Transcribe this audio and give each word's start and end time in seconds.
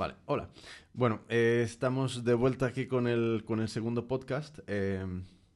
Vale, 0.00 0.14
hola. 0.24 0.48
Bueno, 0.94 1.20
eh, 1.28 1.60
estamos 1.62 2.24
de 2.24 2.32
vuelta 2.32 2.64
aquí 2.64 2.86
con 2.86 3.06
el, 3.06 3.44
con 3.44 3.60
el 3.60 3.68
segundo 3.68 4.08
podcast. 4.08 4.60
Eh, 4.66 5.04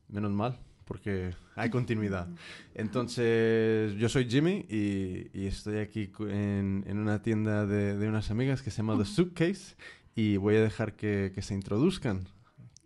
menos 0.09 0.33
mal, 0.33 0.59
porque 0.85 1.35
hay 1.57 1.71
continuidad. 1.71 2.29
Entonces, 2.75 3.95
yo 3.95 4.07
soy 4.11 4.29
Jimmy 4.29 4.67
y, 4.69 5.31
y 5.33 5.47
estoy 5.47 5.79
aquí 5.79 6.13
en, 6.19 6.85
en 6.87 6.99
una 6.99 7.23
tienda 7.23 7.65
de, 7.65 7.97
de 7.97 8.07
unas 8.07 8.31
amigas 8.31 8.61
que 8.61 8.71
se 8.71 8.77
llama 8.83 8.99
The 8.99 9.07
Suitcase 9.07 9.77
y 10.15 10.37
voy 10.37 10.57
a 10.57 10.63
dejar 10.63 10.95
que, 10.95 11.33
que 11.35 11.41
se 11.41 11.55
introduzcan. 11.55 12.29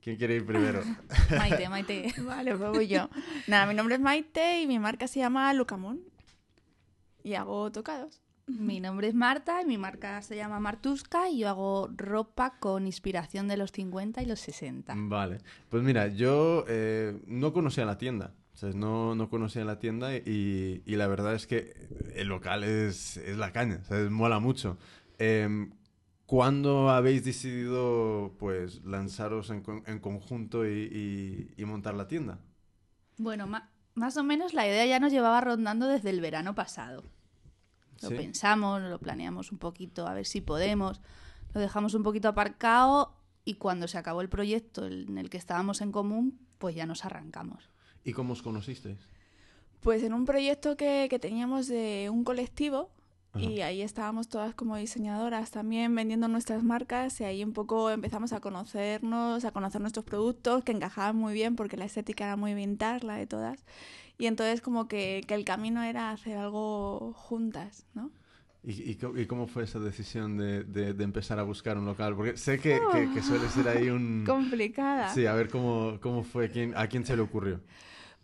¿Quién 0.01 0.15
quiere 0.15 0.37
ir 0.37 0.47
primero? 0.47 0.85
Maite, 1.37 1.69
Maite. 1.71 2.15
Vale, 2.23 2.57
pues 2.57 2.71
voy 2.71 2.87
yo. 2.87 3.11
Nada, 3.49 3.67
mi 3.67 3.75
nombre 3.75 3.97
es 3.97 4.01
Maite 4.01 4.63
y 4.63 4.69
mi 4.69 4.79
marca 4.79 5.09
se 5.09 5.19
llama 5.19 5.53
Lucamun. 5.55 6.05
Y 7.25 7.35
hago 7.35 7.73
tocados. 7.73 8.23
Mi 8.49 8.80
nombre 8.80 9.09
es 9.09 9.15
Marta 9.15 9.61
y 9.62 9.67
mi 9.67 9.77
marca 9.77 10.23
se 10.23 10.35
llama 10.37 10.59
Martusca 10.59 11.29
y 11.29 11.41
yo 11.41 11.48
hago 11.51 11.91
ropa 11.95 12.59
con 12.59 12.87
inspiración 12.87 13.47
de 13.47 13.57
los 13.59 13.73
50 13.73 14.23
y 14.23 14.27
los 14.27 14.41
60. 14.41 14.95
Vale, 14.97 15.38
pues 15.69 15.83
mira, 15.83 16.09
yo 16.09 16.65
eh, 16.66 17.21
no 17.27 17.52
conocía 17.52 17.84
la 17.84 17.98
tienda. 17.98 18.33
O 18.55 18.57
sea, 18.57 18.71
no, 18.71 19.15
no 19.15 19.29
conocía 19.29 19.65
la 19.65 19.79
tienda 19.79 20.16
y, 20.16 20.83
y 20.84 20.97
la 20.97 21.07
verdad 21.07 21.34
es 21.34 21.47
que 21.47 21.74
el 22.16 22.29
local 22.29 22.65
es, 22.65 23.19
es 23.19 23.37
la 23.37 23.52
caña, 23.52 23.83
mola 24.11 24.41
mucho. 24.41 24.79
Em, 25.19 25.71
¿Cuándo 26.27 26.91
habéis 26.91 27.24
decidido 27.24 28.35
pues 28.38 28.85
lanzaros 28.85 29.49
en, 29.51 29.62
en 29.87 29.99
conjunto 29.99 30.66
y, 30.66 30.71
y- 30.93 31.55
y 31.57 31.65
montar 31.65 31.95
la 31.95 32.09
tienda? 32.09 32.38
Bueno, 33.16 33.46
más 33.95 34.16
o 34.16 34.24
menos 34.24 34.52
la 34.55 34.66
idea 34.66 34.85
ya 34.87 35.01
nos 35.01 35.12
llevaba 35.12 35.41
rondando 35.41 35.87
desde 35.87 36.10
el 36.10 36.21
verano 36.21 36.55
pasado. 36.55 37.05
Lo 38.02 38.09
¿Sí? 38.11 38.15
pensamos, 38.15 38.80
lo 38.83 38.98
planeamos 38.98 39.52
un 39.52 39.59
poquito, 39.59 40.07
a 40.07 40.15
ver 40.15 40.27
si 40.27 40.41
podemos. 40.41 41.01
Lo 41.55 41.61
dejamos 41.61 41.95
un 41.95 42.02
poquito 42.02 42.29
aparcado 42.29 43.15
y 43.45 43.55
cuando 43.55 43.88
se 43.88 43.99
acabó 43.99 44.21
el 44.21 44.29
proyecto 44.29 44.87
en 44.87 45.18
el 45.18 45.30
que 45.30 45.38
estábamos 45.38 45.80
en 45.80 45.91
común, 45.93 46.38
pues 46.59 46.74
ya 46.74 46.87
nos 46.87 47.04
arrancamos. 47.04 47.71
¿Y 48.04 48.13
cómo 48.13 48.35
os 48.35 48.43
conocisteis? 48.43 48.99
Pues 49.80 50.02
en 50.02 50.13
un 50.13 50.24
proyecto 50.24 50.76
que, 50.76 51.07
que 51.09 51.19
teníamos 51.19 51.69
de 51.69 52.09
un 52.13 52.24
colectivo 52.24 52.91
Ajá. 53.32 53.45
y 53.45 53.60
ahí 53.63 53.82
estábamos 53.82 54.29
todas 54.29 54.54
como 54.54 54.76
diseñadoras 54.76 55.51
también 55.51 55.95
vendiendo 55.95 56.29
nuestras 56.29 56.63
marcas 56.63 57.21
y 57.21 57.24
ahí 57.24 57.45
un 57.45 57.52
poco 57.52 57.91
empezamos 57.91 58.32
a 58.32 58.41
conocernos, 58.41 59.45
a 59.45 59.51
conocer 59.52 59.80
nuestros 59.80 60.04
productos 60.04 60.65
que 60.65 60.73
encajaban 60.73 61.16
muy 61.16 61.32
bien 61.32 61.54
porque 61.54 61.76
la 61.76 61.85
estética 61.85 62.24
era 62.24 62.37
muy 62.37 62.54
vintage, 62.54 63.07
la 63.07 63.16
de 63.16 63.26
todas. 63.26 63.65
Y 64.19 64.27
entonces 64.27 64.61
como 64.61 64.88
que, 64.88 65.22
que 65.27 65.34
el 65.34 65.44
camino 65.44 65.83
era 65.83 66.11
hacer 66.11 66.37
algo 66.37 67.12
juntas, 67.15 67.87
¿no? 67.94 68.11
¿Y, 68.65 68.72
y 68.91 68.99
y 69.16 69.27
cómo 69.27 69.47
fue 69.47 69.62
esa 69.65 69.78
decisión 69.78 70.37
de, 70.37 70.65
de- 70.65 70.93
de 70.93 71.05
empezar 71.05 71.38
a 71.38 71.44
buscar 71.44 71.78
un 71.78 71.84
local? 71.87 72.16
Porque 72.16 72.37
sé 72.37 72.59
que, 72.59 72.81
que- 72.93 73.10
que 73.15 73.22
suele 73.22 73.49
ser 73.49 73.69
ahí 73.69 73.88
un... 73.88 74.25
Complicada. 74.27 75.15
Sí, 75.15 75.27
a 75.27 75.34
ver 75.34 75.49
cómo, 75.49 75.99
cómo 76.03 76.25
fue, 76.25 76.50
quién, 76.50 76.77
a 76.77 76.88
quién 76.88 77.06
se 77.06 77.15
le 77.16 77.22
ocurrió. 77.22 77.60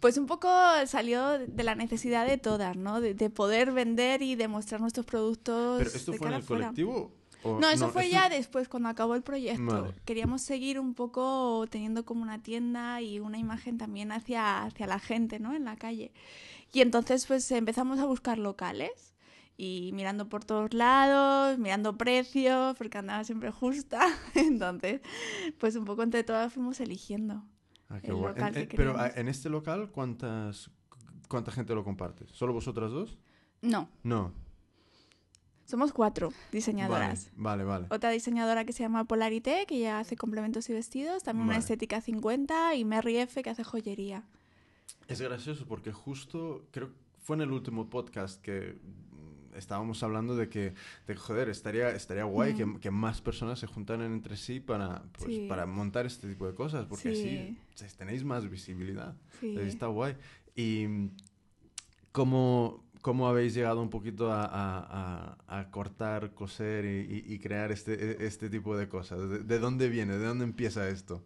Pues 0.00 0.18
un 0.18 0.26
poco 0.26 0.50
salió 0.86 1.38
de 1.38 1.62
la 1.62 1.76
necesidad 1.76 2.26
de 2.26 2.36
todas, 2.36 2.76
¿no? 2.76 3.00
De, 3.00 3.14
de 3.14 3.30
poder 3.30 3.72
vender 3.72 4.20
y 4.20 4.34
demostrar 4.34 4.80
nuestros 4.80 5.06
productos. 5.06 5.78
¿Pero 5.78 5.90
esto 5.96 6.12
de 6.12 6.18
fue 6.18 6.26
en 6.26 6.30
cara 6.32 6.36
el 6.38 6.42
afuera. 6.42 6.62
colectivo? 6.66 7.12
O- 7.44 7.60
No, 7.60 7.68
eso 7.70 7.88
fue 7.90 8.08
ya 8.10 8.28
después, 8.28 8.68
cuando 8.68 8.88
acabó 8.88 9.14
el 9.14 9.22
proyecto. 9.22 9.64
Vale. 9.82 9.94
Queríamos 10.04 10.42
seguir 10.42 10.80
un 10.80 10.94
poco 10.94 11.66
teniendo 11.70 12.04
como 12.04 12.22
una 12.22 12.42
tienda 12.42 13.00
y 13.00 13.20
una 13.20 13.38
imagen 13.38 13.78
también 13.78 14.10
hacia, 14.12 14.64
hacia 14.64 14.86
la 14.86 14.98
gente, 14.98 15.38
¿no? 15.38 15.54
En 15.54 15.64
la 15.64 15.76
calle. 15.76 16.12
Y 16.72 16.80
entonces, 16.80 17.26
pues 17.26 17.50
empezamos 17.52 17.98
a 18.00 18.06
buscar 18.06 18.38
locales 18.38 19.14
y 19.56 19.90
mirando 19.94 20.28
por 20.28 20.44
todos 20.44 20.74
lados, 20.74 21.58
mirando 21.58 21.96
precios, 21.96 22.76
porque 22.76 22.98
andaba 22.98 23.22
siempre 23.22 23.50
justa. 23.52 24.00
Entonces, 24.34 25.00
pues 25.58 25.76
un 25.76 25.84
poco 25.84 26.02
entre 26.02 26.24
todas 26.24 26.52
fuimos 26.52 26.80
eligiendo. 26.80 27.44
Ah, 27.88 28.00
qué 28.00 28.08
el 28.08 28.14
guay. 28.14 28.34
local 28.34 28.48
En- 28.48 28.54
que 28.54 28.60
en- 28.62 28.76
pero 28.76 28.94
ah, 28.98 29.10
en 29.14 29.28
este 29.28 29.48
local, 29.50 29.90
¿cuántas, 29.92 30.70
¿cuánta 31.28 31.52
gente 31.52 31.74
lo 31.74 31.84
comparte? 31.84 32.26
¿Solo 32.32 32.52
vosotras 32.52 32.90
dos? 32.90 33.18
No, 33.62 33.88
No. 34.02 34.32
Somos 35.74 35.92
cuatro 35.92 36.32
diseñadoras. 36.52 37.32
Vale, 37.34 37.64
vale. 37.64 37.86
vale. 37.88 37.94
Otra 37.96 38.10
diseñadora 38.10 38.64
que 38.64 38.72
se 38.72 38.84
llama 38.84 39.06
Polarité, 39.06 39.64
que 39.66 39.80
ya 39.80 39.98
hace 39.98 40.14
complementos 40.16 40.70
y 40.70 40.72
vestidos. 40.72 41.24
También 41.24 41.48
Vale. 41.48 41.56
una 41.56 41.60
estética 41.64 42.00
50 42.00 42.76
y 42.76 42.84
Merry 42.84 43.16
F, 43.16 43.42
que 43.42 43.50
hace 43.50 43.64
joyería. 43.64 44.22
Es 45.08 45.20
gracioso 45.20 45.66
porque 45.66 45.90
justo, 45.90 46.64
creo 46.70 46.90
que 46.90 46.94
fue 47.18 47.34
en 47.34 47.42
el 47.42 47.50
último 47.50 47.90
podcast 47.90 48.40
que 48.40 48.78
mm, 48.80 49.56
estábamos 49.56 50.00
hablando 50.04 50.36
de 50.36 50.48
que, 50.48 50.74
de 51.08 51.16
joder, 51.16 51.48
estaría, 51.48 51.88
estaría 51.90 52.22
guay 52.22 52.54
Mm. 52.54 52.74
que, 52.74 52.80
que 52.82 52.90
más 52.92 53.20
personas 53.20 53.58
se 53.58 53.66
juntaran 53.66 54.06
entre 54.12 54.36
sí 54.36 54.60
para, 54.60 55.02
pues, 55.10 55.24
Sí. 55.24 55.46
para 55.48 55.66
montar 55.66 56.06
este 56.06 56.28
tipo 56.28 56.46
de 56.46 56.54
cosas, 56.54 56.86
porque 56.86 57.16
Sí. 57.16 57.58
así 57.84 57.96
tenéis 57.96 58.22
más 58.22 58.48
visibilidad. 58.48 59.16
Sí. 59.40 59.56
Está 59.58 59.88
guay. 59.88 60.14
¿Y 60.54 60.86
mm, 60.86 61.10
cómo, 63.04 63.28
habéis 63.28 63.52
llegado 63.52 63.82
un 63.82 63.90
poquito 63.90 64.32
a, 64.32 64.44
a- 64.46 65.36
a- 65.46 65.58
a 65.60 65.70
cortar, 65.70 66.32
coser 66.32 66.86
y, 66.86 67.38
crear 67.38 67.70
este, 67.70 67.92
e- 67.92 68.26
este 68.26 68.48
tipo 68.48 68.76
de 68.78 68.88
cosas? 68.88 69.18
¿De, 69.28 69.38
de 69.40 69.58
dónde 69.58 69.90
viene? 69.90 70.16
¿De 70.16 70.24
dónde 70.26 70.44
empieza 70.44 70.88
esto? 70.88 71.22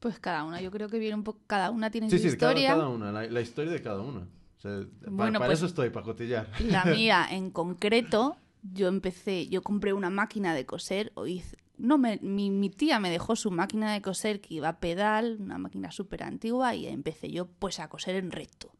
pues 0.00 0.18
cada 0.20 0.44
una, 0.44 0.60
yo 0.60 0.70
creo 0.70 0.88
que 0.88 0.98
viene 1.00 1.14
un 1.16 1.24
poco, 1.24 1.40
cada 1.46 1.70
una 1.70 1.90
tiene 1.90 2.08
Sí, 2.10 2.18
su 2.18 2.30
sí, 2.30 2.36
cada, 2.36 2.52
historia. 2.52 2.70
cada 2.74 2.88
una, 2.88 3.10
la, 3.12 3.26
la 3.26 3.40
historia 3.40 3.70
de 3.72 3.80
cada 3.82 4.00
una. 4.00 4.20
O 4.56 4.60
sea, 4.60 4.80
pa- 4.80 5.10
Bueno, 5.10 5.38
para 5.38 5.48
pues- 5.50 5.58
eso 5.60 5.66
estoy, 5.66 5.90
para 5.90 6.04
cotillar. 6.04 6.48
La 6.60 6.84
mía 7.00 7.26
en 7.30 7.50
concreto, 7.50 8.36
yo 8.62 8.88
empecé, 8.88 9.46
yo 9.48 9.62
compré 9.62 9.92
una 9.92 10.10
máquina 10.10 10.52
de 10.54 10.66
coser, 10.66 11.10
o 11.14 11.26
hice- 11.26 11.56
no 11.78 11.96
me, 11.98 12.18
mi, 12.22 12.50
mi 12.50 12.70
tía 12.70 12.98
me 13.00 13.08
dejó 13.10 13.34
su 13.36 13.50
máquina 13.52 13.92
de 13.92 14.00
coser 14.02 14.40
que 14.40 14.54
iba 14.54 14.68
a 14.68 14.78
pedal, 14.80 15.36
una 15.40 15.58
máquina 15.58 15.90
súper 15.92 16.22
antigua, 16.24 16.74
y 16.76 16.86
empecé 16.86 17.30
yo 17.30 17.46
pues 17.46 17.78
a 17.80 17.88
coser 17.88 18.16
en 18.16 18.30
recto. 18.30 18.70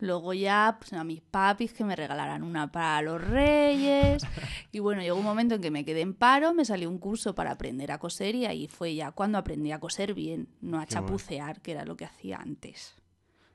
Luego 0.00 0.32
ya 0.32 0.76
pues, 0.78 0.92
a 0.92 1.02
mis 1.02 1.20
papis 1.20 1.72
que 1.72 1.84
me 1.84 1.96
regalaran 1.96 2.42
una 2.44 2.70
para 2.70 3.02
los 3.02 3.20
reyes. 3.20 4.22
Y 4.72 4.80
bueno, 4.80 5.00
llegó 5.02 5.16
un 5.18 5.24
momento 5.24 5.54
en 5.56 5.60
que 5.62 5.70
me 5.70 5.84
quedé 5.84 6.02
en 6.02 6.14
paro, 6.14 6.52
me 6.54 6.64
salió 6.64 6.88
un 6.90 6.98
curso 6.98 7.34
para 7.34 7.52
aprender 7.52 7.90
a 7.90 7.98
coser 7.98 8.34
y 8.34 8.44
ahí 8.46 8.68
fue 8.68 8.94
ya 8.94 9.12
cuando 9.12 9.38
aprendí 9.38 9.72
a 9.72 9.80
coser 9.80 10.12
bien, 10.14 10.48
no 10.60 10.78
a 10.78 10.84
Qué 10.86 10.92
chapucear, 10.94 11.60
que 11.62 11.72
era 11.72 11.84
lo 11.84 11.96
que 11.96 12.04
hacía 12.04 12.36
antes. 12.36 12.94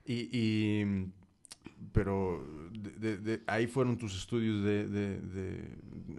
Y, 0.05 0.27
y- 0.31 1.07
pero 1.91 2.43
de- 2.71 2.91
de- 2.91 3.17
de- 3.17 3.43
ahí 3.47 3.67
fueron 3.67 3.97
tus 3.97 4.15
estudios 4.17 4.63
de, 4.63 5.69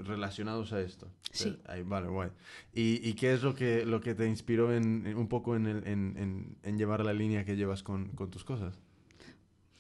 relacionados 0.05 0.73
a 0.73 0.81
esto. 0.81 1.09
Sí. 1.33 1.59
ahí, 1.67 1.83
vale, 1.83 2.09
guay. 2.09 2.31
¿Y, 2.73 3.01
y 3.09 3.15
qué 3.15 3.33
es 3.35 3.43
lo 3.43 3.55
que, 3.55 3.85
lo 3.85 4.01
que 4.01 4.15
te 4.15 4.27
inspiró 4.29 4.73
en, 4.75 5.07
en- 5.07 5.17
un 5.17 5.29
poco 5.29 5.57
en, 5.57 5.67
el- 5.67 5.87
en- 5.87 6.15
en- 6.17 6.57
en 6.63 6.79
llevar 6.79 7.05
la 7.05 7.13
línea 7.13 7.45
que 7.45 7.57
llevas 7.57 7.83
con, 7.83 8.09
con 8.11 8.31
tus 8.31 8.45
cosas? 8.45 8.79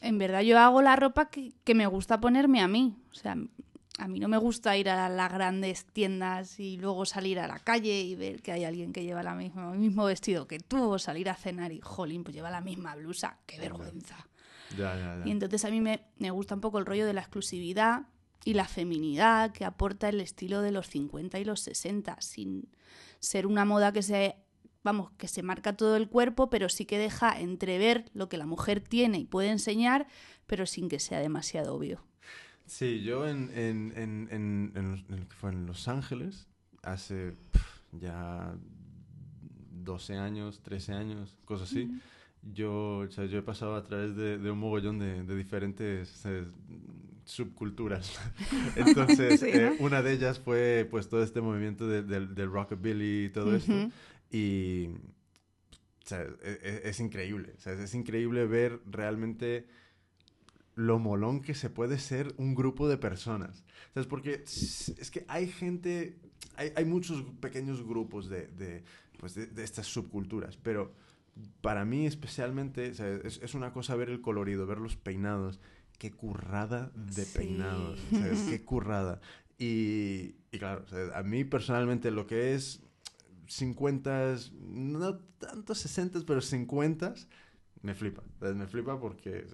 En 0.04 0.18
verdad 0.18 0.42
yo 0.42 0.58
hago 0.58 0.82
la 0.82 0.96
ropa 0.96 1.30
que, 1.30 1.52
que 1.64 1.74
me 1.74 1.86
gusta 1.86 2.20
ponerme 2.20 2.60
a 2.60 2.68
mí. 2.68 2.96
O 3.10 3.14
sea, 3.14 3.36
a 3.98 4.08
mí 4.08 4.18
no 4.18 4.28
me 4.28 4.38
gusta 4.38 4.76
ir 4.76 4.88
a 4.88 5.08
las 5.08 5.32
grandes 5.32 5.86
tiendas 5.86 6.58
y 6.58 6.76
luego 6.76 7.04
salir 7.04 7.38
a 7.38 7.46
la 7.46 7.58
calle 7.58 8.00
y 8.02 8.14
ver 8.16 8.42
que 8.42 8.52
hay 8.52 8.64
alguien 8.64 8.92
que 8.92 9.04
lleva 9.04 9.22
la 9.22 9.34
misma, 9.34 9.72
el 9.72 9.78
mismo 9.78 10.04
vestido 10.04 10.46
que 10.46 10.58
tú 10.58 10.90
o 10.90 10.98
salir 10.98 11.28
a 11.28 11.36
cenar 11.36 11.72
y, 11.72 11.80
jolín, 11.80 12.24
pues 12.24 12.34
lleva 12.34 12.50
la 12.50 12.60
misma 12.60 12.96
blusa. 12.96 13.38
¡Qué 13.46 13.58
vergüenza! 13.58 14.28
Ya, 14.76 14.96
ya, 14.96 15.18
ya. 15.18 15.22
Y 15.24 15.30
entonces 15.30 15.64
a 15.64 15.70
mí 15.70 15.80
me, 15.80 16.02
me 16.18 16.30
gusta 16.30 16.54
un 16.54 16.60
poco 16.60 16.78
el 16.78 16.86
rollo 16.86 17.06
de 17.06 17.12
la 17.12 17.20
exclusividad 17.20 18.02
y 18.44 18.54
la 18.54 18.66
feminidad 18.66 19.52
que 19.52 19.64
aporta 19.64 20.08
el 20.08 20.20
estilo 20.20 20.60
de 20.60 20.72
los 20.72 20.88
50 20.88 21.38
y 21.38 21.44
los 21.44 21.60
60, 21.60 22.20
sin 22.20 22.68
ser 23.20 23.46
una 23.46 23.64
moda 23.64 23.92
que 23.92 24.02
se, 24.02 24.36
vamos, 24.84 25.10
que 25.18 25.26
se 25.26 25.42
marca 25.42 25.76
todo 25.76 25.96
el 25.96 26.08
cuerpo, 26.08 26.50
pero 26.50 26.68
sí 26.68 26.84
que 26.84 26.98
deja 26.98 27.40
entrever 27.40 28.04
lo 28.14 28.28
que 28.28 28.36
la 28.36 28.46
mujer 28.46 28.80
tiene 28.80 29.18
y 29.18 29.24
puede 29.24 29.48
enseñar, 29.50 30.06
pero 30.46 30.66
sin 30.66 30.88
que 30.88 31.00
sea 31.00 31.18
demasiado 31.20 31.74
obvio. 31.74 32.04
Sí, 32.66 33.02
yo 33.02 33.26
en, 33.26 33.50
en, 33.54 33.92
en, 33.96 34.72
en, 34.76 34.90
los- 34.90 35.54
Los 35.66 35.88
Ángeles, 35.88 36.46
hace 36.82 37.34
ya 37.92 38.54
12 39.72 40.16
años, 40.16 40.60
13 40.62 40.92
años, 40.92 41.36
cosas 41.44 41.70
así, 41.70 41.90
yo, 42.54 42.98
o 42.98 43.10
sea, 43.10 43.24
yo 43.26 43.38
he 43.38 43.42
pasado 43.42 43.74
a 43.74 43.84
través 43.84 44.14
de, 44.16 44.38
de 44.38 44.50
un 44.50 44.58
mogollón 44.58 44.98
de, 44.98 45.22
de 45.24 45.36
diferentes 45.36 46.24
subculturas. 47.24 48.18
Entonces, 48.76 49.40
Sí, 49.40 49.46
eh, 49.48 49.76
una 49.78 50.02
de 50.02 50.12
ellas 50.12 50.38
fue 50.40 50.86
pues 50.90 51.08
todo 51.08 51.22
este 51.22 51.40
movimiento 51.40 51.86
de- 51.88 52.02
del- 52.02 52.34
del 52.34 52.50
rockabilly 52.50 53.26
y 53.26 53.28
todo 53.30 53.54
esto. 53.54 53.72
Ujú. 53.72 53.90
Y 54.30 54.88
o 56.04 56.06
sea, 56.06 56.22
e- 56.22 56.58
e- 56.62 56.88
es, 56.88 57.00
increíble. 57.00 57.54
O 57.56 57.60
sea, 57.60 57.72
es 57.74 57.94
increíble 57.94 58.46
ver 58.46 58.80
realmente 58.86 59.66
lo 60.74 60.98
molón 60.98 61.40
que 61.40 61.54
se 61.54 61.70
puede 61.70 61.98
ser 61.98 62.34
un 62.36 62.54
grupo 62.54 62.88
de 62.88 62.98
personas. 62.98 63.62
¿Sabes? 63.94 64.06
Porque 64.08 64.42
s- 64.44 64.94
es 64.98 65.10
que 65.10 65.24
hay 65.28 65.46
gente, 65.46 66.16
hay, 66.56 66.72
hay 66.76 66.84
muchos 66.84 67.22
pequeños 67.40 67.82
grupos 67.86 68.28
de, 68.28 68.48
de, 68.48 68.84
pues 69.18 69.34
de, 69.34 69.46
de 69.46 69.62
estas 69.64 69.86
subculturas, 69.86 70.56
pero 70.56 70.92
para 71.60 71.84
mí 71.84 72.06
especialmente 72.06 72.90
o 72.90 72.94
sea, 72.94 73.08
es, 73.24 73.40
es 73.42 73.54
una 73.54 73.72
cosa 73.72 73.94
ver 73.96 74.08
el 74.10 74.20
colorido, 74.20 74.66
ver 74.66 74.78
los 74.78 74.96
peinados. 74.96 75.60
Qué 75.98 76.10
currada 76.10 76.90
de 76.94 77.24
Sí. 77.24 77.38
peinados. 77.38 77.98
¿sabes? 78.10 78.40
Qué 78.48 78.64
currada. 78.64 79.20
Y, 79.58 80.34
y 80.52 80.58
claro, 80.58 80.84
sea, 80.88 81.16
a 81.18 81.22
mí 81.22 81.44
personalmente 81.44 82.10
lo 82.10 82.26
que 82.26 82.54
es 82.54 82.80
50, 83.46 84.36
no 84.60 85.18
tanto 85.38 85.74
60, 85.74 86.20
pero 86.26 86.40
50, 86.40 87.14
me 87.84 87.94
flipa. 87.94 88.22
Me 88.40 88.66
flipa 88.66 88.98
porque... 88.98 89.44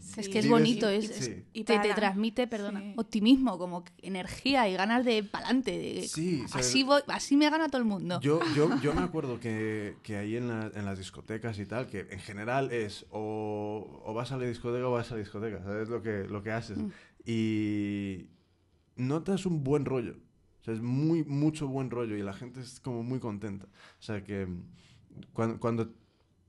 Sí. 0.00 0.20
Es 0.20 0.28
que 0.28 0.38
es 0.40 0.48
bonito, 0.48 0.86
es, 0.88 1.06
Sí. 1.06 1.30
es- 1.30 1.42
Y 1.54 1.64
te, 1.64 1.78
te 1.78 1.94
transmite, 1.94 2.46
perdona, 2.46 2.80
sí. 2.80 2.92
optimismo, 2.96 3.56
como 3.58 3.84
energía 4.02 4.68
y 4.68 4.74
ganas 4.74 5.04
de 5.04 5.22
pa'lante. 5.24 5.70
de- 5.78 6.06
Sí, 6.06 6.42
o 6.44 6.48
sea, 6.48 6.60
así, 6.60 6.82
voy, 6.82 7.00
así 7.08 7.36
me 7.38 7.48
gana 7.48 7.68
todo 7.68 7.80
el 7.80 7.86
mundo. 7.88 8.20
Yo, 8.20 8.40
yo, 8.54 8.68
yo 8.82 8.92
me 8.94 9.00
acuerdo 9.00 9.40
que, 9.40 9.96
que 10.02 10.16
ahí 10.16 10.36
en, 10.36 10.48
la- 10.48 10.70
en 10.74 10.84
las 10.84 10.98
discotecas 10.98 11.58
y 11.58 11.64
tal, 11.64 11.86
que 11.86 12.00
en 12.10 12.20
general 12.20 12.70
es 12.70 13.06
o, 13.10 14.02
o 14.04 14.12
vas 14.14 14.30
a 14.32 14.36
la 14.36 14.44
discoteca 14.44 14.86
o 14.86 14.92
vas 14.92 15.10
a 15.10 15.14
la 15.14 15.20
discoteca, 15.20 15.62
¿sabes 15.64 15.88
lo 15.88 16.02
que, 16.02 16.24
lo 16.28 16.42
que 16.42 16.52
haces? 16.52 16.76
Mm. 16.78 16.90
Y 17.24 18.26
notas 18.96 19.46
un 19.46 19.64
buen 19.64 19.84
rollo. 19.86 20.16
O 20.60 20.64
sea, 20.64 20.74
es 20.74 20.82
muy, 20.82 21.24
mucho 21.24 21.66
buen 21.66 21.90
rollo 21.90 22.14
y 22.16 22.22
la 22.22 22.34
gente 22.34 22.60
es 22.60 22.78
como 22.80 23.02
muy 23.02 23.20
contenta. 23.20 23.64
O 23.66 24.02
sea, 24.02 24.22
que 24.22 24.46
cuando, 25.32 25.58
cuando 25.60 25.94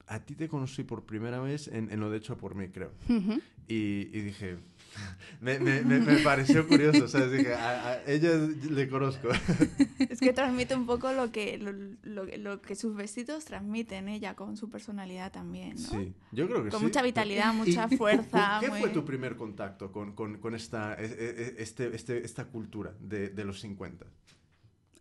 a 0.10 0.20
ti 0.26 0.36
te 0.36 0.48
conocí 0.48 0.84
por 0.84 1.06
primera 1.06 1.40
vez 1.40 1.68
en, 1.68 1.92
en 1.92 2.00
lo 2.00 2.10
de 2.10 2.18
hecho 2.18 2.36
por 2.38 2.56
mí, 2.56 2.68
creo. 2.70 2.92
Ujú. 3.08 3.40
Y, 3.68 4.10
y 4.12 4.22
dije, 4.22 4.58
me, 5.42 5.60
me, 5.60 5.84
me, 5.84 6.00
me 6.00 6.18
pareció 6.18 6.68
curioso, 6.68 7.08
¿sabes? 7.08 7.32
Dije, 7.32 7.54
a, 7.54 7.92
a 7.92 8.04
ella 8.06 8.32
le 8.72 8.90
conozco. 8.90 9.30
Es 10.10 10.20
que 10.20 10.34
transmite 10.34 10.74
un 10.76 10.88
poco 10.88 11.12
lo 11.14 11.32
que, 11.32 11.60
lo, 11.60 11.72
lo- 12.02 12.26
lo 12.38 12.62
que 12.62 12.76
sus 12.76 12.96
vestidos 12.96 13.46
transmiten 13.46 14.10
ella 14.10 14.36
con 14.36 14.58
su 14.58 14.70
personalidad 14.72 15.32
también, 15.32 15.76
¿no? 15.76 15.90
Sí, 15.90 16.14
yo 16.32 16.48
creo 16.50 16.64
que 16.64 16.70
Con 16.72 16.80
sí. 16.80 16.86
mucha 16.88 17.04
vitalidad, 17.04 17.54
¿Y- 17.54 17.58
mucha 17.58 17.88
y- 17.92 17.96
fuerza, 17.98 18.58
¿Qué 18.60 18.70
muy- 18.70 18.80
fue 18.80 18.90
tu 18.90 19.06
primer 19.06 19.36
contacto 19.36 19.92
con, 19.92 20.14
con, 20.14 20.40
con 20.40 20.56
esta, 20.56 20.96
e- 20.96 21.06
e- 21.06 21.56
este, 21.60 21.96
este, 21.96 22.26
esta 22.26 22.46
cultura 22.46 22.96
de, 23.00 23.30
de 23.30 23.44
los 23.46 23.60
50? 23.62 24.06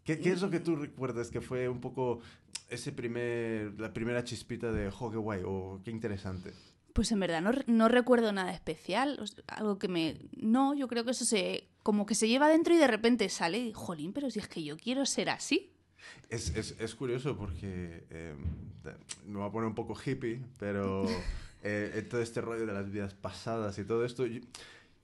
¿Qué, 0.04 0.18
¿Qué 0.18 0.32
es 0.32 0.40
lo 0.40 0.48
que 0.50 0.58
tú 0.60 0.74
recuerdas 0.76 1.30
que 1.30 1.40
fue 1.42 1.68
un 1.68 1.80
poco 1.80 2.20
ese 2.68 2.92
primer, 2.92 3.78
la 3.80 3.92
primera 3.92 4.24
chispita 4.24 4.72
de, 4.72 4.90
jo, 4.90 5.10
qué 5.10 5.16
guay, 5.16 5.42
o 5.44 5.80
qué 5.84 5.90
interesante? 5.90 6.52
Pues 6.92 7.12
en 7.12 7.20
verdad 7.20 7.40
no, 7.40 7.52
no 7.66 7.88
recuerdo 7.88 8.32
nada 8.32 8.52
especial, 8.52 9.20
algo 9.46 9.78
que 9.78 9.88
me... 9.88 10.18
No, 10.36 10.74
yo 10.74 10.88
creo 10.88 11.04
que 11.04 11.12
eso 11.12 11.24
se... 11.24 11.68
como 11.82 12.06
que 12.06 12.14
se 12.14 12.28
lleva 12.28 12.48
dentro 12.48 12.74
y 12.74 12.78
de 12.78 12.86
repente 12.86 13.28
sale 13.28 13.58
y, 13.58 13.72
jolín, 13.72 14.12
pero 14.12 14.30
si 14.30 14.40
es 14.40 14.48
que 14.48 14.62
yo 14.62 14.76
quiero 14.76 15.06
ser 15.06 15.30
así. 15.30 15.72
Es, 16.28 16.54
es, 16.56 16.74
es 16.78 16.94
curioso 16.94 17.36
porque 17.36 18.04
eh, 18.10 18.34
me 19.26 19.38
voy 19.38 19.48
a 19.48 19.52
poner 19.52 19.68
un 19.68 19.74
poco 19.74 19.94
hippie, 19.94 20.40
pero 20.58 21.06
eh, 21.62 22.06
todo 22.08 22.20
este 22.20 22.40
rollo 22.40 22.66
de 22.66 22.72
las 22.72 22.90
vidas 22.90 23.14
pasadas 23.14 23.78
y 23.78 23.84
todo 23.84 24.04
esto, 24.04 24.26
yo, 24.26 24.40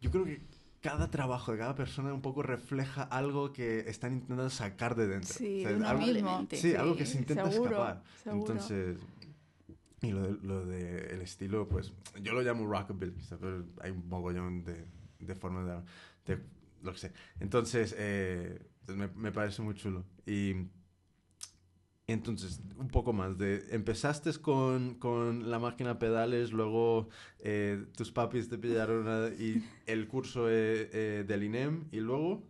yo 0.00 0.10
creo 0.10 0.24
que 0.24 0.40
cada 0.84 1.10
trabajo 1.10 1.50
de 1.52 1.56
cada 1.56 1.74
persona 1.74 2.12
un 2.12 2.20
poco 2.20 2.42
refleja 2.42 3.04
algo 3.04 3.54
que 3.54 3.88
están 3.88 4.12
intentando 4.12 4.50
sacar 4.50 4.94
de 4.94 5.06
dentro. 5.06 5.32
Sí, 5.32 5.64
O 5.64 5.78
sea, 5.78 5.90
algo-. 5.90 6.46
Sí, 6.50 6.74
algo 6.74 6.94
que 6.94 7.06
se 7.06 7.16
intenta 7.16 7.50
seguro, 7.50 7.70
escapar. 7.70 8.02
seguro. 8.22 8.40
Entonces, 8.52 8.98
y 10.02 10.10
lo 10.10 10.20
de, 10.20 10.32
lo 10.42 10.66
de 10.66 11.06
el 11.14 11.22
estilo, 11.22 11.66
pues 11.66 11.94
yo 12.20 12.34
lo 12.34 12.42
llamo 12.42 12.66
rockabilly. 12.66 13.14
Pero 13.40 13.64
hay 13.80 13.92
un 13.92 14.06
mogollón 14.10 14.62
de, 14.62 14.84
de 15.20 15.34
formas 15.34 15.64
de, 16.26 16.34
de 16.36 16.42
lo 16.82 16.92
que 16.92 16.98
sé. 16.98 17.12
Entonces, 17.40 17.94
eh, 17.96 18.60
pues 18.84 18.98
me, 18.98 19.08
me 19.08 19.32
parece 19.32 19.62
muy 19.62 19.74
chulo. 19.74 20.04
Y 20.26 20.54
entonces, 22.06 22.60
un 22.76 22.88
poco 22.88 23.12
más 23.12 23.38
de, 23.38 23.64
empezaste 23.70 24.32
con, 24.40 24.94
con 24.96 25.50
la 25.50 25.58
máquina 25.58 25.98
pedales, 25.98 26.52
luego 26.52 27.08
eh, 27.38 27.86
tus 27.96 28.12
papis 28.12 28.48
te 28.48 28.58
pillaron 28.58 29.08
a- 29.08 29.28
y 29.28 29.64
el 29.86 30.06
curso 30.06 30.48
eh, 30.50 30.90
eh, 30.92 31.24
del 31.26 31.44
INEM 31.44 31.84
y 31.92 32.00
luego 32.00 32.42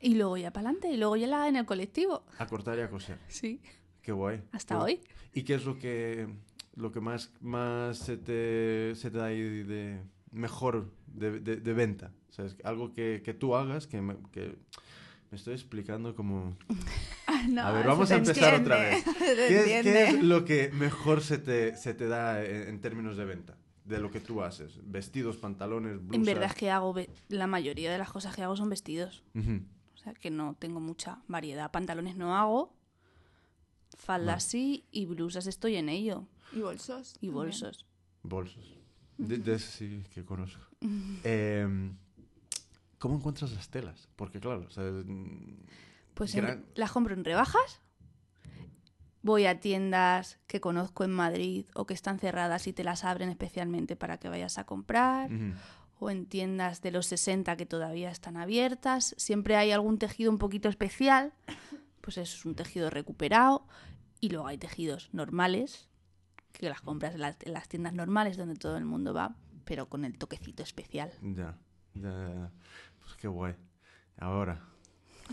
Y 0.00 0.14
luego 0.14 0.36
ya 0.36 0.52
para 0.52 0.68
adelante, 0.68 0.92
y 0.92 0.96
luego 0.96 1.16
ya 1.16 1.26
la 1.26 1.48
en 1.48 1.56
el 1.56 1.66
colectivo. 1.66 2.24
a 2.38 2.46
cortar 2.46 2.78
y 2.78 2.82
a 2.82 2.90
coser. 2.90 3.18
Sí. 3.28 3.60
Qué 4.02 4.12
guay. 4.12 4.42
Hasta 4.52 4.76
Qué 4.76 4.78
guay. 4.80 4.94
hoy. 4.94 5.00
¿Y 5.34 5.42
qué 5.42 5.54
es 5.54 5.64
lo 5.64 5.76
que, 5.78 6.28
lo 6.76 6.90
que 6.92 7.00
más, 7.00 7.32
más 7.40 7.98
se, 7.98 8.16
te, 8.16 8.94
se 8.94 9.10
te 9.10 9.18
da 9.18 9.26
ahí 9.26 9.40
de 9.64 10.00
mejor 10.30 10.90
de, 11.08 11.40
de- 11.40 11.56
de 11.56 11.72
venta? 11.74 12.12
O 12.28 12.32
sea, 12.32 12.46
algo 12.64 12.92
que, 12.92 13.22
que 13.24 13.34
tú 13.34 13.56
hagas 13.56 13.86
que 13.88 14.00
me, 14.00 14.16
que 14.30 14.56
me 15.32 15.36
estoy 15.36 15.54
explicando 15.54 16.14
como... 16.14 16.56
No, 17.48 17.62
a 17.62 17.72
ver, 17.72 17.86
vamos 17.86 18.10
a 18.10 18.16
empezar 18.16 18.60
otra 18.60 18.76
vez. 18.76 19.04
¿Qué 19.18 19.32
es, 19.32 19.64
qué 19.64 19.76
entiende. 19.78 20.08
es 20.08 20.22
lo 20.22 20.44
que 20.44 20.70
mejor 20.70 21.22
se 21.22 21.38
te, 21.38 21.76
se 21.76 21.94
te 21.94 22.08
da 22.08 22.44
en, 22.44 22.68
en 22.68 22.80
términos 22.80 23.16
de 23.16 23.24
venta? 23.24 23.56
De 23.84 23.98
lo 23.98 24.10
que 24.10 24.20
tú 24.20 24.42
haces. 24.42 24.78
Vestidos, 24.84 25.36
pantalones, 25.36 25.98
blusas... 25.98 26.14
En 26.14 26.24
verdad 26.24 26.50
es 26.50 26.54
que 26.54 26.70
hago... 26.70 26.94
La 27.28 27.46
mayoría 27.46 27.90
de 27.90 27.98
las 27.98 28.10
cosas 28.10 28.36
que 28.36 28.42
hago 28.42 28.56
son 28.56 28.68
vestidos. 28.68 29.24
O 29.34 29.96
sea, 29.96 30.14
que 30.14 30.30
no 30.30 30.54
tengo 30.58 30.80
mucha 30.80 31.22
variedad. 31.26 31.70
Pantalones 31.70 32.16
no 32.16 32.36
hago. 32.36 32.72
Faldas 33.98 34.44
sí 34.44 34.84
y 34.92 35.06
blusas 35.06 35.46
estoy 35.46 35.76
en 35.76 35.88
ello. 35.88 36.28
Y 36.52 36.60
bolsos. 36.60 37.14
Y 37.14 37.26
también. 37.26 37.34
bolsos. 37.34 37.86
Bolsos. 38.22 38.78
De, 39.18 39.38
de 39.38 39.54
eso 39.54 39.70
sí 39.70 40.04
que 40.14 40.24
conozco. 40.24 40.62
Em, 41.24 41.96
¿Cómo 42.98 43.16
encuentras 43.16 43.52
las 43.52 43.68
telas? 43.68 44.08
Porque 44.16 44.40
claro, 44.40 44.66
o 44.68 44.70
sea, 44.70 44.84
Pues 46.14 46.34
en- 46.34 46.44
Gran- 46.44 46.66
las 46.74 46.92
compro 46.92 47.14
en 47.14 47.24
rebajas. 47.24 47.80
Voy 49.22 49.44
a 49.46 49.60
tiendas 49.60 50.38
que 50.46 50.60
conozco 50.60 51.04
en 51.04 51.10
Madrid 51.10 51.66
o 51.74 51.86
que 51.86 51.92
están 51.94 52.18
cerradas 52.18 52.66
y 52.66 52.72
te 52.72 52.84
las 52.84 53.04
abren 53.04 53.28
especialmente 53.28 53.94
para 53.94 54.16
que 54.18 54.28
vayas 54.30 54.56
a 54.56 54.64
comprar. 54.64 55.30
O 55.98 56.08
en 56.10 56.24
tiendas 56.24 56.80
de 56.80 56.90
los 56.90 57.04
60 57.06 57.56
que 57.56 57.66
todavía 57.66 58.10
están 58.10 58.38
abiertas. 58.38 59.14
Siempre 59.18 59.56
hay 59.56 59.72
algún 59.72 59.98
tejido 59.98 60.30
un 60.30 60.38
poquito 60.38 60.70
especial. 60.70 61.34
Pues 62.00 62.16
eso 62.16 62.34
es 62.38 62.44
un 62.46 62.54
tejido 62.54 62.88
recuperado. 62.88 63.66
Y 64.20 64.30
luego 64.30 64.46
hay 64.46 64.56
tejidos 64.56 65.10
normales 65.12 65.88
que 66.52 66.68
las 66.70 66.80
compras 66.80 67.14
en 67.14 67.20
las, 67.20 67.36
en 67.42 67.52
las 67.52 67.68
tiendas 67.68 67.92
normales 67.92 68.38
donde 68.38 68.54
todo 68.56 68.78
el 68.78 68.84
mundo 68.86 69.12
va, 69.12 69.36
pero 69.66 69.88
con 69.90 70.04
el 70.06 70.16
toquecito 70.16 70.62
especial. 70.62 71.10
Ya, 71.22 71.58
ya, 71.94 72.10
ya, 72.10 72.34
ya. 72.34 72.50
Pues 73.00 73.14
qué 73.16 73.28
guay. 73.28 73.54
Ahora, 74.18 74.64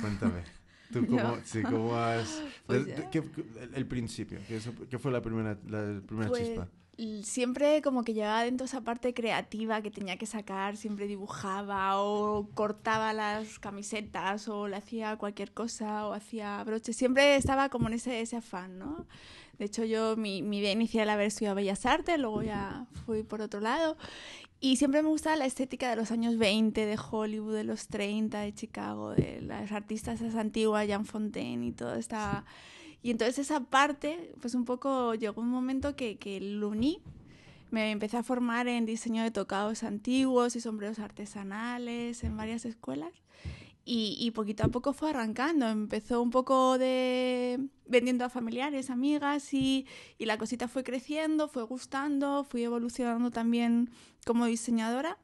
cuéntame. 0.02 0.44
¿Tú 0.92 1.06
cómo, 1.08 1.38
sí, 1.44 1.62
cómo 1.64 1.96
has... 1.96 2.44
Pues 2.68 2.86
qué- 3.12 3.24
el, 3.62 3.74
el 3.76 3.86
principio, 3.86 4.40
¿qué, 4.48 4.58
es- 4.58 4.70
qué 4.90 4.98
fue 5.00 5.12
la 5.12 5.22
primera, 5.22 5.58
la 5.68 6.02
primera 6.06 6.30
Pues, 6.30 6.44
chispa? 6.48 6.68
Siempre 7.24 7.82
como 7.84 8.04
que 8.04 8.14
llevaba 8.14 8.44
dentro 8.44 8.66
esa 8.66 8.82
parte 8.82 9.14
creativa 9.14 9.82
que 9.82 9.92
tenía 9.92 10.18
que 10.18 10.26
sacar, 10.26 10.78
siempre 10.78 11.06
dibujaba 11.08 12.02
o 12.02 12.50
cortaba 12.56 13.14
las 13.14 13.60
camisetas 13.60 14.48
o 14.48 14.68
le 14.68 14.78
hacía 14.78 15.16
cualquier 15.18 15.54
cosa 15.54 16.08
o 16.08 16.14
hacía 16.14 16.64
broches, 16.64 16.96
siempre 16.96 17.36
estaba 17.36 17.70
como 17.70 17.88
en 17.88 17.94
ese, 17.94 18.22
ese 18.22 18.38
afán, 18.38 18.80
¿no? 18.80 19.06
De 19.60 19.66
hecho 19.66 19.86
yo 19.86 20.16
mi, 20.18 20.42
mi 20.42 20.60
idea 20.60 20.72
inicial 20.72 21.10
haber 21.10 21.28
estudiado 21.28 21.56
Bellas 21.56 21.86
Artes, 21.86 22.20
luego 22.20 22.42
ya 22.44 22.88
fui 23.06 23.24
por 23.24 23.42
otro 23.42 23.60
lado. 23.60 23.98
Y 24.60 24.78
siempre 24.78 25.04
me 25.04 25.10
gustaba 25.10 25.36
la 25.36 25.46
estética 25.46 25.90
de 25.90 25.96
los 25.96 26.12
años 26.12 26.38
20, 26.38 26.86
de 26.86 26.98
Hollywood, 27.12 27.56
de 27.56 27.64
los 27.64 27.88
30, 27.88 28.40
de 28.40 28.54
Chicago, 28.56 29.12
de 29.12 29.42
las 29.42 29.72
artistas 29.72 30.20
esas 30.20 30.36
antiguas, 30.36 30.88
Jan 30.88 31.06
Fontaine 31.06 31.66
y 31.66 31.72
todo 31.74 31.96
esta... 31.96 32.44
Y 33.08 33.12
entonces 33.12 33.40
esa 33.40 33.62
parte, 33.62 34.34
pues 34.42 34.54
un 34.54 34.66
poco 34.66 35.16
llegó 35.16 35.42
un 35.42 35.48
momento 35.48 35.96
que, 35.96 36.18
que 36.18 36.42
lo 36.42 36.68
uní. 36.68 37.02
Me 37.72 37.90
empecé 37.92 38.18
a 38.18 38.22
formar 38.22 38.68
en 38.68 38.86
diseño 38.86 39.24
de 39.24 39.32
tocados 39.32 39.84
antiguos 39.84 40.58
y 40.58 40.60
sombreros 40.60 41.00
artesanales 41.00 42.26
en 42.26 42.36
varias 42.36 42.66
escuelas. 42.66 43.14
Y, 43.86 44.18
y 44.20 44.32
poquito 44.32 44.66
a 44.66 44.68
poco 44.68 44.92
fue 44.92 45.12
arrancando. 45.12 45.70
Empezó 45.70 46.22
un 46.22 46.32
poco 46.32 46.78
de 46.78 47.70
vendiendo 47.86 48.26
a 48.26 48.30
familiares, 48.30 48.90
amigas 48.90 49.54
y, 49.54 49.88
y 50.18 50.26
la 50.26 50.38
cosita 50.38 50.68
fue 50.68 50.84
creciendo, 50.84 51.48
fue 51.48 51.64
gustando, 51.64 52.44
fui 52.44 52.64
evolucionando 52.64 53.32
también 53.32 53.90
como 54.26 54.48
diseñadora. 54.48 55.18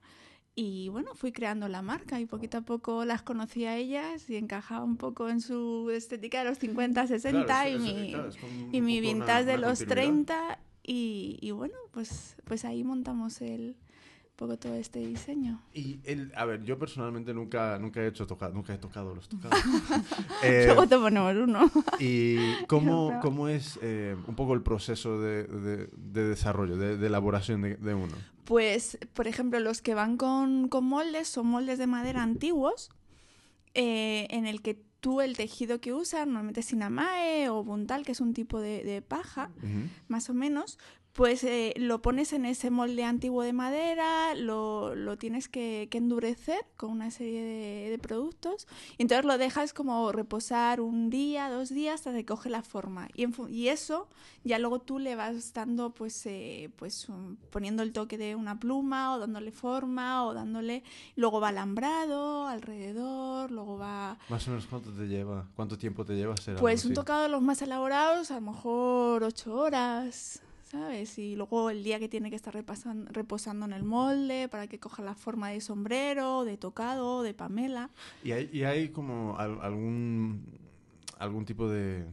Y 0.55 0.89
bueno, 0.89 1.15
fui 1.15 1.31
creando 1.31 1.67
la 1.67 1.81
marca 1.81 2.19
y 2.19 2.27
poquito 2.27 2.59
a 2.59 2.61
poco 2.61 3.05
las 3.05 3.23
conocí 3.23 3.65
a 3.65 3.75
ellas 3.75 4.29
y 4.29 4.35
encajaba 4.35 4.83
un 4.85 4.97
poco 4.97 5.29
en 5.29 5.41
su 5.41 5.89
estética 5.89 6.43
de 6.43 6.49
los 6.49 6.59
50, 6.59 7.07
60 7.07 7.45
Claro, 7.45 7.69
y 7.69 7.79
mi, 7.79 8.11
claro, 8.11 8.29
y 8.71 8.81
mi 8.81 8.99
una- 8.99 9.07
vintage 9.09 9.45
de 9.45 9.53
una 9.57 9.67
los 9.67 9.79
continuidad. 9.79 10.03
30 10.03 10.59
y, 10.83 11.37
y 11.41 11.51
bueno, 11.51 11.73
pues, 11.91 12.35
pues 12.43 12.65
ahí 12.65 12.83
montamos 12.83 13.41
el 13.41 13.75
poco 14.35 14.57
todo 14.57 14.73
este 14.75 14.99
diseño. 14.99 15.61
Y 15.73 15.99
el, 16.05 16.31
a 16.35 16.45
ver, 16.45 16.63
yo 16.63 16.79
personalmente 16.79 17.33
nunca, 17.33 17.77
nunca 17.79 18.01
he 18.01 18.07
hecho 18.07 18.25
tocado, 18.25 18.53
nunca 18.53 18.73
he 18.73 18.77
tocado 18.77 19.13
los 19.15 19.29
tocados. 19.29 19.57
Eh, 20.43 20.63
Luego 20.65 20.87
te 20.87 20.97
ponemos 20.97 21.35
uno. 21.35 21.71
¿Y 21.99 22.35
cómo, 22.67 23.17
cómo 23.21 23.47
es 23.47 23.79
eh, 23.81 24.15
un 24.27 24.35
poco 24.35 24.53
el 24.55 24.61
proceso 24.61 25.19
de, 25.21 25.43
de- 25.45 25.89
de 25.95 26.23
desarrollo, 26.27 26.75
de, 26.77 26.97
de 26.97 27.07
elaboración 27.07 27.61
de, 27.61 27.93
uno? 27.93 28.13
Pues, 28.43 28.97
por 29.13 29.27
ejemplo, 29.27 29.59
los 29.61 29.81
que 29.81 29.93
van 29.93 30.17
con, 30.17 30.67
con 30.67 30.83
moldes 30.85 31.29
son 31.29 31.47
moldes 31.47 31.77
de 31.79 31.87
madera 31.87 32.23
antiguos, 32.23 32.89
eh, 33.73 34.27
en 34.31 34.45
el 34.45 34.61
que 34.61 34.81
tú 34.99 35.21
el 35.21 35.37
tejido 35.37 35.79
que 35.79 35.93
usas, 35.93 36.25
normalmente 36.27 36.59
es 36.61 36.65
sinamae 36.65 37.49
o 37.49 37.63
buntal, 37.63 38.05
que 38.05 38.11
es 38.11 38.19
un 38.21 38.33
tipo 38.33 38.59
de, 38.59 38.83
de 38.83 39.01
paja, 39.01 39.49
Ujú. 39.57 39.87
más 40.09 40.29
o 40.29 40.33
menos, 40.33 40.77
pues 41.13 41.43
eh, 41.43 41.73
lo 41.77 42.01
pones 42.01 42.33
en 42.33 42.43
ese 42.45 42.71
molde 42.71 43.03
antiguo 43.03 43.43
de 43.43 43.53
madera, 43.53 44.33
lo, 44.33 44.95
lo 44.95 45.15
tienes 45.17 45.47
que, 45.47 45.87
que 45.91 45.99
endurecer 45.99 46.65
con 46.75 46.89
una 46.89 47.11
serie 47.11 47.43
de, 47.43 47.89
de 47.91 47.99
productos 47.99 48.67
y 48.97 49.03
entonces 49.03 49.23
lo 49.23 49.37
dejas 49.37 49.73
como 49.73 50.11
reposar 50.11 50.81
un 50.81 51.11
día, 51.11 51.49
dos 51.51 51.69
días 51.69 51.95
hasta 52.01 52.13
que 52.13 52.25
coge 52.25 52.49
la 52.49 52.63
forma. 52.63 53.09
Y, 53.13 53.23
en 53.23 53.31
fu- 53.33 53.47
y 53.47 53.67
eso 53.69 54.07
ya 54.43 54.57
luego 54.57 54.79
tú 54.79 54.97
le 54.97 55.15
vas 55.15 55.53
dando, 55.53 55.91
pues, 55.91 56.25
eh, 56.25 56.71
pues 56.77 57.07
poniendo 57.51 57.83
el 57.83 57.93
toque 57.93 58.17
de 58.17 58.35
una 58.35 58.59
pluma 58.59 59.13
o 59.13 59.19
dándole 59.19 59.51
forma 59.51 60.25
o 60.25 60.33
dándole... 60.33 60.83
Luego 61.15 61.39
va 61.39 61.49
alambrado 61.49 62.47
alrededor, 62.47 63.51
luego 63.51 63.77
va... 63.77 64.17
Más 64.29 64.47
o 64.47 64.49
menos 64.51 64.65
cuánto 64.65 64.89
te 64.91 65.07
lleva, 65.07 65.47
cuánto 65.55 65.77
tiempo 65.77 66.03
te 66.05 66.15
lleva 66.15 66.33
hacer 66.33 66.55
Pues 66.55 66.85
un 66.85 66.95
tocado 66.95 67.21
de 67.21 67.29
los 67.29 67.41
más 67.43 67.61
elaborados, 67.61 68.31
a 68.31 68.35
lo 68.35 68.41
mejor 68.41 69.23
ocho 69.23 69.53
horas, 69.55 70.41
¿sabes? 70.73 71.19
Y 71.19 71.35
luego 71.35 71.69
el 71.69 71.83
día 71.83 71.99
que 71.99 72.09
tiene 72.09 72.31
que 72.31 72.35
estar 72.35 72.51
repasan- 72.53 73.05
reposando 73.13 73.63
en 73.67 73.73
el 73.73 73.83
molde 73.83 74.49
para 74.49 74.65
que 74.67 74.79
coja 74.79 75.03
la 75.03 75.13
forma 75.13 75.49
de 75.49 75.61
sombrero, 75.61 76.45
de 76.45 76.57
tocado, 76.57 77.21
de 77.21 77.35
pamela. 77.35 77.91
¿Y 78.23 78.31
hay, 78.31 78.49
y 78.51 78.63
hay 78.63 78.89
como 78.89 79.37
al- 79.37 79.61
algún, 79.61 80.43
algún 81.19 81.45
tipo 81.45 81.69
de, 81.69 82.05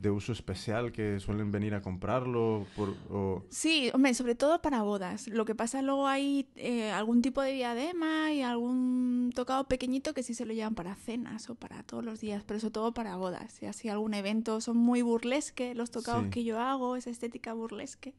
de 0.00 0.10
uso 0.10 0.32
especial 0.32 0.92
que 0.92 1.20
suelen 1.20 1.50
venir 1.50 1.74
a 1.74 1.80
comprarlo? 1.82 2.66
Por, 2.76 2.94
o... 3.10 3.44
Sí, 3.50 3.90
hombre, 3.92 4.14
sobre 4.14 4.34
todo 4.34 4.62
para 4.62 4.82
bodas. 4.82 5.28
Lo 5.28 5.44
que 5.44 5.54
pasa 5.54 5.82
luego 5.82 6.06
hay 6.06 6.48
eh, 6.56 6.90
algún 6.90 7.20
tipo 7.22 7.42
de 7.42 7.52
diadema 7.52 8.32
y 8.32 8.42
algún 8.42 9.30
tocado 9.34 9.64
pequeñito 9.64 10.14
que 10.14 10.22
sí 10.22 10.34
se 10.34 10.46
lo 10.46 10.52
llevan 10.52 10.74
para 10.74 10.94
cenas 10.94 11.50
o 11.50 11.54
para 11.54 11.82
todos 11.82 12.04
los 12.04 12.20
días, 12.20 12.42
pero 12.46 12.60
sobre 12.60 12.72
todo 12.72 12.94
para 12.94 13.16
bodas. 13.16 13.62
Y 13.62 13.66
así 13.66 13.88
algún 13.88 14.14
evento 14.14 14.60
son 14.60 14.76
muy 14.76 15.02
burlesque 15.02 15.74
los 15.74 15.90
tocados 15.90 16.24
Sí. 16.24 16.30
que 16.30 16.44
yo 16.44 16.58
hago, 16.58 16.96
esa 16.96 17.10
estética 17.10 17.52
burlesque. 17.52 18.14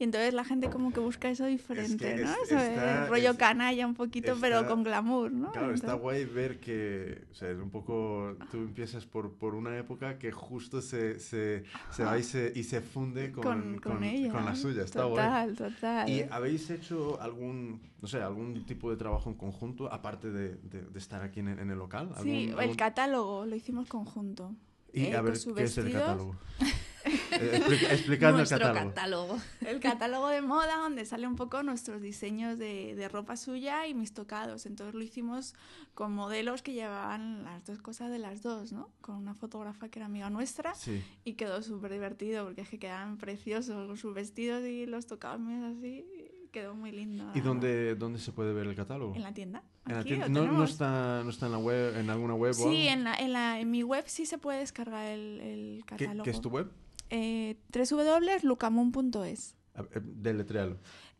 Y 0.00 0.04
entonces 0.04 0.32
la 0.32 0.44
gente 0.44 0.70
como 0.70 0.92
que 0.92 1.00
busca 1.00 1.28
eso 1.28 1.44
diferente, 1.46 2.14
que 2.14 2.22
¿no? 2.22 2.30
es- 2.30 2.52
Eso 2.52 3.08
rollo 3.08 3.30
es- 3.32 3.36
canalla 3.36 3.84
un 3.84 3.94
poquito, 3.94 4.36
pero 4.40 4.64
con 4.68 4.84
glamour, 4.84 5.32
¿no? 5.32 5.50
Claro, 5.50 5.74
está 5.74 5.94
guay 5.94 6.24
ver 6.24 6.60
que, 6.60 7.24
o 7.32 7.34
sea, 7.34 7.50
un 7.54 7.70
poco, 7.70 8.36
tú 8.52 8.58
empiezas 8.58 9.06
por, 9.06 9.32
por 9.34 9.56
una 9.56 9.76
época 9.76 10.16
que 10.18 10.30
justo 10.30 10.80
se, 10.82 11.18
se, 11.18 11.64
se 11.90 12.04
va 12.04 12.16
y 12.16 12.22
se, 12.22 12.52
y 12.54 12.62
se 12.62 12.80
funde 12.80 13.32
con, 13.32 13.42
con, 13.42 13.78
con 13.80 14.04
ella. 14.04 14.30
con 14.30 14.44
la 14.44 14.54
suya, 14.54 14.84
está 14.84 15.02
total, 15.02 15.54
guay. 15.56 15.70
Total, 15.72 16.08
¿Y 16.08 16.22
habéis 16.30 16.70
hecho 16.70 17.20
algún, 17.20 17.80
no 18.00 18.06
sé, 18.06 18.22
algún 18.22 18.64
tipo 18.66 18.90
de 18.92 18.96
trabajo 18.96 19.28
en 19.30 19.34
conjunto, 19.36 19.92
aparte 19.92 20.30
de, 20.30 20.54
de- 20.56 20.82
de 20.82 20.98
estar 21.00 21.22
aquí 21.22 21.40
en 21.40 21.48
el, 21.48 21.58
en 21.58 21.70
el 21.72 21.78
local? 21.78 22.10
Sí, 22.22 22.50
¿Algún- 22.50 22.62
el 22.62 22.76
catálogo 22.76 23.46
lo 23.46 23.56
hicimos 23.56 23.88
conjunto. 23.88 24.54
Y 24.92 25.06
eh, 25.06 25.16
a 25.16 25.22
ver, 25.22 25.34
¿qué 25.56 25.64
es 25.64 25.76
el 25.78 25.90
catálogo? 25.92 26.36
Explica- 27.30 27.92
explicadme 27.92 28.42
el 28.42 28.48
catálogo. 28.48 28.88
catálogo. 28.88 29.38
El 29.66 29.80
catálogo 29.80 30.28
de 30.28 30.42
moda 30.42 30.76
donde 30.76 31.04
sale 31.04 31.26
un 31.26 31.36
poco 31.36 31.62
nuestros 31.62 32.00
diseños 32.00 32.58
de, 32.58 32.94
de 32.94 33.08
ropa 33.08 33.36
suya 33.36 33.86
y 33.86 33.94
mis 33.94 34.12
tocados. 34.14 34.66
Entonces 34.66 34.94
lo 34.94 35.02
hicimos 35.02 35.54
con 35.94 36.12
modelos 36.12 36.62
que 36.62 36.72
llevaban 36.72 37.44
las 37.44 37.64
dos 37.66 37.80
cosas 37.82 38.10
de 38.10 38.18
las 38.18 38.42
dos, 38.42 38.72
¿no? 38.72 38.90
Con 39.00 39.16
una 39.16 39.34
fotógrafa 39.34 39.88
que 39.88 39.98
era 39.98 40.06
amiga 40.06 40.30
nuestra 40.30 40.74
Sí. 40.74 41.02
y 41.24 41.34
quedó 41.34 41.62
súper 41.62 41.92
divertido 41.92 42.44
porque 42.44 42.62
es 42.62 42.68
que 42.68 42.78
quedaban 42.78 43.18
preciosos 43.18 43.86
con 43.86 43.96
sus 43.96 44.14
vestidos 44.14 44.62
y 44.64 44.86
los 44.86 45.06
tocados 45.06 45.40
míos 45.40 45.74
así. 45.78 46.04
y 46.16 46.38
Quedó 46.48 46.74
muy 46.74 46.90
lindo. 46.92 47.30
¿Y 47.34 47.40
dónde, 47.42 47.94
dónde 47.94 48.18
se 48.18 48.32
puede 48.32 48.54
ver 48.54 48.66
el 48.66 48.74
catálogo? 48.74 49.14
En 49.14 49.22
la 49.22 49.34
tienda. 49.34 49.62
En 49.86 49.92
la 49.92 50.00
Aquí 50.00 50.08
tienda- 50.16 50.28
no, 50.30 50.64
está, 50.64 51.20
no 51.22 51.28
está 51.28 51.44
en 51.44 51.52
la 51.52 51.58
web, 51.58 51.94
en 51.98 52.08
alguna 52.08 52.34
web 52.34 52.52
o 52.52 52.54
Sí, 52.54 52.88
algo? 52.88 53.00
en, 53.00 53.04
la, 53.04 53.14
en, 53.16 53.32
la, 53.34 53.60
en 53.60 53.70
mi 53.70 53.82
web 53.82 54.04
sí 54.06 54.24
se 54.24 54.38
puede 54.38 54.60
descargar 54.60 55.04
el, 55.10 55.40
el 55.40 55.84
¿Qué, 55.86 56.06
catálogo. 56.06 56.24
qué 56.24 56.30
es 56.30 56.40
tu 56.40 56.48
web? 56.48 56.70
Eh, 57.10 57.56
www.lucamun.es 57.72 59.54
A- 59.74 59.84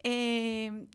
eh, 0.05 0.87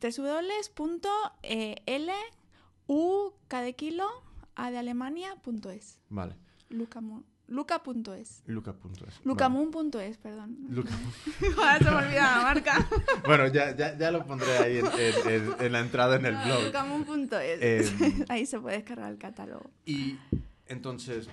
www.lu, 2.87 3.33
K 3.47 3.61
de 3.61 3.75
kilo, 3.75 4.07
A 4.55 4.71
de 4.71 4.77
Alemania.es. 4.77 5.99
Vale. 6.09 6.35
Lucamun- 6.69 7.23
Luca.es. 7.47 8.41
Luca.es. 8.47 9.19
Lucamun.es, 9.25 10.17
perdón. 10.17 10.57
Luca. 10.69 10.91
Ahora 11.57 11.77
se 11.77 11.83
me 11.85 11.91
olvida 11.97 12.37
la 12.37 12.41
marca. 12.41 12.87
Bueno, 13.25 13.47
ya, 13.47 13.75
ya, 13.75 13.97
ya 13.97 14.11
lo 14.11 14.25
pondré 14.25 14.57
ahí 14.57 14.77
en, 14.77 14.85
en- 14.87 15.29
en- 15.29 15.55
en 15.59 15.71
la 15.71 15.79
entrada 15.81 16.15
en 16.15 16.25
el 16.25 16.35
Ah, 16.35 16.45
blog. 16.45 16.63
Lucamun.es. 16.65 17.61
Em, 17.61 18.25
Ahí 18.29 18.45
se 18.45 18.59
puede 18.59 18.77
descargar 18.77 19.11
el 19.11 19.17
catálogo. 19.17 19.69
Y 19.85 20.17
entonces, 20.67 21.27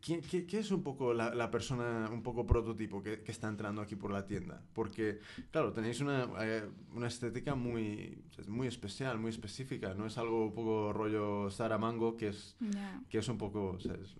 ¿quién- 0.00 0.20
qué, 0.22 0.46
qué 0.46 0.58
es 0.58 0.70
un 0.70 0.82
poco 0.82 1.12
la, 1.14 1.34
la 1.34 1.50
persona, 1.50 2.08
un 2.12 2.22
poco 2.22 2.46
prototipo 2.46 3.02
que, 3.02 3.22
que 3.22 3.32
está 3.32 3.48
entrando 3.48 3.80
aquí 3.82 3.96
por 3.96 4.10
la 4.12 4.26
tienda? 4.26 4.62
Porque, 4.72 5.20
claro, 5.50 5.72
tenéis 5.72 6.00
una, 6.00 6.28
eh, 6.40 6.68
una 6.94 7.08
estética 7.08 7.54
muy, 7.54 8.22
es 8.38 8.48
muy 8.48 8.66
especial, 8.66 9.18
muy 9.18 9.30
específica. 9.30 9.94
No 9.94 10.06
es 10.06 10.18
algo 10.18 10.46
un 10.46 10.52
poco 10.54 10.92
rollo 10.92 11.50
Sara 11.50 11.78
Mango, 11.78 12.16
que 12.16 12.28
es, 12.28 12.56
que 13.08 13.18
es 13.18 13.28
un 13.28 13.38
poco 13.38 13.72
o 13.72 13.80
sea, 13.80 13.94
es, 13.94 14.16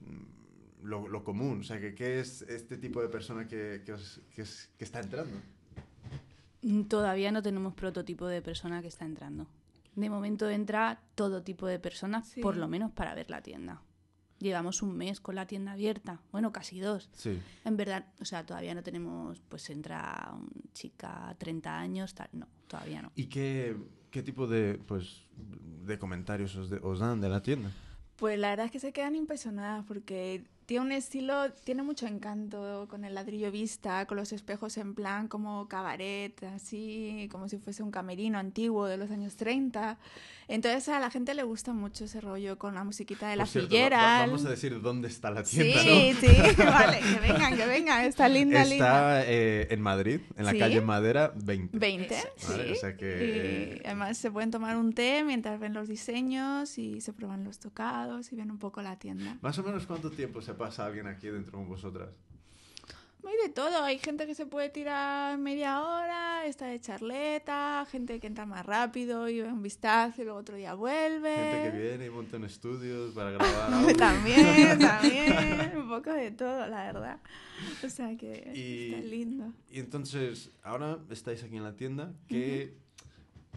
lo, 0.82 1.08
lo 1.08 1.24
común. 1.24 1.60
O 1.60 1.62
sea, 1.64 1.78
que, 1.80 1.94
¿qué 1.94 2.20
es 2.20 2.42
este 2.42 2.76
tipo 2.78 3.00
de 3.02 3.08
persona 3.08 3.46
que, 3.48 3.82
que, 3.84 3.92
os- 3.92 4.20
que 4.34 4.42
es- 4.42 4.70
que 4.78 4.84
está 4.84 5.00
entrando? 5.00 5.36
Mm, 6.62 6.82
Todavía 6.84 7.32
no 7.32 7.42
tenemos 7.42 7.74
prototipo 7.74 8.26
de 8.26 8.42
persona 8.42 8.82
que 8.82 8.88
está 8.88 9.04
entrando. 9.04 9.46
De 9.96 10.08
momento 10.08 10.48
entra 10.48 11.02
todo 11.14 11.42
tipo 11.42 11.66
de 11.66 11.78
personas, 11.78 12.28
Sí. 12.28 12.40
por 12.40 12.56
lo 12.56 12.68
menos 12.68 12.92
para 12.92 13.14
ver 13.14 13.28
la 13.30 13.42
tienda. 13.42 13.82
Llevamos 14.40 14.80
un 14.82 14.96
mes 14.96 15.20
con 15.20 15.34
la 15.34 15.46
tienda 15.46 15.72
abierta, 15.72 16.20
bueno, 16.32 16.50
casi 16.50 16.80
dos. 16.80 17.10
Sí. 17.12 17.38
En 17.64 17.76
verdad, 17.76 18.06
o 18.20 18.24
sea, 18.24 18.44
todavía 18.44 18.74
no 18.74 18.82
tenemos, 18.82 19.40
pues 19.48 19.68
entra 19.70 20.32
una 20.34 20.48
chica 20.72 21.36
30 21.38 21.78
años, 21.78 22.14
tal, 22.14 22.28
no, 22.32 22.48
todavía 22.66 23.02
no. 23.02 23.12
¿Y 23.14 23.26
qué, 23.26 23.76
qué 24.10 24.22
tipo 24.22 24.46
de, 24.46 24.80
pues, 24.86 25.26
de 25.36 25.98
comentarios 25.98 26.56
os, 26.56 26.70
de- 26.70 26.80
os 26.82 26.98
dan 26.98 27.20
de 27.20 27.28
la 27.28 27.42
tienda? 27.42 27.70
Pues 28.16 28.38
la 28.38 28.48
verdad 28.50 28.66
es 28.66 28.72
que 28.72 28.80
se 28.80 28.92
quedan 28.92 29.14
impresionadas 29.14 29.84
porque 29.86 30.44
tiene 30.70 30.84
un 30.86 30.92
estilo, 30.92 31.50
tiene 31.64 31.82
mucho 31.82 32.06
encanto 32.06 32.86
con 32.88 33.04
el 33.04 33.12
ladrillo 33.16 33.50
vista, 33.50 34.06
con 34.06 34.16
los 34.16 34.32
espejos 34.32 34.76
en 34.76 34.94
plan 34.94 35.26
como 35.26 35.66
cabaret, 35.66 36.40
así, 36.44 37.28
como 37.32 37.48
si 37.48 37.58
fuese 37.58 37.82
un 37.82 37.90
camerino 37.90 38.38
antiguo 38.38 38.86
de 38.86 38.96
los 38.96 39.10
años 39.10 39.34
30. 39.34 39.98
Entonces 40.46 40.88
a 40.88 41.00
la 41.00 41.10
gente 41.10 41.34
le 41.34 41.42
gusta 41.42 41.72
mucho 41.72 42.04
ese 42.04 42.20
rollo 42.20 42.56
con 42.56 42.74
la 42.76 42.84
musiquita 42.84 43.28
de 43.28 43.34
la 43.36 43.44
Por 43.44 43.48
cierto, 43.50 43.66
va- 43.66 43.70
fillera. 43.70 43.96
va- 43.98 44.20
vamos 44.26 44.44
a 44.44 44.50
decir 44.50 44.80
dónde 44.80 45.08
está 45.08 45.32
la 45.32 45.42
tienda, 45.42 45.80
sí, 45.82 46.12
¿no? 46.14 46.20
sí, 46.20 46.26
vale, 46.58 47.00
que 47.00 47.20
vengan, 47.20 47.56
que 47.56 47.66
vengan, 47.66 48.04
está 48.04 48.28
linda, 48.28 48.64
linda. 48.64 49.20
Está 49.22 49.30
eh, 49.30 49.66
en 49.70 49.80
Madrid, 49.80 50.20
en 50.36 50.44
la 50.44 50.52
Sí. 50.52 50.58
calle 50.60 50.80
Madera 50.80 51.32
20. 51.36 51.76
20, 51.78 52.14
Vale, 52.48 52.64
sí. 52.66 52.70
o 52.70 52.74
sea 52.76 52.96
que, 52.96 53.80
Y 53.82 53.86
además 53.86 54.18
se 54.18 54.30
pueden 54.30 54.52
tomar 54.52 54.76
un 54.76 54.92
té 54.92 55.24
mientras 55.24 55.58
ven 55.58 55.72
los 55.72 55.88
diseños 55.88 56.78
y 56.78 57.00
se 57.00 57.12
prueban 57.12 57.42
los 57.42 57.58
tocados 57.58 58.32
y 58.32 58.36
ven 58.36 58.50
un 58.52 58.58
poco 58.58 58.82
la 58.82 58.96
tienda. 59.00 59.36
Más 59.42 59.58
o 59.58 59.62
menos 59.64 59.86
cuánto 59.86 60.10
tiempo 60.10 60.42
se 60.42 60.54
pasa 60.60 60.86
alguien 60.86 61.08
aquí 61.08 61.26
dentro 61.28 61.52
con 61.58 61.66
vosotras. 61.68 62.10
Hay 63.26 63.36
de 63.46 63.52
todo, 63.52 63.82
hay 63.84 63.98
gente 63.98 64.26
que 64.26 64.34
se 64.34 64.46
puede 64.46 64.70
tirar 64.70 65.36
media 65.38 65.82
hora, 65.82 66.46
está 66.46 66.66
de 66.66 66.80
charleta, 66.80 67.86
gente 67.90 68.18
que 68.18 68.26
entra 68.26 68.46
más 68.46 68.64
rápido 68.64 69.28
y 69.28 69.40
ve 69.42 69.48
un 69.48 69.62
vistazo 69.62 70.22
y 70.22 70.24
luego 70.24 70.38
otro 70.40 70.56
día 70.56 70.72
vuelve. 70.74 71.34
Gente 71.36 71.70
que 71.70 71.78
viene 71.88 72.06
y 72.06 72.10
monta 72.10 72.36
en 72.38 72.44
estudios 72.44 73.12
para 73.14 73.30
grabar. 73.36 73.94
También, 73.96 74.78
también, 74.80 75.76
un 75.76 75.88
poco 75.88 76.12
de 76.12 76.30
todo, 76.30 76.66
la 76.66 76.84
verdad. 76.92 77.20
O 77.84 77.90
sea 77.90 78.16
que 78.16 78.52
Y- 78.54 78.94
está 78.94 79.06
lindo. 79.06 79.52
Y 79.70 79.80
entonces, 79.80 80.50
ahora 80.62 80.98
estáis 81.10 81.44
aquí 81.44 81.56
en 81.58 81.64
la 81.64 81.76
tienda. 81.76 82.12
¿Qué, 82.26 82.74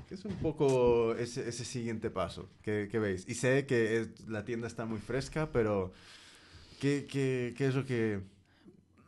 qué 0.09 0.15
es 0.15 0.25
un 0.25 0.35
poco 0.35 1.15
ese, 1.15 1.47
ese 1.47 1.63
siguiente 1.63 2.09
paso 2.11 2.49
que, 2.61 2.89
que 2.91 2.99
veis? 2.99 3.23
Y 3.29 3.35
sé 3.35 3.65
que 3.65 4.01
es- 4.01 4.27
la 4.27 4.43
tienda 4.43 4.67
está 4.67 4.85
muy 4.85 4.99
fresca, 4.99 5.51
pero 5.53 5.93
¿qué, 6.83 7.05
qué, 7.09 7.53
qué 7.57 7.67
es 7.67 7.75
lo 7.75 7.85
que... 7.85 8.19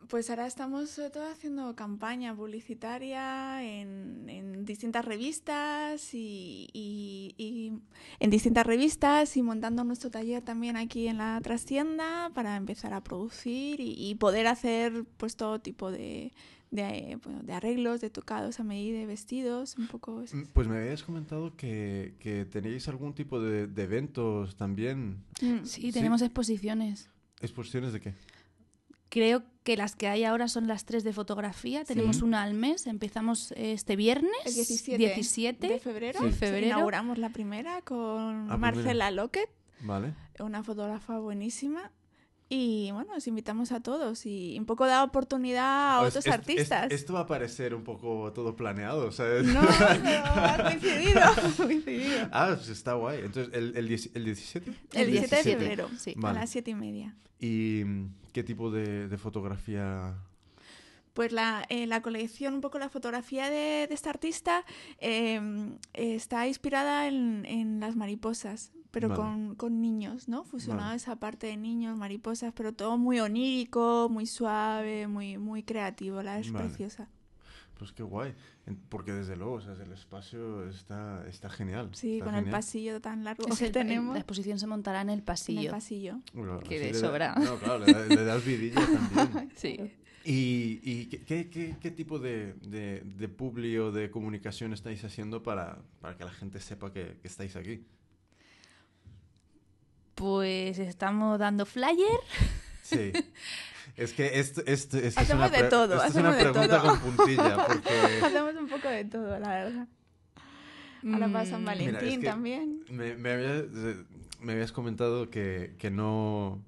Pues 0.08 0.30
ahora 0.30 0.46
estamos 0.46 0.88
sobre 0.90 1.10
todo 1.10 1.26
haciendo 1.28 1.74
campaña 1.74 2.34
publicitaria 2.34 3.62
en, 3.64 4.28
en 4.30 4.64
distintas 4.64 5.04
revistas 5.04 6.14
y, 6.14 6.68
y- 6.72 7.34
y 7.36 7.72
en 8.20 8.30
distintas 8.30 8.64
revistas 8.64 9.36
y 9.36 9.42
montando 9.42 9.82
nuestro 9.84 10.10
taller 10.10 10.42
también 10.42 10.76
aquí 10.76 11.08
en 11.08 11.18
la 11.18 11.40
trastienda 11.42 12.30
para 12.34 12.56
empezar 12.56 12.94
a 12.94 13.02
producir 13.02 13.80
y, 13.80 13.94
y 13.98 14.14
poder 14.14 14.46
hacer 14.46 15.04
pues 15.16 15.34
todo 15.36 15.60
tipo 15.60 15.90
de, 15.90 16.32
de, 16.70 17.18
bueno, 17.24 17.42
de 17.42 17.52
arreglos, 17.54 18.00
de 18.00 18.08
tocados 18.08 18.60
a 18.60 18.64
medida, 18.64 18.98
de 19.00 19.06
vestidos, 19.06 19.76
un 19.76 19.88
poco 19.88 20.22
es- 20.22 20.32
Pues 20.52 20.68
me 20.68 20.76
habías 20.78 21.02
comentado 21.02 21.56
que, 21.56 22.14
que 22.20 22.44
tenéis 22.44 22.86
algún 22.86 23.12
tipo 23.12 23.40
de, 23.40 23.66
de 23.66 23.82
eventos 23.82 24.54
también. 24.56 25.24
Mm, 25.42 25.64
Sí, 25.64 25.90
tenemos 25.90 26.22
exposiciones. 26.22 27.10
¿Exposiciones 27.40 27.92
de 27.92 28.00
qué? 28.00 28.14
Creo 29.08 29.44
que 29.62 29.76
las 29.76 29.94
que 29.94 30.08
hay 30.08 30.24
ahora 30.24 30.48
son 30.48 30.66
las 30.66 30.84
tres 30.84 31.04
de 31.04 31.12
fotografía. 31.12 31.84
Tenemos 31.84 32.16
Sí. 32.16 32.22
una 32.24 32.42
al 32.42 32.54
mes. 32.54 32.86
Empezamos 32.86 33.52
este 33.56 33.94
viernes. 33.96 34.30
El 34.44 34.54
17, 34.54 34.98
17 34.98 35.68
de 35.68 35.78
febrero, 35.78 36.20
Sí. 36.20 36.32
Febrero. 36.32 36.66
inauguramos 36.66 37.18
la 37.18 37.30
primera 37.30 37.82
con 37.82 38.44
Ah, 38.50 38.58
pues 38.58 38.60
Marcela. 38.60 39.10
Lockett. 39.10 39.48
Vale. 39.80 40.14
una 40.40 40.62
fotógrafa 40.62 41.18
buenísima 41.18 41.90
Y 42.48 42.90
bueno, 42.92 43.12
os 43.16 43.26
invitamos 43.26 43.72
a 43.72 43.80
todos 43.82 44.24
y 44.24 44.56
un 44.56 44.66
poco 44.66 44.86
da 44.86 45.02
oportunidad 45.02 45.96
a 45.96 46.00
Pues 46.02 46.16
otros 46.16 46.32
artistas. 46.32 46.84
est- 46.84 46.92
esto 46.92 47.14
va 47.14 47.20
a 47.20 47.26
parecer 47.26 47.74
un 47.74 47.82
poco 47.82 48.32
todo 48.32 48.54
planeado, 48.54 49.10
¿sabes? 49.10 49.44
No, 49.46 49.62
pero 49.62 50.24
ha 50.24 50.62
coincidido. 50.62 51.20
ah, 52.30 52.52
pues 52.54 52.68
está 52.68 52.92
guay. 52.94 53.20
Entonces, 53.24 53.52
¿el, 53.52 53.76
el, 53.76 53.88
el 54.14 54.24
17? 54.24 54.70
El 54.92 55.10
17 55.10 55.36
de 55.36 55.42
17, 55.42 55.42
febrero, 55.58 55.90
sí. 55.98 56.14
a 56.22 56.32
las 56.32 56.50
7 56.50 56.70
y 56.70 56.74
media. 56.76 57.16
¿Y 57.40 57.82
qué 58.32 58.44
tipo 58.44 58.70
de, 58.70 59.08
de 59.08 59.18
fotografía? 59.18 60.14
Pues 61.14 61.32
la, 61.32 61.64
eh, 61.68 61.86
la 61.86 62.02
colección, 62.02 62.54
un 62.54 62.60
poco 62.60 62.78
la 62.78 62.90
fotografía 62.90 63.50
de, 63.50 63.86
de 63.88 63.94
esta 63.94 64.10
artista 64.10 64.64
eh, 65.00 65.40
está 65.94 66.46
inspirada 66.46 67.08
en, 67.08 67.44
en 67.46 67.80
las 67.80 67.96
mariposas, 67.96 68.70
pero 68.96 69.10
Vale. 69.10 69.20
con, 69.20 69.54
con 69.56 69.82
niños, 69.82 70.26
¿no? 70.26 70.42
Fusionado 70.44 70.86
Vale. 70.86 70.96
esa 70.96 71.16
parte 71.16 71.48
de 71.48 71.58
niños, 71.58 71.98
mariposas, 71.98 72.54
pero 72.56 72.72
todo 72.72 72.96
muy 72.96 73.20
onírico, 73.20 74.08
muy 74.10 74.24
suave, 74.24 75.06
muy, 75.06 75.36
muy 75.36 75.62
creativo, 75.62 76.22
la 76.22 76.38
es 76.38 76.50
Vale. 76.50 76.64
preciosa. 76.68 77.10
Pues 77.78 77.92
qué 77.92 78.02
guay. 78.02 78.34
Porque 78.88 79.12
desde 79.12 79.36
luego, 79.36 79.52
o 79.56 79.60
sea, 79.60 79.74
el 79.74 79.92
espacio 79.92 80.66
está, 80.66 81.28
está 81.28 81.50
genial. 81.50 81.90
Sí, 81.92 82.14
está 82.14 82.24
con 82.24 82.34
el 82.36 82.44
genial. 82.44 82.58
pasillo 82.58 83.00
tan 83.02 83.22
largo 83.22 83.46
Es 83.48 83.58
que 83.58 83.66
el- 83.66 83.72
tenemos 83.72 84.14
La 84.14 84.20
exposición 84.20 84.58
se 84.58 84.66
montará 84.66 85.02
en 85.02 85.10
el 85.10 85.12
en 85.12 85.18
el 85.18 85.24
pasillo. 85.26 85.70
pasillo. 85.72 86.20
Claro, 86.32 86.60
que 86.60 86.78
le 86.78 86.92
da- 86.92 86.98
sobra. 86.98 87.34
No, 87.34 87.58
claro, 87.58 87.80
le, 87.84 87.92
da- 87.92 88.06
le 88.06 88.24
das 88.24 88.42
vidilla 88.46 88.76
también. 89.14 89.50
Sí. 89.56 89.78
¿Y, 90.24 90.80
y 90.82 91.06
qué, 91.06 91.18
qué- 91.24 91.50
qué- 91.50 91.76
qué 91.78 91.90
tipo 91.90 92.18
de, 92.18 92.54
de, 92.54 93.02
de 93.04 93.28
publi 93.28 93.76
o 93.78 93.92
de 93.92 94.10
comunicación 94.10 94.72
estáis 94.72 95.04
haciendo 95.04 95.42
para, 95.42 95.82
para 96.00 96.16
que 96.16 96.24
la 96.24 96.30
gente 96.32 96.60
sepa 96.60 96.90
que, 96.94 97.18
que 97.20 97.28
estáis 97.28 97.56
aquí? 97.56 97.84
Pues 100.16 100.78
estamos 100.78 101.38
dando 101.38 101.64
flyer. 101.66 102.18
Sí. 102.82 103.12
Es 103.96 104.12
que 104.12 104.38
esto, 104.40 104.62
esto, 104.66 104.96
esto 104.96 104.98
es 104.98 105.18
Hacemos 105.18 105.48
una, 105.50 105.62
de 105.62 105.68
todo, 105.68 105.94
esto 105.94 106.04
es 106.06 106.10
hacemos 106.10 106.28
una 106.34 106.36
de 106.36 106.42
pregunta 106.50 106.80
todo. 106.82 106.90
con 106.90 107.00
puntilla, 107.16 107.66
porque 107.66 107.88
Hacemos 108.24 108.54
un 108.56 108.68
poco 108.68 108.88
de 108.88 109.04
todo, 109.04 109.38
la 109.38 109.48
verdad. 109.48 109.88
Ahora 111.12 111.28
para 111.28 111.46
San 111.46 111.62
Mm, 111.62 111.66
Valentín 111.66 111.86
Mira, 111.96 112.08
es 112.08 112.18
que- 112.18 112.24
también. 112.26 112.84
me, 112.90 113.14
me 113.16 113.32
habías, 113.32 113.64
me 114.40 114.52
habías 114.52 114.72
comentado 114.72 115.30
que, 115.30 115.74
que 115.78 115.90
no... 115.90 116.62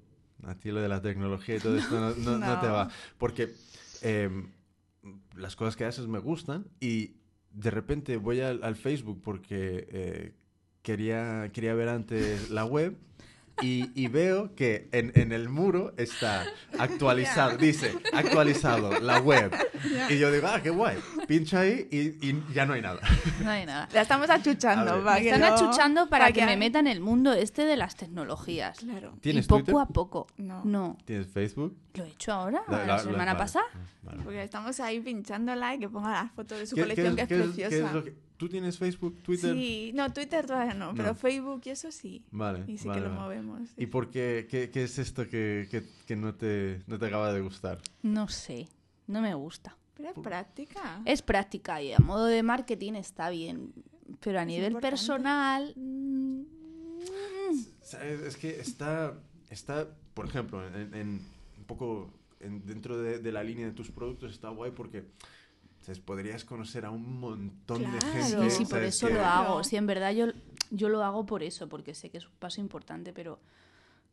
A 0.45 0.55
ti 0.55 0.71
lo 0.71 0.79
de 0.79 0.87
la 0.87 1.01
tecnología 1.01 1.55
y 1.57 1.59
todo 1.59 1.77
esto 1.77 1.99
no, 1.99 2.15
no- 2.15 2.37
no 2.39 2.59
te 2.61 2.67
va. 2.69 2.89
Porque 3.17 3.53
em, 4.01 4.47
las 5.35 5.55
cosas 5.55 5.75
que 5.75 5.83
haces 5.85 6.07
me 6.07 6.19
gustan 6.19 6.65
y 6.79 7.15
de 7.51 7.71
repente 7.71 8.15
voy 8.17 8.39
al, 8.41 8.63
al 8.63 8.75
Facebook 8.75 9.21
porque 9.23 9.87
eh, 9.91 10.33
quería, 10.81 11.49
quería 11.51 11.73
ver 11.73 11.89
antes 11.89 12.49
la 12.51 12.63
web 12.65 12.95
y, 13.61 13.89
y 13.95 14.07
veo 14.07 14.55
que 14.55 14.87
en, 14.91 15.11
en 15.15 15.31
el 15.31 15.49
muro 15.49 15.93
está 15.97 16.45
actualizado, 16.79 17.57
dice 17.57 17.93
actualizado 18.13 18.99
la 18.99 19.19
web. 19.19 19.51
Y 20.09 20.17
yo 20.17 20.31
digo, 20.31 20.47
ah, 20.47 20.61
qué 20.61 20.69
guay. 20.69 20.97
Pincho 21.29 21.59
ahí 21.59 21.87
y, 21.91 22.27
y 22.27 22.43
ya 22.55 22.65
no 22.65 22.73
hay 22.73 22.81
nada. 22.81 22.99
No 23.43 23.51
hay 23.51 23.63
nada. 23.65 23.87
La 23.93 24.01
estamos 24.01 24.29
achuchando. 24.31 24.95
ver. 24.95 25.03
para 25.05 25.21
que 25.21 25.29
están 25.29 25.41
no- 25.41 25.55
achuchando 25.55 26.09
para, 26.09 26.31
que, 26.31 26.43
me 26.45 26.57
metan 26.57 26.87
en 26.87 26.93
el 26.93 27.01
mundo 27.01 27.31
este 27.33 27.65
de 27.65 27.77
las 27.77 27.95
tecnologías. 27.95 28.79
Claro. 28.79 29.13
¿Tienes 29.21 29.45
y 29.45 29.47
poco 29.47 29.63
Twitter? 29.63 29.81
a 29.81 29.85
poco. 29.85 30.27
No. 30.37 30.65
No. 30.65 30.97
¿Tienes 31.05 31.27
Facebook? 31.27 31.77
Lo 31.93 32.03
he 32.03 32.09
hecho 32.09 32.33
ahora, 32.33 32.63
La- 32.67 32.77
la, 32.79 32.85
la- 32.87 32.93
la- 32.97 32.99
semana 32.99 33.25
vale, 33.33 33.37
pasada. 33.37 33.65
vale. 34.01 34.23
Porque 34.23 34.43
estamos 34.43 34.79
ahí 34.79 34.99
pinchándola 35.01 35.75
y 35.75 35.79
que 35.79 35.87
ponga 35.87 36.09
la 36.11 36.29
foto 36.29 36.55
de 36.57 36.65
su 36.65 36.75
¿Qué- 36.75 36.81
colección, 36.81 37.15
qué 37.15 37.27
que 37.27 37.35
es, 37.35 37.41
preciosa. 37.43 37.93
lo 37.93 38.03
que- 38.03 38.15
¿Tú 38.37 38.47
tienes 38.49 38.77
Facebook, 38.77 39.21
Twitter? 39.21 39.53
Sí, 39.53 39.91
no, 39.93 40.11
Twitter 40.13 40.45
todavía 40.45 40.73
no, 40.73 40.93
pero. 40.95 41.13
Facebook 41.13 41.61
y 41.65 41.69
eso 41.71 41.91
sí. 41.91 42.23
Vale. 42.31 42.63
Y 42.67 42.77
sí 42.77 42.87
vale, 42.87 43.01
que 43.01 43.07
lo 43.07 43.13
vale. 43.13 43.21
movemos. 43.41 43.69
sí. 43.69 43.75
¿Y 43.77 43.85
por 43.87 44.09
qué, 44.09 44.47
qué, 44.49 44.69
qué 44.71 44.83
es 44.85 44.97
esto 44.97 45.27
que, 45.27 45.67
que, 45.69 45.83
que 46.07 46.15
no, 46.15 46.33
te, 46.33 46.81
no 46.87 46.97
te 46.97 47.05
acaba 47.05 47.31
de 47.33 47.41
gustar? 47.41 47.79
No 48.01 48.29
sé, 48.29 48.67
no 49.07 49.21
me 49.21 49.33
gusta. 49.35 49.75
Pero 49.99 50.09
es 50.11 50.19
práctica. 50.23 51.01
Es 51.03 51.21
práctica 51.21 51.81
y 51.81 51.91
a 51.91 51.99
modo 51.99 52.25
de 52.25 52.41
marketing 52.41 52.93
está 52.93 53.29
bien, 53.29 53.73
pero 54.21 54.39
a 54.39 54.43
Es 54.43 54.47
nivel 54.47 54.67
importante. 54.71 54.91
personal... 54.91 55.73
mm, 55.75 56.41
¿Sabes? 57.81 58.21
Es 58.21 58.37
que 58.37 58.59
está, 58.59 59.13
está 59.49 59.87
por 60.13 60.25
ejemplo, 60.27 60.65
en, 60.67 60.93
en 60.93 61.09
un 61.57 61.63
poco 61.65 62.13
en- 62.39 62.65
dentro 62.65 62.97
de, 62.97 63.19
de 63.19 63.31
la 63.31 63.43
línea 63.43 63.65
de 63.65 63.73
tus 63.73 63.91
productos 63.91 64.31
está 64.31 64.49
guay 64.49 64.71
porque 64.71 65.03
¿sabes? 65.81 65.99
podrías 65.99 66.45
conocer 66.45 66.85
a 66.85 66.91
un 66.91 67.19
montón 67.19 67.81
de 67.81 67.99
gente. 68.01 68.49
Sí, 68.51 68.57
sí, 68.57 68.65
por 68.65 68.83
eso 68.83 69.07
que- 69.07 69.13
lo 69.15 69.25
hago. 69.25 69.63
Sí, 69.63 69.75
en 69.75 69.87
verdad 69.87 70.11
yo, 70.13 70.27
yo 70.71 70.87
lo 70.89 71.03
hago 71.03 71.25
por 71.25 71.43
eso, 71.43 71.67
porque 71.67 71.93
sé 71.93 72.09
que 72.09 72.19
es 72.19 72.25
un 72.25 72.33
paso 72.39 72.61
importante, 72.61 73.11
pero 73.11 73.39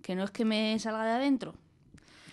que 0.03 0.15
no 0.17 0.25
es 0.25 0.31
que 0.31 0.45
me 0.45 0.77
salga 0.81 1.05
de 1.05 1.11
adentro. 1.13 1.55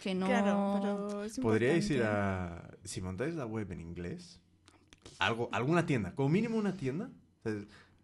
Que 0.02 0.14
no... 0.16 0.26
Claro, 0.28 0.80
pero 0.82 1.24
es 1.24 1.40
Podríais 1.40 1.90
ir 1.90 2.04
a... 2.04 2.70
Si 2.84 3.02
montáis 3.02 3.34
la 3.36 3.46
web 3.46 3.72
en 3.72 3.82
inglés, 3.82 4.40
algo, 5.20 5.50
alguna 5.52 5.86
tienda, 5.86 6.14
como 6.16 6.30
mínimo 6.30 6.58
una 6.58 6.76
tienda. 6.76 7.10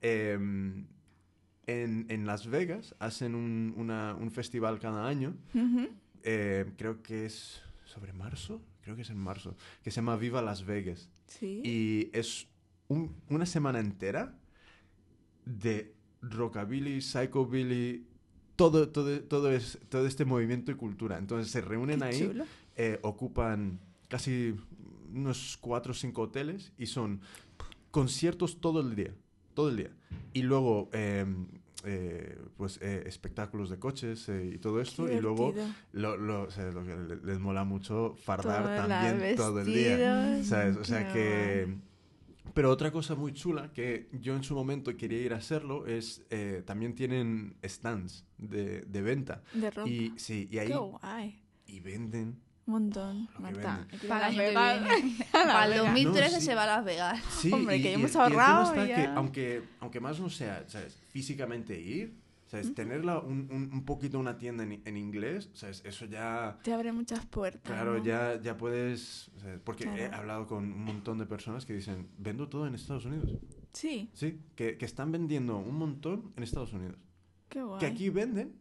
Em, 0.02 0.86
en, 1.68 2.06
en 2.10 2.26
Las 2.26 2.48
Vegas 2.48 2.96
hacen 3.00 3.36
un, 3.36 3.74
una- 3.78 4.16
un 4.16 4.32
festival 4.32 4.80
cada 4.80 5.08
año 5.08 5.36
eh, 6.24 6.66
creo 6.78 7.02
que 7.04 7.26
es 7.26 7.62
sobre 7.86 8.12
marzo, 8.14 8.62
creo 8.82 8.96
que 8.96 9.02
es 9.04 9.10
en 9.10 9.18
marzo, 9.18 9.56
que 9.84 9.92
se 9.92 9.98
llama 9.98 10.16
Viva 10.18 10.42
Las 10.42 10.66
Vegas. 10.66 11.10
Sí. 11.28 11.62
Y 11.64 12.10
es 12.18 12.48
un- 12.88 13.16
una 13.30 13.46
semana 13.46 13.80
entera 13.80 14.36
de 15.46 15.94
rockabilly, 16.22 17.02
psychobilly, 17.02 18.06
todo, 18.56 18.90
todo, 18.90 19.22
todo, 19.24 19.52
es, 19.52 19.80
todo 19.90 20.06
este 20.06 20.26
movimiento 20.26 20.72
y 20.72 20.76
cultura. 20.76 21.18
Entonces 21.18 21.52
se 21.52 21.62
reúnen 21.62 22.00
Qué 22.00 22.06
ahí, 22.06 22.42
eh, 22.76 23.00
ocupan 23.04 23.80
casi 24.10 24.56
unos 25.14 25.58
cuatro 25.62 25.92
o 25.92 25.96
cinco 25.96 26.24
hoteles 26.24 26.74
y 26.78 26.88
son 26.88 27.22
conciertos 27.92 28.60
todo 28.60 28.82
el 28.82 28.96
día, 28.96 29.14
todo 29.54 29.70
el 29.70 29.78
día. 29.78 29.92
Y 30.34 30.42
luego, 30.44 30.90
eh, 30.94 31.26
eh, 31.86 32.38
pues, 32.58 32.78
eh, 32.82 33.04
espectáculos 33.08 33.70
de 33.70 33.80
coches 33.80 34.28
eh, 34.30 34.52
y 34.56 34.58
todo 34.58 34.82
esto. 34.82 35.06
Qué 35.06 35.16
Y 35.16 35.22
luego, 35.22 35.54
lo, 35.94 36.18
lo- 36.18 36.44
o 36.44 36.52
sea, 36.52 36.72
lo 36.72 36.84
que 36.86 36.96
le- 36.96 37.16
les 37.24 37.40
mola 37.40 37.64
mucho 37.64 38.16
fardar 38.22 38.64
Todo 38.66 38.88
también 38.88 39.36
todo 39.36 39.62
el 39.62 39.66
día. 39.68 40.44
¿Sabes? 40.44 40.76
O 40.78 40.84
sea 40.84 41.12
que... 41.14 41.78
Pero 42.54 42.72
otra 42.72 42.92
cosa 42.92 43.14
muy 43.16 43.32
chula 43.32 43.72
que 43.74 44.10
yo 44.22 44.36
en 44.36 44.44
su 44.44 44.56
momento 44.56 44.96
quería 44.98 45.22
ir 45.22 45.34
a 45.34 45.38
hacerlo 45.38 45.86
es... 45.88 46.26
eh, 46.30 46.64
también 46.66 46.96
tienen 46.96 47.56
stands 47.64 48.26
de, 48.38 48.82
de 48.82 49.02
venta. 49.02 49.44
De 49.54 49.70
ropa. 49.70 49.88
Y 49.90 50.14
sí, 50.18 50.48
y 50.52 50.58
ahí... 50.58 50.68
Qué 50.68 50.76
guay. 50.78 51.42
Y 51.68 51.80
venden... 51.80 52.40
Un 52.70 52.74
montón, 52.84 53.28
Marta. 53.40 53.88
Para 54.08 54.30
Vegas. 54.30 54.80
Para 55.32 55.66
el 55.66 55.72
Vegas. 55.72 55.86
2013 55.88 56.32
No, 56.34 56.40
sí. 56.40 56.46
se 56.46 56.54
va 56.56 56.64
a 56.64 56.68
Las 56.68 56.86
Vegas. 56.86 57.24
Sí, 57.40 57.52
Hombre, 57.54 57.78
y, 57.78 57.82
que 57.82 57.90
y 57.90 57.94
hemos 57.96 58.12
el- 58.14 58.22
y 58.22 58.24
el 58.24 58.30
tema 58.30 58.44
ahorrado 58.48 58.64
está 58.76 58.84
y 58.86 58.88
que 58.96 59.06
aunque, 59.08 59.64
aunque 59.80 60.00
más 60.00 60.20
no 60.20 60.30
sea, 60.30 60.64
¿sabes? 60.68 61.02
Físicamente 61.10 61.80
ir, 61.80 62.14
¿sabes? 62.46 62.76
Tenerla 62.76 63.18
un, 63.20 63.48
un, 63.52 63.72
un 63.74 63.86
poquito 63.86 64.20
una 64.20 64.38
tienda 64.38 64.64
en, 64.64 64.84
en 64.86 64.98
inglés, 64.98 65.50
¿sabes? 65.54 65.82
Eso 65.84 66.06
ya... 66.06 66.60
Te 66.62 66.72
abre 66.72 66.92
muchas 66.92 67.26
puertas. 67.26 67.64
Claro, 67.74 67.98
¿no? 67.98 68.04
ya, 68.04 68.40
ya 68.40 68.56
puedes... 68.56 69.32
¿sabes? 69.42 69.60
Porque 69.64 69.86
he 69.86 69.88
Claro. 70.08 70.18
hablado 70.18 70.46
con 70.48 70.66
un 70.72 70.84
montón 70.86 71.18
de 71.18 71.26
personas 71.26 71.66
que 71.66 71.74
dicen, 71.74 72.08
vendo 72.20 72.50
todo 72.50 72.68
en 72.68 72.76
Estados 72.76 73.06
Unidos. 73.06 73.32
Sí, 73.74 74.10
Sí, 74.14 74.40
que, 74.56 74.78
que 74.78 74.86
están 74.86 75.12
vendiendo 75.12 75.58
un 75.58 75.76
montón 75.76 76.34
en 76.38 76.44
Estados 76.44 76.74
Unidos. 76.74 76.98
qué 77.50 77.64
guay. 77.64 77.80
Que 77.80 77.86
aquí 77.88 78.10
venden, 78.12 78.59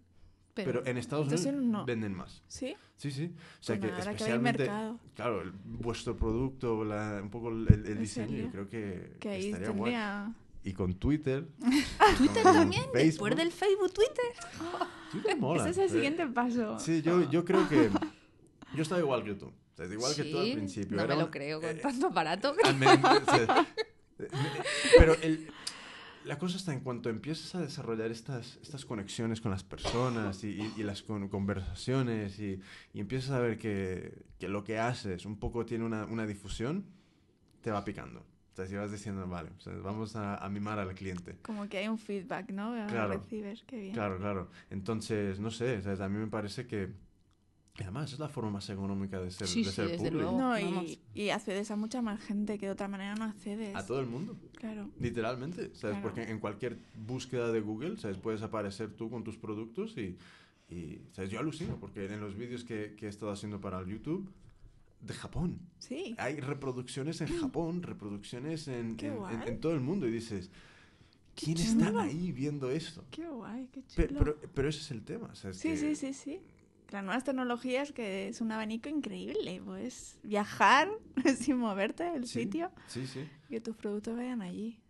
pero, 0.65 0.87
en 0.87 0.97
Estados 0.99 1.27
Unidos 1.29 1.47
no. 1.63 1.85
venden 1.85 2.15
más. 2.15 2.43
Sí, 2.49 2.75
Sí, 2.97 3.11
sí. 3.13 3.27
O 3.27 3.63
sea 3.63 3.77
Pues 3.79 3.81
que 3.81 3.93
ahora 3.93 4.03
que 4.03 4.09
hay 4.09 4.15
especialmente, 4.17 4.59
mercado. 4.65 5.01
claro, 5.15 5.43
el- 5.43 5.53
vuestro 5.65 6.17
producto, 6.17 6.85
la- 6.85 7.21
un 7.23 7.31
poco 7.31 7.51
el, 7.51 7.67
el 7.73 7.87
¿En 7.87 8.01
diseño, 8.01 8.37
yo 8.45 8.51
creo 8.51 8.69
que, 8.69 9.17
que 9.21 9.29
ahí 9.29 9.47
estaría 9.47 9.69
guay. 9.71 9.93
tendría... 9.93 10.33
Y 10.65 10.73
con 10.73 10.95
Twitter. 10.95 11.47
Twitter 12.19 12.43
con 12.43 12.55
también, 12.55 12.83
después 12.93 13.37
del 13.37 13.53
Facebook, 13.53 13.93
Twitter. 13.93 14.25
Twitter 15.13 15.37
mola. 15.39 15.63
Ese 15.63 15.71
es 15.71 15.79
el 15.79 15.91
siguiente 15.91 16.27
paso. 16.27 16.79
Sí, 16.79 17.01
yo, 17.03 17.31
yo 17.31 17.45
creo 17.45 17.69
que... 17.69 17.89
Yo 18.75 18.83
estaba 18.83 19.01
igual 19.01 19.23
que 19.25 19.35
tú. 19.35 19.47
O 19.47 19.77
sea, 19.77 19.87
igual 19.87 20.15
que 20.17 20.25
tú 20.25 20.39
al 20.41 20.53
principio. 20.53 20.97
No 20.97 21.05
Era 21.05 21.15
me 21.15 21.23
lo 21.23 21.31
creo 21.31 21.61
con 21.61 21.71
eh, 21.71 21.75
tanto 21.77 22.09
aparato. 22.09 22.55
al 22.65 22.77
men- 22.77 23.01
o 23.05 23.25
sea, 23.25 23.67
eh, 24.19 24.29
pero 24.99 25.15
el- 25.23 25.49
la 26.29 26.39
cosa 26.39 26.57
está 26.59 26.73
en 26.73 26.81
cuanto 26.81 27.09
empiezas 27.11 27.55
a 27.55 27.61
desarrollar 27.61 28.11
estas, 28.11 28.59
estas 28.63 28.85
conexiones 28.85 29.41
con 29.41 29.51
las 29.51 29.65
personas 29.65 30.45
y, 30.45 30.49
y- 30.51 30.73
y 30.77 30.83
las 30.83 31.03
con- 31.03 31.29
conversaciones 31.29 32.39
y, 32.39 32.61
y 32.93 33.01
empiezas 33.01 33.31
a 33.31 33.41
ver 33.41 33.59
que, 33.59 34.25
que 34.39 34.49
lo 34.49 34.63
que 34.63 34.79
haces 34.79 35.27
un 35.27 35.39
poco 35.39 35.65
tiene 35.67 35.85
una, 35.85 36.05
una 36.05 36.27
difusión, 36.27 36.85
te 37.63 37.71
va 37.71 37.85
picando. 37.85 38.21
O 38.21 38.57
sea, 38.61 38.67
si 38.67 38.75
vas 38.75 38.91
diciendo, 38.91 39.27
vale, 39.29 39.51
o 39.57 39.61
sea, 39.61 39.73
vamos 39.79 40.17
a, 40.17 40.37
a 40.37 40.49
mimar 40.49 40.79
al 40.79 40.95
cliente. 40.95 41.37
Como 41.43 41.69
que 41.69 41.79
hay 41.79 41.89
un 41.89 41.99
feedback, 41.99 42.51
¿no? 42.51 42.73
Claro. 42.89 43.15
recibes, 43.15 43.63
qué 43.67 43.79
bien. 43.79 43.95
Claro, 43.95 44.19
claro. 44.19 44.51
Entonces, 44.71 45.39
no 45.41 45.51
sé, 45.51 45.79
o 45.79 45.83
sea, 45.97 46.05
a 46.05 46.09
mí 46.09 46.19
me 46.19 46.27
parece 46.27 46.67
que... 46.67 46.93
y 47.79 47.83
Además, 47.83 48.13
es 48.13 48.19
la 48.19 48.29
forma 48.29 48.51
más 48.51 48.69
económica 48.71 49.21
de 49.21 49.31
ser, 49.31 49.47
Sí, 49.47 49.63
de 49.63 49.71
sí, 49.71 49.77
ser 49.77 49.87
desde 49.89 50.11
público. 50.11 50.19
luego. 50.33 50.39
No, 50.39 50.59
y, 50.59 50.99
y 51.15 51.31
accedes 51.31 51.71
a 51.71 51.77
mucha 51.77 52.03
más 52.03 52.21
gente 52.21 52.59
que 52.59 52.67
de 52.67 52.73
otra 52.73 52.89
manera 52.89 53.15
no 53.15 53.25
accedes. 53.25 53.75
A 53.77 53.87
todo 53.87 54.01
el 54.01 54.07
mundo. 54.07 54.37
Claro. 54.57 54.91
Literalmente, 54.99 55.71
¿sabes? 55.75 55.99
Claro. 55.99 56.03
Porque 56.03 56.23
en 56.31 56.41
cualquier 56.41 56.79
búsqueda 57.07 57.53
de 57.53 57.61
Google, 57.61 57.97
¿sabes? 57.97 58.19
Puedes 58.19 58.43
aparecer 58.43 58.91
tú 58.95 59.09
con 59.11 59.23
tus 59.25 59.37
productos 59.37 59.97
y, 59.97 60.17
Y 60.71 61.01
¿sabes? 61.13 61.31
yo 61.31 61.39
alucino 61.39 61.77
porque 61.81 62.05
en 62.07 62.21
los 62.21 62.37
vídeos 62.37 62.65
que, 62.65 62.95
que 62.97 63.07
he 63.07 63.09
estado 63.09 63.31
haciendo 63.33 63.61
para 63.61 63.79
el 63.81 63.87
YouTube, 63.87 64.29
de 65.01 65.15
Japón. 65.15 65.61
Sí. 65.79 66.17
Hay 66.19 66.41
reproducciones 66.41 67.21
en 67.21 67.29
Japón, 67.41 67.83
reproducciones 67.85 68.67
en, 68.67 68.97
en- 68.99 69.25
en- 69.31 69.43
en 69.47 69.61
todo 69.61 69.73
el 69.73 69.81
mundo 69.81 70.09
y 70.09 70.11
dices, 70.11 70.51
¿quién 71.37 71.57
está 71.57 72.03
ahí 72.03 72.33
viendo 72.33 72.69
esto? 72.71 73.05
Qué 73.13 73.29
guay, 73.29 73.69
qué 73.73 73.85
chulo. 73.87 74.09
Pero, 74.19 74.37
pero 74.53 74.69
ese 74.69 74.81
es 74.81 74.91
el 74.91 75.03
tema. 75.05 75.29
o 75.33 75.35
sea, 75.37 75.51
es 75.53 75.59
Sí, 75.59 75.69
que- 75.69 75.77
sí, 75.77 75.95
sí, 75.95 76.13
sí. 76.13 76.41
Las 76.91 77.05
nuevas 77.05 77.23
tecnologías 77.25 77.93
que 77.93 78.29
es 78.29 78.41
un 78.41 78.51
abanico 78.51 78.89
increíble. 78.89 79.61
Puedes 79.65 80.19
viajar 80.23 80.89
sin 81.39 81.59
moverte 81.59 82.05
del 82.05 82.27
Sí, 82.27 82.41
sitio 82.45 82.71
Sí, 82.87 83.07
sí. 83.07 83.29
y 83.49 83.53
que 83.55 83.61
tus 83.61 83.77
productos 83.77 84.17
vayan 84.17 84.41
allí. 84.43 84.81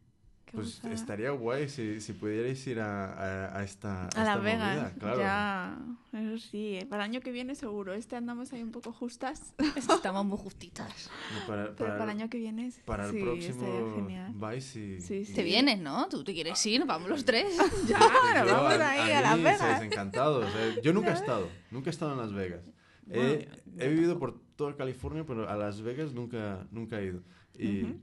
Pues 0.53 0.83
estaría 0.85 1.31
guay 1.31 1.69
si, 1.69 2.01
si 2.01 2.13
pudierais 2.13 2.67
ir 2.67 2.81
a, 2.81 3.13
a- 3.13 3.59
a 3.59 3.63
esta, 3.65 4.03
a 4.03 4.05
A 4.05 4.09
esta 4.09 4.25
Las 4.25 4.37
movida, 4.39 4.75
Vegas, 4.75 4.93
claro. 4.99 5.19
ya. 5.21 5.79
Eso 6.13 6.39
sí, 6.51 6.79
para 6.89 7.05
el 7.05 7.11
año 7.11 7.21
que 7.21 7.31
viene 7.33 7.55
seguro. 7.55 7.93
Este 7.93 8.17
andamos 8.17 8.53
ahí 8.53 8.63
un 8.63 8.71
poco 8.73 8.93
justas, 8.93 9.55
Estamos 9.77 10.25
muy 10.25 10.39
justitas. 10.39 11.11
Y 11.37 11.47
Para, 11.47 11.65
pero 11.67 11.77
para, 11.77 11.99
para 11.99 12.05
el 12.13 12.19
año 12.19 12.31
que 12.31 12.39
viene 12.39 12.73
para 12.85 13.07
el 13.07 13.13
sí, 13.13 13.21
próximo 13.21 13.93
genial. 13.95 14.33
vais 14.35 14.75
y... 14.77 15.01
Sí, 15.01 15.25
sí. 15.25 15.35
Te 15.35 15.43
vienes, 15.43 15.79
¿no? 15.81 16.09
¿Tú 16.09 16.25
te 16.25 16.33
quieres 16.33 16.65
ir? 16.67 16.85
Vamos 16.87 17.09
los 17.11 17.25
tres. 17.25 17.57
Ya, 17.87 17.99
nos 18.45 18.51
vamos 18.53 18.73
ahí 18.81 19.11
a, 19.13 19.21
Las 19.21 19.37
mí, 19.37 19.45
Vegas. 19.45 19.59
¿sabes? 19.59 19.83
encantado. 19.83 20.41
o 20.41 20.51
sea, 20.51 20.81
yo 20.83 20.93
nunca 20.93 21.11
he 21.11 21.15
estado, 21.15 21.49
nunca 21.71 21.91
he 21.91 21.93
estado 21.93 22.13
en 22.13 22.19
Las 22.19 22.33
Vegas. 22.33 22.63
He, 23.11 23.17
Bueno, 23.19 23.45
he 23.79 23.89
vivido 23.89 24.19
por 24.19 24.41
toda 24.57 24.77
California, 24.77 25.25
pero 25.27 25.49
a 25.49 25.57
Las 25.57 25.81
Vegas 25.83 26.13
nunca, 26.13 26.67
nunca 26.71 27.01
he 27.01 27.07
ido. 27.07 27.23
Y 27.59 27.85
Ujú. 27.85 28.01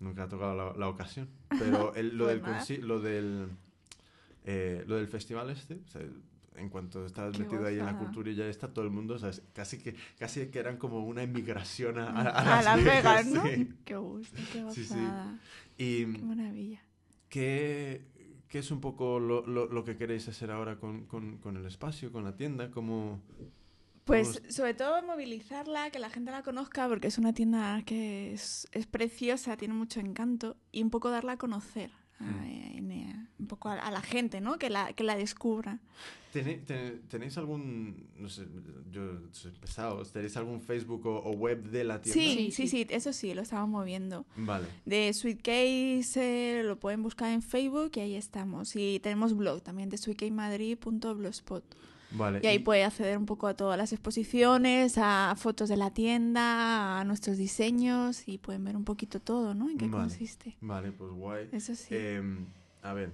Nunca 0.00 0.24
ha 0.24 0.28
tocado 0.28 0.54
la, 0.56 0.76
la 0.78 0.88
ocasión. 0.88 1.28
Pero 1.48 1.94
el- 1.96 2.16
lo, 2.16 2.24
Pues 2.26 2.68
del 2.68 2.86
lo 2.88 3.00
del 3.00 3.48
eh, 4.44 4.84
lo 4.86 4.96
del 4.96 5.08
festival 5.08 5.50
este, 5.50 5.80
o 5.86 5.88
sea, 5.88 6.02
en 6.56 6.68
cuanto 6.68 7.04
estabas 7.06 7.32
Qué 7.36 7.42
metido 7.44 7.66
ahí 7.66 7.78
en 7.78 7.86
la 7.86 7.98
cultura 7.98 8.30
y 8.30 8.34
ya 8.36 8.46
está 8.46 8.68
todo 8.72 8.84
el 8.84 8.90
mundo, 8.90 9.14
o 9.14 9.18
sea, 9.18 9.30
casi 9.54 9.78
que 9.78 9.96
casi 10.18 10.46
que 10.48 10.58
eran 10.58 10.76
como 10.76 11.04
una 11.04 11.22
emigración 11.22 11.98
a, 11.98 12.08
a- 12.08 12.28
A, 12.28 12.38
a 12.60 12.62
Las, 12.62 12.64
Las 12.64 12.84
Vegas, 12.84 13.26
¿no? 13.26 13.42
sí. 13.46 13.72
Qué 13.84 13.96
gusto, 13.96 14.36
qué 14.52 14.70
Sí. 14.70 14.94
Y 15.78 16.04
Qué 16.12 16.22
maravilla. 16.22 16.80
¿qué, 17.28 18.02
qué 18.48 18.58
es 18.60 18.70
un 18.70 18.80
poco 18.80 19.18
lo, 19.18 19.44
lo- 19.46 19.66
lo 19.66 19.84
que 19.84 19.96
queréis 19.96 20.28
hacer 20.28 20.50
ahora 20.52 20.76
con, 20.78 21.06
con- 21.06 21.38
con 21.38 21.56
el 21.56 21.66
espacio, 21.66 22.12
con 22.12 22.22
la 22.24 22.36
tienda? 22.36 22.70
¿Cómo, 22.70 23.20
Pues 24.04 24.42
sobre 24.50 24.74
todo 24.74 25.02
movilizarla, 25.02 25.90
que 25.90 25.98
la 25.98 26.10
gente 26.10 26.30
la 26.30 26.42
conozca, 26.42 26.86
porque 26.88 27.08
es 27.08 27.16
una 27.18 27.32
tienda 27.32 27.82
que 27.86 28.32
es, 28.34 28.68
es 28.72 28.86
preciosa, 28.86 29.56
tiene 29.56 29.72
mucho 29.74 29.98
encanto, 30.00 30.56
y 30.72 30.82
un 30.82 30.90
poco 30.90 31.10
darla 31.10 31.32
a 31.32 31.36
conocer. 31.38 31.90
a- 32.20 32.24
Mm. 32.24 32.44
en, 32.76 32.92
eh, 32.92 33.28
un 33.40 33.46
poco 33.48 33.68
a, 33.68 33.74
a 33.74 33.90
la 33.90 34.00
gente, 34.00 34.40
¿no? 34.40 34.56
Que 34.56 34.70
la, 34.70 34.92
que 34.92 35.02
la 35.02 35.16
descubra. 35.16 35.80
¿Tené- 36.32 36.64
te- 36.64 37.00
¿Tenéis 37.08 37.36
algún, 37.38 38.08
no 38.16 38.28
sé, 38.28 38.46
yo 38.92 39.18
soy 39.32 39.50
pesado, 39.50 40.00
¿tenéis 40.04 40.36
algún 40.36 40.60
Facebook 40.60 41.04
o, 41.06 41.18
o 41.18 41.32
web 41.32 41.64
de 41.70 41.82
la 41.82 42.00
tienda? 42.00 42.22
Sí, 42.22 42.52
Sí, 42.52 42.68
sí, 42.68 42.86
eso 42.88 43.12
sí, 43.12 43.34
lo 43.34 43.42
estamos 43.42 43.68
moviendo. 43.68 44.26
Vale. 44.36 44.66
De 44.84 45.12
Sweetcase 45.12 46.60
eh, 46.60 46.62
lo 46.62 46.78
pueden 46.78 47.02
buscar 47.02 47.32
en 47.32 47.42
Facebook 47.42 47.90
y 47.96 48.00
ahí 48.00 48.14
estamos. 48.14 48.76
Y 48.76 49.00
tenemos 49.00 49.36
blog 49.36 49.62
también 49.62 49.88
de 49.90 49.98
sweetcasemadrid.blogspot. 49.98 51.64
Vale. 52.12 52.40
Y 52.42 52.46
ahí 52.46 52.58
puede 52.60 52.84
acceder 52.84 53.18
un 53.18 53.26
poco 53.26 53.46
a 53.48 53.54
todas 53.54 53.76
las 53.76 53.92
exposiciones, 53.92 54.98
a 54.98 55.34
fotos 55.36 55.68
de 55.68 55.76
la 55.76 55.90
tienda, 55.92 57.00
a 57.00 57.04
nuestros 57.04 57.36
diseños 57.38 58.28
y 58.28 58.38
pueden 58.38 58.64
ver 58.64 58.76
un 58.76 58.84
poquito 58.84 59.20
todo, 59.20 59.54
¿no? 59.54 59.68
En 59.68 59.78
qué 59.78 59.86
Vale. 59.88 60.04
consiste. 60.04 60.56
Vale, 60.60 60.92
pues 60.92 61.10
guay. 61.12 61.48
Eso 61.52 61.74
sí. 61.74 61.94
Em, 61.94 62.46
a 62.82 62.92
ver, 62.92 63.10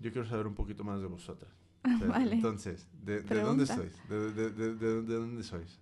yo 0.00 0.12
quiero 0.12 0.28
saber 0.28 0.46
un 0.46 0.54
poquito 0.54 0.84
más 0.84 1.00
de 1.00 1.06
vosotras. 1.06 1.50
Vale. 2.08 2.34
Entonces, 2.34 2.86
¿de, 3.04 3.22
de 3.22 3.40
dónde 3.40 3.64
sois? 3.66 3.92
¿De, 4.08 4.32
de- 4.32 4.50
de- 4.50 4.74
de- 4.74 5.02
de 5.02 5.14
dónde 5.14 5.42
sois? 5.42 5.78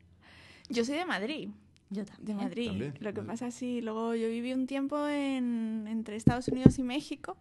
Yo 0.69 0.85
soy 0.85 0.97
de 0.97 1.05
Madrid, 1.07 1.49
Yo 1.91 2.05
de 2.05 2.11
también. 2.13 2.37
Madrid. 2.39 2.67
También, 2.69 2.95
Lo 3.01 3.13
que 3.13 3.21
vale. 3.21 3.27
pasa 3.33 3.51
sí, 3.51 3.81
luego 3.81 4.15
yo 4.15 4.29
viví 4.29 4.53
un 4.53 4.67
tiempo 4.67 5.07
en, 5.09 5.87
entre 5.89 6.17
Estados 6.17 6.47
Unidos 6.49 6.79
y 6.79 6.83
México. 6.83 7.37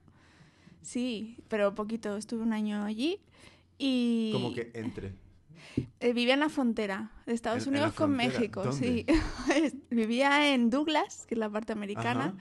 Sí, 0.82 1.38
pero 1.48 1.76
poquito, 1.76 2.18
estuve 2.18 2.44
un 2.44 2.52
año 2.54 2.84
allí. 2.84 3.20
Y 3.78 4.32
Como 4.34 4.54
que 4.54 4.72
entre. 4.76 5.14
eh, 6.00 6.14
vivía 6.14 6.34
en 6.36 6.40
la 6.42 6.50
frontera 6.50 7.12
de 7.26 7.34
Estados 7.34 7.64
¿En- 7.64 7.70
en 7.70 7.74
Unidos 7.80 7.94
con 7.96 8.16
frontera? 8.16 8.40
México, 8.40 8.64
¿Dónde? 8.64 9.06
sí. 9.72 9.84
vivía 9.90 10.54
en 10.54 10.70
Douglas, 10.70 11.26
que 11.26 11.36
es 11.36 11.40
la 11.40 11.50
parte 11.50 11.74
americana, 11.74 12.26
Ajá. 12.26 12.36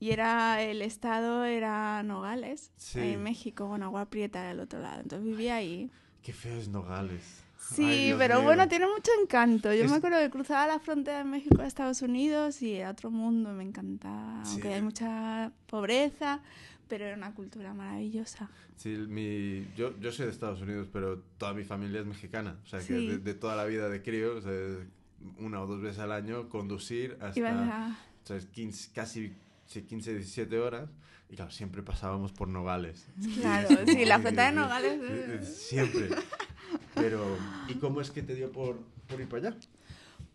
y 0.00 0.10
era 0.10 0.62
el 0.62 0.82
estado 0.82 1.44
era 1.44 2.02
Nogales, 2.02 2.72
Sí. 2.76 3.00
en 3.00 3.22
México, 3.22 3.66
bueno, 3.66 3.86
Agua 3.86 4.06
Prieta 4.06 4.42
del 4.48 4.60
otro 4.60 4.80
lado. 4.80 5.00
Entonces 5.00 5.26
vivía 5.26 5.56
ahí. 5.56 5.90
Qué 6.22 6.32
feo 6.32 6.56
es 6.58 6.68
Nogales. 6.68 7.42
Sí, 7.58 7.84
Ay, 7.84 8.14
pero 8.18 8.36
mío. 8.36 8.44
bueno, 8.44 8.68
tiene 8.68 8.86
mucho 8.86 9.10
encanto. 9.20 9.72
Yo 9.72 9.84
Es- 9.84 9.90
me 9.90 9.96
acuerdo 9.96 10.18
que 10.18 10.30
cruzaba 10.30 10.66
la 10.68 10.78
frontera 10.78 11.18
de 11.18 11.24
México 11.24 11.62
a 11.62 11.66
Estados 11.66 12.02
Unidos 12.02 12.62
y 12.62 12.74
era 12.74 12.90
otro 12.90 13.10
mundo, 13.10 13.50
me 13.52 13.64
encantaba. 13.64 14.44
Sí. 14.44 14.52
Aunque 14.52 14.74
hay 14.74 14.82
mucha 14.82 15.52
pobreza, 15.66 16.42
pero 16.88 17.04
era 17.06 17.16
una 17.16 17.34
cultura 17.34 17.74
maravillosa. 17.74 18.48
Sí, 18.76 18.90
mi, 19.08 19.66
yo, 19.76 19.98
yo 20.00 20.12
soy 20.12 20.26
de 20.26 20.32
Estados 20.32 20.60
Unidos, 20.60 20.88
pero 20.92 21.20
toda 21.38 21.54
mi 21.54 21.64
familia 21.64 22.00
es 22.00 22.06
mexicana. 22.06 22.58
O 22.64 22.66
sea, 22.66 22.80
que 22.80 22.84
Sí. 22.86 23.06
de, 23.08 23.18
de 23.18 23.34
toda 23.34 23.56
la 23.56 23.64
vida 23.64 23.88
de 23.88 24.02
crío, 24.02 24.36
o 24.36 24.40
sea, 24.40 24.52
una 25.38 25.62
o 25.62 25.66
dos 25.66 25.80
veces 25.80 25.98
al 25.98 26.12
año, 26.12 26.48
conducir 26.48 27.16
hasta 27.20 27.86
a- 27.86 27.98
o 28.22 28.26
sea, 28.26 28.38
15, 28.52 28.90
casi 28.92 29.32
sí, 29.66 29.82
15, 29.82 30.14
17 30.14 30.58
horas. 30.58 30.88
Y 31.28 31.34
claro, 31.34 31.50
siempre 31.50 31.82
pasábamos 31.82 32.32
por 32.32 32.46
Nogales. 32.48 33.08
Claro, 33.40 33.68
sí, 33.86 34.04
la 34.04 34.20
frontera 34.20 34.50
de. 34.50 34.56
Nogales 34.56 35.00
es- 35.42 35.56
Siempre. 35.56 36.08
Pero, 36.94 37.36
¿y 37.68 37.74
cómo 37.74 38.00
es 38.00 38.10
que 38.10 38.22
te 38.22 38.34
dio 38.34 38.50
por, 38.52 38.78
por 39.08 39.20
ir 39.20 39.28
para 39.28 39.48
allá? 39.48 39.58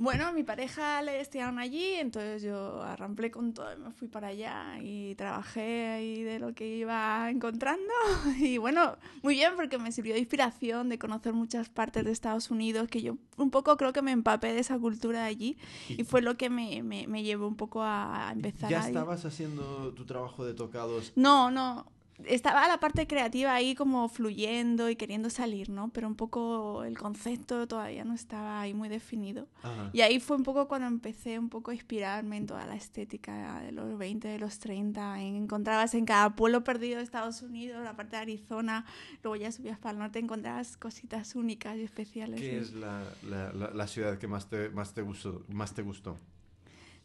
Bueno, 0.01 0.25
a 0.25 0.31
mi 0.31 0.43
pareja 0.43 1.03
le 1.03 1.11
destinaron 1.11 1.59
allí, 1.59 1.93
entonces 1.93 2.41
yo 2.41 2.81
arramplé 2.81 3.29
con 3.29 3.53
todo 3.53 3.71
y 3.71 3.77
me 3.77 3.91
fui 3.91 4.07
para 4.07 4.29
allá 4.29 4.79
y 4.81 5.13
trabajé 5.13 5.89
ahí 5.89 6.23
de 6.23 6.39
lo 6.39 6.55
que 6.55 6.77
iba 6.77 7.29
encontrando. 7.29 7.93
Y 8.39 8.57
bueno, 8.57 8.97
muy 9.21 9.35
bien 9.35 9.53
porque 9.55 9.77
me 9.77 9.91
sirvió 9.91 10.15
de 10.15 10.19
inspiración 10.19 10.89
de 10.89 10.97
conocer 10.97 11.33
muchas 11.33 11.69
partes 11.69 12.03
de 12.03 12.11
Estados 12.11 12.49
Unidos, 12.49 12.87
que 12.87 13.03
yo 13.03 13.17
un 13.37 13.51
poco 13.51 13.77
creo 13.77 13.93
que 13.93 14.01
me 14.01 14.09
empapé 14.09 14.53
de 14.53 14.59
esa 14.61 14.79
cultura 14.79 15.19
de 15.19 15.25
allí 15.27 15.57
y 15.87 16.03
fue 16.03 16.23
lo 16.23 16.35
que 16.35 16.49
me, 16.49 16.81
me, 16.81 17.05
me 17.05 17.21
llevó 17.21 17.47
un 17.47 17.55
poco 17.55 17.83
a, 17.83 18.31
empezar 18.33 18.71
¿Ya 18.71 18.87
estabas 18.87 19.23
haciendo 19.25 19.93
tu 19.93 20.05
trabajo 20.05 20.43
de 20.43 20.55
tocados? 20.55 21.13
No, 21.15 21.51
no. 21.51 21.85
Estaba 22.27 22.67
la 22.67 22.79
parte 22.79 23.07
creativa 23.07 23.53
ahí 23.53 23.75
como 23.75 24.07
fluyendo 24.09 24.89
y 24.89 24.95
queriendo 24.95 25.29
salir, 25.29 25.69
¿no? 25.69 25.89
Pero 25.89 26.07
un 26.07 26.15
poco 26.15 26.83
el 26.83 26.97
concepto 26.97 27.67
todavía 27.67 28.03
no 28.03 28.13
estaba 28.13 28.61
ahí 28.61 28.73
muy 28.73 28.89
definido. 28.89 29.47
Ajá. 29.63 29.89
Y 29.93 30.01
ahí 30.01 30.19
fue 30.19 30.37
un 30.37 30.43
poco 30.43 30.67
cuando 30.67 30.87
empecé 30.87 31.39
un 31.39 31.49
poco 31.49 31.71
a 31.71 31.73
inspirarme 31.73 32.37
en 32.37 32.45
toda 32.45 32.65
la 32.65 32.75
estética 32.75 33.61
de 33.61 33.71
los 33.71 33.97
20, 33.97 34.27
de 34.27 34.39
los 34.39 34.59
30. 34.59 35.21
En- 35.21 35.35
encontrabas 35.35 35.93
en 35.95 36.05
cada 36.05 36.35
pueblo 36.35 36.63
perdido 36.63 36.97
de 36.97 37.03
Estados 37.03 37.41
Unidos, 37.41 37.83
la 37.83 37.95
parte 37.95 38.15
de 38.15 38.21
Arizona, 38.21 38.85
luego 39.23 39.35
ya 39.35 39.51
subías 39.51 39.77
para 39.79 39.93
el 39.93 39.99
norte, 39.99 40.19
encontrabas 40.19 40.77
cositas 40.77 41.35
únicas 41.35 41.77
y 41.77 41.83
especiales. 41.83 42.39
¿Qué 42.39 42.57
es 42.59 42.73
la, 42.73 43.03
la, 43.23 43.51
la, 43.53 43.71
la 43.71 43.87
ciudad 43.87 44.17
que 44.17 44.27
más 44.27 44.47
te, 44.49 44.69
más 44.69 44.93
te 44.93 45.01
gustó? 45.01 45.43
Más 45.49 45.73
te 45.73 45.81
gustó? 45.81 46.17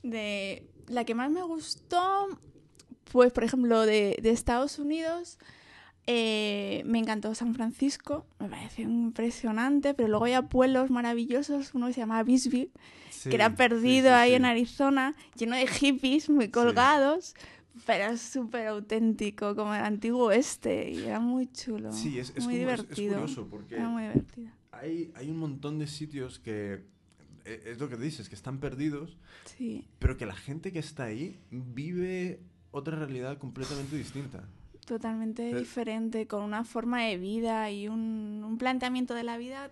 de 0.02 0.70
la 0.87 1.05
que 1.05 1.14
más 1.14 1.31
me 1.31 1.42
gustó, 1.42 2.29
pues 3.12 3.33
por 3.33 3.45
ejemplo 3.45 3.83
de, 3.87 4.16
de 4.23 4.31
Estados 4.31 4.79
Unidos, 4.79 5.38
eh, 6.07 6.83
me 6.87 6.99
encantó 6.99 7.35
San 7.35 7.55
Francisco, 7.55 8.27
me 8.38 8.49
pareció 8.49 8.85
impresionante, 8.85 9.92
pero 9.95 10.09
luego 10.09 10.25
había 10.27 10.42
pueblos 10.42 10.90
maravillosos, 10.90 11.75
uno 11.75 11.88
que 11.88 11.95
se 11.95 12.01
llamaba 12.01 12.23
Bisbee, 12.23 12.71
Sí, 13.11 13.31
que 13.31 13.37
era 13.37 13.55
perdido 13.57 14.09
sí, 14.11 14.14
ahí 14.14 14.35
en 14.35 14.45
Arizona, 14.45 15.14
lleno 15.37 15.57
de 15.57 15.66
hippies 15.66 16.29
muy 16.31 16.49
colgados. 16.51 17.35
Pero 17.85 18.16
súper 18.16 18.69
auténtico, 18.69 19.55
como 19.55 19.75
el 19.75 19.83
antiguo 19.83 20.27
oeste, 20.29 20.90
y 20.90 21.05
era 21.05 21.21
muy 21.21 21.47
chulo. 21.53 21.92
Sí, 21.92 22.19
es, 22.19 22.33
es, 22.35 22.45
muy 22.45 22.59
como- 22.61 22.71
es- 22.73 22.81
es 22.81 22.87
divertido. 22.87 23.12
curioso 23.21 23.47
porque 23.51 23.75
Era 23.75 23.88
muy 23.90 24.03
divertido. 24.05 24.49
hay, 24.73 25.12
hay 25.14 25.29
un 25.29 25.37
montón 25.37 25.79
de 25.79 25.87
sitios 25.87 26.38
que, 26.38 26.85
eh, 27.45 27.62
es 27.66 27.79
lo 27.79 27.90
que 27.90 27.97
dices, 27.99 28.31
que 28.31 28.35
están 28.35 28.61
perdidos, 28.61 29.19
pero 29.99 30.16
que 30.16 30.25
la 30.25 30.35
gente 30.35 30.73
que 30.73 30.79
está 30.79 31.05
ahí 31.05 31.38
vive 31.51 32.40
otra 32.77 32.97
realidad 32.97 33.39
completamente 33.39 33.97
distinta. 33.97 34.45
totalmente 34.87 35.51
Eh. 35.51 35.55
diferente, 35.59 36.27
con 36.29 36.43
una 36.45 36.65
forma 36.65 37.03
de 37.03 37.17
vida 37.19 37.71
y 37.73 37.89
un, 37.89 38.43
un 38.47 38.57
planteamiento 38.59 39.15
de 39.15 39.25
la 39.25 39.37
vida 39.37 39.71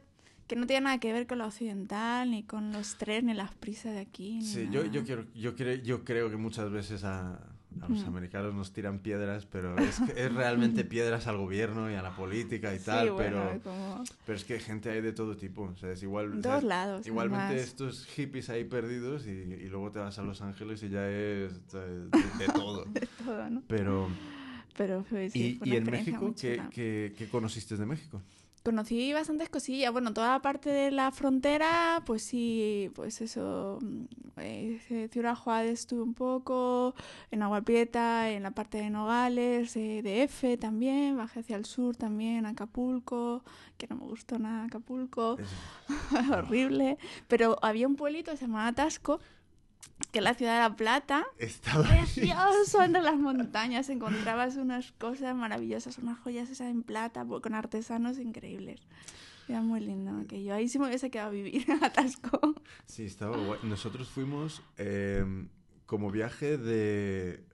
que 0.48 0.56
no 0.56 0.66
tiene 0.66 0.82
nada 0.84 0.98
que 0.98 1.12
ver 1.12 1.26
con 1.26 1.38
lo 1.38 1.46
occidental, 1.46 2.30
ni 2.30 2.42
con 2.42 2.72
los 2.72 2.96
trenes, 2.96 3.24
ni 3.24 3.34
las 3.34 3.54
prisas 3.54 3.94
de 3.94 4.00
aquí. 4.00 4.34
ni 4.38 4.42
Sí, 4.42 4.68
yo, 4.70 4.80
nada. 4.80 4.92
yo, 4.92 5.04
quiero, 5.04 5.24
yo, 5.34 5.54
creo, 5.54 5.76
yo 5.76 6.04
creo 6.04 6.28
que 6.30 6.36
muchas 6.36 6.70
veces 6.70 7.04
a, 7.04 7.38
a 7.82 7.88
los 7.88 8.02
Mm. 8.04 8.06
americanos 8.08 8.54
nos 8.54 8.72
tiran 8.72 8.98
piedras, 9.00 9.46
pero 9.46 9.76
es, 9.78 10.00
que 10.00 10.24
es 10.24 10.32
realmente 10.34 10.84
piedras 10.84 11.26
al 11.26 11.36
gobierno 11.38 11.90
y 11.90 11.94
a 11.94 12.02
la 12.02 12.14
política 12.16 12.74
y 12.74 12.78
Sí, 12.78 12.84
tal, 12.86 13.10
bueno, 13.12 13.42
pero, 13.50 13.60
como 13.62 14.04
pero 14.26 14.36
es 14.38 14.44
que 14.44 14.58
gente 14.60 14.90
hay 14.90 15.00
de 15.00 15.12
todo 15.12 15.36
tipo. 15.36 15.62
O 15.62 15.76
sea, 15.76 15.90
es 15.92 16.02
igual, 16.02 16.40
todos 16.40 16.64
lados. 16.64 17.06
Igualmente 17.06 17.44
además. 17.46 17.62
estos 17.64 18.06
hippies 18.06 18.48
ahí 18.50 18.64
perdidos 18.64 19.26
y, 19.26 19.30
y 19.30 19.68
luego 19.68 19.90
te 19.90 19.98
vas 19.98 20.18
a 20.18 20.22
Los 20.22 20.40
Ángeles 20.42 20.82
y 20.82 20.88
ya 20.88 21.08
es 21.08 21.70
de, 21.72 22.06
de 22.08 22.46
todo. 22.54 22.84
Todo, 23.24 23.50
¿no? 23.50 23.62
Pero, 23.68 24.08
Pero 24.76 25.04
fue, 25.04 25.30
sí, 25.30 25.52
¿y, 25.54 25.54
fue 25.58 25.68
y 25.68 25.76
en 25.76 25.84
México 25.90 26.24
muy 26.26 26.34
¿qué, 26.34 26.56
chula. 26.56 26.70
qué, 26.70 27.14
qué 27.16 27.28
conociste 27.28 27.76
de 27.76 27.86
México? 27.86 28.20
Conocí 28.64 29.12
bastantes 29.12 29.50
cosillas. 29.50 29.92
Bueno, 29.92 30.12
toda 30.14 30.32
la 30.32 30.42
parte 30.42 30.70
de 30.70 30.90
la 30.90 31.12
frontera, 31.12 32.02
pues 32.06 32.22
sí, 32.22 32.90
pues 32.94 33.20
eso. 33.20 33.78
mm, 33.80 34.04
eh, 34.38 35.08
Ciudad 35.12 35.36
Juárez 35.36 35.80
estuve 35.80 36.02
un 36.02 36.14
poco, 36.14 36.94
en 37.30 37.42
Agua 37.42 37.60
Prieta, 37.60 38.30
en 38.30 38.42
la 38.42 38.52
parte 38.52 38.78
de 38.78 38.90
Nogales, 38.90 39.76
eh, 39.76 40.00
de 40.02 40.22
F 40.24 40.56
también, 40.56 41.16
bajé 41.16 41.40
hacia 41.40 41.56
el 41.56 41.66
sur 41.66 41.94
también, 41.96 42.46
Acapulco, 42.46 43.44
que 43.76 43.86
no 43.86 43.96
me 43.96 44.06
gustó 44.06 44.38
nada 44.38 44.64
Acapulco, 44.64 45.36
horrible. 46.32 46.98
Pero 47.28 47.58
había 47.62 47.86
un 47.86 47.96
pueblito 47.96 48.30
que 48.32 48.38
se 48.38 48.46
llamaba 48.46 48.72
Tasco, 48.72 49.20
que 50.12 50.20
la 50.20 50.34
ciudad 50.34 50.54
de 50.54 50.68
La 50.70 50.76
Plata. 50.76 51.24
Estaba 51.38 51.84
Precioso, 51.88 52.82
entre 52.82 53.02
las 53.02 53.16
montañas 53.16 53.88
encontrabas 53.88 54.56
unas 54.56 54.92
cosas 54.92 55.34
maravillosas, 55.34 55.98
unas 55.98 56.18
joyas 56.20 56.48
esas 56.50 56.68
en 56.70 56.82
plata 56.82 57.24
con 57.26 57.54
artesanos 57.54 58.18
increíbles. 58.18 58.80
Era 59.48 59.60
muy 59.60 59.80
lindo 59.80 60.18
aquello. 60.20 60.54
Ahí 60.54 60.68
sí 60.68 60.78
me 60.78 60.86
hubiese 60.86 61.10
quedado 61.10 61.28
a 61.30 61.32
vivir 61.32 61.66
a 61.82 61.90
Tasco. 61.90 62.54
Sí, 62.86 63.04
estaba 63.04 63.36
guay. 63.36 63.60
Nosotros 63.64 64.08
fuimos 64.08 64.62
eh, 64.78 65.24
como 65.86 66.10
viaje 66.10 66.56
de... 66.58 67.44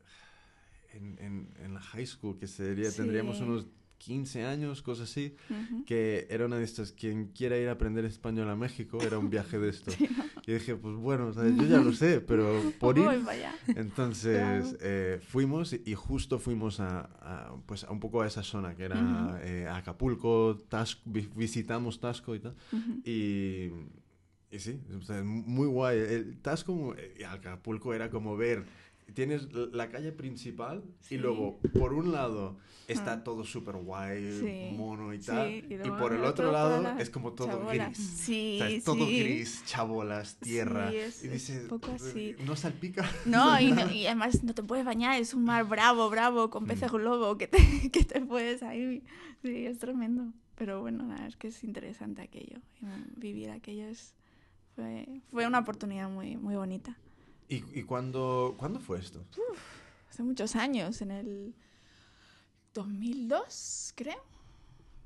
En, 0.92 1.18
en- 1.20 1.54
en 1.64 1.74
la 1.74 1.80
high 1.80 2.06
school, 2.06 2.36
que 2.38 2.46
sería, 2.48 2.90
tendríamos 2.92 3.38
Sí. 3.38 3.42
unos 3.44 3.66
15 4.00 4.44
años, 4.46 4.80
cosas 4.82 5.10
así, 5.10 5.36
Ujú. 5.50 5.84
que 5.84 6.26
era 6.30 6.46
una 6.46 6.56
de 6.56 6.64
estas, 6.64 6.90
quien 6.92 7.26
quiera 7.28 7.58
ir 7.58 7.68
a 7.68 7.72
aprender 7.72 8.04
español 8.06 8.48
a 8.48 8.56
México, 8.56 8.98
era 9.02 9.18
un 9.18 9.28
viaje 9.28 9.58
de 9.58 9.68
esto. 9.76 9.92
Y 10.46 10.52
dije, 10.54 10.74
pues 10.74 10.96
bueno, 10.96 11.26
o 11.28 11.32
sea, 11.34 11.44
yo 11.48 11.64
ya 11.66 11.78
lo 11.80 11.92
sé, 11.92 12.20
pero 12.22 12.50
por 12.80 12.94
Voy 12.98 13.04
ir... 13.04 13.10
Entonces 13.76 14.76
eh, 14.80 15.20
fuimos 15.22 15.74
y, 15.74 15.94
justo 15.94 16.38
fuimos 16.38 16.80
a, 16.80 17.00
a, 17.20 17.56
pues 17.66 17.84
a 17.84 17.90
un 17.92 18.00
poco 18.00 18.22
a 18.22 18.26
esa 18.26 18.42
zona, 18.42 18.74
que 18.74 18.84
era 18.84 18.96
Ujú. 18.98 19.36
eh, 19.42 19.68
Acapulco, 19.68 20.56
Tasco, 20.68 21.02
vi- 21.04 21.28
visitamos 21.36 22.00
Tasco 22.00 22.34
y 22.34 22.40
tal. 22.40 22.54
Ujú. 22.72 23.00
Y, 23.04 23.70
y 24.50 24.58
sí, 24.58 24.80
muy 25.22 25.66
guay. 25.68 25.98
El 25.98 26.38
Tasco 26.40 26.94
y 27.18 27.22
Acapulco 27.22 27.92
era 27.94 28.08
como 28.10 28.36
ver, 28.36 28.64
tienes 29.10 29.52
la 29.52 29.88
calle 29.90 30.12
principal 30.12 30.82
Sí. 31.00 31.14
y 31.14 31.18
luego 31.18 31.58
por 31.78 31.92
un 31.92 32.12
lado 32.12 32.56
está 32.88 33.12
Ah. 33.14 33.24
todo 33.24 33.44
súper 33.44 33.76
guay, 33.76 34.38
Sí. 34.40 34.76
mono 34.76 35.14
y 35.14 35.20
Sí, 35.20 35.26
tal, 35.26 35.50
y 35.50 35.58
y, 35.68 35.76
luego 35.78 35.96
por 35.98 36.12
el 36.12 36.24
otro 36.24 36.50
lado 36.50 36.82
las 36.82 37.00
es 37.00 37.10
como 37.10 37.32
todo 37.32 37.46
chabolas. 37.48 37.88
gris. 37.96 37.98
Sí, 37.98 38.54
O 38.56 38.58
sea, 38.64 38.70
es 38.70 38.84
todo 38.84 39.06
sí. 39.06 39.20
gris, 39.20 39.62
chabolas, 39.66 40.36
tierra. 40.40 40.90
Sí, 40.90 40.96
es- 40.96 41.24
y 41.24 41.26
es 41.28 41.32
dices, 41.32 41.62
un 41.62 41.68
poco 41.68 41.92
así. 41.92 42.34
no 42.44 42.56
salpica. 42.56 43.02
No, 43.26 43.60
y, 43.60 43.70
no- 43.72 43.90
y 43.92 44.06
además 44.06 44.42
no 44.42 44.54
te 44.54 44.62
puedes 44.62 44.84
bañar, 44.84 45.20
es 45.20 45.34
un 45.34 45.44
mar 45.44 45.64
bravo, 45.68 46.10
bravo, 46.10 46.48
Mm. 46.48 46.50
con 46.50 46.66
peces 46.66 46.90
globo, 46.90 47.38
que 47.38 47.46
te, 47.46 47.58
que 47.92 48.04
te 48.04 48.20
puedes 48.22 48.62
ahí. 48.62 49.04
Sí, 49.42 49.66
es 49.66 49.78
tremendo. 49.78 50.32
Pero 50.56 50.80
bueno, 50.82 51.04
la 51.04 51.10
verdad 51.14 51.28
es 51.28 51.36
que 51.36 51.48
es 51.48 51.62
interesante 51.64 52.22
aquello. 52.22 52.58
y, 52.82 52.84
mm, 52.86 53.04
Vivir 53.16 53.50
aquello 53.50 53.86
es, 53.86 54.14
fue, 54.74 55.06
fue 55.30 55.46
una 55.46 55.60
oportunidad 55.60 56.10
muy, 56.10 56.36
muy 56.36 56.56
bonita. 56.56 56.96
¿Y, 57.50 57.80
y 57.80 57.82
cuándo, 57.82 58.54
cuándo 58.56 58.78
fue 58.78 59.00
esto? 59.00 59.22
Hace 60.08 60.22
muchos 60.22 60.54
años, 60.54 61.02
en 61.02 61.10
el 61.10 61.54
2002, 62.74 63.92
creo. 63.96 64.22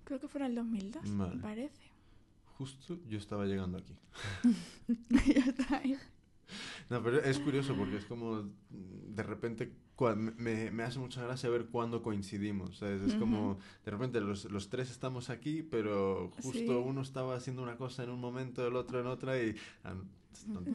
Creo 0.04 0.20
que 0.20 0.28
fue 0.28 0.42
en 0.42 0.46
el 0.48 0.54
2002, 0.54 1.16
Vale. 1.16 1.36
me 1.36 1.42
parece. 1.42 1.90
Justo 2.58 2.98
yo 3.08 3.16
estaba 3.16 3.46
llegando 3.46 3.78
aquí. 3.78 3.96
Ahí. 5.70 5.98
No, 6.90 7.02
pero 7.02 7.18
es 7.22 7.38
curioso 7.38 7.74
porque 7.74 7.96
es 7.96 8.04
como 8.04 8.50
de 8.70 9.22
repente 9.22 9.72
me, 10.36 10.70
me 10.70 10.82
hace 10.82 10.98
mucha 10.98 11.22
gracia 11.22 11.48
ver 11.50 11.66
cuándo 11.66 12.02
coincidimos. 12.02 12.78
¿sabes? 12.78 13.02
Es 13.02 13.14
como 13.14 13.52
Ujú. 13.52 13.60
de 13.84 13.90
repente 13.90 14.20
los, 14.20 14.44
los 14.46 14.68
tres 14.68 14.90
estamos 14.90 15.30
aquí, 15.30 15.62
pero 15.62 16.30
justo 16.42 16.52
Sí. 16.58 16.66
uno 16.68 17.00
estaba 17.02 17.36
haciendo 17.36 17.62
una 17.62 17.76
cosa 17.76 18.02
en 18.04 18.10
un 18.10 18.20
momento, 18.20 18.66
el 18.66 18.76
otro 18.76 19.00
en 19.00 19.06
otra 19.06 19.40
y... 19.42 19.54
ah, 19.84 19.94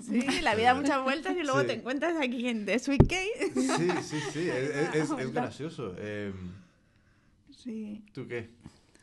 Sí, 0.02 0.22
la 0.42 0.56
vida 0.56 0.74
da 0.74 0.80
muchas 0.80 1.04
vueltas 1.04 1.36
y 1.36 1.44
luego 1.44 1.60
Sí. 1.62 1.68
te 1.68 1.74
encuentras 1.74 2.16
aquí 2.18 2.48
en 2.48 2.66
The 2.66 2.80
Sweet 2.80 3.08
Cake. 3.08 3.52
Sí, 3.54 3.90
sí, 4.04 4.18
sí, 4.32 4.40
es, 4.50 4.96
es- 4.96 5.12
es- 5.12 5.34
gracioso. 5.34 5.96
Em, 5.98 6.34
Sí. 7.52 8.02
¿Tú 8.14 8.26
qué? 8.26 8.50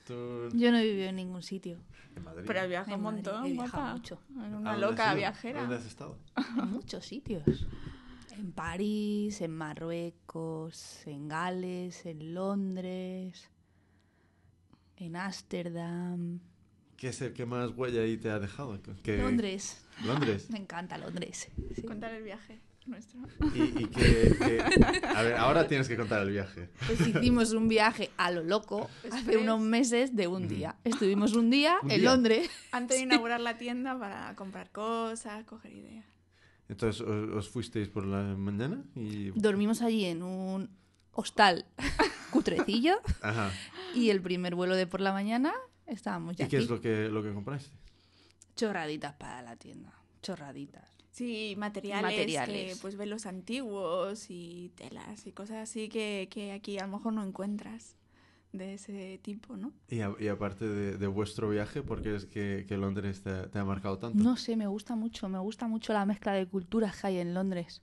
¿Tú 0.07 0.49
Yo 0.55 0.71
no 0.73 0.79
he 0.79 0.85
vivido 0.85 1.09
en 1.11 1.17
ningún 1.17 1.43
sitio. 1.43 1.77
en 2.17 2.25
Madrid? 2.25 2.45
Pero 2.47 2.61
he 2.61 2.69
viajado 2.69 2.93
En 2.95 3.01
un 3.01 3.03
montón, 3.03 3.45
he 3.45 3.53
viajado 3.53 3.97
mucho. 3.97 4.19
Era 4.35 4.47
¿A 4.47 4.59
Una 4.59 4.77
loca 4.79 5.13
viajera. 5.15 5.61
¿Dónde 5.61 5.77
has 5.77 5.85
estado? 5.85 6.17
En 6.59 6.71
muchos 6.71 7.05
sitios. 7.05 7.45
En 8.39 8.53
París, 8.53 9.41
en 9.41 9.51
Marruecos, 9.53 11.07
en 11.07 11.29
Gales, 11.29 12.05
en 12.07 12.35
Londres, 12.35 13.51
en 14.97 15.17
Ámsterdam. 15.17 16.41
¿Qué 16.97 17.09
es 17.09 17.21
el 17.23 17.33
que 17.33 17.45
más 17.47 17.71
huella 17.77 18.03
ahí 18.03 18.17
te 18.17 18.31
ha 18.31 18.39
dejado? 18.39 18.79
¿Qué- 19.03 19.19
Londres. 19.19 19.83
Londres. 20.05 20.47
Me 20.51 20.59
encanta 20.59 20.99
Londres. 20.99 21.49
sí. 21.75 21.83
Contar 21.83 22.13
el 22.15 22.23
viaje 22.23 22.61
nuestro. 22.87 23.21
Y, 23.55 23.63
y 23.83 23.87
que, 23.89 24.37
que- 24.39 25.07
A 25.15 25.23
ver, 25.23 25.35
ahora 25.35 25.67
tienes 25.67 25.89
que 25.89 25.97
contar 25.97 26.23
el 26.23 26.31
viaje. 26.31 26.71
Pues 26.87 27.01
hicimos 27.09 27.53
un 27.53 27.69
viaje 27.69 28.11
a 28.17 28.31
lo 28.31 28.43
loco 28.45 28.89
hace 29.11 29.37
unos 29.39 29.61
meses 29.61 30.15
de 30.15 30.27
un 30.29 30.47
día. 30.49 30.77
Estuvimos 30.85 31.35
un 31.35 31.51
día 31.51 31.79
Un 31.83 31.91
en 31.91 32.01
día. 32.01 32.11
Londres. 32.11 32.51
Antes 32.73 32.97
de 32.99 33.03
inaugurar 33.05 33.41
la 33.41 33.59
tienda 33.59 33.99
para 33.99 34.35
comprar 34.37 34.71
cosas, 34.71 35.45
coger 35.45 35.73
ideas. 35.73 36.05
Entonces, 36.69 37.01
¿os, 37.03 37.31
os 37.35 37.49
fuisteis 37.49 37.89
por 37.89 38.07
la 38.07 38.23
mañana? 38.37 38.83
Y... 38.95 39.31
Dormimos 39.31 39.83
allí 39.83 40.05
en 40.05 40.23
un 40.23 40.69
hostal 41.13 41.65
cutrecillo 42.31 43.01
Ajá. 43.23 43.51
y 43.95 44.11
el 44.11 44.21
primer 44.21 44.55
vuelo 44.55 44.75
de 44.77 44.87
por 44.87 45.01
la 45.01 45.13
mañana 45.13 45.53
estábamos 45.87 46.37
ya 46.37 46.47
¿Y 46.47 46.49
qué 46.49 46.57
aquí. 46.57 46.65
es 46.65 46.71
lo 46.71 46.81
que, 46.81 47.09
lo 47.09 47.23
que 47.23 47.33
compraste? 47.33 47.71
Chorraditas 48.57 49.15
para 49.15 49.43
la 49.43 49.57
tienda. 49.57 49.93
Chorraditas. 50.23 50.91
Sí, 51.13 51.55
materiales, 51.57 52.03
Materiales. 52.03 52.75
que 52.75 52.81
pues 52.83 52.97
velos 52.97 53.25
antiguos 53.27 54.27
y 54.29 54.71
telas 54.77 55.27
y 55.27 55.33
cosas 55.33 55.57
así 55.59 55.89
que, 55.89 56.29
que 56.31 56.53
aquí 56.53 56.79
a 56.79 56.87
lo 56.87 56.97
mejor 56.97 57.15
no 57.15 57.25
encuentras 57.25 57.97
de 58.57 58.75
ese 58.75 59.19
tipo, 59.23 59.57
¿no? 59.57 59.73
Y, 59.89 60.01
a- 60.01 60.15
y 60.19 60.29
aparte 60.29 60.67
de, 60.67 60.97
de 60.99 61.07
vuestro 61.07 61.49
viaje, 61.51 61.83
¿por 61.83 62.03
qué 62.03 62.15
es 62.17 62.27
que, 62.27 62.65
que 62.69 62.77
Londres 62.77 63.23
te, 63.23 63.49
te 63.49 63.59
ha 63.59 63.65
marcado 63.65 63.99
tanto? 63.99 64.23
No 64.23 64.37
sé, 64.37 64.57
me 64.57 64.67
gusta 64.67 64.97
mucho, 64.97 65.29
me 65.29 65.39
gusta 65.39 65.67
mucho 65.69 65.93
la 65.93 66.05
mezcla 66.07 66.33
de 66.33 66.47
culturas 66.47 67.01
que 67.01 67.07
hay 67.09 67.19
en 67.19 67.35
Londres. 67.35 67.83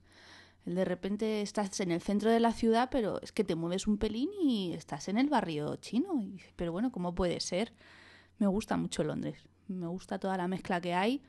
De 0.65 0.86
repente 0.86 1.41
estás 1.41 1.79
en 1.81 1.91
el 1.91 2.01
centro 2.01 2.31
de 2.31 2.39
la 2.39 2.53
ciudad, 2.53 2.88
pero 2.91 3.21
es 3.21 3.31
que 3.33 3.43
te 3.43 3.55
mueves 3.55 3.86
un 3.86 3.97
pelín 3.97 4.29
y 4.41 4.71
estás 4.73 5.09
en 5.09 5.17
el 5.17 5.27
barrio 5.29 5.75
chino. 5.75 6.21
Y 6.21 6.39
pero 6.55 6.71
bueno, 6.71 6.91
¿cómo 6.91 7.13
puede 7.13 7.39
ser? 7.41 7.73
Me 8.39 8.47
gusta 8.47 8.77
mucho 8.77 9.03
Londres. 9.03 9.45
Me 9.67 9.88
gusta 9.88 10.19
toda 10.19 10.38
la 10.38 10.47
mezcla 10.47 10.79
que 10.79 10.93
hay. 10.93 11.21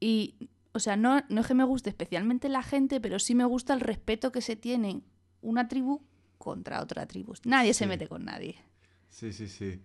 Y, 0.00 0.50
o 0.72 0.78
sea, 0.78 0.96
no, 0.96 1.22
no 1.28 1.40
es 1.40 1.46
que 1.46 1.54
me 1.54 1.64
guste 1.64 1.90
especialmente 1.90 2.48
la 2.48 2.62
gente, 2.62 3.00
pero 3.00 3.18
sí 3.18 3.34
me 3.34 3.44
gusta 3.44 3.74
el 3.74 3.80
respeto 3.80 4.30
que 4.32 4.42
se 4.42 4.56
tiene 4.56 5.02
una 5.40 5.68
tribu 5.68 6.02
contra 6.48 6.82
otra 6.82 7.06
tribu. 7.06 7.34
Nadie 7.44 7.74
se 7.74 7.86
mete 7.86 8.08
con 8.08 8.24
nadie. 8.24 8.56
Sí, 9.10 9.32
sí, 9.32 9.48
sí. 9.48 9.80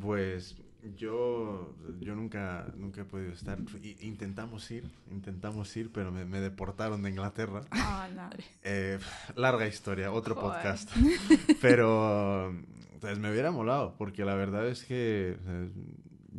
Pues 0.00 0.56
yo, 0.96 1.74
yo 2.00 2.14
nunca, 2.14 2.66
nunca 2.76 3.02
he 3.02 3.04
podido 3.04 3.32
estar. 3.32 3.58
Intentamos 4.00 4.70
ir, 4.70 4.84
intentamos 5.10 5.76
ir, 5.76 5.90
pero 5.92 6.10
me, 6.10 6.24
me 6.24 6.40
deportaron 6.40 7.02
de 7.02 7.10
Inglaterra. 7.10 7.62
Ah, 7.70 8.08
no. 8.14 8.28
Eh, 8.64 8.98
larga 9.36 9.66
historia, 9.66 10.10
otro 10.12 10.34
Joder. 10.34 10.50
podcast. 10.62 10.90
Pero 11.60 12.54
pues, 13.00 13.18
me 13.18 13.30
hubiera 13.30 13.50
molado, 13.50 13.94
porque 13.96 14.24
la 14.24 14.34
verdad 14.34 14.66
es 14.68 14.84
que 14.84 15.36
eh, 15.46 15.70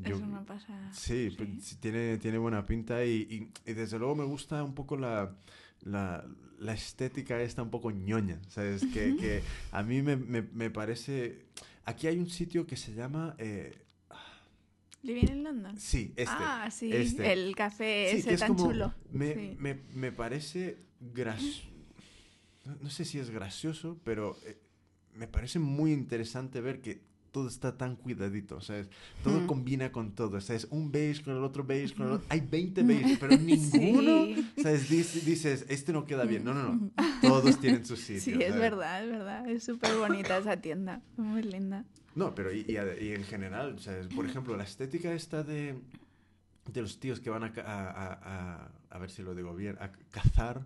yo, 0.04 0.16
Eso 0.18 0.26
no 0.28 0.44
pasa. 0.46 0.74
Sí, 0.92 1.34
pues, 1.38 1.50
sí, 1.64 1.76
tiene, 1.78 2.18
tiene 2.18 2.38
buena 2.38 2.66
pinta 2.66 3.06
y, 3.06 3.28
y- 3.66 3.72
y 3.72 3.74
desde 3.74 3.98
luego 4.00 4.16
me 4.16 4.26
gusta 4.26 4.64
un 4.64 4.74
poco 4.76 4.98
la, 4.98 5.32
la, 5.86 6.26
la 6.60 6.74
estética 6.74 7.42
esta 7.42 7.64
un 7.64 7.70
poco 7.72 7.90
ñoña, 7.92 8.42
¿sabes? 8.50 8.82
Que, 8.94 9.16
que 9.16 9.42
a 9.72 9.82
mí 9.84 10.02
me, 10.02 10.18
me, 10.18 10.42
me 10.42 10.70
parece... 10.70 11.46
Aquí 11.86 12.08
hay 12.08 12.18
un 12.20 12.30
sitio 12.30 12.68
que 12.68 12.76
se 12.76 12.94
llama... 12.94 13.36
eh, 13.38 13.74
¿Living 15.04 15.28
en 15.30 15.44
London? 15.44 15.78
sí, 15.80 16.14
este. 16.16 16.34
ah, 16.36 16.68
sí, 16.72 16.92
este. 16.92 17.32
el 17.32 17.56
café 17.56 18.10
Sí, 18.12 18.18
ese 18.18 18.34
es 18.34 18.40
tan 18.40 18.56
como- 18.56 18.66
chulo. 18.72 18.94
Me, 19.12 19.34
Sí. 19.36 19.56
me, 19.60 19.76
me 19.94 20.12
parece. 20.12 20.78
No, 22.66 22.76
no 22.82 22.90
sé 22.90 23.06
si 23.06 23.20
es 23.20 23.30
gracioso, 23.30 24.00
pero 24.04 24.36
eh, 24.48 24.58
me 25.14 25.28
parece 25.28 25.60
muy 25.60 25.94
interesante 25.94 26.60
ver 26.62 26.82
que 26.82 27.02
todo 27.36 27.50
está 27.50 27.76
tan 27.78 27.98
cuidadito, 27.98 28.62
¿sabes? 28.62 28.88
Todo 29.22 29.42
Mm. 29.42 29.46
combina 29.46 29.92
con 29.92 30.16
todo, 30.16 30.40
¿sabes? 30.40 30.68
Un 30.72 30.90
beige 30.90 31.22
con 31.22 31.36
el 31.36 31.44
otro 31.44 31.66
beige 31.66 31.94
con 31.94 32.08
el 32.08 32.14
otro. 32.14 32.26
Hay 32.30 32.40
20 32.40 32.82
beige, 32.84 33.18
pero 33.20 33.36
ninguno, 33.38 34.26
Sí. 34.26 34.52
¿sabes? 34.64 34.88
Dices, 34.90 35.26
dices, 35.26 35.66
este 35.68 35.92
no 35.92 36.06
queda 36.06 36.24
bien. 36.24 36.46
No, 36.46 36.54
no, 36.54 36.64
no. 36.76 36.92
Todos 37.22 37.60
tienen 37.60 37.86
su 37.86 37.98
sitio. 37.98 38.22
Sí, 38.22 38.32
es 38.32 38.38
¿sabes? 38.54 38.56
verdad, 38.62 39.04
es 39.04 39.12
verdad. 39.12 39.50
Es 39.50 39.66
súper 39.66 39.98
bonita 39.98 40.38
esa 40.38 40.56
tienda. 40.62 41.02
Muy 41.18 41.44
linda. 41.44 41.84
No, 42.16 42.34
pero 42.34 42.54
y, 42.54 42.62
y 42.62 42.78
y 43.06 43.12
en 43.12 43.26
general, 43.26 43.78
¿sabes? 43.80 44.08
Por 44.08 44.26
ejemplo, 44.26 44.56
la 44.56 44.64
estética 44.64 45.12
esta 45.12 45.44
de, 45.44 45.76
de 46.72 46.82
los 46.82 46.98
tíos 47.02 47.20
que 47.20 47.30
van 47.30 47.44
a, 47.44 47.48
a, 47.58 47.90
a- 47.90 48.72
a- 48.92 48.98
ver 49.00 49.12
si 49.12 49.22
lo 49.24 49.36
digo 49.36 49.54
bien, 49.54 49.76
a 49.82 49.92
cazar, 50.12 50.66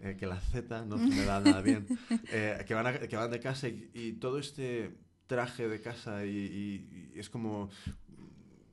eh, 0.00 0.16
que 0.18 0.26
la 0.26 0.40
Z 0.40 0.84
no 0.86 0.96
me 0.98 1.24
da 1.24 1.38
nada 1.38 1.62
bien, 1.62 1.86
eh, 2.32 2.64
que, 2.66 2.74
van 2.74 3.06
que 3.08 3.16
van 3.16 3.30
de 3.30 3.38
casa 3.38 3.68
y, 3.68 3.88
y 3.94 4.12
todo 4.14 4.40
este, 4.40 4.90
traje 5.28 5.68
de 5.68 5.80
casa 5.80 6.24
y, 6.26 6.30
y- 6.36 7.12
y 7.14 7.18
es 7.20 7.30
como 7.30 7.70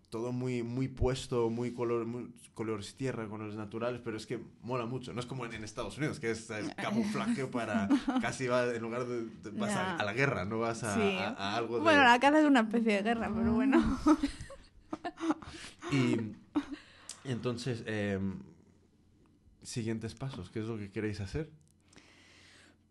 todo 0.09 0.31
muy, 0.31 0.63
muy 0.63 0.87
puesto, 0.87 1.49
muy, 1.49 1.73
color, 1.73 2.05
muy 2.05 2.33
colores 2.53 2.95
tierra, 2.95 3.27
colores 3.27 3.55
naturales, 3.55 3.99
pero 4.01 4.15
es 4.15 4.25
que 4.25 4.39
mola 4.63 4.85
mucho. 4.85 5.11
No 5.13 5.19
es 5.19 5.25
como 5.25 5.45
en, 5.45 5.53
en 5.53 5.63
Estados 5.65 5.97
Unidos, 5.97 6.19
que 6.21 6.31
es, 6.31 6.49
es 6.49 6.73
camuflaje 6.75 7.45
para 7.47 7.89
casi 8.21 8.47
va, 8.47 8.63
en 8.73 8.81
lugar 8.81 9.05
de, 9.05 9.25
de- 9.25 9.51
vas 9.51 9.75
a, 9.75 10.01
la 10.03 10.13
guerra, 10.13 10.45
no 10.45 10.59
vas 10.59 10.83
a, 10.83 10.95
Sí. 10.95 11.01
a- 11.17 11.29
a 11.37 11.55
algo 11.57 11.75
de... 11.77 11.83
Bueno, 11.83 12.03
la 12.03 12.17
casa 12.19 12.39
es 12.39 12.45
una 12.45 12.61
especie 12.61 12.93
de 12.93 13.01
guerra, 13.03 13.29
pero 13.35 13.53
bueno. 13.53 13.99
Y 15.91 16.17
entonces, 17.23 17.83
em, 17.85 18.39
siguientes 19.61 20.15
pasos, 20.15 20.49
¿qué 20.49 20.59
es 20.59 20.65
lo 20.65 20.77
que 20.77 20.91
queréis 20.91 21.19
hacer? 21.19 21.49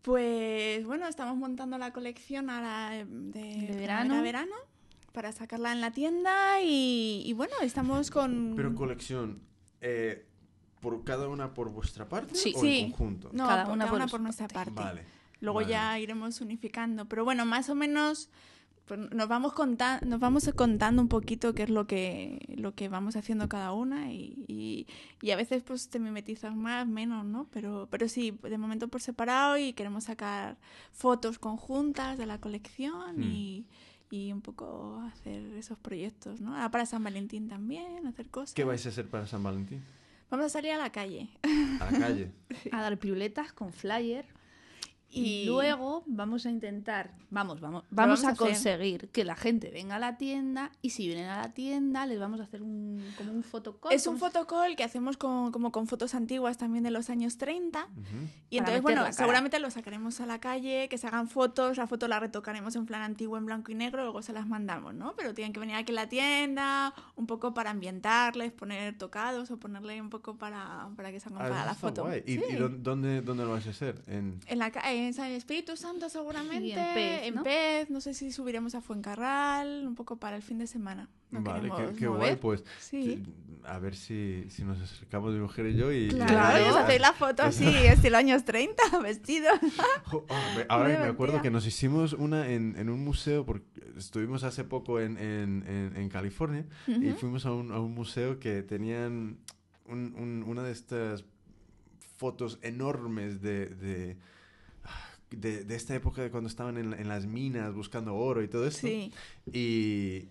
Pues 0.09 0.85
bueno, 0.85 1.07
estamos 1.07 1.35
montando 1.35 1.79
la 1.79 1.91
colección 1.91 2.51
ahora 2.51 2.91
de, 2.91 3.05
De 3.07 3.75
verano. 3.75 4.21
verano 4.21 4.53
para 5.13 5.31
sacarla 5.31 5.71
en 5.71 5.81
la 5.81 5.89
tienda 5.89 6.61
y, 6.61 7.23
y 7.25 7.33
bueno, 7.33 7.53
estamos 7.63 8.11
con... 8.11 8.53
Pero 8.55 8.75
colección, 8.75 9.41
eh, 9.81 10.27
¿por 10.79 11.03
cada 11.03 11.27
una 11.27 11.55
por 11.55 11.69
vuestra 11.71 12.07
parte 12.07 12.35
Sí. 12.35 12.53
o 12.55 12.61
Sí. 12.61 12.79
en 12.81 12.91
conjunto? 12.91 13.31
no, 13.33 13.47
cada 13.47 13.63
por- 13.65 13.73
una 13.73 13.85
cada 13.85 13.89
por 13.89 13.95
una 13.97 14.05
su 14.07 14.11
por 14.11 14.21
nuestra 14.21 14.47
parte. 14.47 14.73
Vale. 14.75 15.05
Luego 15.39 15.61
vale. 15.61 15.71
ya 15.71 15.97
iremos 15.97 16.39
unificando. 16.39 17.05
Pero 17.09 17.23
bueno, 17.23 17.43
más 17.47 17.67
o 17.69 17.73
menos 17.75 18.29
pues, 18.87 18.99
nos, 19.11 19.27
vamos 19.27 19.53
conta- 19.53 19.99
nos 20.05 20.19
vamos 20.19 20.49
contando 20.55 21.01
un 21.01 21.07
poquito 21.07 21.53
qué 21.53 21.63
es 21.63 21.69
lo 21.69 21.87
que, 21.87 22.45
lo 22.55 22.73
que 22.75 22.87
vamos 22.89 23.15
haciendo 23.15 23.49
cada 23.49 23.71
una 23.73 24.11
y, 24.11 24.45
y- 24.47 24.87
y 25.21 25.31
a 25.31 25.35
veces 25.35 25.63
pues 25.63 25.89
te 25.89 25.99
mimetizas 25.99 26.55
más, 26.55 26.87
menos, 26.87 27.25
¿no? 27.25 27.47
Pero, 27.51 27.87
pero 27.89 28.07
sí, 28.07 28.37
de 28.43 28.57
momento 28.57 28.87
por 28.87 29.01
separado 29.01 29.57
y 29.57 29.73
queremos 29.73 30.05
sacar 30.05 30.57
fotos 30.91 31.39
conjuntas 31.39 32.17
de 32.17 32.25
la 32.25 32.39
colección 32.39 33.17
Mm. 33.17 33.23
y, 33.23 33.65
y 34.11 34.31
un 34.31 34.41
poco 34.41 35.01
hacer 35.11 35.41
esos 35.57 35.77
proyectos, 35.79 36.39
¿no? 36.39 36.51
Ahora 36.55 36.69
para 36.71 36.85
San 36.85 37.03
Valentín 37.03 37.47
también, 37.47 38.05
hacer 38.07 38.29
cosas. 38.29 38.53
¿Qué 38.53 38.63
vais 38.63 38.85
a 38.85 38.89
hacer 38.89 39.07
para 39.09 39.25
San 39.25 39.41
Valentín? 39.43 39.83
Vamos 40.29 40.47
a 40.47 40.49
salir 40.49 40.71
a 40.71 40.77
la 40.77 40.91
calle. 40.91 41.29
A 41.79 41.91
la 41.91 41.99
calle. 41.99 42.31
A 42.71 42.81
dar 42.81 42.97
piruletas 42.97 43.51
con 43.53 43.71
flyer. 43.73 44.25
Y 45.09 45.45
luego 45.45 46.03
vamos 46.07 46.45
a 46.45 46.49
intentar, 46.49 47.11
vamos, 47.29 47.61
vamos, 47.61 47.83
vamos, 47.89 48.19
vamos 48.19 48.23
a, 48.25 48.29
hacer. 48.31 48.37
conseguir 48.37 49.09
que 49.11 49.23
la 49.23 49.35
gente 49.37 49.69
venga 49.71 49.95
a 49.95 49.99
la 49.99 50.17
tienda 50.17 50.71
y 50.81 50.89
si 50.89 51.07
vienen 51.07 51.29
a 51.29 51.37
la 51.41 51.53
tienda 51.53 52.05
les 52.05 52.19
vamos 52.19 52.41
a 52.41 52.43
hacer 52.43 52.61
un, 52.61 53.01
como 53.17 53.31
un 53.31 53.41
fotocall. 53.43 53.93
Es 53.93 54.07
un 54.07 54.17
fotocall 54.17 54.75
que 54.75 54.83
hacemos 54.83 55.15
con, 55.15 55.51
como 55.53 55.71
con 55.71 55.87
fotos 55.87 56.15
antiguas 56.15 56.57
también 56.57 56.83
de 56.83 56.91
los 56.91 57.09
años 57.09 57.37
30. 57.37 57.85
Ujú. 57.85 57.91
Y 58.49 58.57
Para 58.59 58.75
entonces, 58.75 58.81
bueno, 58.81 59.13
seguramente 59.13 59.59
lo 59.59 59.69
sacaremos 59.71 60.19
a 60.19 60.25
la 60.25 60.39
calle, 60.41 60.89
que 60.89 60.97
se 60.97 61.07
hagan 61.07 61.29
fotos, 61.29 61.77
la 61.77 61.87
foto 61.87 62.07
la 62.09 62.19
retocaremos 62.19 62.75
en 62.75 62.85
plan 62.85 63.01
antiguo, 63.01 63.37
en 63.37 63.45
blanco 63.45 63.71
y 63.71 63.75
negro, 63.75 64.03
luego 64.03 64.21
se 64.21 64.33
las 64.33 64.47
mandamos, 64.47 64.93
¿no? 64.95 65.13
Pero 65.15 65.33
tienen 65.33 65.53
que 65.53 65.61
venir 65.61 65.75
aquí 65.77 65.93
a 65.93 65.95
la 65.95 66.09
tienda, 66.09 66.93
un 67.15 67.25
poco 67.25 67.53
para 67.53 67.69
ambientarles, 67.71 68.51
poner 68.51 68.97
tocados 68.97 69.49
o 69.51 69.57
ponerle 69.57 70.01
un 70.01 70.09
poco 70.09 70.35
para, 70.37 70.89
para 70.97 71.11
que 71.11 71.19
se 71.21 71.29
hagan 71.29 71.53
Ah, 71.53 71.65
la 71.65 71.73
foto. 71.75 72.03
guay. 72.03 72.23
¿Y, 72.25 72.33
Sí. 72.35 72.43
y 72.49 72.55
dó- 72.55 72.67
dónde, 72.69 73.21
dónde 73.21 73.45
lo 73.45 73.51
vais 73.51 73.65
a 73.67 73.69
hacer? 73.69 74.01
En... 74.07 74.39
En, 74.47 74.59
la, 74.59 74.71
ca- 74.71 74.81
en 74.97 75.13
San 75.13 75.31
Espíritu 75.31 75.75
Santo 75.77 76.09
seguramente, 76.09 76.67
Y 76.67 76.71
en 76.73 76.93
Pez, 76.93 77.33
¿no? 77.35 77.43
Pez, 77.43 77.89
no 77.89 78.01
sé 78.01 78.13
si 78.13 78.31
subiremos 78.31 78.75
a 78.75 78.81
Fuencarral, 78.81 79.85
un 79.87 79.95
poco 79.95 80.17
para 80.17 80.35
el 80.35 80.41
fin 80.41 80.57
de 80.59 80.67
semana. 80.67 81.09
No 81.31 81.41
vale, 81.41 81.69
qué, 81.75 81.95
qué 81.97 82.07
guay, 82.07 82.35
pues. 82.37 82.63
Sí. 82.79 83.23
A 83.65 83.79
ver 83.79 83.95
si, 83.95 84.45
si 84.49 84.63
nos 84.63 84.79
acercamos 84.79 85.33
mi 85.33 85.39
mujer 85.39 85.65
y 85.65 85.75
yo 85.75 85.91
y... 85.91 86.05
y- 86.05 86.09
Claro, 86.09 86.63
y 86.63 86.69
os 86.69 86.75
hacéis 86.75 87.01
la 87.01 87.13
foto 87.13 87.41
así, 87.43 87.65
estilo 87.67 88.17
años 88.17 88.45
30, 88.45 88.99
vestidos. 89.03 89.59
Jo, 90.05 90.25
oh, 90.29 90.35
ahora 90.69 90.89
me 90.99 91.07
acuerdo 91.07 91.41
que 91.41 91.49
nos 91.49 91.65
hicimos 91.65 92.13
una 92.13 92.49
en, 92.51 92.75
en 92.77 92.89
un 92.89 93.03
museo, 93.03 93.43
porque 93.45 93.65
estuvimos 93.97 94.43
hace 94.43 94.63
poco 94.63 94.99
en, 94.99 95.17
en, 95.17 95.63
en- 95.67 95.93
en 95.97 96.09
California 96.09 96.65
y 96.87 97.09
Ujú. 97.09 97.17
fuimos 97.19 97.45
a 97.47 97.51
un, 97.53 97.71
a 97.71 97.79
un 97.79 97.93
museo 97.95 98.39
que 98.39 98.61
tenían 98.61 99.37
un- 99.87 100.13
un- 100.15 100.43
una 100.47 100.61
de 100.63 100.71
estas 100.71 101.25
fotos 102.17 102.59
enormes 102.61 103.41
de, 103.41 103.65
de, 103.67 104.17
de, 105.31 105.63
de 105.63 105.75
esta 105.75 105.95
época 105.95 106.21
de 106.21 106.31
cuando 106.31 106.47
estaban 106.49 106.77
en, 106.77 106.93
en 106.93 107.07
las 107.07 107.25
minas 107.25 107.73
buscando 107.73 108.15
oro 108.15 108.41
y 108.43 108.47
todo 108.47 108.67
esto. 108.67 108.87
Sí. 108.87 109.11
Y, 109.51 110.29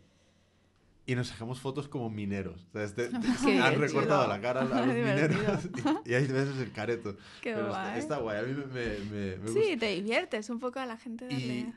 y 1.07 1.15
nos 1.15 1.29
sacamos 1.29 1.61
fotos 1.61 1.87
como 1.89 2.09
mineros. 2.09 2.67
O 2.71 2.73
sea, 2.73 2.85
este- 2.85 3.11
han 3.63 3.79
recortado 3.79 4.27
la 4.27 4.41
cara 4.41 4.63
a 4.63 4.65
los 4.65 4.87
Divertido. 4.95 5.29
mineros 5.41 5.65
y, 6.07 6.11
y 6.11 6.15
ahí 6.15 6.27
ves 6.27 6.49
el 6.59 6.73
careto. 6.73 7.17
Qué 7.43 7.53
Pero 7.55 7.67
está, 7.67 7.83
guay. 7.89 7.99
está 7.99 8.17
guay, 8.19 8.39
a 8.39 8.43
mí 8.43 8.53
me, 8.55 8.65
me, 8.67 8.99
me- 9.11 9.37
me 9.37 9.49
Sí, 9.49 9.55
gusta. 9.59 9.79
te 9.81 9.95
diviertes 9.95 10.49
un 10.51 10.59
poco 10.61 10.79
a 10.81 10.87
la 10.87 10.97
gente 10.97 11.27
darle... 11.27 11.45
¿Y 11.59 11.75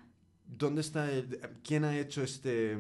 dónde 0.48 0.80
está 0.82 1.12
el, 1.12 1.40
quién 1.64 1.84
ha 1.84 1.98
hecho 1.98 2.24
este 2.24 2.78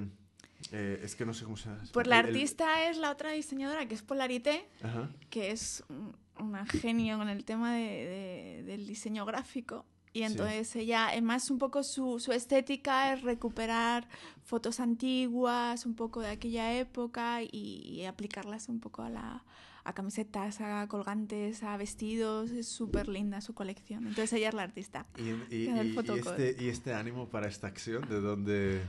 eh, 0.71 1.02
es 1.04 1.15
que 1.15 1.26
no 1.26 1.34
sé 1.34 1.43
cómo 1.43 1.58
se 1.58 1.65
llama 1.69 1.84
Pues 1.91 2.08
la 2.08 2.19
El- 2.21 2.28
el- 2.28 2.32
artista 2.36 2.89
es 2.89 2.97
la 2.97 3.12
otra 3.12 3.32
diseñadora 3.32 3.86
que 3.88 3.95
es 3.95 4.02
Polarité, 4.04 4.69
Ajá. 4.82 5.10
que 5.30 5.52
es 5.52 5.84
un- 5.89 6.15
una 6.39 6.65
genio 6.65 7.17
con 7.17 7.28
el 7.30 7.43
tema 7.43 7.76
de- 7.76 7.82
de- 7.82 8.63
del 8.63 8.88
diseño 8.88 9.26
gráfico. 9.26 9.86
Y 10.17 10.19
Sí. 10.19 10.23
entonces 10.25 10.75
ella, 10.75 11.08
además 11.10 11.49
un 11.51 11.58
poco 11.60 11.84
su, 11.84 12.19
su 12.19 12.32
estética 12.32 13.13
es 13.13 13.21
recuperar 13.21 14.08
fotos 14.43 14.80
antiguas, 14.80 15.86
un 15.86 15.95
poco 15.95 16.21
de 16.21 16.30
aquella 16.30 16.73
época 16.77 17.41
y, 17.43 17.47
y 17.51 18.06
aplicarlas 18.06 18.67
un 18.69 18.80
poco 18.80 19.01
a 19.03 19.10
la 19.10 19.43
a 19.84 19.93
camisetas, 19.93 20.60
a 20.60 20.86
colgantes, 20.89 21.63
a 21.63 21.77
vestidos. 21.77 22.51
Es 22.51 22.67
súper 22.67 23.08
linda 23.08 23.39
su 23.39 23.53
colección. 23.53 24.06
Entonces 24.06 24.34
ella 24.34 24.49
es 24.49 24.53
la 24.53 24.63
artista. 24.63 25.06
Y, 25.17 25.30
este, 25.69 26.69
este 26.69 26.93
ánimo 26.93 27.30
para 27.30 27.47
esta 27.47 27.67
acción, 27.67 28.01
¿de 28.10 28.19
dónde? 28.19 28.82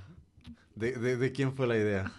¿De, 0.75 0.93
de, 0.93 1.17
de 1.17 1.33
quién 1.33 1.53
fue 1.55 1.69
la 1.69 1.77
idea? 1.77 2.13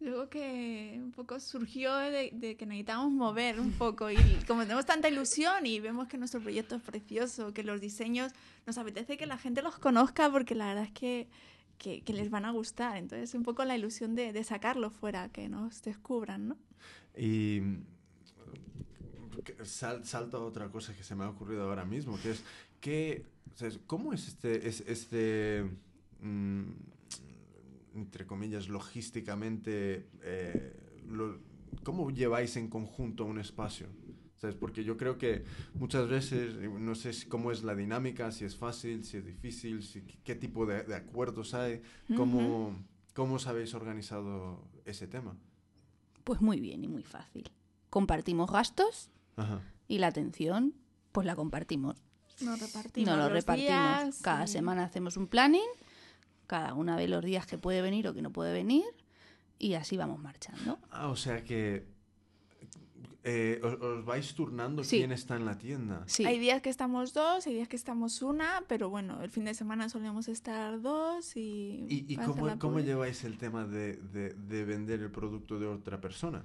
Creo 0.00 0.30
que 0.30 0.98
un 0.98 1.12
poco 1.12 1.38
surgió 1.40 1.94
de, 1.94 2.30
que 2.58 2.64
necesitamos 2.64 3.12
mover 3.12 3.60
un 3.60 3.70
poco 3.72 4.10
y 4.10 4.16
como 4.48 4.62
tenemos 4.62 4.86
tanta 4.86 5.10
ilusión 5.10 5.66
y 5.66 5.78
vemos 5.78 6.08
que 6.08 6.16
nuestro 6.16 6.40
proyecto 6.40 6.76
es 6.76 6.82
precioso, 6.82 7.52
que 7.52 7.62
los 7.62 7.82
diseños 7.82 8.32
nos 8.66 8.78
apetece 8.78 9.18
que 9.18 9.26
la 9.26 9.36
gente 9.36 9.60
los 9.60 9.78
conozca 9.78 10.30
porque 10.32 10.54
la 10.54 10.68
verdad 10.68 10.84
es 10.84 10.92
que, 10.92 11.28
que, 11.76 12.02
les 12.14 12.30
van 12.30 12.46
a 12.46 12.50
gustar. 12.50 12.96
Entonces 12.96 13.34
un 13.34 13.42
poco 13.42 13.62
la 13.66 13.76
ilusión 13.76 14.14
de, 14.14 14.42
sacarlo 14.42 14.88
fuera, 14.90 15.28
que 15.28 15.50
nos 15.50 15.82
descubran, 15.82 16.48
¿no? 16.48 16.56
Y 17.14 17.60
sal- 19.64 20.06
salta 20.06 20.38
otra 20.38 20.70
cosa 20.70 20.96
que 20.96 21.02
se 21.02 21.14
me 21.14 21.24
ha 21.24 21.28
ocurrido 21.28 21.64
ahora 21.64 21.84
mismo, 21.84 22.18
que 22.22 22.30
es 22.30 22.42
que, 22.80 23.26
¿cómo 23.86 24.14
es 24.14 24.28
este, 24.28 24.66
es, 24.66 24.80
este 24.86 25.68
mm, 26.22 26.70
entre 27.94 28.26
comillas, 28.26 28.68
logísticamente, 28.68 30.08
eh, 30.22 31.00
lo- 31.08 31.38
cómo 31.84 32.10
lleváis 32.10 32.56
en 32.56 32.68
conjunto 32.68 33.24
un 33.24 33.38
espacio? 33.38 33.86
¿Sabes? 34.36 34.56
Porque 34.56 34.84
yo 34.84 34.96
creo 34.96 35.18
que 35.18 35.44
muchas 35.74 36.08
veces, 36.08 36.54
no 36.56 36.94
sé 36.94 37.12
si- 37.12 37.26
cómo 37.28 37.52
es 37.52 37.62
la 37.62 37.74
dinámica, 37.74 38.32
si 38.32 38.46
es 38.46 38.56
fácil, 38.56 39.04
si 39.04 39.18
es 39.18 39.26
difícil, 39.26 39.82
si, 39.82 40.00
qué 40.02 40.34
tipo 40.34 40.64
de, 40.64 40.82
de 40.84 40.94
acuerdos 40.94 41.52
hay, 41.52 41.82
cómo, 42.16 42.74
cómo 43.14 43.34
os 43.34 43.46
habéis 43.46 43.74
organizado 43.74 44.64
ese 44.86 45.06
tema. 45.06 45.36
Pues 46.24 46.40
muy 46.40 46.58
bien 46.58 46.82
y 46.84 46.88
muy 46.88 47.02
fácil. 47.02 47.50
Compartimos 47.90 48.50
gastos 48.50 49.10
Ajá. 49.36 49.60
y 49.88 49.98
la 49.98 50.06
atención, 50.06 50.74
pues 51.12 51.26
la 51.26 51.36
compartimos. 51.36 51.96
Nos 52.40 52.58
repartimos. 52.60 53.08
Nos 53.08 53.18
lo 53.18 53.24
los 53.24 53.32
repartimos. 53.34 53.68
días 53.70 54.20
Cada 54.22 54.46
semana 54.46 54.84
hacemos 54.84 55.18
un 55.18 55.26
planning, 55.26 55.68
cada 56.50 56.74
una 56.74 56.96
ve 56.96 57.06
los 57.08 57.24
días 57.24 57.46
que 57.46 57.56
puede 57.58 57.80
venir 57.82 58.06
o 58.08 58.14
que 58.14 58.22
no 58.22 58.30
puede 58.32 58.52
venir 58.52 58.84
y 59.58 59.74
así 59.74 59.96
vamos 59.96 60.18
marchando. 60.20 60.78
Ah, 60.90 61.08
o 61.08 61.16
sea 61.16 61.44
que 61.44 61.84
eh, 63.22 63.60
os, 63.62 63.74
os 63.80 64.04
vais 64.04 64.34
turnando 64.34 64.82
Sí. 64.82 64.96
quién 64.98 65.12
está 65.12 65.36
en 65.36 65.44
la 65.44 65.58
tienda. 65.58 66.02
Sí, 66.06 66.24
Hay 66.24 66.38
días 66.38 66.62
que 66.62 66.70
estamos 66.70 67.12
dos, 67.12 67.46
hay 67.46 67.52
días 67.54 67.68
que 67.68 67.76
estamos 67.76 68.22
una, 68.22 68.64
pero 68.66 68.88
bueno, 68.88 69.22
el 69.22 69.28
fin 69.30 69.44
de 69.44 69.52
semana 69.54 69.88
solemos 69.90 70.26
estar 70.28 70.80
dos 70.80 71.36
y... 71.36 71.84
¿Y, 71.88 72.16
cómo, 72.16 72.58
cómo 72.58 72.80
lleváis 72.80 73.22
el 73.24 73.36
tema 73.36 73.66
de, 73.66 73.96
de- 73.96 74.32
de 74.34 74.64
vender 74.64 75.00
el 75.00 75.10
producto 75.10 75.58
de 75.60 75.66
otra 75.66 76.00
persona? 76.00 76.44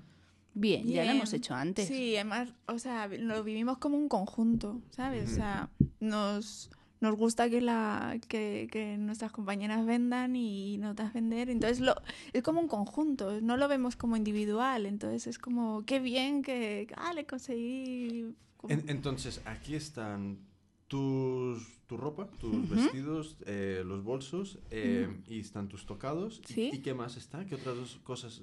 bien, 0.58 0.84
ya 0.88 0.98
lo 0.98 1.02
Bien. 1.04 1.15
hemos 1.18 1.34
hecho 1.34 1.54
antes. 1.54 1.86
Sí, 1.88 2.15
además, 2.15 2.54
o 2.68 2.80
sea, 2.80 3.08
lo 3.08 3.44
vivimos 3.44 3.78
como 3.78 3.98
un 3.98 4.08
conjunto, 4.08 4.82
¿sabes? 4.91 5.32
O 5.32 5.36
sea, 5.36 5.70
nos, 6.00 6.70
nos 7.06 7.15
gusta 7.15 7.49
que, 7.49 7.62
la, 7.62 8.17
que, 8.27 8.67
que 8.71 8.97
nuestras 8.97 9.31
compañeras 9.31 9.85
vendan 9.85 10.35
y 10.35 10.77
notas 10.77 11.13
vender. 11.13 11.49
Entonces, 11.49 11.79
lo, 11.79 11.95
es 12.33 12.43
como 12.43 12.60
un 12.60 12.67
conjunto, 12.67 13.39
no 13.41 13.56
lo 13.58 13.67
vemos 13.67 13.95
como 13.95 14.17
individual. 14.17 14.85
Entonces, 14.85 15.27
es 15.27 15.39
como, 15.39 15.83
qué 15.85 15.99
bien 15.99 16.41
que, 16.41 16.87
ah, 16.97 17.13
le 17.13 17.25
conseguí... 17.25 18.35
como- 18.58 18.73
entonces, 18.87 19.41
aquí 19.45 19.75
están 19.75 20.39
tus, 20.87 21.79
tu 21.87 21.97
ropa, 21.97 22.27
tus 22.39 22.69
vestidos, 22.69 23.37
eh, 23.45 23.83
los 23.85 24.03
bolsos 24.03 24.60
eh, 24.71 25.08
y 25.27 25.39
están 25.39 25.67
tus 25.67 25.85
tocados. 25.85 26.41
¿Y- 26.49 26.53
Sí. 26.53 26.69
¿Y, 26.73 26.79
qué 26.79 26.93
más 26.93 27.17
está? 27.17 27.45
¿Qué 27.45 27.56
otras 27.56 27.75
dos 27.75 27.99
cosas? 28.03 28.41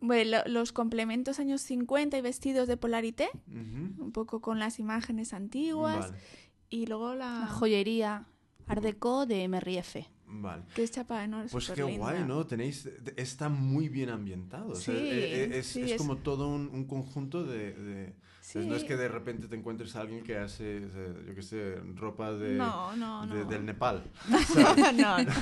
Bueno, 0.00 0.38
lo- 0.44 0.52
los 0.52 0.72
complementos 0.72 1.40
años 1.40 1.60
50 1.62 2.16
y 2.18 2.20
vestidos 2.20 2.68
de 2.68 2.76
Polarité, 2.76 3.28
un 3.48 4.10
poco 4.12 4.40
con 4.40 4.58
las 4.58 4.78
imágenes 4.78 5.32
antiguas. 5.32 6.10
Vale. 6.10 6.22
Y 6.70 6.86
luego 6.86 7.14
la... 7.14 7.40
La 7.40 7.46
joyería, 7.46 8.26
Art 8.66 8.82
Deco 8.82 9.26
de 9.26 9.48
MRF. 9.48 9.96
Vale. 10.30 10.62
Que 10.74 10.82
es 10.82 10.90
chapa, 10.90 11.26
¿no? 11.26 11.42
Es 11.42 11.50
Pues 11.52 11.66
qué 11.68 11.76
superlinda. 11.76 12.04
guay, 12.12 12.24
¿no? 12.24 12.46
Tenéis, 12.46 12.86
está 13.16 13.48
muy 13.48 13.88
bien 13.88 14.10
ambientado. 14.10 14.72
o 14.72 14.74
sea, 14.74 14.94
Sí, 14.94 15.00
eh, 15.00 15.44
eh, 15.44 15.58
es, 15.58 15.66
sí, 15.66 15.80
es 15.82 15.92
es- 15.92 15.96
como 15.98 16.16
todo 16.18 16.48
un, 16.48 16.68
un 16.68 16.84
conjunto 16.86 17.44
de... 17.44 17.72
de- 17.72 18.14
Sí. 18.40 18.60
No 18.60 18.76
es 18.76 18.84
que 18.84 18.96
de 18.96 19.08
repente 19.08 19.46
te 19.46 19.56
encuentres 19.56 19.94
a 19.94 20.00
alguien 20.00 20.24
que 20.24 20.38
hace, 20.38 20.80
yo 21.26 21.34
qué 21.34 21.42
sé, 21.42 21.74
ropa 21.96 22.32
de, 22.32 22.54
No, 22.54 22.96
no, 22.96 23.26
de- 23.26 23.44
no. 23.44 23.44
del 23.44 23.66
Nepal. 23.66 24.02
no, 24.96 25.18
no. 25.18 25.32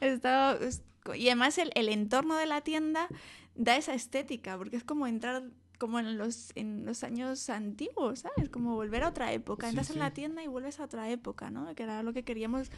Está- 0.00 0.56
es- 0.56 0.82
y 1.14 1.28
además 1.28 1.56
el, 1.58 1.70
el 1.76 1.88
entorno 1.88 2.34
de 2.34 2.46
la 2.46 2.62
tienda 2.62 3.06
da 3.54 3.76
esa 3.76 3.94
estética, 3.94 4.58
porque 4.58 4.76
es 4.76 4.82
como 4.82 5.06
entrar 5.06 5.44
como 5.78 5.98
en 5.98 6.18
los, 6.18 6.52
en 6.54 6.84
los 6.86 7.04
años 7.04 7.48
antiguos, 7.50 8.20
¿sabes? 8.20 8.48
Como 8.48 8.74
volver 8.74 9.02
a 9.02 9.08
otra 9.08 9.32
época. 9.32 9.66
Sí, 9.66 9.70
Entras 9.70 9.86
sí. 9.88 9.92
en 9.94 9.98
la 10.00 10.12
tienda 10.12 10.42
y 10.42 10.46
vuelves 10.46 10.80
a 10.80 10.84
otra 10.84 11.10
época, 11.10 11.50
¿no? 11.50 11.74
Que 11.74 11.82
era 11.84 12.02
lo 12.02 12.12
que 12.12 12.22
queríamos 12.24 12.70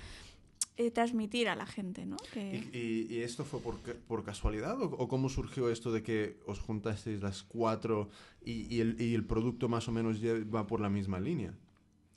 eh, 0.77 0.91
transmitir 0.91 1.49
a 1.49 1.57
la 1.57 1.67
gente, 1.67 2.07
¿no? 2.07 2.17
¿Y, 2.27 2.31
Que... 2.33 2.71
y- 2.73 3.15
y 3.15 3.23
esto 3.23 3.45
fue 3.45 3.61
por, 3.61 3.77
por 3.81 4.25
casualidad 4.25 4.81
o, 4.81 4.85
o 4.87 5.09
cómo 5.09 5.29
surgió 5.29 5.71
esto 5.71 5.93
de 5.93 6.03
que 6.03 6.39
os 6.47 6.61
juntasteis 6.61 7.21
las 7.23 7.43
cuatro 7.43 8.09
y, 8.45 8.73
y 8.75 8.81
el, 8.81 9.01
y 9.01 9.15
el 9.15 9.25
producto 9.25 9.69
más 9.69 9.89
o 9.89 9.93
menos 9.93 10.19
va 10.25 10.67
por 10.67 10.81
la 10.81 10.89
misma 10.89 11.19
línea? 11.21 11.53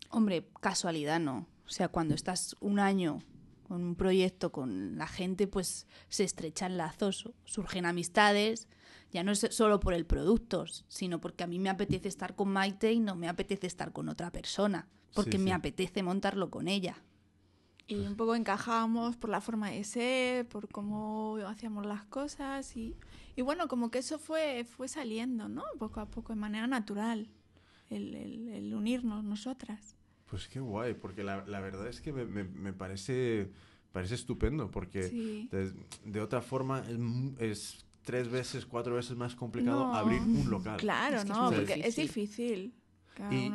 Hombre, 0.10 0.46
casualidad 0.60 1.20
no. 1.20 1.48
O 1.66 1.70
sea, 1.70 1.88
cuando 1.88 2.14
estás 2.14 2.56
un 2.60 2.80
año 2.80 3.20
con 3.68 3.82
un 3.84 3.96
proyecto 3.96 4.52
con 4.52 4.98
la 4.98 5.08
gente, 5.08 5.48
pues 5.48 5.88
se 6.10 6.24
estrechan 6.26 6.76
lazos, 6.78 7.30
surgen 7.46 7.86
amistades, 7.86 8.68
ya 9.12 9.24
no 9.24 9.32
es 9.32 9.48
solo 9.52 9.80
por 9.80 9.94
el 9.94 10.06
producto, 10.06 10.66
sino 10.88 11.20
porque 11.22 11.44
a 11.44 11.48
mí 11.48 11.60
me 11.60 11.70
apetece 11.70 12.08
estar 12.08 12.36
con 12.36 12.50
Maite 12.50 12.92
y 12.94 13.00
no 13.00 13.16
me 13.16 13.28
apetece 13.28 13.68
estar 13.68 13.92
con 13.92 14.10
otra 14.10 14.32
persona, 14.32 14.88
porque 15.14 15.34
Sí, 15.34 15.38
sí. 15.38 15.44
me 15.44 15.54
apetece 15.54 16.04
montarlo 16.04 16.50
con 16.50 16.68
ella. 16.68 16.96
Y 17.88 17.96
un 17.96 18.16
poco 18.16 18.36
encajábamos 18.36 19.18
por 19.18 19.30
la 19.30 19.42
forma 19.42 19.70
de 19.70 19.84
ser, 19.84 20.48
por 20.48 20.70
cómo 20.70 21.36
hacíamos 21.46 21.86
las 21.86 22.06
cosas 22.06 22.78
y, 22.78 22.96
y 23.36 23.42
bueno, 23.42 23.68
como 23.68 23.92
que 23.92 24.00
eso 24.00 24.18
fue, 24.18 24.64
fue 24.64 24.88
saliendo, 24.88 25.50
¿no? 25.50 25.64
Poco 25.78 26.00
a 26.00 26.06
poco, 26.06 26.32
de 26.32 26.40
manera 26.40 26.68
natural, 26.68 27.28
el, 27.90 28.16
el- 28.16 28.48
el 28.50 28.74
unirnos 28.74 29.26
nosotras. 29.26 29.98
Pues 30.28 30.48
qué 30.48 30.62
guay, 30.62 30.94
porque 30.94 31.24
la, 31.24 31.46
la 31.46 31.60
verdad 31.60 31.86
es 31.88 32.00
que 32.00 32.14
me, 32.14 32.24
me- 32.26 32.46
me 32.46 32.72
parece, 32.72 33.52
parece 33.92 34.16
estupendo, 34.16 34.72
porque 34.72 35.04
Sí. 35.10 35.50
de, 35.52 35.74
de 36.06 36.22
otra 36.22 36.42
forma 36.42 36.84
es, 36.88 36.98
es 37.42 37.86
tres 38.04 38.30
veces, 38.30 38.66
cuatro 38.66 38.96
veces 38.96 39.16
más 39.16 39.36
complicado 39.36 39.88
No. 39.88 39.96
abrir 39.96 40.22
un 40.22 40.50
local. 40.50 40.78
Claro, 40.78 41.18
Es 41.18 41.24
que 41.26 41.32
es 41.32 41.38
¿no? 41.38 41.52
Porque 41.52 41.82
es 41.86 41.96
difícil. 41.96 42.74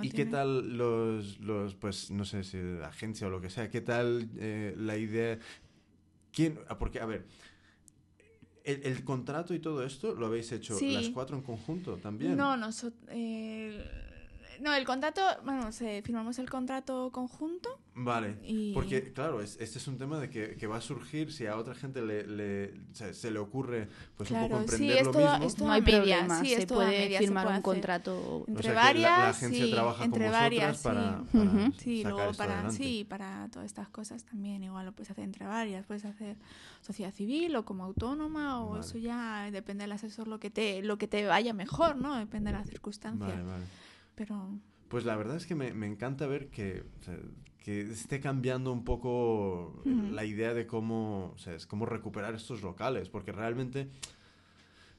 ¿Y, 0.03 0.11
qué 0.11 0.27
tal 0.27 0.77
los, 0.77 1.41
los, 1.41 1.75
pues 1.75 2.11
no 2.11 2.25
sé 2.25 2.45
si 2.45 2.59
la 2.59 2.89
agencia 2.89 3.27
o 3.27 3.31
lo 3.31 3.41
que 3.41 3.51
sea, 3.51 3.69
qué 3.71 3.81
tal 3.81 4.29
eh, 4.37 4.75
la 4.79 4.97
idea? 4.97 5.39
¿Quién? 6.33 6.61
ah, 6.69 6.79
Porque, 6.79 7.01
a 7.01 7.07
ver, 7.07 7.27
el, 8.63 8.83
el 8.85 9.03
contrato 9.05 9.55
y 9.55 9.59
todo 9.59 9.85
esto 9.85 10.15
lo 10.15 10.27
habéis 10.27 10.53
hecho 10.53 10.77
Sí. 10.79 10.93
las 10.93 11.09
cuatro 11.09 11.37
en 11.37 11.43
conjunto 11.43 11.97
también. 11.97 12.37
No, 12.37 12.57
nosotros... 12.57 13.03
no, 14.61 14.75
el 14.75 14.85
contrato, 14.85 15.21
bueno, 15.45 15.73
se, 15.73 16.03
firmamos 16.03 16.39
el 16.39 16.49
contrato 16.51 17.11
conjunto 17.13 17.79
Vale. 17.95 18.37
y... 18.45 18.75
Porque, 18.75 19.13
claro, 19.13 19.41
es- 19.41 19.57
este 19.61 19.79
es 19.79 19.89
un 19.89 19.97
tema 19.97 20.19
de 20.19 20.29
que, 20.29 20.55
que 20.57 20.67
va 20.67 20.77
a 20.77 20.81
surgir 20.81 21.33
si 21.33 21.47
a 21.47 21.57
otra 21.57 21.75
gente 21.75 22.03
le, 22.03 22.27
le- 22.27 22.75
se 22.93 23.31
le 23.31 23.39
ocurre 23.39 23.89
pues 24.17 24.31
un 24.31 24.41
poco 24.43 24.57
sí, 24.57 24.61
emprender 24.63 24.97
es 24.99 25.05
lo 25.07 25.13
todo- 25.13 25.31
mismo. 25.33 25.47
es 25.47 25.55
todo 25.55 25.67
No 25.69 25.73
hay 25.73 25.83
problema, 25.83 26.41
sí, 26.45 26.55
se 26.55 26.67
puede 26.67 27.09
se 27.11 27.19
firmar 27.19 27.45
puede 27.45 27.57
un 27.57 27.61
hacer. 27.61 27.63
contrato. 27.63 28.45
Entre 28.49 28.63
sea, 28.63 28.71
que 28.71 28.75
la- 28.77 28.83
varias, 28.83 29.19
la, 29.19 29.29
agencia 29.31 29.65
sí, 29.65 29.71
trabaja 29.73 30.05
entre 30.05 30.25
con 30.25 30.33
varias, 30.33 30.79
para, 30.83 31.23
sí. 31.33 31.39
Sí, 31.79 32.03
sacar 32.03 32.13
luego 32.13 32.31
esto 32.31 32.43
para, 32.43 32.53
adelante. 32.55 32.77
sí, 32.77 33.07
para 33.09 33.49
todas 33.51 33.67
estas 33.67 33.89
cosas 33.89 34.25
también, 34.25 34.63
igual 34.63 34.85
lo 34.87 34.93
puedes 34.93 35.11
hacer 35.11 35.25
entre 35.25 35.47
varias, 35.47 35.87
puedes 35.87 36.05
hacer 36.05 36.37
sociedad 36.83 37.13
civil 37.13 37.57
o 37.57 37.65
como 37.65 37.85
autónoma 37.85 38.63
o 38.63 38.73
Vale. 38.73 38.85
eso 38.85 38.99
ya 38.99 39.51
depende 39.51 39.85
del 39.85 39.93
asesor 39.93 40.29
lo 40.29 40.39
que 40.39 40.51
te 40.51 40.83
lo 40.83 40.99
que 40.99 41.09
te 41.09 41.25
vaya 41.25 41.55
mejor, 41.55 41.97
¿no? 41.97 42.15
Depende 42.17 42.53
de 42.53 42.59
las 42.59 42.69
circunstancias. 42.69 43.31
Vale, 43.31 43.43
vale. 43.43 43.65
Pero 44.17 44.59
Pues 44.89 45.05
la 45.05 45.15
verdad 45.17 45.37
es 45.37 45.47
que 45.47 45.55
me, 45.55 45.73
me 45.73 45.87
encanta 45.87 46.27
ver 46.27 46.49
que, 46.49 46.83
o 47.01 47.03
sea, 47.05 47.17
que 47.63 47.83
esté 47.83 48.19
cambiando 48.21 48.73
un 48.73 48.85
poco 48.85 49.81
Ujú. 49.85 50.11
la 50.13 50.25
idea 50.25 50.53
de 50.55 50.67
cómo, 50.67 51.33
o 51.35 51.39
sea, 51.39 51.55
es 51.55 51.67
cómo 51.67 51.87
recuperar 51.87 52.35
estos 52.35 52.63
locales, 52.63 53.09
porque 53.09 53.31
realmente 53.33 53.89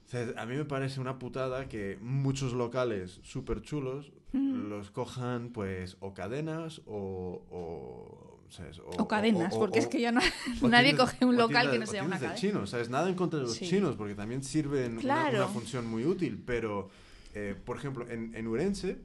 o 0.06 0.10
sea, 0.10 0.26
a 0.38 0.46
mí 0.46 0.56
me 0.56 0.64
parece 0.64 1.02
una 1.02 1.20
putada 1.20 1.68
que 1.68 1.98
muchos 2.02 2.54
locales 2.54 3.20
súper 3.24 3.62
chulos 3.62 4.14
Ujú. 4.34 4.40
los 4.40 4.90
cojan 4.92 5.50
pues 5.50 5.98
o 6.00 6.14
cadenas 6.14 6.82
o... 6.86 7.42
o 7.52 8.38
¿sabes? 8.50 8.80
O 8.98 9.08
cadenas, 9.10 9.54
o- 9.54 9.60
porque 9.60 9.80
o- 9.80 9.82
es 9.82 9.88
que 9.88 10.00
ya 10.00 10.14
no, 10.14 10.22
o 10.62 10.68
nadie 10.70 10.94
tiendas- 10.94 11.12
coge 11.12 11.26
un 11.26 11.36
o 11.36 11.38
local 11.40 11.70
tiendas- 11.70 11.72
que 11.72 11.78
no 11.80 11.84
o 11.84 11.88
sea 11.88 12.04
una 12.06 12.16
cadena. 12.20 12.36
chinos, 12.36 12.70
¿sabes? 12.70 12.90
Nada 12.90 13.10
en 13.10 13.16
contra 13.16 13.40
de 13.40 13.46
los 13.46 13.56
Sí. 13.56 13.68
chinos, 13.68 13.96
porque 13.98 14.16
también 14.16 14.44
sirven 14.44 14.94
una- 14.94 15.02
Claro. 15.02 15.38
una, 15.40 15.48
función 15.48 15.86
muy 15.90 16.06
útil, 16.06 16.42
pero, 16.46 16.90
eh, 17.34 17.56
por 17.66 17.78
ejemplo, 17.78 18.08
en, 18.10 18.34
en 18.36 18.48
Urense, 18.48 19.02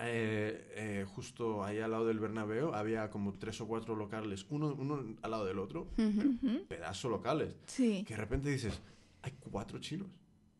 eh, 0.00 0.70
eh, 0.74 1.06
justo 1.08 1.64
ahí 1.64 1.78
al 1.80 1.90
lado 1.90 2.06
del 2.06 2.18
Bernabéu, 2.20 2.74
había 2.74 3.10
como 3.10 3.32
tres 3.32 3.60
o 3.60 3.66
cuatro 3.66 3.96
locales, 3.96 4.46
uno, 4.50 4.74
uno 4.78 5.04
al 5.22 5.30
lado 5.30 5.44
del 5.46 5.58
otro, 5.58 5.88
Ujú. 5.96 6.36
ujú, 6.42 6.66
pedazo 6.68 7.08
locales, 7.08 7.56
sí, 7.66 8.04
que 8.06 8.14
de 8.14 8.20
repente 8.20 8.50
dices, 8.50 8.80
hay 9.22 9.32
cuatro 9.50 9.78
chinos, 9.78 10.08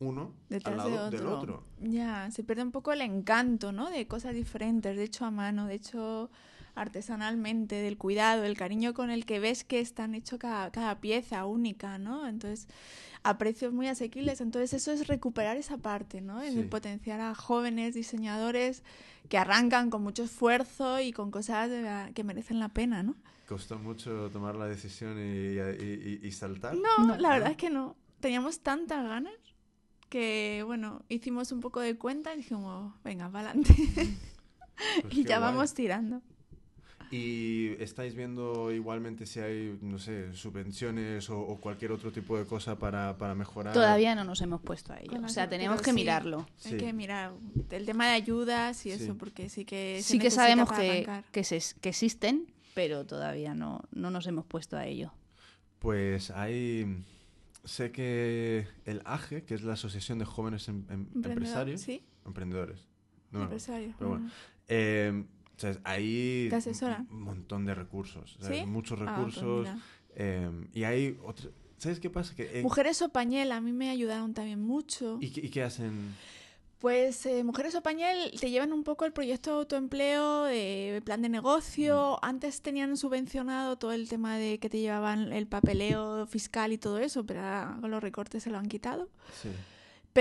uno 0.00 0.32
detrás 0.48 0.80
al 0.80 0.90
de 0.90 0.96
lado 0.96 1.06
otro. 1.06 1.18
del 1.18 1.26
otro. 1.28 1.64
Ya, 1.82 2.30
se 2.30 2.42
pierde 2.42 2.62
un 2.62 2.72
poco 2.72 2.92
el 2.92 3.02
encanto, 3.02 3.70
¿no? 3.72 3.90
De 3.90 4.06
cosas 4.06 4.34
diferentes, 4.34 4.96
de 4.96 5.04
hecho 5.04 5.24
a 5.26 5.30
mano, 5.30 5.66
de 5.66 5.74
hecho 5.74 6.30
artesanalmente, 6.80 7.76
del 7.76 7.96
cuidado, 7.98 8.44
el 8.44 8.56
cariño 8.56 8.94
con 8.94 9.10
el 9.10 9.24
que 9.26 9.40
ves 9.40 9.64
que 9.64 9.80
están 9.80 10.14
hecho 10.14 10.38
cada, 10.38 10.70
cada 10.70 11.00
pieza 11.00 11.44
única, 11.46 11.98
¿no? 11.98 12.26
Entonces, 12.26 12.68
a 13.22 13.36
precios 13.38 13.72
muy 13.72 13.88
asequibles. 13.88 14.40
Entonces, 14.40 14.72
eso 14.74 14.92
es 14.92 15.06
recuperar 15.08 15.56
esa 15.56 15.76
parte, 15.78 16.20
¿no? 16.20 16.40
Es 16.40 16.54
Sí. 16.54 16.62
potenciar 16.62 17.20
a 17.20 17.34
jóvenes 17.34 17.94
diseñadores 17.94 18.82
que 19.28 19.38
arrancan 19.38 19.90
con 19.90 20.02
mucho 20.02 20.22
esfuerzo 20.24 21.00
y 21.00 21.12
con 21.12 21.30
cosas 21.30 21.68
la- 21.70 22.10
que 22.14 22.24
merecen 22.24 22.58
la 22.60 22.68
pena, 22.70 23.02
¿no? 23.02 23.14
Costó 23.48 23.78
mucho 23.78 24.30
tomar 24.30 24.54
la 24.56 24.66
decisión 24.66 25.18
y, 25.18 25.56
y- 25.58 26.20
y- 26.22 26.26
y 26.26 26.32
saltar. 26.32 26.74
No, 26.76 27.06
No. 27.06 27.16
la 27.16 27.30
verdad 27.30 27.50
es 27.50 27.56
que 27.56 27.70
no. 27.70 27.96
Teníamos 28.20 28.60
tantas 28.60 29.04
ganas 29.06 29.32
que, 30.08 30.62
bueno, 30.66 31.02
hicimos 31.08 31.52
un 31.52 31.60
poco 31.60 31.80
de 31.80 31.96
cuenta 31.96 32.32
y 32.34 32.38
dijimos, 32.38 32.94
venga, 33.04 33.30
para 33.30 33.50
adelante. 33.50 33.74
Pues 33.94 34.08
y 35.14 35.24
ya 35.24 35.38
guay. 35.38 35.50
vamos 35.52 35.74
tirando. 35.74 36.22
¿Y 37.10 37.70
estáis 37.82 38.14
viendo 38.14 38.70
igualmente 38.70 39.24
si 39.24 39.40
hay, 39.40 39.78
no 39.80 39.98
sé, 39.98 40.34
subvenciones 40.34 41.30
o, 41.30 41.40
o 41.40 41.58
cualquier 41.58 41.92
otro 41.92 42.12
tipo 42.12 42.36
de 42.38 42.44
cosa 42.44 42.78
para, 42.78 43.16
para 43.16 43.34
mejorar? 43.34 43.72
Todavía 43.72 44.14
no 44.14 44.24
nos 44.24 44.40
hemos 44.42 44.60
puesto 44.60 44.92
a 44.92 44.98
ello. 44.98 45.10
Con 45.12 45.24
O 45.24 45.28
sea, 45.28 45.48
tenemos 45.48 45.80
que 45.80 45.90
sí. 45.90 45.94
mirarlo. 45.96 46.46
Sí. 46.58 46.74
Hay 46.74 46.80
que 46.80 46.92
mirar 46.92 47.32
el 47.70 47.86
tema 47.86 48.06
de 48.06 48.12
ayudas 48.12 48.84
y 48.84 48.90
Sí. 48.90 49.02
eso, 49.04 49.16
porque 49.16 49.48
sí 49.48 49.64
que 49.64 50.00
se 50.02 50.12
Sí 50.12 50.18
que 50.18 50.30
sabemos 50.30 50.70
que, 50.70 51.08
que, 51.32 51.44
se- 51.44 51.74
que 51.80 51.88
existen, 51.88 52.46
pero 52.74 53.06
todavía 53.06 53.54
no, 53.54 53.80
no 53.90 54.10
nos 54.10 54.26
hemos 54.26 54.44
puesto 54.44 54.76
a 54.76 54.86
ello. 54.86 55.12
Pues 55.78 56.30
hay... 56.30 57.04
Sé 57.64 57.90
que 57.90 58.66
el 58.84 59.02
AGE, 59.04 59.44
que 59.44 59.54
es 59.54 59.62
la 59.62 59.74
Asociación 59.74 60.18
de 60.18 60.24
Jóvenes 60.24 60.68
Em- 60.68 60.84
Em- 60.88 61.00
Emprendedor, 61.14 61.32
Empresarios... 61.32 61.80
Sí, 61.80 62.02
Emprendedores. 62.24 62.86
No, 63.30 63.48
pero 63.98 64.08
bueno. 64.10 64.24
Mm. 64.26 64.30
Eh, 64.68 65.24
o 65.58 65.60
sea, 65.60 65.76
ahí 65.84 66.46
¿Te 66.48 66.56
asesoran? 66.56 67.06
un 67.10 67.22
montón 67.22 67.66
de 67.66 67.74
recursos. 67.74 68.36
o 68.40 68.44
sea, 68.44 68.54
¿Sí? 68.54 68.64
Muchos 68.66 68.98
Ah, 69.02 69.16
pues 69.20 69.34
recursos. 69.36 69.68
eh, 70.14 70.50
y 70.72 70.84
hay 70.84 71.18
otro... 71.24 71.50
¿Sabes 71.76 72.00
qué 72.00 72.10
pasa? 72.10 72.34
Que, 72.34 72.58
eh, 72.60 72.62
Mujeres 72.62 73.00
o 73.02 73.08
Pañel 73.10 73.52
a 73.52 73.60
mí 73.60 73.72
me 73.72 73.90
ayudaron 73.90 74.34
también 74.34 74.60
mucho. 74.60 75.18
¿y, 75.20 75.30
qué, 75.30 75.46
y 75.46 75.48
qué 75.50 75.62
hacen? 75.62 76.14
Pues 76.80 77.24
eh, 77.26 77.42
Mujeres 77.44 77.74
o 77.76 77.82
Pañel 77.82 78.32
te 78.40 78.50
llevan 78.50 78.72
un 78.72 78.82
poco 78.84 79.04
el 79.04 79.12
proyecto 79.12 79.50
de 79.50 79.56
autoempleo, 79.58 80.44
de 80.44 81.02
plan 81.04 81.22
de 81.22 81.28
negocio. 81.28 82.18
Antes 82.24 82.62
tenían 82.62 82.96
subvencionado 82.96 83.78
todo 83.78 83.92
el 83.92 84.08
tema 84.08 84.36
de 84.38 84.58
que 84.58 84.68
te 84.68 84.78
llevaban 84.80 85.32
el 85.32 85.46
papeleo 85.48 86.26
fiscal 86.26 86.72
y 86.72 86.78
todo 86.78 86.98
eso, 86.98 87.24
pero 87.26 87.40
ahora 87.42 87.78
con 87.80 87.90
los 87.90 88.02
recortes 88.02 88.42
se 88.44 88.50
lo 88.50 88.58
han 88.58 88.68
quitado. 88.68 89.08
Sí. 89.40 89.48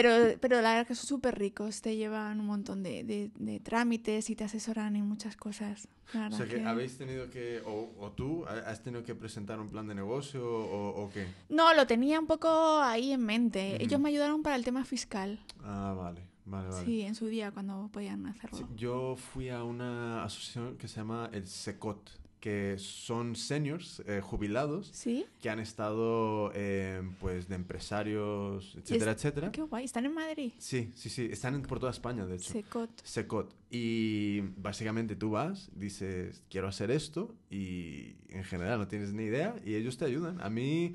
Pero, 0.01 0.37
pero 0.39 0.61
la 0.61 0.73
verdad 0.73 0.87
que 0.87 0.93
son 0.95 1.07
súper 1.07 1.37
ricos, 1.39 1.81
te 1.81 1.95
llevan 1.95 2.39
un 2.39 2.45
montón 2.45 2.83
de, 2.83 3.03
de- 3.03 3.31
de 3.35 3.59
trámites 3.59 4.29
y 4.29 4.35
te 4.35 4.43
asesoran 4.43 4.95
en 4.95 5.05
muchas 5.07 5.35
cosas. 5.35 5.87
La 6.13 6.27
O 6.27 6.31
sea, 6.31 6.45
que 6.47 6.55
que- 6.61 6.65
habéis 6.65 6.97
tenido 6.97 7.29
que... 7.31 7.61
O, 7.65 7.91
o 7.99 8.11
tú 8.11 8.45
ha- 8.45 8.69
has 8.69 8.83
tenido 8.83 9.03
que 9.03 9.15
presentar 9.15 9.59
un 9.59 9.69
plan 9.69 9.87
de 9.87 9.95
negocio 9.95 10.45
o, 10.47 11.03
o 11.03 11.09
qué? 11.09 11.25
No, 11.49 11.73
lo 11.73 11.87
tenía 11.87 12.19
un 12.19 12.27
poco 12.27 12.47
ahí 12.81 13.11
en 13.11 13.21
mente. 13.25 13.81
Ellos 13.83 13.99
me 13.99 14.09
ayudaron 14.09 14.43
para 14.43 14.55
el 14.55 14.63
tema 14.63 14.85
fiscal. 14.85 15.39
Ah, 15.63 15.93
vale. 15.97 16.21
Vale, 16.45 16.69
vale. 16.69 16.85
Sí, 16.85 17.01
en 17.01 17.13
su 17.15 17.25
día 17.25 17.51
cuando 17.51 17.89
podían 17.91 18.25
hacerlo. 18.27 18.57
Sí, 18.59 18.65
yo 18.75 19.15
fui 19.17 19.49
a 19.49 19.63
una 19.63 20.23
asociación 20.23 20.77
que 20.77 20.87
se 20.87 20.95
llama 20.97 21.29
el 21.33 21.45
SECOT, 21.45 22.09
que 22.39 22.75
son 22.77 23.35
seniors, 23.35 24.01
eh, 24.05 24.21
jubilados, 24.21 24.89
¿Sí? 24.93 25.25
que 25.41 25.49
han 25.49 25.59
estado 25.59 26.51
eh, 26.53 27.01
pues 27.19 27.47
de 27.49 27.55
empresarios, 27.55 28.75
etcétera, 28.77 29.11
es- 29.11 29.17
etcétera. 29.17 29.51
Qué 29.51 29.61
guay. 29.63 29.85
¿Están 29.85 30.05
en 30.05 30.13
Madrid? 30.13 30.51
Sí, 30.57 30.91
sí, 30.95 31.09
sí, 31.09 31.27
están 31.31 31.55
en- 31.55 31.63
por 31.63 31.79
toda 31.79 31.91
España, 31.91 32.25
de 32.25 32.35
hecho. 32.35 32.53
Secot. 32.53 32.89
Secot. 33.03 33.55
Y 33.71 34.41
básicamente 34.57 35.15
tú 35.15 35.31
vas, 35.31 35.69
dices, 35.75 36.43
quiero 36.49 36.67
hacer 36.67 36.91
esto, 36.91 37.35
y 37.49 38.15
en 38.29 38.43
general 38.43 38.79
no 38.79 38.87
tienes 38.87 39.13
ni 39.13 39.23
idea, 39.23 39.55
y 39.65 39.75
ellos 39.75 39.97
te 39.97 40.05
ayudan. 40.05 40.39
A 40.41 40.49
mí, 40.49 40.93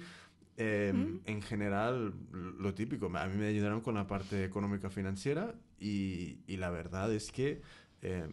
eh, 0.57 0.93
Mm. 0.95 1.21
en 1.27 1.43
general, 1.43 2.15
lo 2.33 2.73
típico, 2.75 3.07
a 3.17 3.27
mí 3.27 3.37
me 3.37 3.47
ayudaron 3.47 3.81
con 3.81 3.95
la 3.95 4.07
parte 4.07 4.45
económica 4.45 4.91
financiera, 4.91 5.55
y, 5.81 6.39
y 6.47 6.57
la 6.59 6.71
verdad 6.71 7.13
es 7.13 7.33
que 7.33 7.61
eh, 8.05 8.29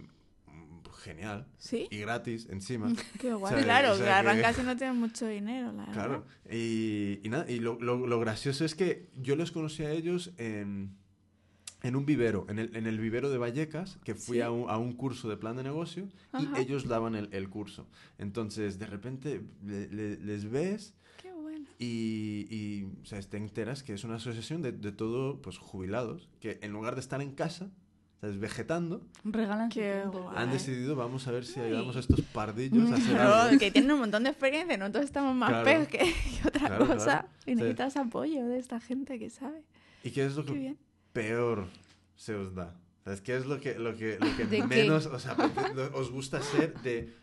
genial. 1.00 1.48
¿Sí? 1.58 1.88
Y 1.92 1.98
gratis 2.00 2.48
encima. 2.50 2.94
Qué 3.20 3.34
guay. 3.34 3.64
Claro, 3.64 3.94
o 3.94 3.98
sea 3.98 4.22
que 4.24 4.62
y 4.62 4.64
no 4.66 4.78
tienes 4.78 4.96
mucho 4.96 5.28
dinero, 5.28 5.72
la 5.72 5.86
verdad. 5.86 5.94
Claro. 5.94 6.26
Y, 6.52 7.20
y 7.24 7.30
nada, 7.30 7.50
y 7.50 7.60
lo, 7.60 7.80
lo- 7.82 8.06
lo 8.06 8.20
gracioso 8.20 8.66
es 8.66 8.76
que 8.76 9.10
yo 9.18 9.36
les 9.36 9.52
conocí 9.52 9.84
a 9.84 9.92
ellos 9.92 10.32
en, 10.38 10.96
en 11.82 11.96
un 11.96 12.06
vivero, 12.06 12.46
en 12.50 12.60
el, 12.60 12.76
en 12.76 12.88
el 12.88 13.00
vivero 13.00 13.30
de 13.30 13.38
Vallecas, 13.38 13.98
que 14.04 14.14
fui 14.16 14.38
Sí. 14.38 14.42
a, 14.42 14.52
un, 14.52 14.70
a 14.70 14.78
un 14.78 14.94
curso 14.94 15.30
de 15.30 15.38
plan 15.38 15.56
de 15.56 15.64
negocio 15.64 16.10
Ajá. 16.32 16.46
y 16.60 16.62
ellos 16.62 16.88
daban 16.88 17.16
el, 17.16 17.30
el 17.32 17.50
curso. 17.50 17.88
Entonces, 18.18 18.78
de 18.80 18.86
repente 18.86 19.42
le- 19.66 19.88
le- 19.88 20.18
les 20.18 20.50
ves 20.50 20.94
Qué 21.22 21.32
bueno. 21.32 21.66
y, 21.80 22.48
y, 22.50 22.84
o 23.02 23.06
sea, 23.06 23.22
te 23.22 23.38
enteras 23.38 23.84
que 23.84 23.94
es 23.94 24.04
una 24.04 24.16
asociación 24.16 24.62
de, 24.62 24.74
de 24.74 24.92
todo, 24.92 25.42
pues 25.42 25.58
jubilados, 25.58 26.28
que 26.42 26.60
en 26.62 26.72
lugar 26.74 26.96
de 26.96 27.02
estar 27.02 27.22
en 27.22 27.32
casa, 27.32 27.72
¿sabes? 28.22 28.40
vegetando, 28.40 29.02
Regalan 29.24 29.72
su 29.72 29.80
Qué 29.80 29.94
tiempo. 30.02 30.20
guay. 30.24 30.38
han 30.38 30.52
decidido, 30.52 30.96
vamos 30.96 31.28
a 31.28 31.32
ver 31.32 31.46
si 31.46 31.60
Ay. 31.60 31.68
ayudamos 31.68 31.96
a 31.96 32.00
estos 32.00 32.22
pardillos 32.22 32.92
a 32.92 32.96
hacer 32.96 33.14
Claro, 33.16 33.34
algo. 33.36 33.60
que 33.60 33.72
tienen 33.72 33.92
un 33.92 34.00
montón 34.00 34.24
de 34.24 34.30
experiencia, 34.30 34.78
nosotros 34.78 35.06
estamos 35.06 35.36
más 35.36 35.50
Claro. 35.50 35.66
peor 35.66 35.88
que, 35.88 35.98
que 36.00 36.48
otra 36.48 36.68
Claro, 36.68 36.88
cosa. 36.88 37.04
claro. 37.06 37.28
Y 37.46 37.50
Sí. 37.52 37.56
necesitas 37.56 37.98
apoyo 37.98 38.46
de 38.48 38.60
esta 38.60 38.80
gente 38.80 39.20
que 39.20 39.30
sabe. 39.30 39.64
¿Y 40.04 40.12
qué 40.12 40.26
es 40.26 40.36
lo 40.36 40.46
Qué 40.46 40.54
que 40.54 40.60
bien. 40.60 40.78
peor 41.14 41.68
se 42.16 42.36
os 42.36 42.54
da? 42.56 42.76
¿Sabes 43.04 43.22
qué 43.22 43.36
es 43.38 43.46
lo 43.46 43.60
que, 43.60 43.80
lo 43.80 43.96
que, 43.96 44.18
lo 44.20 44.36
que 44.50 44.64
menos 44.68 45.06
os 45.94 46.12
gusta 46.12 46.38
hacer 46.38 46.74
de 46.82 47.14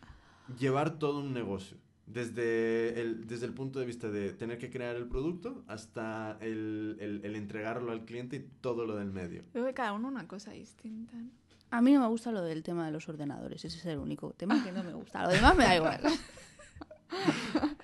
llevar 0.59 0.99
todo 0.99 1.21
un 1.21 1.33
negocio? 1.33 1.77
Desde 2.07 3.01
el, 3.01 3.27
desde 3.27 3.47
el 3.47 3.53
punto 3.53 3.81
de 3.81 3.87
vista 3.87 4.09
de 4.09 4.33
tener 4.33 4.59
que 4.59 4.71
crear 4.71 4.95
el 4.97 5.07
producto 5.07 5.65
hasta 5.67 6.39
el, 6.41 6.97
el- 7.01 7.21
el 7.25 7.35
entregarlo 7.37 7.91
al 7.93 8.05
cliente 8.05 8.37
y 8.37 8.49
todo 8.61 8.87
lo 8.87 8.95
del 8.97 9.11
medio. 9.11 9.43
Creo 9.53 9.67
que 9.67 9.75
cada 9.75 9.93
uno 9.93 10.07
una 10.09 10.29
cosa 10.29 10.53
distinta. 10.53 11.17
¿no? 11.17 11.29
A 11.73 11.81
mí 11.83 11.93
no 11.93 12.01
me 12.01 12.07
gusta 12.07 12.31
lo 12.31 12.43
del 12.43 12.63
tema 12.63 12.87
de 12.87 12.93
los 12.93 13.09
ordenadores. 13.09 13.65
Ese 13.65 13.79
es 13.79 13.87
el 13.87 13.99
único 13.99 14.31
tema 14.35 14.63
que 14.63 14.71
no 14.71 14.85
me 14.85 14.93
gusta. 14.95 15.25
Lo 15.25 15.31
demás 15.31 15.57
me 15.57 15.65
da 15.65 15.75
igual. 15.77 16.01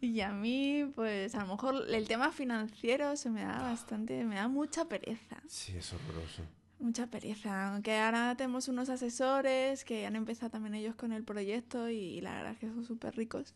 Y 0.00 0.20
a 0.20 0.30
mí, 0.32 0.90
pues 0.94 1.34
a 1.34 1.40
lo 1.44 1.54
mejor 1.54 1.84
el 1.88 2.06
tema 2.06 2.30
financiero 2.30 3.16
se 3.16 3.30
me 3.30 3.42
da 3.42 3.62
bastante, 3.62 4.24
me 4.24 4.34
da 4.36 4.46
mucha 4.46 4.84
pereza. 4.86 5.42
Sí, 5.48 5.74
es 5.76 5.92
horroroso. 5.92 6.42
Mucha 6.78 7.06
pereza. 7.06 7.70
Aunque 7.72 7.96
ahora 7.96 8.34
tenemos 8.36 8.68
unos 8.68 8.90
asesores 8.90 9.82
que 9.84 10.04
han 10.04 10.14
empezado 10.14 10.50
también 10.50 10.74
ellos 10.74 10.94
con 10.94 11.12
el 11.12 11.24
proyecto 11.24 11.88
y 11.88 12.20
la 12.20 12.34
verdad 12.34 12.52
es 12.52 12.58
que 12.58 12.66
son 12.68 12.84
súper 12.84 13.16
ricos. 13.16 13.54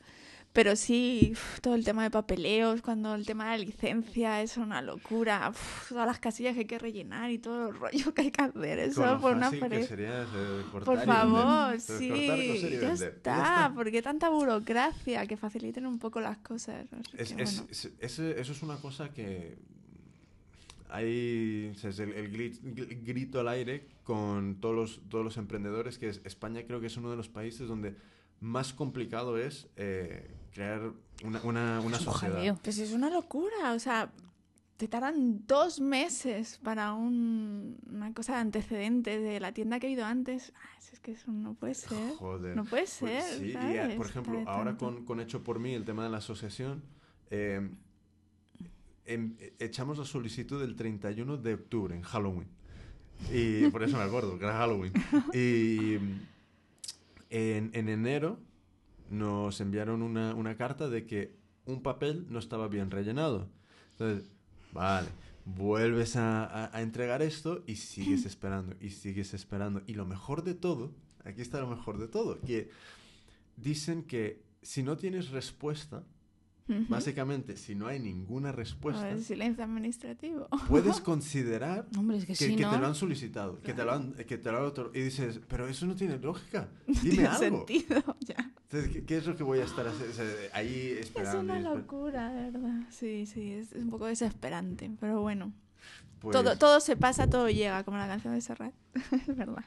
Pero 0.54 0.74
sí, 0.74 1.28
uf, 1.32 1.60
todo 1.60 1.74
el 1.74 1.84
tema 1.84 2.02
de 2.02 2.10
papeleos, 2.10 2.80
cuando 2.82 3.14
el 3.14 3.24
tema 3.26 3.52
de 3.52 3.58
la 3.58 3.64
licencia 3.64 4.40
es 4.42 4.56
una 4.56 4.80
locura. 4.82 5.50
uf, 5.50 5.90
todas 5.90 6.06
las 6.06 6.18
casillas 6.18 6.54
que 6.54 6.60
hay 6.60 6.64
que 6.66 6.78
rellenar 6.78 7.30
y 7.30 7.38
todo 7.38 7.68
el 7.68 7.74
rollo 7.78 8.14
que 8.14 8.22
hay 8.22 8.30
que 8.30 8.42
hacer. 8.42 8.78
Eso 8.78 9.02
Con 9.02 9.20
por 9.20 9.36
una 9.36 9.50
pereza. 9.50 9.88
sería, 9.88 10.22
eh, 10.22 10.62
Por 10.72 11.04
favor, 11.04 11.70
vender. 11.72 11.80
sí, 11.82 12.08
Cortar, 12.08 12.38
coser 12.48 12.72
y 12.72 12.80
ya 12.80 12.92
está. 12.94 13.72
¿Por 13.74 13.90
qué 13.92 14.00
tanta 14.02 14.28
burocracia? 14.30 15.26
Que 15.26 15.36
faciliten 15.36 15.84
un 15.86 15.98
poco 15.98 16.20
las 16.22 16.38
cosas. 16.38 16.86
Es- 17.16 17.34
que, 17.34 17.42
es- 17.42 17.56
bueno. 17.58 17.70
es- 17.70 17.84
eso 18.00 18.52
es 18.52 18.62
una 18.62 18.76
cosa 18.78 19.10
que 19.12 19.56
hay 20.92 21.72
es 21.74 21.98
el, 21.98 22.12
el 22.12 22.32
gri- 22.32 22.60
gri- 22.62 23.04
grito 23.04 23.40
al 23.40 23.48
aire 23.48 23.86
con 24.04 24.56
todos 24.60 24.74
los, 24.74 25.00
todos 25.08 25.24
los 25.24 25.36
emprendedores, 25.36 25.98
que 25.98 26.08
es, 26.08 26.20
España 26.24 26.62
creo 26.66 26.80
que 26.80 26.86
es 26.88 26.96
uno 26.96 27.10
de 27.10 27.16
los 27.16 27.28
países 27.28 27.68
donde 27.68 27.94
más 28.40 28.72
complicado 28.72 29.36
es 29.38 29.68
eh, 29.76 30.30
crear 30.52 30.92
una, 31.24 31.40
una, 31.42 31.80
una 31.80 31.98
sociedad. 31.98 32.58
Pues 32.62 32.78
es 32.78 32.92
una 32.92 33.10
locura, 33.10 33.72
o 33.74 33.78
sea, 33.78 34.10
te 34.76 34.88
tardan 34.88 35.46
dos 35.46 35.78
meses 35.80 36.58
para 36.62 36.94
un- 36.94 37.76
una 37.90 38.14
cosa 38.14 38.34
de 38.34 38.38
antecedentes 38.40 39.22
de 39.22 39.38
la 39.40 39.52
tienda 39.52 39.78
que 39.78 39.88
he 39.88 39.90
ido 39.90 40.04
antes. 40.06 40.52
Ah, 40.56 40.68
es 40.92 40.98
que 41.00 41.12
eso 41.12 41.30
no 41.30 41.54
puede 41.54 41.74
ser. 41.74 42.14
Joder. 42.16 42.56
No 42.56 42.64
puede 42.64 42.82
Pues 42.84 42.90
ser. 42.90 43.38
sí, 43.38 43.44
y, 43.50 43.52
¿sabes? 43.52 43.90
eh, 43.90 43.94
por 43.96 44.06
ejemplo, 44.06 44.42
ahora 44.46 44.76
con, 44.76 45.04
con 45.04 45.20
Hecho 45.20 45.44
por 45.44 45.58
mí, 45.60 45.74
el 45.74 45.84
tema 45.84 46.02
de 46.04 46.10
la 46.10 46.16
asociación, 46.18 46.82
eh, 47.30 47.70
em- 49.06 49.36
echamos 49.58 49.98
la 49.98 50.04
solicitud 50.04 50.60
del 50.60 50.76
31 50.76 51.36
de 51.38 51.54
octubre, 51.54 51.94
en 51.94 52.02
Halloween. 52.02 52.48
Y 53.32 53.68
por 53.70 53.82
eso 53.82 53.96
me 53.96 54.02
acuerdo, 54.04 54.38
que 54.38 54.44
era 54.44 54.56
Halloween. 54.58 54.92
Y 55.34 55.96
en, 57.30 57.70
en 57.74 57.88
enero 57.88 58.38
nos 59.10 59.60
enviaron 59.60 60.02
una, 60.02 60.34
una 60.34 60.56
carta 60.56 60.88
de 60.88 61.06
que 61.06 61.36
un 61.66 61.82
papel 61.82 62.26
no 62.28 62.38
estaba 62.38 62.68
bien 62.68 62.90
rellenado. 62.90 63.48
Entonces, 63.92 64.28
vale, 64.72 65.08
vuelves 65.44 66.16
a, 66.16 66.44
a- 66.44 66.76
a 66.76 66.82
entregar 66.82 67.22
esto 67.22 67.62
y 67.66 67.76
sigues 67.76 68.24
esperando, 68.26 68.74
y 68.80 68.90
sigues 68.90 69.34
esperando. 69.34 69.82
Y 69.86 69.94
lo 69.94 70.06
mejor 70.06 70.42
de 70.44 70.54
todo, 70.54 70.92
aquí 71.24 71.40
está 71.42 71.60
lo 71.60 71.68
mejor 71.68 71.98
de 71.98 72.08
todo, 72.08 72.40
que 72.40 72.70
dicen 73.56 74.04
que 74.04 74.42
si 74.62 74.82
no 74.82 74.96
tienes 74.96 75.30
respuesta, 75.30 76.04
Ujú. 76.70 76.84
básicamente 76.88 77.56
si 77.56 77.74
no 77.74 77.86
hay 77.88 77.98
ninguna 77.98 78.52
respuesta, 78.52 79.02
ver, 79.04 79.20
silencio 79.20 79.64
administrativo. 79.64 80.48
puedes 80.68 81.00
considerar 81.02 81.86
Hombre, 81.98 82.18
es 82.18 82.24
que, 82.24 82.34
que, 82.34 82.46
si 82.46 82.56
que 82.56 82.62
no... 82.62 82.70
te 82.70 82.78
lo 82.78 82.86
han 82.86 82.94
solicitado, 82.94 83.60
que 83.60 83.74
te 83.74 83.84
lo 83.84 83.92
han, 83.92 84.12
que 84.14 84.38
te 84.38 84.52
lo 84.52 84.58
han 84.58 84.64
otor- 84.72 84.90
y 84.94 85.00
dices, 85.00 85.40
pero 85.48 85.66
eso 85.68 85.84
no 85.86 85.94
tiene 85.96 86.18
lógica, 86.18 86.68
dime 86.86 87.00
Tiene 87.10 87.26
algo. 87.26 87.66
sentido. 87.66 88.02
Ya. 88.20 88.52
Entonces, 88.70 88.90
¿qué, 88.92 89.04
qué 89.04 89.16
es 89.16 89.26
lo 89.26 89.36
que 89.36 89.42
voy 89.42 89.58
a 89.58 89.64
estar 89.64 89.86
hace- 89.88 90.08
o 90.08 90.12
sea, 90.12 90.24
ahí 90.52 90.90
Es 90.92 91.06
esperando? 91.06 91.40
una 91.40 91.58
y 91.58 91.62
esper- 91.64 91.74
locura, 91.76 92.32
de 92.32 92.50
verdad. 92.52 92.80
Sí, 92.90 93.26
sí, 93.26 93.50
es, 93.52 93.72
es 93.72 93.82
un 93.82 93.90
poco 93.90 94.06
desesperante, 94.06 94.90
pero 95.00 95.20
bueno. 95.20 95.52
Pues, 96.20 96.36
Todo, 96.36 96.56
todo 96.58 96.78
se 96.80 96.96
pasa, 96.96 97.28
todo 97.28 97.48
llega, 97.48 97.82
como 97.82 97.96
la 97.96 98.06
canción 98.06 98.34
de 98.34 98.40
Serrat. 98.42 98.74
es 99.12 99.36
verdad. 99.36 99.64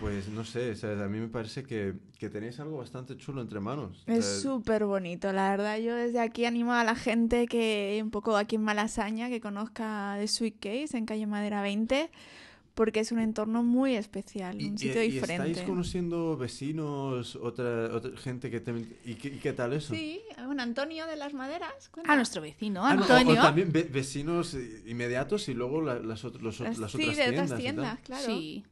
Pues 0.00 0.28
no 0.28 0.44
sé, 0.44 0.74
sea, 0.76 0.90
a 0.92 1.08
mí 1.08 1.18
me 1.18 1.28
parece 1.28 1.64
que, 1.64 1.94
que 2.18 2.28
tenéis 2.30 2.60
algo 2.60 2.78
bastante 2.78 3.16
chulo 3.16 3.40
entre 3.42 3.60
manos. 3.60 4.04
Es 4.06 4.42
súper 4.42 4.84
bonito, 4.84 5.32
la 5.32 5.50
verdad. 5.50 5.78
Yo 5.78 5.94
desde 5.96 6.20
aquí 6.20 6.44
animo 6.44 6.72
a 6.72 6.84
la 6.84 6.94
gente 6.94 7.46
que, 7.46 8.00
un 8.02 8.10
poco 8.10 8.36
aquí 8.36 8.56
en 8.56 8.62
Malasaña, 8.62 9.28
que 9.28 9.40
conozca 9.40 10.16
The 10.18 10.28
Sweet 10.28 10.56
Case 10.60 10.96
en 10.96 11.04
calle 11.06 11.26
Madera 11.26 11.62
20, 11.62 12.10
porque 12.74 13.00
es 13.00 13.10
un 13.10 13.18
entorno 13.18 13.64
muy 13.64 13.96
especial, 13.96 14.62
y, 14.62 14.66
un 14.68 14.74
y- 14.74 14.78
sitio 14.78 15.02
y 15.02 15.10
diferente. 15.10 15.50
estáis 15.50 15.66
conociendo 15.68 16.36
vecinos, 16.36 17.34
otra, 17.34 17.86
otra 17.92 18.16
gente 18.18 18.52
que 18.52 18.60
te... 18.60 18.70
¿Y 19.04 19.14
qué, 19.16 19.28
y 19.28 19.38
qué 19.38 19.52
tal 19.52 19.72
eso? 19.72 19.92
Sí, 19.94 20.20
bueno, 20.46 20.62
Antonio 20.62 21.06
de 21.08 21.16
las 21.16 21.34
Maderas. 21.34 21.88
cuenta. 21.90 22.12
A 22.12 22.14
nuestro 22.14 22.40
vecino, 22.40 22.86
Ah, 22.86 22.94
no, 22.94 23.00
o- 23.00 23.04
Antonio. 23.04 23.40
O, 23.40 23.44
también 23.44 23.72
ve- 23.72 23.88
vecinos 23.92 24.56
inmediatos 24.86 25.48
y 25.48 25.54
luego 25.54 25.82
la- 25.82 25.98
las, 25.98 26.24
ot- 26.24 26.38
los 26.38 26.60
Las- 26.60 26.78
las 26.78 26.92
sí, 26.92 26.98
otras 27.02 27.16
de 27.16 27.22
tiendas. 27.24 27.44
otras 27.46 27.48
y 27.48 27.50
tal. 27.50 27.60
tiendas, 27.74 27.98
claro. 28.04 28.26
Sí. 28.26 28.64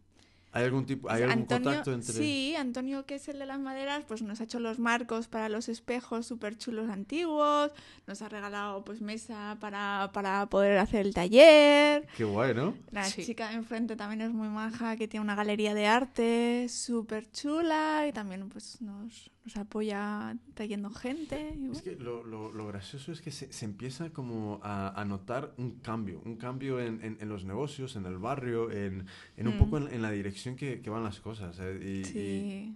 ¿Hay 0.56 0.64
algún 0.64 0.86
tipo, 0.86 1.10
hay 1.10 1.22
algún 1.22 1.40
Antonio, 1.40 1.64
contacto 1.64 1.92
entre...? 1.92 2.14
Sí, 2.14 2.54
Antonio, 2.56 3.04
que 3.04 3.16
es 3.16 3.28
el 3.28 3.38
de 3.38 3.46
las 3.46 3.58
maderas, 3.60 4.04
pues 4.08 4.22
nos 4.22 4.40
ha 4.40 4.44
hecho 4.44 4.58
los 4.58 4.78
marcos 4.78 5.28
para 5.28 5.48
los 5.48 5.68
espejos 5.68 6.26
súper 6.26 6.56
chulos 6.56 6.88
antiguos, 6.88 7.72
nos 8.06 8.22
ha 8.22 8.28
regalado 8.28 8.84
pues 8.84 9.00
mesa 9.02 9.58
para, 9.60 10.10
para 10.12 10.46
poder 10.48 10.78
hacer 10.78 11.04
el 11.06 11.14
taller. 11.14 12.06
Qué 12.16 12.24
guay, 12.24 12.54
¿no? 12.54 12.74
La 12.90 13.04
Sí. 13.04 13.24
chica 13.24 13.48
de 13.48 13.54
enfrente 13.56 13.96
también 13.96 14.22
es 14.22 14.32
muy 14.32 14.48
maja, 14.48 14.96
que 14.96 15.08
tiene 15.08 15.22
una 15.24 15.34
galería 15.34 15.74
de 15.74 15.86
arte 15.86 16.66
súper 16.68 17.30
chula 17.30 18.06
y 18.08 18.12
también 18.12 18.48
pues 18.48 18.80
nos, 18.80 19.30
nos 19.46 19.56
apoya 19.56 20.36
trayendo 20.54 20.90
gente. 20.90 21.54
y 21.56 21.66
Es 21.66 21.70
bueno. 21.70 21.80
que 21.84 21.96
lo, 21.96 22.24
lo- 22.24 22.52
lo 22.52 22.66
gracioso 22.66 23.12
es 23.12 23.20
que 23.20 23.30
se, 23.30 23.52
se 23.52 23.64
empieza 23.64 24.10
como 24.10 24.60
a, 24.62 25.00
a 25.00 25.04
notar 25.04 25.54
un 25.56 25.78
cambio, 25.78 26.20
un 26.24 26.36
cambio 26.36 26.80
en, 26.80 27.00
en- 27.02 27.16
en 27.20 27.28
los 27.28 27.44
negocios, 27.44 27.94
en 27.96 28.06
el 28.06 28.18
barrio, 28.18 28.70
en, 28.72 29.06
en 29.36 29.48
un 29.48 29.54
Mm. 29.54 29.58
poco 29.58 29.78
en, 29.78 29.94
en 29.94 30.02
la 30.02 30.10
dirección 30.10 30.56
que, 30.56 30.80
que 30.82 30.90
van 30.90 31.04
las 31.04 31.20
cosas. 31.20 31.56
¿eh? 31.60 31.78
Y, 31.80 31.86
y, 32.00 32.04
Sí. 32.04 32.74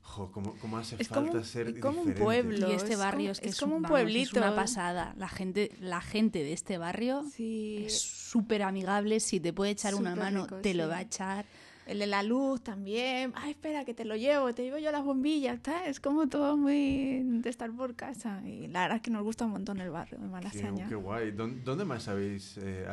jo, 0.00 0.32
cómo, 0.32 0.54
cómo 0.60 0.78
hace 0.78 0.96
Es 0.98 1.08
falta 1.08 1.26
como 1.28 1.38
un- 1.40 1.44
ser 1.44 1.68
es 1.68 1.80
como 1.80 2.00
un 2.00 2.06
diferente. 2.08 2.22
pueblo. 2.24 2.70
Y 2.70 2.74
este 2.74 2.94
es 2.94 2.98
barrio 2.98 3.18
como- 3.26 3.32
es 3.32 3.40
que 3.40 3.48
es 3.48 3.54
es, 3.54 3.60
como 3.60 3.76
un 3.76 3.82
vamos, 3.82 3.98
Es 3.98 4.04
pueblito. 4.04 4.38
una 4.40 4.54
pasada. 4.56 5.14
La 5.18 5.28
gente, 5.28 5.70
la 5.80 6.00
gente 6.00 6.42
de 6.42 6.54
este 6.54 6.78
barrio 6.78 7.24
Sí. 7.30 7.82
es 7.86 8.00
súper 8.00 8.62
amigable. 8.62 9.20
Si 9.20 9.38
te 9.38 9.52
puede 9.52 9.72
echar 9.72 9.94
una 9.94 10.12
Súper 10.12 10.24
mano, 10.24 10.44
rico, 10.44 10.56
te 10.62 10.72
lo 10.72 10.84
sí. 10.84 10.90
va 10.90 10.96
a 10.96 11.02
echar. 11.02 11.44
El 11.86 12.00
de 12.00 12.06
la 12.08 12.22
luz 12.24 12.62
también. 12.62 13.32
Ay, 13.36 13.52
espera, 13.52 13.84
que 13.84 13.94
te 13.94 14.04
lo 14.04 14.16
llevo, 14.16 14.52
te 14.54 14.64
llevo 14.64 14.78
yo 14.78 14.90
las 14.90 15.04
bombillas, 15.04 15.62
¿tá? 15.62 15.86
Es 15.86 16.00
como 16.00 16.26
todo 16.28 16.56
muy 16.56 17.22
de 17.24 17.48
estar 17.48 17.70
por 17.72 17.94
casa. 17.94 18.42
Y 18.44 18.66
la 18.66 18.82
verdad 18.82 18.96
es 18.96 19.02
que 19.02 19.10
nos 19.12 19.22
gusta 19.22 19.44
un 19.46 19.52
montón 19.52 19.80
el 19.80 19.90
barrio 19.90 20.18
de 20.18 20.24
Qué, 20.24 20.30
Malasaña. 20.32 20.88
qué 20.88 20.94
guay. 20.96 21.30
¿Dónde, 21.30 21.84
más 21.84 22.08
habéis, 22.08 22.58
eh, 22.58 22.86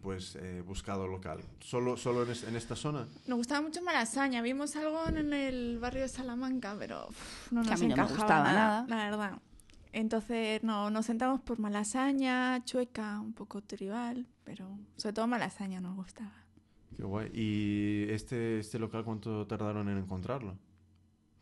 pues 0.00 0.36
eh, 0.36 0.62
buscado 0.66 1.06
local? 1.06 1.40
¿Solo, 1.60 1.96
solo 1.98 2.22
en, 2.22 2.30
es- 2.30 2.44
en 2.44 2.56
esta 2.56 2.74
zona? 2.74 3.06
Nos 3.26 3.36
gustaba 3.36 3.60
mucho 3.60 3.82
Malasaña. 3.82 4.40
Vimos 4.40 4.74
algo 4.76 5.06
en 5.08 5.32
el 5.34 5.78
barrio 5.78 6.02
de 6.02 6.08
Salamanca, 6.08 6.74
pero 6.78 7.06
uf, 7.08 7.52
no 7.52 7.60
Que 7.62 7.68
a 7.68 7.70
nos 7.72 7.80
mí 7.82 7.88
no 7.88 7.96
me 7.96 8.02
encajaba 8.02 8.18
gustaba 8.18 8.44
nada, 8.44 8.82
nada. 8.82 8.86
la 8.88 8.96
verdad. 9.10 9.38
Entonces 9.92 10.62
no, 10.62 10.90
nos 10.90 11.06
sentamos 11.06 11.40
por 11.42 11.58
Malasaña, 11.58 12.62
Chueca, 12.64 13.20
un 13.20 13.32
poco 13.34 13.62
tribal, 13.62 14.26
pero 14.44 14.78
sobre 14.96 15.12
todo 15.12 15.26
Malasaña 15.26 15.80
nos 15.80 15.96
gustaba. 15.96 16.32
Qué 16.96 17.02
guay. 17.04 17.30
¿Y 17.32 18.10
este, 18.10 18.58
este 18.60 18.78
local 18.78 19.04
cuánto 19.04 19.46
tardaron 19.46 19.88
en 19.88 19.98
encontrarlo? 19.98 20.56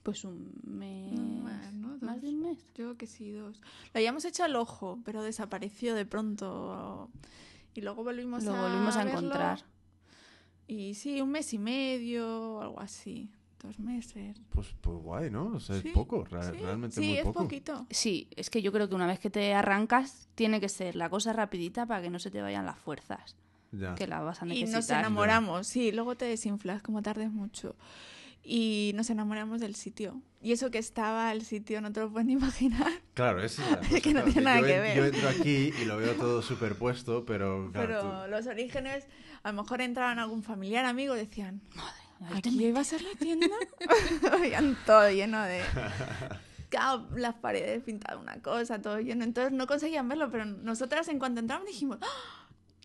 Pues 0.02 0.24
un 0.24 0.52
mes. 0.64 1.10
Bueno, 1.18 1.98
Más 2.00 2.16
dos. 2.16 2.22
de 2.22 2.28
un 2.28 2.40
mes. 2.40 2.58
Yo 2.74 2.84
creo 2.84 2.96
que 2.96 3.06
sí, 3.06 3.30
dos. 3.32 3.60
Lo 3.92 3.98
habíamos 3.98 4.24
hecho 4.24 4.44
al 4.44 4.54
ojo, 4.56 4.98
pero 5.04 5.22
desapareció 5.22 5.94
de 5.94 6.04
pronto. 6.06 7.10
Y 7.74 7.80
luego 7.80 8.04
volvimos 8.04 8.44
Lo 8.44 8.54
a 8.54 8.62
volvimos 8.68 8.96
a 8.96 9.04
verlo, 9.04 9.18
encontrar. 9.20 9.60
Y 10.68 10.94
sí, 10.94 11.20
un 11.20 11.30
mes 11.30 11.52
y 11.54 11.58
medio, 11.58 12.60
algo 12.60 12.80
así. 12.80 13.30
Dos 13.62 13.78
meses. 13.78 14.40
Pues, 14.50 14.68
pues 14.80 14.98
guay, 14.98 15.30
¿no? 15.30 15.54
O 15.54 15.60
sea, 15.60 15.80
Sí, 15.80 15.88
es 15.88 15.94
poco, 15.94 16.24
ra- 16.24 16.52
sí, 16.52 16.58
realmente 16.58 16.96
sí, 17.00 17.06
muy 17.08 17.16
es 17.18 17.24
poco. 17.24 17.42
poquito. 17.44 17.86
Sí, 17.90 18.28
es 18.36 18.50
que 18.50 18.62
yo 18.62 18.70
creo 18.70 18.88
que 18.88 18.94
una 18.94 19.06
vez 19.06 19.18
que 19.18 19.30
te 19.30 19.54
arrancas, 19.54 20.28
tiene 20.34 20.60
que 20.60 20.68
ser 20.68 20.94
la 20.94 21.08
cosa 21.10 21.32
rapidita 21.32 21.86
para 21.86 22.02
que 22.02 22.10
no 22.10 22.18
se 22.18 22.30
te 22.30 22.42
vayan 22.42 22.66
las 22.66 22.78
fuerzas, 22.78 23.34
Ya. 23.72 23.94
que 23.94 24.06
la 24.06 24.20
vas 24.20 24.42
a 24.42 24.46
Y 24.46 24.48
necesitar. 24.50 24.74
nos 24.76 24.90
enamoramos, 24.90 25.66
sí, 25.66 25.92
luego 25.92 26.16
te 26.16 26.24
desinflas 26.24 26.82
como 26.82 27.02
tardes 27.02 27.30
mucho. 27.30 27.76
Y 28.48 28.92
nos 28.94 29.10
enamoramos 29.10 29.60
del 29.60 29.74
sitio. 29.74 30.22
Y 30.40 30.52
eso 30.52 30.70
que 30.70 30.78
estaba 30.78 31.32
el 31.32 31.42
sitio, 31.42 31.80
no 31.80 31.92
te 31.92 31.98
lo 32.00 32.10
puedes 32.12 32.26
ni 32.26 32.32
imaginar. 32.34 32.92
Claro, 33.14 33.42
es 33.42 33.58
la 33.58 33.78
cosa, 33.80 34.00
que 34.00 34.14
no 34.14 34.20
claro, 34.22 34.32
tiene 34.32 34.40
nada 34.42 34.60
yo, 34.60 34.66
que 34.66 34.78
ver. 34.80 34.96
yo 34.96 35.04
entro 35.06 35.28
aquí 35.28 35.72
y 35.80 35.84
lo 35.84 35.96
veo 35.96 36.14
todo 36.14 36.42
superpuesto, 36.42 37.24
pero 37.26 37.70
claro, 37.72 37.88
Pero 37.88 38.22
tú- 38.24 38.30
los 38.30 38.46
orígenes, 38.46 39.06
a 39.42 39.50
lo 39.52 39.62
mejor 39.62 39.80
entraban 39.80 40.18
algún 40.20 40.42
familiar, 40.44 40.84
amigo, 40.84 41.14
decían, 41.14 41.60
te 42.30 42.36
¿aquí 42.38 42.64
iba 42.64 42.80
a 42.80 42.84
ser 42.84 43.02
la 43.02 43.18
tienda? 43.18 43.48
Veían 44.40 44.76
todo 44.86 45.10
lleno 45.10 45.42
de... 45.42 45.60
Claro, 46.68 47.08
las 47.16 47.34
paredes 47.34 47.82
pintadas 47.84 48.20
una 48.20 48.40
cosa, 48.42 48.80
todo 48.80 48.98
lleno. 49.00 49.24
Entonces 49.24 49.52
no 49.52 49.66
conseguían 49.66 50.08
verlo, 50.08 50.30
pero 50.30 50.44
nosotras 50.44 51.08
en 51.08 51.18
cuanto 51.18 51.40
entramos 51.40 51.66
dijimos, 51.66 51.98
¡Ah! 52.00 52.35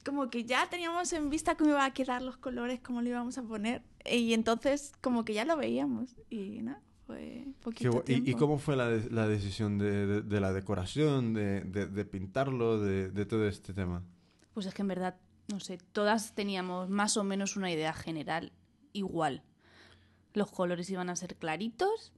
Como 0.02 0.30
que 0.30 0.44
ya 0.46 0.70
teníamos 0.70 1.12
en 1.14 1.30
vista 1.30 1.56
cómo 1.56 1.72
iba 1.72 1.86
a 1.86 1.94
quedar 1.94 2.22
los 2.22 2.38
colores, 2.38 2.80
cómo 2.82 3.02
lo 3.02 3.10
íbamos 3.10 3.38
a 3.38 3.44
poner. 3.44 3.84
Y 4.06 4.34
entonces 4.34 4.94
como 5.02 5.24
que 5.26 5.34
ya 5.34 5.46
lo 5.46 5.58
veíamos. 5.58 6.16
Y 6.30 6.62
nada, 6.62 6.82
fue 7.06 7.46
Qué 7.46 7.54
poquito. 7.62 8.04
¿Y- 8.08 8.14
¿Y, 8.14 8.22
tiempo. 8.22 8.40
cómo 8.40 8.58
fue 8.58 8.76
la, 8.76 8.88
de- 8.90 9.10
la 9.10 9.28
decisión 9.28 9.78
de, 9.78 10.06
de- 10.08 10.22
de 10.22 10.40
la 10.40 10.54
decoración, 10.54 11.34
de, 11.34 11.62
de- 11.62 11.88
de 11.88 12.06
pintarlo, 12.06 12.80
de, 12.80 13.10
de 13.10 13.26
todo 13.26 13.48
este 13.48 13.74
tema? 13.74 14.04
Pues 14.54 14.66
es 14.66 14.74
que 14.74 14.82
en 14.82 14.88
verdad, 14.90 15.18
no 15.52 15.60
sé, 15.60 15.78
todas 15.92 16.34
teníamos 16.36 16.90
más 16.90 17.18
o 17.18 17.24
menos 17.24 17.56
una 17.56 17.72
idea 17.72 17.94
general 17.94 18.52
igual. 18.94 19.44
Los 20.34 20.52
colores 20.52 20.90
iban 20.90 21.10
a 21.10 21.16
ser 21.16 21.36
claritos 21.36 22.14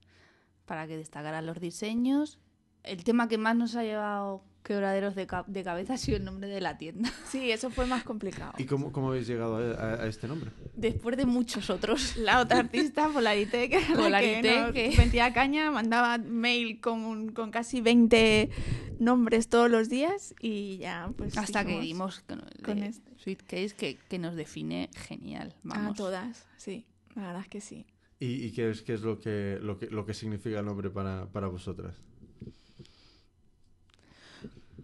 para 0.66 0.88
que 0.88 0.98
destacaran 0.98 1.46
los 1.46 1.60
diseños. 1.60 2.40
El 2.84 3.04
tema 3.04 3.28
que 3.28 3.38
más 3.38 3.56
nos 3.56 3.76
ha 3.76 3.84
llevado 3.84 4.44
quebraderos 4.64 5.14
de, 5.16 5.28
ca- 5.28 5.44
de 5.48 5.64
cabeza 5.64 5.94
ha 5.96 5.98
sido 5.98 6.18
el 6.18 6.24
nombre 6.26 6.48
de 6.48 6.62
la 6.62 6.78
tienda. 6.78 7.12
Sí, 7.30 7.52
eso 7.52 7.70
fue 7.70 7.86
más 7.86 8.04
complicado. 8.04 8.54
¿Y 8.58 8.66
cómo, 8.66 8.92
cómo 8.92 9.10
habéis 9.10 9.28
llegado 9.28 9.58
a, 9.58 9.74
a- 9.74 10.04
a 10.04 10.08
este 10.08 10.28
nombre? 10.28 10.52
Después 10.76 11.18
de 11.18 11.26
muchos 11.26 11.70
otros. 11.70 12.16
La 12.18 12.40
otra 12.42 12.60
artista, 12.60 13.10
Polarité, 13.10 13.70
que, 13.70 13.78
era 13.78 13.90
la 13.90 13.96
Polarité, 13.96 14.42
que 14.42 14.60
nos 14.62 14.72
que- 14.74 14.94
metía 14.98 15.34
caña, 15.34 15.70
mandaba 15.72 16.18
mail 16.18 16.80
con, 16.82 17.02
un- 17.06 17.30
con 17.32 17.52
casi 17.52 17.82
20 17.82 18.50
nombres 19.00 19.50
todos 19.50 19.70
los 19.70 19.90
días 19.90 20.34
y 20.40 20.78
ya 20.78 21.12
pues 21.18 21.38
Hasta 21.38 21.66
que 21.66 21.80
dimos 21.82 22.22
con, 22.22 22.40
el 22.40 22.64
con 22.64 22.78
este. 22.84 23.12
Sweet 23.18 23.42
Case 23.44 23.76
que, 23.76 23.98
que 24.08 24.20
nos 24.20 24.36
define 24.36 24.90
genial. 24.96 25.54
a 25.66 25.68
Vamos. 25.68 25.98
todas, 25.98 26.46
sí, 26.58 26.86
la 27.16 27.24
verdad 27.28 27.42
es 27.42 27.48
que 27.50 27.60
sí. 27.62 27.86
¿Y, 28.20 28.46
y 28.46 28.52
qué 28.54 28.70
es, 28.70 28.82
qué 28.84 28.94
es 28.94 29.02
lo, 29.02 29.20
que, 29.20 29.58
lo, 29.62 29.78
que, 29.78 29.88
lo 29.88 30.06
que 30.06 30.14
significa 30.14 30.60
el 30.60 30.66
nombre 30.66 30.90
para, 30.90 31.26
para 31.32 31.48
vosotras? 31.48 31.96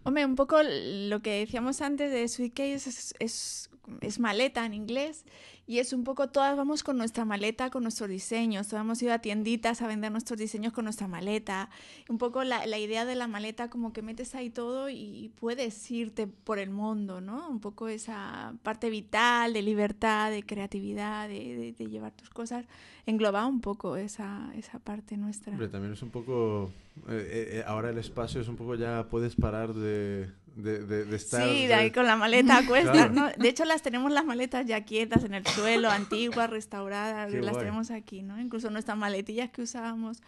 Hombre, 0.02 0.24
un 0.24 0.34
poco 0.34 0.62
lo 0.62 1.20
que 1.20 1.40
decíamos 1.40 1.80
antes 1.80 2.10
de 2.10 2.26
Sweet 2.26 2.54
Case 2.54 2.74
es, 2.88 3.14
es, 3.18 3.70
es 4.00 4.18
maleta 4.18 4.64
en 4.64 4.74
inglés 4.74 5.24
y 5.70 5.78
es 5.78 5.92
un 5.92 6.02
poco 6.02 6.28
todas 6.30 6.56
vamos 6.56 6.82
con 6.82 6.96
nuestra 6.98 7.24
maleta, 7.24 7.70
con 7.70 7.84
nuestros 7.84 8.08
diseños. 8.10 8.66
Todas 8.66 8.84
hemos 8.84 9.00
ido 9.02 9.12
a 9.12 9.20
tienditas 9.20 9.82
a 9.82 9.86
vender 9.86 10.10
nuestros 10.10 10.36
diseños 10.36 10.72
con 10.72 10.82
nuestra 10.84 11.06
maleta. 11.06 11.70
Un 12.08 12.18
poco 12.18 12.42
la, 12.42 12.66
la 12.66 12.76
idea 12.78 13.04
de 13.04 13.14
la 13.14 13.28
maleta 13.28 13.70
como 13.70 13.92
que 13.92 14.02
metes 14.02 14.34
ahí 14.34 14.50
todo 14.50 14.90
y 14.90 15.30
puedes 15.38 15.88
irte 15.92 16.26
por 16.26 16.58
el 16.58 16.70
mundo, 16.70 17.20
¿no? 17.20 17.48
Un 17.48 17.60
poco 17.60 17.86
esa 17.86 18.52
parte 18.64 18.90
vital 18.90 19.52
de 19.52 19.62
libertad, 19.62 20.32
de 20.32 20.42
creatividad, 20.42 21.28
de, 21.28 21.56
de- 21.56 21.72
de 21.72 21.86
llevar 21.86 22.12
tus 22.16 22.30
cosas. 22.30 22.66
Engloba 23.06 23.46
un 23.46 23.60
poco 23.60 23.96
esa, 23.96 24.50
esa 24.56 24.80
parte 24.80 25.16
nuestra. 25.16 25.52
Hombre, 25.52 25.68
también 25.68 25.92
es 25.92 26.02
un 26.02 26.10
poco... 26.10 26.72
eh, 27.08 27.12
eh, 27.12 27.48
eh, 27.58 27.64
ahora 27.66 27.90
el 27.90 27.98
espacio 27.98 28.40
es 28.40 28.48
un 28.48 28.56
poco 28.56 28.74
ya 28.74 29.06
puedes 29.08 29.36
parar 29.36 29.72
de, 29.72 30.30
de, 30.56 30.84
de- 30.84 31.04
de 31.04 31.16
estar... 31.16 31.42
Sí, 31.48 31.66
de 31.66 31.74
ahí 31.74 31.90
con 31.90 32.06
la 32.06 32.16
maleta 32.16 32.58
a 32.58 32.66
cuestas, 32.66 32.92
Claro. 33.08 33.12
¿no? 33.12 33.28
De 33.30 33.48
hecho, 33.48 33.64
las 33.64 33.82
tenemos 33.82 34.10
las 34.12 34.24
maletas 34.24 34.66
ya 34.66 34.84
quietas 34.84 35.24
en 35.24 35.34
el 35.34 35.46
suelo, 35.46 35.90
antiguas, 35.90 36.50
restauradas, 36.50 37.30
Qué 37.30 37.40
las 37.40 37.52
guay. 37.52 37.64
tenemos 37.64 37.90
aquí, 37.90 38.22
¿no? 38.22 38.40
Incluso 38.40 38.70
nuestras 38.70 38.96
maletillas 38.98 39.50
que 39.50 39.62
usábamos 39.62 40.22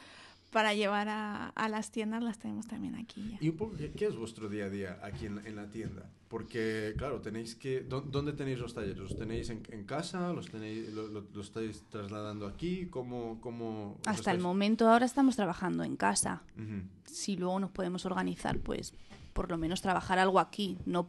para 0.50 0.74
llevar 0.74 1.08
a, 1.08 1.48
a 1.48 1.68
las 1.70 1.90
tiendas 1.90 2.22
las 2.22 2.38
tenemos 2.38 2.66
también 2.66 2.94
aquí 2.96 3.26
ya. 3.30 3.38
Y 3.40 3.48
un 3.48 3.56
poco, 3.56 3.74
¿qué, 3.76 3.90
qué 3.92 4.06
es 4.06 4.14
vuestro 4.16 4.50
día 4.50 4.66
a 4.66 4.68
día 4.68 4.98
aquí 5.02 5.24
en, 5.26 5.36
la- 5.36 5.42
en 5.48 5.56
la 5.56 5.70
tienda? 5.70 6.10
Porque, 6.28 6.94
claro, 6.96 7.20
tenéis 7.20 7.54
que... 7.54 7.86
¿dó- 7.86 8.00
¿Dónde 8.02 8.32
tenéis 8.32 8.58
los 8.58 8.74
talleres? 8.74 8.96
¿Los 8.98 9.16
tenéis 9.18 9.50
en, 9.50 9.62
en 9.70 9.84
casa? 9.84 10.32
¿Los, 10.32 10.50
tenéis, 10.50 10.90
lo, 10.92 11.06
lo- 11.08 11.24
lo 11.32 11.40
estáis 11.42 11.82
trasladando 11.90 12.46
aquí? 12.46 12.86
¿Cómo...? 12.90 13.38
cómo 13.40 13.98
Hasta 14.06 14.30
el 14.30 14.40
momento 14.40 14.88
ahora 14.90 15.04
estamos 15.06 15.36
trabajando 15.36 15.84
en 15.84 15.96
casa. 15.96 16.42
Ujú. 16.56 16.82
Si 17.06 17.36
luego 17.36 17.58
nos 17.60 17.70
podemos 17.70 18.04
organizar, 18.06 18.58
pues 18.58 18.94
por 19.32 19.50
lo 19.50 19.58
menos 19.58 19.80
trabajar 19.82 20.18
algo 20.18 20.38
aquí, 20.40 20.78
no 20.86 21.08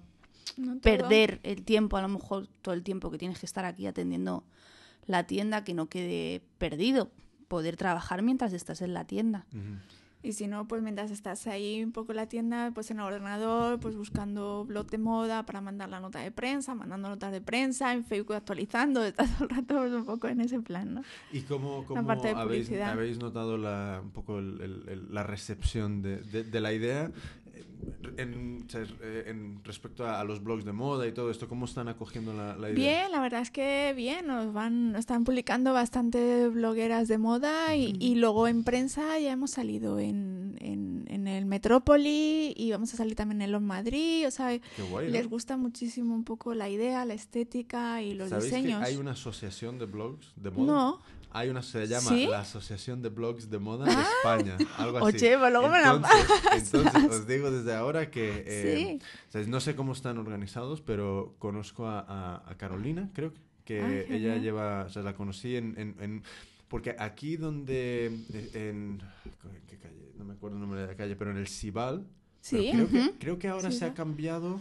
perder 0.81 1.39
el 1.43 1.63
tiempo, 1.63 1.97
a 1.97 2.01
lo 2.01 2.09
mejor 2.09 2.47
todo 2.61 2.73
el 2.73 2.83
tiempo 2.83 3.09
que 3.11 3.17
tienes 3.17 3.39
que 3.39 3.45
estar 3.45 3.65
aquí 3.65 3.87
atendiendo 3.87 4.43
la 5.05 5.25
tienda, 5.25 5.63
que 5.63 5.73
no 5.73 5.87
quede 5.87 6.41
perdido. 6.57 7.09
Poder 7.47 7.75
trabajar 7.77 8.21
mientras 8.23 8.53
estás 8.53 8.81
en 8.81 8.93
la 8.93 9.05
tienda. 9.05 9.45
Y 10.25 10.31
si 10.31 10.47
no, 10.47 10.67
pues 10.69 10.81
mientras 10.81 11.11
estás 11.11 11.47
ahí 11.47 11.83
un 11.83 11.91
poco 11.91 12.13
en 12.13 12.15
la 12.15 12.27
tienda, 12.29 12.71
pues 12.73 12.89
en 12.91 12.97
el 12.99 13.03
ordenador, 13.03 13.79
pues 13.81 13.95
buscando 13.97 14.63
blog 14.63 14.89
de 14.89 14.97
moda 14.97 15.45
para 15.45 15.59
mandar 15.59 15.89
la 15.89 15.99
nota 15.99 16.19
de 16.19 16.31
prensa, 16.31 16.73
mandando 16.75 17.09
notas 17.09 17.33
de 17.33 17.41
prensa, 17.41 17.91
en 17.93 18.05
Facebook 18.05 18.35
actualizando, 18.35 19.03
estás 19.05 19.29
todo 19.37 19.43
el 19.43 19.49
rato 19.49 19.75
pues, 19.75 19.91
un 19.91 20.05
poco 20.05 20.29
en 20.29 20.39
ese 20.39 20.61
plan, 20.61 20.93
¿no? 20.93 21.01
¿Y 21.33 21.41
cómo, 21.41 21.83
cómo 21.85 21.99
parte 22.07 22.29
de 22.29 22.33
habéis, 22.35 23.19
notado 23.19 23.57
la, 23.57 23.99
un 24.01 24.11
poco 24.11 24.39
el- 24.39 24.61
el- 24.61 24.83
el- 24.89 25.13
la 25.13 25.23
recepción 25.23 26.01
de, 26.01 26.17
de- 26.21 26.45
de 26.45 26.61
la 26.61 26.71
idea 26.71 27.11
en, 28.17 28.65
eh, 28.73 29.23
en 29.27 29.63
respecto 29.63 30.07
a, 30.07 30.23
los 30.23 30.43
blogs 30.43 30.65
de 30.65 30.73
moda 30.73 31.07
y 31.07 31.11
todo 31.11 31.31
esto? 31.31 31.47
¿Cómo 31.47 31.65
están 31.65 31.87
acogiendo 31.87 32.33
la, 32.33 32.55
la 32.55 32.69
idea? 32.69 32.75
Bien, 32.75 33.11
la 33.11 33.19
verdad 33.21 33.41
es 33.41 33.51
que 33.51 33.93
bien, 33.95 34.27
nos 34.27 34.53
van, 34.53 34.91
nos 34.91 34.99
están 34.99 35.23
publicando 35.23 35.73
bastante 35.73 36.47
blogueras 36.49 37.07
de 37.07 37.17
moda 37.17 37.75
y, 37.75 37.95
y 37.99 38.15
luego 38.15 38.47
en 38.47 38.63
prensa 38.63 39.19
ya 39.19 39.31
hemos 39.31 39.51
salido 39.51 39.99
en, 39.99 40.57
en, 40.59 41.05
en 41.07 41.27
el 41.27 41.45
Metrópoli 41.45 42.53
y 42.55 42.71
vamos 42.71 42.93
a 42.93 42.97
salir 42.97 43.15
también 43.15 43.41
en 43.41 43.53
el 43.53 43.61
Madrid, 43.61 44.27
o 44.27 44.31
sea, 44.31 44.59
guay, 44.89 45.07
¿no? 45.07 45.11
les 45.11 45.27
gusta 45.29 45.57
muchísimo 45.57 46.15
un 46.15 46.23
poco 46.23 46.53
la 46.53 46.69
idea, 46.69 47.05
la 47.05 47.13
estética 47.13 48.01
y 48.01 48.13
los 48.13 48.29
¿Sabéis 48.29 48.51
diseños. 48.51 48.79
que 48.79 48.85
hay 48.85 48.95
una 48.97 49.11
asociación 49.11 49.79
de 49.79 49.85
blogs 49.85 50.33
de 50.35 50.51
moda? 50.51 50.65
No, 50.65 51.01
Hay 51.33 51.49
una, 51.49 51.61
se 51.63 51.87
llama 51.87 52.09
¿Sí? 52.09 52.27
la 52.27 52.41
Asociación 52.41 53.01
de 53.01 53.09
Blogs 53.09 53.49
de 53.49 53.57
Moda 53.59 53.85
de 53.85 54.01
España, 54.01 54.57
algo 54.77 54.99
así. 54.99 55.17
Oye, 55.17 55.37
pues 55.37 55.51
luego 55.51 55.67
me 55.69 55.81
la 55.81 55.93
entonces, 55.95 56.73
entonces, 56.73 57.03
os 57.19 57.27
digo 57.27 57.49
desde 57.51 57.73
ahora 57.75 58.11
que... 58.11 58.43
eh, 58.45 58.99
Sí. 59.01 59.07
o 59.29 59.31
sea, 59.31 59.43
no 59.47 59.59
sé 59.59 59.75
cómo 59.75 59.93
están 59.93 60.17
organizados, 60.19 60.81
pero 60.81 61.35
conozco 61.39 61.87
a, 61.87 61.99
a- 62.01 62.43
a 62.51 62.57
Carolina, 62.57 63.09
creo 63.13 63.33
que 63.65 63.81
Ah, 63.81 63.91
ella 63.93 64.07
genial. 64.07 64.41
lleva... 64.41 64.83
O 64.85 64.89
sea, 64.89 65.01
la 65.03 65.13
conocí 65.15 65.55
en... 65.55 65.73
en- 65.77 65.95
en- 65.99 66.23
porque 66.67 66.95
aquí 66.97 67.35
donde... 67.37 68.05
En, 68.53 69.01
¿en 69.01 69.61
qué 69.67 69.77
calle? 69.77 70.11
No 70.17 70.25
me 70.25 70.33
acuerdo 70.33 70.57
el 70.57 70.61
nombre 70.61 70.81
de 70.81 70.87
la 70.87 70.95
calle, 70.95 71.15
pero 71.15 71.31
en 71.31 71.37
el 71.37 71.47
Cibal. 71.47 72.05
pero 72.49 72.63
sí. 72.63 72.71
Creo, 72.73 72.89
que, 72.89 73.11
creo 73.19 73.39
que 73.39 73.47
ahora 73.47 73.71
se 73.71 73.85
ha 73.85 73.93
cambiado 73.93 74.59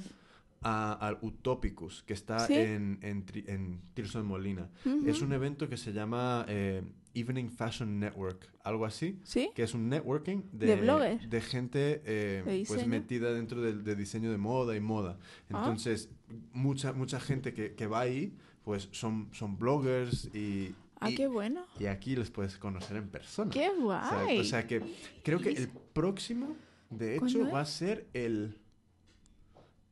al 0.63 1.19
Utopicus, 1.23 2.03
que 2.03 2.13
está 2.13 2.47
¿Sí? 2.47 2.55
en, 2.55 2.99
en, 3.03 3.25
en 3.47 3.81
Tirso 3.95 4.23
Molina. 4.25 4.71
Ujú. 4.85 5.09
Es 5.09 5.21
un 5.23 5.33
evento 5.33 5.69
que 5.69 5.77
se 5.77 5.93
llama 5.93 6.45
eh, 6.49 6.83
Evening 7.15 7.51
Fashion 7.51 7.99
Network, 7.99 8.49
algo 8.65 8.85
así, 8.87 9.19
¿Sí? 9.25 9.51
que 9.55 9.63
es 9.63 9.75
un 9.75 9.89
networking 9.89 10.43
de, 10.53 10.77
De 10.77 11.19
de 11.29 11.41
gente 11.41 12.03
eh, 12.05 12.43
De 12.45 12.65
pues 12.67 12.87
metida 12.87 13.33
dentro 13.33 13.61
del 13.61 13.85
de 13.85 13.97
diseño 13.97 14.31
de 14.31 14.39
moda 14.39 14.77
y 14.77 14.81
moda. 14.81 15.19
Ah. 15.21 15.59
Entonces, 15.61 16.11
mucha, 16.53 16.93
mucha 16.93 17.21
gente 17.21 17.53
que, 17.53 17.75
que 17.75 17.87
va 17.87 18.01
ahí, 18.01 18.35
pues 18.65 18.89
son, 18.93 19.29
son 19.33 19.59
bloggers 19.59 20.31
y, 20.35 20.75
Ah, 21.03 21.11
y, 21.11 21.17
qué 21.17 21.27
bueno. 21.27 21.67
y 21.81 21.87
aquí 21.87 22.15
les 22.15 22.31
puedes 22.31 22.57
conocer 22.57 22.97
en 22.97 23.09
persona. 23.09 23.51
Qué 23.51 23.71
guay. 23.77 24.39
o 24.39 24.45
sea 24.45 24.69
que 24.69 24.81
creo 25.25 25.41
que 25.41 25.51
el 25.51 25.69
próximo, 25.93 26.55
de 26.91 27.17
hecho, 27.17 27.39
¿Cuándo 27.39 27.51
va 27.51 27.61
a 27.63 27.67
ser 27.67 28.07
el, 28.15 28.57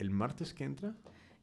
el 0.01 0.11
martes 0.11 0.55
que 0.55 0.65
entra. 0.65 0.95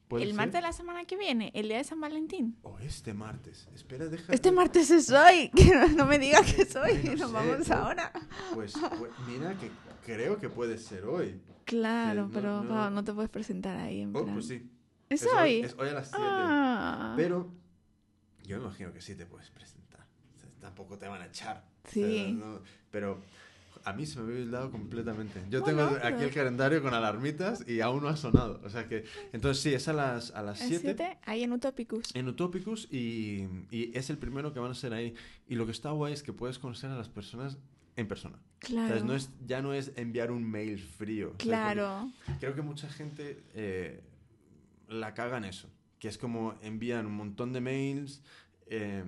¿Puede 0.07 0.23
El 0.23 0.29
ser? 0.29 0.37
martes 0.37 0.53
de 0.53 0.61
la 0.61 0.71
semana 0.71 1.03
que 1.05 1.17
viene, 1.17 1.51
el 1.53 1.67
día 1.67 1.77
de 1.77 1.83
San 1.83 1.99
Valentín. 1.99 2.57
O 2.63 2.79
este 2.79 3.13
martes. 3.13 3.67
Espera, 3.75 4.05
deja. 4.07 4.31
Este 4.33 4.51
martes 4.53 4.89
es 4.89 5.09
hoy. 5.11 5.51
Que 5.55 5.65
no, 5.75 5.87
no 5.89 6.05
me 6.05 6.17
digas 6.17 6.53
que 6.53 6.61
es 6.61 6.75
hoy. 6.77 6.91
Ay, 6.91 7.03
no 7.03 7.15
Nos 7.15 7.29
sé, 7.29 7.33
vamos 7.35 7.67
¿no? 7.69 7.75
ahora. 7.75 8.11
Pues, 8.53 8.73
pues, 8.97 9.11
mira 9.27 9.57
que 9.57 9.69
creo 10.05 10.37
que 10.39 10.47
puede 10.49 10.77
ser 10.77 11.03
hoy. 11.05 11.41
Claro, 11.65 12.27
no- 12.27 12.31
pero 12.31 12.63
no- 12.63 12.89
no 12.89 13.03
te 13.03 13.11
puedes 13.13 13.29
presentar 13.29 13.75
ahí. 13.77 14.01
En 14.01 14.15
Oh, 14.15 14.23
plan. 14.23 14.33
pues 14.35 14.47
sí. 14.47 14.69
¿Es, 15.09 15.25
hoy. 15.25 15.31
hoy? 15.37 15.61
Es 15.61 15.75
hoy 15.77 15.89
a 15.89 15.93
las 15.93 16.07
7. 16.09 16.23
Ah, 16.25 17.13
Pero 17.17 17.51
yo 18.43 18.57
me 18.59 18.63
imagino 18.63 18.93
que 18.93 19.01
sí 19.01 19.13
te 19.15 19.25
puedes 19.25 19.49
presentar. 19.51 20.07
O 20.35 20.39
sea, 20.39 20.49
tampoco 20.61 20.97
te 20.97 21.07
van 21.09 21.21
a 21.21 21.25
echar. 21.25 21.65
O 21.85 21.89
sea, 21.89 22.07
Sí. 22.07 22.31
no- 22.33 22.61
pero 22.89 23.21
a 23.87 23.93
mí 23.93 24.05
se 24.05 24.19
me 24.19 24.25
había 24.25 24.43
olvidado 24.43 24.69
completamente. 24.69 25.41
Yo 25.49 25.61
Bueno, 25.61 25.87
tengo 25.87 25.99
aquí 26.05 26.23
el 26.25 26.33
calendario 26.33 26.81
con 26.81 26.93
alarmitas 26.93 27.63
y 27.65 27.79
aún 27.79 28.03
no 28.03 28.09
ha 28.09 28.17
sonado. 28.17 28.59
O 28.65 28.69
sea 28.69 28.89
que. 28.89 29.05
Entonces 29.31 29.63
sí, 29.63 29.73
es 29.73 29.87
a 29.87 29.93
las 29.93 30.31
a 30.31 30.41
las 30.41 30.61
¿El 30.61 30.67
7 30.67 30.81
siete? 30.83 31.17
Ahí 31.23 31.43
en 31.43 31.53
Utopicus. 31.53 32.13
en 32.13 32.27
Utopicus 32.27 32.91
y, 32.91 33.47
y 33.71 33.97
es 33.97 34.09
el 34.09 34.17
primero 34.17 34.51
que 34.51 34.59
van 34.59 34.71
a 34.71 34.75
ser 34.75 34.93
ahí. 34.93 35.15
Y 35.47 35.55
lo 35.55 35.65
que 35.65 35.71
está 35.71 35.91
guay 35.91 36.11
es 36.11 36.21
que 36.21 36.33
puedes 36.33 36.59
conocer 36.59 36.89
a 36.89 36.97
las 36.97 37.07
personas 37.07 37.57
en 37.95 38.09
persona. 38.09 38.37
Claro. 38.59 38.89
¿Sabes? 38.89 39.03
No 39.05 39.15
es, 39.15 39.29
ya 39.45 39.61
no 39.61 39.73
es 39.73 39.93
enviar 39.95 40.31
un 40.31 40.43
mail 40.43 40.79
frío. 40.79 41.33
Claro. 41.37 42.11
Creo 42.41 42.55
que 42.55 42.61
mucha 42.61 42.89
gente 42.89 43.41
eh, 43.53 44.01
la 44.89 45.13
caga 45.13 45.37
en 45.37 45.45
eso. 45.45 45.69
Que 45.99 46.09
es 46.09 46.17
como 46.17 46.55
envían 46.61 47.05
un 47.05 47.15
montón 47.15 47.53
de 47.53 47.61
mails 47.61 48.21
eh, 48.65 49.05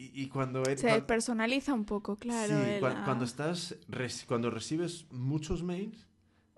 y, 0.00 0.22
y 0.22 0.28
cuando... 0.28 0.64
Se 0.64 0.88
cuan- 0.88 1.06
personaliza 1.06 1.74
un 1.74 1.84
poco, 1.84 2.16
claro. 2.16 2.54
sí, 2.64 2.80
cuan- 2.80 2.96
ah, 2.98 3.02
cuando 3.04 3.24
estás... 3.24 3.76
reci- 3.88 4.24
cuando 4.26 4.50
recibes 4.50 5.06
muchos 5.10 5.62
mails, 5.62 6.08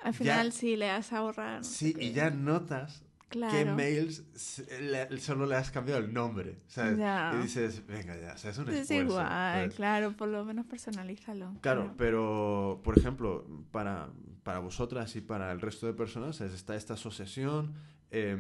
Al 0.02 0.14
final 0.14 0.52
sí 0.52 0.76
le 0.76 0.86
das 0.86 1.12
a 1.12 1.18
ahorrar. 1.18 1.58
no 1.58 1.64
sí, 1.64 1.94
y 1.98 2.12
ya 2.12 2.30
notas 2.30 3.02
Claro. 3.28 3.52
qué 3.56 3.64
mails 3.64 4.24
le- 4.80 5.18
solo 5.18 5.46
le 5.46 5.54
has 5.56 5.70
cambiado 5.70 6.00
el 6.04 6.12
nombre, 6.12 6.58
¿sabes? 6.68 6.98
Ya. 6.98 7.32
Y 7.34 7.42
dices, 7.44 7.86
venga 7.86 8.14
ya, 8.20 8.34
o 8.34 8.36
sea, 8.36 8.50
es 8.50 8.58
un 8.58 8.68
Es 8.68 8.80
esfuerzo. 8.82 9.04
igual, 9.12 9.26
¿sabes? 9.26 9.74
claro, 9.74 10.12
por 10.12 10.28
lo 10.28 10.44
menos 10.44 10.66
personalízalo. 10.66 11.54
Claro, 11.62 11.94
pero, 11.96 12.82
por 12.84 12.98
ejemplo, 12.98 13.46
para, 13.70 14.10
para 14.42 14.58
vosotras 14.58 15.16
y 15.16 15.22
para 15.22 15.50
el 15.50 15.62
resto 15.62 15.86
de 15.86 15.94
personas 15.94 16.42
es- 16.42 16.52
está 16.52 16.76
esta 16.76 16.92
asociación. 16.94 17.72
eh, 18.10 18.36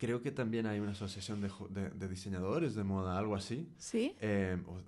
creo 0.00 0.20
que 0.22 0.32
también 0.32 0.66
hay 0.66 0.80
una 0.80 0.92
asociación 0.92 1.40
de, 1.40 1.50
de- 1.68 1.90
de 1.90 2.08
diseñadores 2.08 2.74
de 2.74 2.82
moda, 2.82 3.16
algo 3.18 3.36
así. 3.36 3.68
¿Sí? 3.78 4.14
eh, 4.20 4.56
o- 4.66 4.78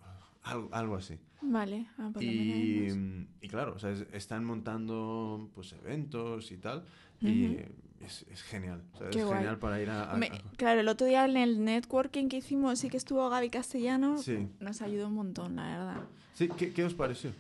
algo, 0.45 0.69
algo 0.73 0.97
así. 0.97 1.19
Vale. 1.43 1.87
Ah, 1.99 2.11
por 2.13 2.23
lo 2.23 2.29
Y, 2.29 3.27
y 3.41 3.49
claro, 3.49 3.75
o 3.77 3.79
sea, 3.79 3.91
es- 3.91 4.07
están 4.13 4.45
montando 4.45 5.49
pues 5.55 5.73
eventos 5.75 6.51
y 6.51 6.57
tal. 6.57 6.85
Y 7.21 7.47
Ujú. 7.47 7.57
es, 8.01 8.27
es 8.33 8.43
genial. 8.43 8.83
o 8.95 8.99
sea, 8.99 9.09
es 9.11 9.17
guay. 9.25 9.37
genial 9.39 9.59
para 9.59 9.81
ir 9.81 9.91
a... 9.91 10.11
a- 10.13 10.17
Me- 10.17 10.33
claro, 10.57 10.81
el 10.81 10.89
otro 10.89 11.07
día 11.07 11.25
en 11.25 11.37
el 11.37 11.65
networking 11.65 12.29
que 12.29 12.39
hicimos 12.39 12.81
sí 12.81 12.89
que 12.89 12.97
estuvo 12.97 13.29
Gaby 13.31 13.51
Castellano. 13.51 14.19
Sí. 14.19 14.49
Nos 14.59 14.83
ayudó 14.83 15.07
un 15.09 15.15
montón, 15.15 15.55
la 15.57 15.63
verdad. 15.69 16.01
Sí, 16.35 16.49
¿qué, 16.57 16.73
qué 16.73 16.85
os 16.85 16.95
pareció? 16.95 17.31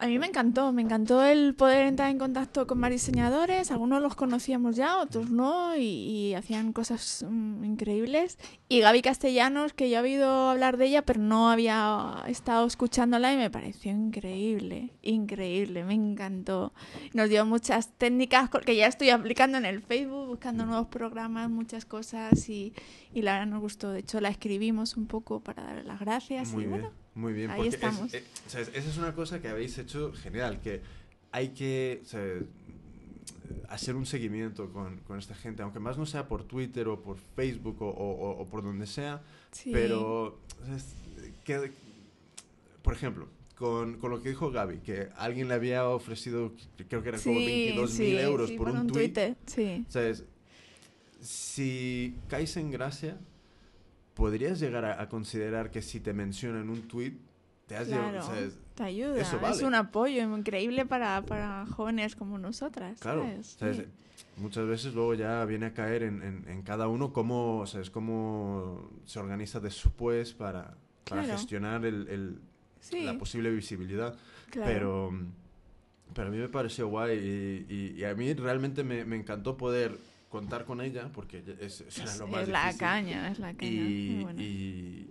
A 0.00 0.06
mí 0.06 0.16
me 0.20 0.26
encantó, 0.26 0.70
me 0.72 0.82
encantó 0.82 1.24
el 1.24 1.56
poder 1.56 1.86
entrar 1.86 2.10
en 2.10 2.18
contacto 2.18 2.68
con 2.68 2.78
más 2.78 2.90
diseñadores. 2.90 3.72
Algunos 3.72 4.00
los 4.00 4.14
conocíamos 4.14 4.76
ya, 4.76 4.98
otros 4.98 5.30
no, 5.30 5.76
y, 5.76 6.34
hacían 6.34 6.72
cosas 6.72 7.26
mm, 7.28 7.64
increíbles. 7.64 8.38
Y 8.68 8.78
Gaby 8.78 9.02
Castellanos, 9.02 9.72
que 9.72 9.90
yo 9.90 9.98
he 9.98 10.02
oído 10.02 10.50
hablar 10.50 10.76
de 10.76 10.86
ella, 10.86 11.02
pero 11.02 11.18
no 11.20 11.50
había 11.50 12.22
estado 12.28 12.64
escuchándola 12.64 13.32
y 13.32 13.36
me 13.38 13.50
pareció 13.50 13.90
increíble, 13.90 14.92
increíble, 15.02 15.82
me 15.82 15.94
encantó. 15.94 16.72
Nos 17.12 17.28
dio 17.28 17.44
muchas 17.44 17.88
técnicas 17.98 18.50
que 18.64 18.76
ya 18.76 18.86
estoy 18.86 19.10
aplicando 19.10 19.58
en 19.58 19.64
el 19.64 19.82
Facebook, 19.82 20.27
buscando 20.28 20.64
nuevos 20.66 20.86
programas, 20.88 21.50
muchas 21.50 21.84
cosas, 21.84 22.48
y, 22.48 22.72
y 23.12 23.22
la 23.22 23.32
verdad 23.34 23.46
nos 23.48 23.60
gustó. 23.60 23.90
De 23.90 24.00
hecho, 24.00 24.20
la 24.20 24.28
escribimos 24.28 24.96
un 24.96 25.06
poco 25.06 25.40
para 25.40 25.62
darle 25.64 25.84
las 25.84 25.98
gracias. 26.00 26.52
Muy 26.52 26.64
y 26.64 26.66
bien, 26.66 26.80
bueno, 26.82 26.94
muy 27.14 27.32
bien. 27.32 27.50
ahí 27.50 27.66
es- 27.68 27.74
estamos. 27.74 28.12
eh, 28.14 28.22
o 28.46 28.50
sea, 28.50 28.60
es- 28.60 28.68
esa 28.68 28.88
es 28.90 28.96
una 28.98 29.14
cosa 29.14 29.40
que 29.42 29.48
habéis 29.48 29.76
hecho 29.78 30.12
genial, 30.12 30.60
que 30.60 30.80
hay 31.32 31.48
que 31.50 32.00
o 32.04 32.06
sea, 32.06 32.22
hacer 33.68 33.96
un 33.96 34.06
seguimiento 34.06 34.72
con, 34.72 34.98
con 35.00 35.18
esta 35.18 35.34
gente, 35.34 35.62
aunque 35.62 35.78
más 35.80 35.98
no 35.98 36.06
sea 36.06 36.28
por 36.28 36.44
Twitter 36.44 36.88
o 36.88 37.00
por 37.02 37.16
Facebook 37.36 37.82
o, 37.82 37.88
o- 37.88 38.40
o 38.40 38.46
por 38.46 38.62
donde 38.62 38.86
sea, 38.86 39.22
sí. 39.52 39.70
pero 39.72 40.38
es- 40.74 40.94
que, 41.44 41.72
por 42.82 42.94
ejemplo, 42.94 43.26
con, 43.58 43.98
con 43.98 44.10
lo 44.12 44.22
que 44.22 44.28
dijo 44.28 44.50
Gaby, 44.52 44.78
que 44.78 45.08
alguien 45.16 45.48
le 45.48 45.54
había 45.54 45.88
ofrecido, 45.88 46.52
creo 46.88 47.02
que 47.02 47.08
era 47.08 47.18
como 47.18 47.34
22 47.36 47.98
mil 47.98 48.18
euros 48.18 48.48
sí, 48.50 48.56
por 48.56 48.68
un, 48.70 48.86
tweet. 48.86 48.92
Twitter, 49.08 49.36
sí. 49.46 49.84
¿Sabes? 49.88 50.24
Si 51.20 52.16
caes 52.28 52.56
en 52.56 52.70
gracia, 52.70 53.18
podrías 54.14 54.60
llegar 54.60 54.84
a, 54.84 55.00
a 55.02 55.08
considerar 55.08 55.70
que 55.70 55.82
si 55.82 55.98
te 56.00 56.12
mencionan 56.12 56.70
un 56.70 56.82
tweet, 56.82 57.14
te 57.66 57.76
has 57.76 57.88
llevado, 57.88 58.10
Claro, 58.10 58.26
¿sabes? 58.26 58.58
te 58.76 58.82
ayuda. 58.84 59.20
Eso 59.20 59.36
Es 59.36 59.42
vale. 59.42 59.64
un 59.64 59.74
apoyo 59.74 60.22
increíble 60.36 60.86
para, 60.86 61.20
para 61.22 61.66
jóvenes 61.66 62.14
como 62.14 62.38
nosotras. 62.38 63.00
Claro, 63.00 63.22
¿sabes? 63.22 63.56
¿sabes? 63.58 63.76
Sí. 63.78 63.84
Muchas 64.36 64.66
veces 64.66 64.94
luego 64.94 65.14
ya 65.14 65.44
viene 65.44 65.66
a 65.66 65.74
caer 65.74 66.04
en, 66.04 66.22
en- 66.22 66.48
en 66.48 66.62
cada 66.62 66.86
uno 66.88 67.12
cómo, 67.12 67.66
¿sabes? 67.66 67.90
cómo 67.90 68.88
se 69.04 69.18
organiza 69.18 69.58
después 69.60 70.32
para, 70.32 70.76
para 71.08 71.22
Claro. 71.22 71.36
gestionar 71.38 71.84
el, 71.84 72.08
el- 72.08 72.40
Sí, 72.80 73.02
la 73.02 73.16
posible 73.18 73.50
visibilidad. 73.50 74.16
claro. 74.50 74.70
Pero, 74.72 75.12
pero 76.14 76.28
a 76.28 76.30
mí 76.30 76.38
me 76.38 76.48
pareció 76.48 76.88
guay 76.88 77.18
y, 77.18 77.72
y- 77.74 77.94
y 78.00 78.04
a 78.04 78.14
mí 78.14 78.32
realmente 78.34 78.82
me, 78.84 79.04
me 79.04 79.16
encantó 79.16 79.56
poder 79.56 79.98
contar 80.28 80.64
con 80.64 80.80
ella 80.80 81.10
porque 81.12 81.42
es, 81.60 81.80
era 81.80 82.04
es, 82.12 82.18
lo 82.18 82.26
más 82.28 82.42
es 82.42 82.48
la 82.48 82.60
difícil. 82.64 82.80
caña, 82.80 83.30
es 83.30 83.38
la 83.38 83.54
caña. 83.54 83.70
y, 83.70 84.10
Muy 84.14 84.24
buena. 84.24 84.42
y, 84.42 85.10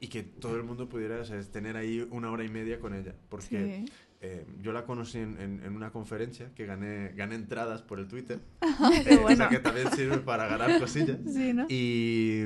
y 0.00 0.08
que 0.08 0.22
todo 0.22 0.56
el 0.56 0.64
mundo 0.64 0.88
pudiera 0.88 1.20
o 1.20 1.24
sea, 1.24 1.40
tener 1.42 1.76
ahí 1.76 2.06
una 2.10 2.30
hora 2.30 2.44
y 2.44 2.48
media 2.48 2.78
con 2.80 2.94
ella. 2.94 3.14
Porque 3.28 3.84
Sí. 3.86 3.92
eh, 4.20 4.46
yo 4.62 4.72
la 4.72 4.84
conocí 4.84 5.18
en, 5.18 5.40
en- 5.40 5.62
en 5.64 5.74
una 5.76 5.90
conferencia 5.90 6.50
que 6.54 6.66
gané, 6.66 7.12
gané 7.16 7.34
entradas 7.36 7.82
por 7.82 7.98
el 8.00 8.08
Twitter. 8.08 8.40
Eh, 9.06 9.16
o 9.18 9.22
bueno. 9.22 9.36
sea, 9.36 9.48
que 9.48 9.58
también 9.60 9.90
sirve 9.92 10.18
para 10.18 10.46
ganar 10.48 10.78
cosillas. 10.80 11.18
Sí, 11.32 11.52
¿no? 11.54 11.66
Y 11.68 12.44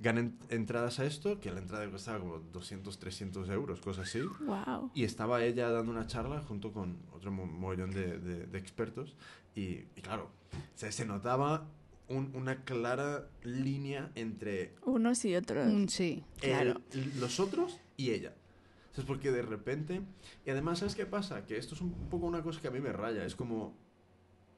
gané 0.00 0.20
en- 0.20 0.38
entradas 0.50 0.98
a 1.00 1.04
esto, 1.06 1.40
que 1.40 1.50
la 1.50 1.60
entrada 1.60 1.88
costaba 1.90 2.18
como 2.18 2.38
200, 2.38 2.98
300 2.98 3.48
euros, 3.48 3.80
cosas 3.80 4.08
así. 4.08 4.20
Wow. 4.40 4.90
Y 4.94 5.04
estaba 5.04 5.42
ella 5.44 5.70
dando 5.70 5.92
una 5.92 6.06
charla 6.06 6.40
junto 6.40 6.72
con 6.72 6.98
otro 7.12 7.30
mo- 7.30 7.46
mogollón 7.46 7.90
de, 7.92 8.18
de- 8.18 8.46
de 8.46 8.58
expertos. 8.58 9.14
Y, 9.54 9.84
y 9.96 10.00
claro, 10.02 10.30
o 10.52 10.78
sea, 10.78 10.90
se 10.92 11.04
notaba 11.06 11.66
un- 12.08 12.32
una 12.34 12.64
clara 12.64 13.28
línea 13.44 14.10
entre 14.14 14.74
Unos 14.84 15.24
y 15.24 15.36
otros. 15.36 15.66
Mm, 15.72 15.86
Sí. 15.86 16.24
Claro. 16.40 16.80
el- 16.92 17.20
los 17.20 17.38
otros 17.40 17.78
y 17.96 18.10
ella. 18.10 18.34
Es 18.96 19.04
porque 19.04 19.32
de 19.32 19.42
repente... 19.42 20.02
Y 20.46 20.50
además, 20.50 20.78
¿sabes 20.80 20.94
qué 20.94 21.04
pasa? 21.06 21.46
Que 21.46 21.56
esto 21.56 21.74
es 21.74 21.80
un 21.80 21.92
poco 22.10 22.26
una 22.26 22.42
cosa 22.42 22.60
que 22.60 22.68
a 22.68 22.70
mí 22.70 22.78
me 22.80 22.92
raya. 22.92 23.24
Es 23.24 23.34
como... 23.34 23.74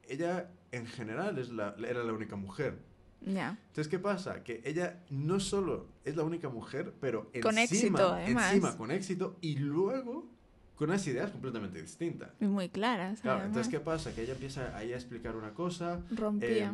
Ella, 0.08 0.50
en 0.72 0.86
general, 0.86 1.38
es 1.38 1.48
la, 1.50 1.74
era 1.86 2.04
la 2.04 2.12
única 2.12 2.36
mujer. 2.36 2.78
Ya. 3.24 3.58
Entonces, 3.68 3.88
¿qué 3.88 3.98
pasa? 3.98 4.42
Que 4.44 4.60
ella 4.64 5.00
no 5.10 5.40
solo 5.40 5.88
es 6.04 6.14
la 6.16 6.22
única 6.22 6.48
mujer, 6.48 6.92
pero 7.00 7.30
encima, 7.32 7.42
Con 7.42 7.58
éxito, 7.58 8.12
además. 8.14 8.52
encima 8.52 8.76
con 8.76 8.90
éxito 8.90 9.36
y 9.40 9.56
luego 9.56 10.28
con 10.76 10.90
unas 10.90 11.06
ideas 11.06 11.30
completamente 11.30 11.80
distintas. 11.80 12.30
Y 12.40 12.44
muy 12.44 12.68
claras. 12.68 13.20
Claro, 13.22 13.38
además. 13.40 13.56
entonces, 13.56 13.70
¿qué 13.70 13.80
pasa? 13.80 14.14
Que 14.14 14.22
ella 14.22 14.34
empieza 14.34 14.76
ahí 14.76 14.92
a 14.92 14.96
explicar 14.96 15.34
una 15.34 15.54
cosa 15.54 16.00
Rompía. 16.10 16.68
eh, 16.68 16.72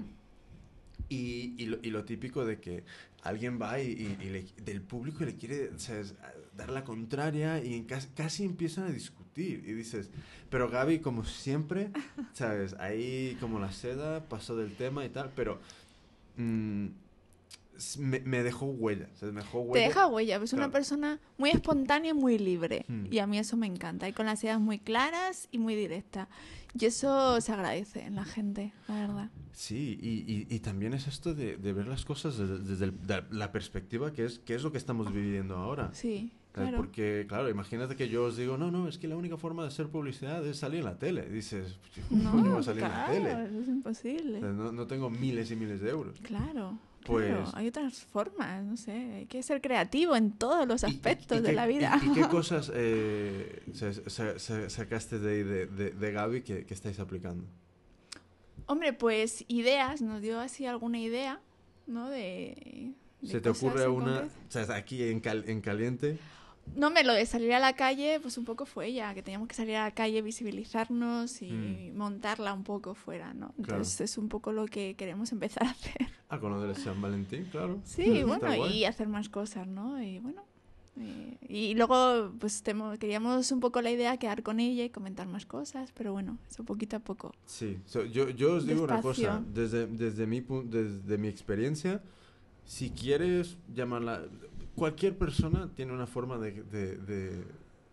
y, 1.09 1.55
y 1.62 1.66
lo, 1.66 1.78
y 1.82 1.90
lo 1.90 2.05
típico 2.05 2.45
de 2.45 2.59
que 2.59 2.84
alguien 3.22 3.61
va 3.61 3.80
y, 3.80 4.16
y- 4.20 4.30
le- 4.30 4.47
del 4.64 4.80
público 4.82 5.24
le 5.24 5.36
quiere 5.36 5.68
o 5.70 5.78
sea, 5.78 6.03
dar 6.57 6.70
la 6.70 6.84
contraria 6.84 7.62
y 7.62 7.74
en 7.74 7.84
casi, 7.84 8.09
casi 8.09 8.45
empiezan 8.45 8.84
a 8.84 8.90
discutir. 8.90 9.62
Y 9.66 9.72
dices, 9.72 10.11
pero 10.51 10.68
Gaby, 10.68 10.99
como 11.01 11.24
siempre, 11.24 11.90
¿sabes? 12.32 12.74
Ahí 12.74 13.36
como 13.40 13.59
la 13.61 13.72
seda 13.72 14.24
pasó 14.28 14.57
del 14.57 14.74
tema 14.74 15.05
y 15.05 15.09
tal, 15.11 15.30
pero 15.36 15.61
mm, 16.36 16.86
me, 17.98 18.20
me 18.20 18.42
dejó 18.42 18.66
huella. 18.66 19.08
Me 19.22 19.32
dejó 19.40 19.66
Te 19.72 19.80
deja 19.80 20.06
huella, 20.06 20.36
es 20.36 20.52
una 20.52 20.60
Claro. 20.62 20.72
persona 20.72 21.20
muy 21.38 21.50
espontánea 21.50 22.10
y 22.10 22.14
muy 22.14 22.38
libre. 22.38 22.84
Hmm. 22.86 23.06
Y 23.10 23.18
a 23.18 23.26
mí 23.26 23.38
eso 23.38 23.56
me 23.56 23.66
encanta. 23.66 24.08
Y 24.08 24.12
con 24.12 24.26
las 24.26 24.42
ideas 24.44 24.60
muy 24.60 24.78
claras 24.78 25.48
y 25.50 25.58
muy 25.58 25.74
directas. 25.74 26.28
Y 26.78 26.84
eso 26.86 27.40
se 27.40 27.52
agradece 27.52 28.02
en 28.04 28.14
la 28.14 28.24
gente, 28.24 28.72
la 28.88 28.94
verdad. 29.06 29.30
Sí, 29.52 29.98
y, 30.00 30.08
y- 30.32 30.46
y 30.54 30.60
también 30.60 30.94
es 30.94 31.06
esto 31.06 31.34
de, 31.34 31.56
de 31.56 31.72
ver 31.72 31.86
las 31.86 32.04
cosas 32.04 32.38
desde, 32.38 32.58
desde 32.60 32.84
el- 32.86 33.06
da- 33.06 33.26
la 33.30 33.52
perspectiva 33.52 34.12
que 34.12 34.24
es, 34.26 34.38
que 34.38 34.54
es 34.54 34.62
lo 34.62 34.70
que 34.72 34.78
estamos 34.78 35.12
viviendo 35.12 35.56
ahora. 35.56 35.90
Sí. 35.92 36.32
Claro. 36.53 36.76
Porque, 36.76 37.24
claro, 37.28 37.48
imagínate 37.48 37.96
que 37.96 38.09
yo 38.09 38.24
os 38.24 38.36
digo, 38.36 38.57
no, 38.59 38.70
no, 38.70 38.88
es 38.88 38.98
que 38.98 39.09
la 39.09 39.16
única 39.16 39.36
forma 39.36 39.62
de 39.62 39.68
hacer 39.68 39.88
publicidad 39.88 40.46
es 40.46 40.59
salir 40.59 40.80
en 40.80 40.84
la 40.86 40.98
tele. 40.98 41.26
Y 41.28 41.32
dices, 41.32 41.78
¿cómo 42.09 42.30
coño 42.30 42.50
voy 42.53 42.61
a 42.61 42.62
salir 42.62 42.80
claro, 42.84 43.12
en 43.14 43.24
la 43.24 43.30
tele? 43.30 43.48
eso 43.48 43.61
es 43.61 43.68
imposible. 43.68 44.38
O 44.38 44.40
sea, 44.40 44.50
no, 44.53 44.72
no 44.72 44.86
tengo 44.86 45.11
miles 45.11 45.50
y 45.50 45.57
miles 45.57 45.80
de 45.80 45.90
euros. 45.90 46.18
Claro. 46.20 46.78
Pues- 47.05 47.26
claro, 47.26 47.50
hay 47.55 47.66
otras 47.66 48.05
formas, 48.05 48.62
no 48.64 48.76
sé, 48.76 48.92
hay 48.92 49.26
que 49.26 49.42
ser 49.42 49.61
creativo 49.61 50.14
en 50.14 50.30
todos 50.30 50.68
los 50.68 50.84
¿Y- 50.84 50.86
y- 50.86 50.90
aspectos 50.90 51.38
y 51.38 51.40
de 51.40 51.48
qué- 51.48 51.55
la 51.57 51.66
vida. 51.66 51.98
¿Y, 52.00 52.11
y 52.11 52.12
qué 52.12 52.20
cosas 52.28 52.70
eh, 52.72 53.62
sa- 53.72 53.92
sa- 54.09 54.38
sa- 54.38 54.70
sacaste 54.70 55.18
de 55.18 55.32
ahí 55.32 55.42
de, 55.42 55.66
de, 55.66 55.90
de 55.90 56.12
Gaby 56.12 56.42
que, 56.42 56.64
que 56.64 56.74
estáis 56.74 57.00
aplicando? 57.00 57.44
Hombre, 58.66 58.92
pues 58.92 59.44
ideas, 59.48 60.00
nos 60.00 60.22
dio 60.22 60.38
así 60.38 60.66
alguna 60.66 61.00
idea, 61.00 61.40
¿no? 61.88 62.09
De... 62.09 62.92
¿Se 63.24 63.40
te 63.40 63.50
ocurre 63.50 63.88
una, 63.88 64.20
o 64.22 64.50
sea, 64.50 64.72
aquí 64.76 65.03
en, 65.03 65.20
cal- 65.20 65.44
en 65.48 65.61
caliente? 65.61 66.18
No, 66.74 66.90
me 66.90 67.04
lo 67.04 67.12
de 67.12 67.26
salir 67.26 67.52
a 67.52 67.58
la 67.58 67.74
calle, 67.74 68.18
pues 68.20 68.38
un 68.38 68.44
poco 68.44 68.64
fue 68.66 68.86
ella, 68.86 69.12
que 69.14 69.22
teníamos 69.22 69.46
que 69.48 69.54
salir 69.54 69.76
a 69.76 69.84
la 69.84 69.90
calle, 69.90 70.22
visibilizarnos 70.22 71.42
y 71.42 71.50
Mm. 71.92 71.96
montarla 71.96 72.54
un 72.54 72.64
poco 72.64 72.94
fuera, 72.94 73.34
¿no? 73.34 73.48
Claro. 73.48 73.58
Entonces 73.58 74.00
es 74.02 74.18
un 74.18 74.28
poco 74.28 74.52
lo 74.52 74.66
que 74.66 74.94
queremos 74.94 75.32
empezar 75.32 75.64
a 75.66 75.70
hacer. 75.70 76.06
Ah, 76.30 76.38
con 76.40 76.50
lo 76.52 76.62
del 76.62 76.74
San 76.76 77.00
Valentín, 77.02 77.46
claro. 77.50 77.80
Sí, 77.84 78.22
bueno, 78.26 78.66
y 78.68 78.84
hacer 78.86 79.06
más 79.08 79.28
cosas, 79.28 79.66
¿no? 79.66 80.02
Y 80.02 80.18
bueno. 80.20 80.42
y 81.48 81.74
luego, 81.74 82.32
pues 82.38 82.62
temo- 82.64 82.98
queríamos 82.98 83.50
un 83.50 83.60
poco 83.60 83.80
la 83.82 83.90
idea 83.90 84.16
quedar 84.18 84.42
con 84.42 84.60
ella 84.60 84.84
y 84.84 84.90
comentar 84.90 85.26
más 85.26 85.46
cosas, 85.46 85.90
pero 85.92 86.12
bueno, 86.12 86.38
eso 86.50 86.64
poquito 86.64 86.96
a 86.96 87.00
poco. 87.00 87.32
Sí, 87.46 87.78
so, 87.86 88.04
yo, 88.04 88.28
yo 88.30 88.54
os 88.54 88.66
digo 88.66 88.84
una 88.84 89.00
cosa, 89.00 89.42
desde, 89.54 89.86
desde, 89.86 90.26
mi, 90.26 90.40
desde 90.64 91.16
mi 91.18 91.28
experiencia, 91.28 92.02
si 92.66 92.90
quieres 92.90 93.56
llamarla, 93.74 94.22
cualquier 94.74 95.16
persona 95.18 95.70
tiene 95.74 95.92
una 95.92 96.06
forma 96.06 96.38
de, 96.38 96.62
de, 96.64 96.96
de- 96.96 97.44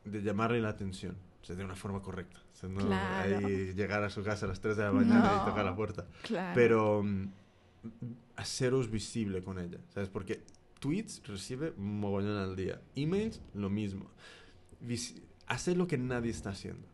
de 0.06 0.22
llamarle 0.24 0.62
la 0.62 0.70
atención, 0.70 1.16
o 1.42 1.46
sea, 1.46 1.56
de 1.56 1.64
una 1.66 1.76
forma 1.76 2.02
correcta. 2.02 2.40
O 2.54 2.56
sea, 2.56 2.70
no 2.70 2.86
Claro. 2.86 3.46
ahí 3.48 3.74
llegar 3.74 4.04
a 4.04 4.10
su 4.10 4.24
casa 4.24 4.46
a 4.46 4.50
las 4.50 4.60
3 4.62 4.76
de 4.78 4.84
la 4.84 4.92
mañana 4.92 5.42
y 5.42 5.50
tocar 5.50 5.64
la 5.66 5.76
puerta. 5.76 6.08
Claro. 6.24 6.52
Pero 6.56 7.04
mm, 7.04 7.26
haceros 8.38 8.90
visible 8.90 9.44
con 9.44 9.60
ella, 9.60 9.78
¿sabes? 9.94 10.10
Porque 10.10 10.42
tweets 10.80 11.22
recibe 11.28 11.74
un 11.78 12.00
mogollón 12.00 12.38
al 12.38 12.56
día, 12.56 12.82
emails 12.96 13.42
lo 13.54 13.70
mismo. 13.70 14.10
Vis- 14.80 15.22
hacer 15.48 15.78
lo 15.78 15.88
que 15.88 15.98
nadie 15.98 16.32
está 16.32 16.52
haciendo. 16.52 16.88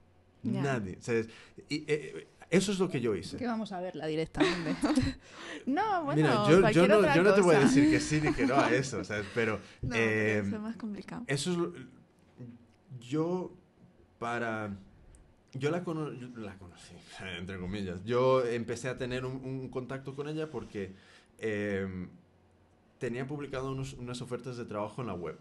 Nadie. 0.43 0.97
¿sabes? 1.01 1.27
Y, 1.69 1.85
eh, 1.87 2.27
eso 2.55 2.71
es 2.71 2.79
lo 2.79 2.89
que 2.89 2.99
yo 3.01 3.15
hice. 3.15 3.37
Que 3.37 3.45
vamos 3.47 3.71
a 3.71 3.79
verla 3.81 4.05
directamente. 4.07 4.75
No, 5.65 6.03
bueno, 6.05 6.21
Mira, 6.21 6.33
yo, 6.47 6.69
yo 6.71 6.87
no, 6.87 6.97
otra 6.99 7.15
yo 7.15 7.23
no 7.23 7.33
te 7.33 7.41
voy 7.41 7.55
a 7.55 7.59
decir 7.61 7.89
que 7.89 7.99
sí 7.99 8.21
ni 8.21 8.31
que 8.33 8.45
no 8.45 8.55
a 8.55 8.69
eso, 8.71 9.03
¿sabes? 9.03 9.25
Pero 9.33 9.59
No, 9.81 9.95
eh, 9.95 10.39
es 10.39 10.59
más 10.59 10.75
complicado. 10.75 11.23
eso 11.27 11.51
es 11.51 11.57
lo- 11.57 11.73
yo 12.99 13.51
para 14.19 14.77
yo 15.53 15.71
la, 15.71 15.83
cono- 15.83 16.11
yo 16.13 16.27
la 16.37 16.55
conocí 16.57 16.93
entre 17.39 17.57
comillas 17.59 18.03
yo 18.05 18.45
empecé 18.45 18.89
a 18.89 18.97
tener 18.97 19.25
un, 19.25 19.43
un 19.43 19.69
contacto 19.69 20.15
con 20.15 20.27
ella 20.27 20.49
porque 20.51 20.93
eh, 21.39 22.07
tenía 22.99 23.25
publicado 23.27 23.71
unos- 23.71 23.93
unas 23.93 24.21
ofertas 24.21 24.57
de 24.57 24.65
trabajo 24.65 25.01
en 25.01 25.07
la 25.07 25.13
web 25.13 25.37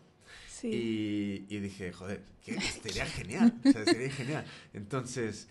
Sí. 0.48 1.44
y, 1.48 1.54
y 1.54 1.58
dije 1.60 1.92
joder 1.92 2.22
que 2.42 2.58
sería 2.60 3.04
genial 3.06 3.52
o 3.62 3.70
sea, 3.72 3.84
sería 3.84 4.10
genial 4.10 4.44
entonces 4.72 5.48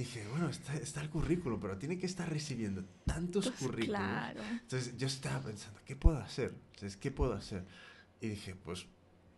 dije 0.00 0.26
bueno 0.30 0.48
está, 0.48 0.74
está 0.76 1.00
el 1.02 1.10
currículum 1.10 1.58
pero 1.60 1.76
tiene 1.78 1.98
que 1.98 2.06
estar 2.06 2.28
recibiendo 2.28 2.84
tantos 3.06 3.48
Pues, 3.48 3.58
currículums 3.60 3.98
claro. 4.00 4.40
entonces 4.62 4.96
yo 4.96 5.06
estaba 5.06 5.40
pensando, 5.40 5.78
¿qué 5.84 5.96
puedo 5.96 6.18
hacer? 6.18 6.54
Entonces, 6.74 6.96
¿qué 6.96 7.10
puedo 7.10 7.34
hacer? 7.34 7.64
Y 8.20 8.28
dije, 8.28 8.54
pues 8.54 8.86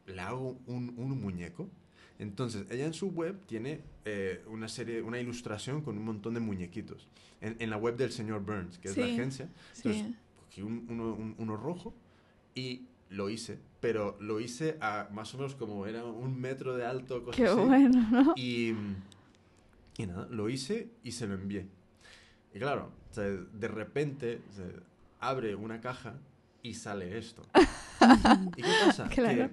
le 0.06 0.20
hago 0.20 0.58
un, 0.66 0.94
un 0.96 1.20
muñeco. 1.20 1.68
Entonces, 2.18 2.66
ella 2.70 2.86
en 2.86 2.94
su 2.94 3.08
web 3.10 3.36
tiene 3.46 3.80
eh, 4.04 4.44
una 4.46 4.68
serie, 4.68 5.02
una 5.02 5.18
ilustración 5.18 5.82
con 5.82 5.98
un 5.98 6.04
montón 6.04 6.34
de 6.34 6.40
muñequitos. 6.40 7.08
En, 7.40 7.56
en 7.58 7.70
la 7.70 7.76
web 7.76 7.96
del 7.96 8.12
señor 8.12 8.42
Burns, 8.44 8.78
que 8.78 8.88
es 8.88 8.96
la 8.96 9.06
Sí, 9.06 9.12
agencia. 9.12 9.48
Entonces, 9.76 10.02
Sí. 10.06 10.16
cogí 10.44 10.62
un- 10.62 10.86
uno, 10.88 11.14
un- 11.14 11.34
uno 11.38 11.56
rojo 11.56 11.94
y 12.54 12.86
lo 13.10 13.28
hice. 13.30 13.58
Pero 13.80 14.16
lo 14.20 14.38
hice 14.40 14.76
a 14.80 15.08
más 15.12 15.34
o 15.34 15.38
menos 15.38 15.54
como 15.56 15.86
era 15.86 16.04
un 16.04 16.40
metro 16.40 16.76
de 16.76 16.84
alto, 16.86 17.24
cosas 17.24 17.36
Qué 17.36 17.46
así. 17.46 17.60
bueno, 17.60 18.08
¿no? 18.10 18.34
Y, 18.36 18.72
y 19.98 20.06
nada, 20.06 20.26
lo 20.30 20.48
hice 20.48 20.90
y 21.02 21.12
se 21.12 21.26
lo 21.26 21.34
envié. 21.34 21.66
Y 22.54 22.58
claro, 22.58 22.92
o 23.10 23.14
sea, 23.14 23.24
de 23.24 23.68
repente 23.68 24.40
se 24.54 24.64
abre 25.20 25.54
una 25.54 25.80
caja 25.80 26.14
y 26.62 26.74
sale 26.74 27.18
esto. 27.18 27.42
¿Y 28.56 28.62
qué 28.62 28.68
pasa? 28.86 29.08
Claro. 29.08 29.50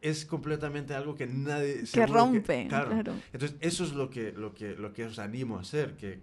Que 0.00 0.08
es 0.10 0.24
completamente 0.24 0.94
algo 0.94 1.14
que 1.14 1.26
nadie... 1.26 1.82
Que 1.92 2.06
rompe, 2.06 2.66
claro. 2.68 2.90
claro. 2.90 3.12
Entonces, 3.32 3.56
eso 3.60 3.84
es 3.84 3.92
lo 3.92 4.08
que, 4.10 4.32
lo 4.32 4.54
que, 4.54 4.74
lo 4.76 4.92
que 4.92 5.04
os 5.06 5.18
animo 5.18 5.56
a 5.58 5.62
hacer, 5.62 5.96
que 5.96 6.20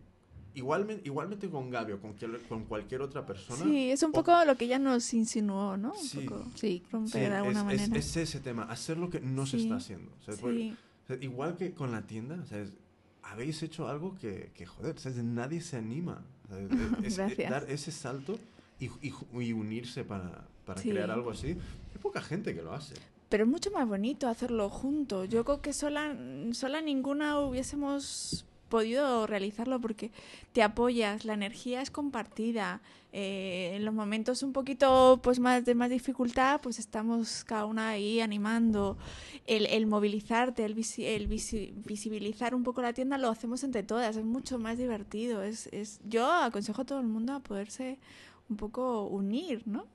igualmente, 0.54 1.02
igualmente 1.06 1.50
con 1.50 1.70
Gabi 1.70 1.94
o 1.94 2.00
con, 2.00 2.14
con 2.48 2.66
cualquier 2.66 3.02
otra 3.02 3.26
persona... 3.26 3.64
Sí, 3.64 3.90
es 3.92 4.02
un 4.04 4.12
o- 4.12 4.14
poco 4.14 4.46
lo 4.46 4.56
que 4.56 4.66
ella 4.66 4.80
nos 4.80 5.14
insinuó, 5.14 5.76
¿no? 5.76 5.92
Un 5.92 5.98
Sí. 6.08 6.20
poco 6.22 6.46
Sí. 6.56 6.84
romper 6.92 7.12
Sí, 7.12 7.20
de 7.30 7.36
alguna 7.36 7.52
es, 7.52 7.58
es- 7.82 7.88
manera. 7.90 8.00
es 8.00 8.18
ese 8.18 8.40
tema, 8.40 8.64
hacer 8.64 8.98
lo 8.98 9.10
que 9.10 9.20
no 9.20 9.46
se 9.46 9.58
Sí. 9.58 9.64
está 9.64 9.76
haciendo. 9.78 10.12
O 10.20 10.24
sea, 10.24 10.36
sí, 10.36 10.76
o 11.04 11.08
sea, 11.08 11.18
igual 11.22 11.56
que 11.58 11.74
con 11.74 11.92
la 11.92 12.02
tienda, 12.04 12.40
o 12.42 12.46
sea, 12.46 12.60
es- 12.62 12.74
habéis 13.24 13.62
hecho 13.64 13.88
algo 13.88 14.16
que, 14.18 14.52
que 14.54 14.66
joder, 14.66 14.96
nadie 15.24 15.62
se 15.62 15.78
anima. 15.78 16.24
Es- 17.04 17.18
dar 17.50 17.66
ese 17.70 17.92
salto 17.92 18.38
y, 18.80 18.86
y 19.02 19.12
ju- 19.12 19.44
y 19.44 19.54
unirse 19.54 20.04
para, 20.04 20.46
para 20.66 20.82
Sí. 20.82 20.90
crear 20.90 21.10
algo 21.12 21.32
así. 21.32 21.48
Hay 21.50 22.02
poca 22.02 22.22
gente 22.22 22.54
que 22.54 22.62
lo 22.62 22.74
hace. 22.74 22.96
pero 23.30 23.46
es 23.46 23.50
mucho 23.50 23.72
más 23.72 23.88
bonito 23.88 24.28
hacerlo 24.28 24.70
juntos. 24.70 25.28
Yo 25.30 25.44
creo 25.44 25.62
que 25.62 25.74
sola, 25.74 26.16
sola 26.52 26.82
ninguna 26.82 27.40
hubiésemos 27.40 28.46
podido 28.70 29.26
realizarlo 29.28 29.80
porque 29.82 30.12
te 30.52 30.62
apoyas, 30.64 31.26
la 31.26 31.34
energía 31.34 31.82
es 31.82 31.90
compartida. 31.92 32.82
Eh, 33.14 33.74
en 33.76 33.86
los 33.86 33.94
momentos 33.94 34.44
un 34.44 34.52
poquito 34.52 35.20
pues 35.24 35.40
más 35.40 35.64
de 35.64 35.76
más 35.76 35.90
dificultad, 35.90 36.60
pues 36.62 36.80
estamos 36.80 37.44
cada 37.46 37.66
una 37.66 37.90
ahí 37.90 38.20
animando. 38.20 38.98
El, 39.46 39.68
el 39.68 39.86
movilizarte, 39.86 40.66
el, 40.66 40.76
visi- 40.76 41.06
el 41.06 41.30
visi- 41.30 41.72
visibilizar 41.86 42.54
un 42.56 42.64
poco 42.64 42.82
la 42.82 42.92
tienda, 42.92 43.18
lo 43.18 43.30
hacemos 43.30 43.64
entre 43.64 43.84
todas. 43.84 44.18
Es 44.18 44.26
mucho 44.26 44.58
más 44.60 44.78
divertido. 44.78 45.44
Es, 45.44 45.68
es, 45.72 46.02
yo 46.04 46.30
aconsejo 46.30 46.82
a 46.82 46.86
todo 46.86 47.00
el 47.00 47.08
mundo 47.08 47.34
a 47.34 47.40
poderse 47.40 48.00
un 48.50 48.58
poco 48.58 49.04
unir, 49.08 49.62
¿no? 49.66 49.86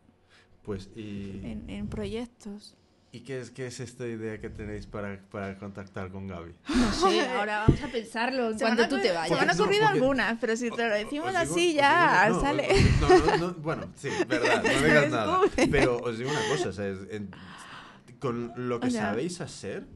Pues, 0.62 0.89
¿y, 0.97 1.41
En, 1.43 1.69
en 1.69 1.89
proyectos. 1.89 2.77
¿Y 3.11 3.21
qué, 3.21 3.41
es, 3.41 3.51
qué 3.51 3.67
es 3.67 3.81
esta 3.81 4.07
idea 4.07 4.41
que 4.41 4.51
tenéis 4.51 4.87
para, 4.87 5.19
para 5.31 5.59
contactar 5.59 6.11
con 6.11 6.27
Gaby? 6.27 6.53
No 6.69 6.93
sé, 6.93 7.21
ahora 7.29 7.65
vamos 7.67 7.83
a 7.83 7.89
pensarlo 7.89 8.51
en 8.51 8.59
cuanto 8.59 8.89
tú 8.89 8.97
te 9.01 9.13
vayas. 9.13 9.29
Se 9.29 9.35
me 9.35 9.41
han 9.41 9.47
No, 9.57 9.63
ocurrido 9.65 9.83
porque- 9.87 9.99
algunas, 9.99 10.39
pero 10.41 10.57
si 10.57 10.71
te 10.71 10.89
lo 10.89 10.95
decimos 10.95 11.29
digo- 11.29 11.39
así 11.39 11.75
ya 11.75 12.25
digo- 12.27 12.37
no, 12.37 12.41
sale. 12.43 12.69
no, 13.01 13.09
no, 13.09 13.37
no, 13.39 13.55
bueno, 13.55 13.87
sí, 13.97 14.09
verdad, 14.29 14.63
no 14.63 14.69
digas 14.87 15.11
nada. 15.11 15.41
Pero 15.71 15.97
os 15.99 16.19
digo 16.19 16.31
una 16.31 16.41
cosa, 16.49 16.69
o 16.69 16.73
sea, 16.73 16.89
es- 16.89 16.99
en- 17.11 17.31
con 18.19 18.53
lo 18.57 18.81
que 18.81 18.89
O 18.89 18.91
sea, 18.91 19.03
sabéis 19.11 19.41
hacer, 19.41 19.87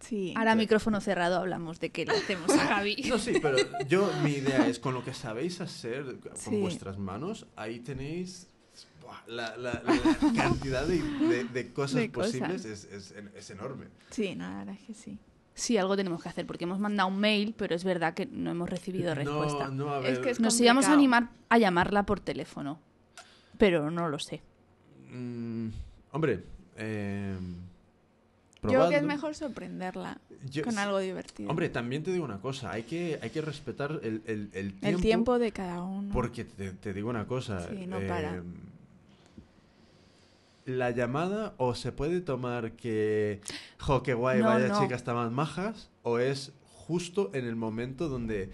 Sí. 0.00 0.34
Ahora 0.36 0.56
micrófono 0.56 1.00
cerrado 1.00 1.36
hablamos 1.38 1.78
de 1.78 1.90
qué 1.90 2.04
le 2.04 2.10
hacemos 2.16 2.50
a 2.50 2.66
Gaby. 2.70 3.04
No, 3.08 3.18
sí, 3.18 3.38
pero 3.40 3.56
yo, 3.86 4.10
mi 4.24 4.32
idea 4.32 4.66
es 4.66 4.80
con 4.80 4.94
lo 4.94 5.04
que 5.04 5.14
sabéis 5.14 5.60
hacer 5.60 6.18
con 6.18 6.36
Sí. 6.36 6.56
vuestras 6.60 6.98
manos, 6.98 7.46
ahí 7.54 7.78
tenéis 7.78 8.48
la, 9.32 9.56
la- 9.56 9.82
la 9.84 10.32
cantidad 10.36 10.86
de, 10.86 11.02
de- 11.02 11.44
de 11.44 11.72
cosas 11.72 11.96
De 12.00 12.10
cosas. 12.12 12.32
posibles 12.32 12.64
es, 12.64 12.84
es, 12.84 13.14
es 13.34 13.50
enorme. 13.50 13.86
Sí, 14.10 14.34
no, 14.36 14.48
la 14.48 14.58
verdad 14.58 14.76
es 14.80 14.86
que 14.86 14.94
sí. 14.94 15.18
Sí, 15.54 15.76
algo 15.76 15.96
tenemos 15.96 16.22
que 16.22 16.28
hacer 16.30 16.46
porque 16.46 16.64
hemos 16.64 16.78
mandado 16.78 17.08
un 17.10 17.18
mail, 17.18 17.54
pero 17.58 17.74
es 17.74 17.84
verdad 17.84 18.14
que 18.14 18.24
no 18.26 18.50
hemos 18.52 18.70
recibido 18.70 19.14
respuesta. 19.14 19.68
No, 19.68 19.84
no, 19.86 19.92
a 19.94 19.98
Es 19.98 20.04
ver, 20.14 20.20
que 20.22 20.30
es 20.30 20.40
Nos 20.40 20.58
íbamos 20.60 20.86
a 20.86 20.92
animar 20.94 21.28
a 21.50 21.58
llamarla 21.58 22.04
por 22.06 22.20
teléfono, 22.20 22.80
pero 23.58 23.90
no 23.90 24.08
lo 24.08 24.18
sé. 24.18 24.40
mm, 25.12 25.68
hombre, 26.12 26.42
eh, 26.78 27.36
Yo 28.62 28.68
creo 28.70 28.88
que 28.88 28.96
es 28.96 29.02
mejor 29.02 29.34
sorprenderla 29.34 30.18
Yo- 30.48 30.64
con 30.64 30.78
algo 30.78 30.98
divertido. 31.00 31.50
Hombre, 31.50 31.68
también 31.68 32.02
te 32.02 32.12
digo 32.12 32.24
una 32.24 32.40
cosa, 32.40 32.70
hay 32.72 32.84
que, 32.84 33.18
hay 33.20 33.28
que 33.28 33.42
respetar 33.42 34.00
el, 34.02 34.22
el- 34.24 34.48
el 34.54 34.72
tiempo. 34.72 34.86
el 34.88 35.00
tiempo 35.02 35.38
de 35.38 35.52
cada 35.52 35.82
uno. 35.82 36.12
Porque 36.14 36.44
te, 36.46 36.70
te 36.72 36.94
digo 36.94 37.10
una 37.10 37.26
cosa. 37.26 37.68
Sí, 37.68 37.86
no 37.86 37.98
para. 38.08 38.42
La 40.64 40.90
llamada 40.90 41.54
o 41.58 41.74
se 41.74 41.92
puede 41.92 42.20
tomar 42.20 42.72
que, 42.72 43.40
jo, 43.78 44.02
qué 44.02 44.14
guay, 44.14 44.40
No, 44.40 44.46
vaya 44.46 44.68
no. 44.68 44.80
chicas 44.80 45.04
más 45.14 45.30
majas, 45.32 45.90
o 46.02 46.18
es 46.18 46.52
justo 46.64 47.30
en 47.34 47.46
el 47.46 47.56
momento 47.56 48.08
donde 48.08 48.50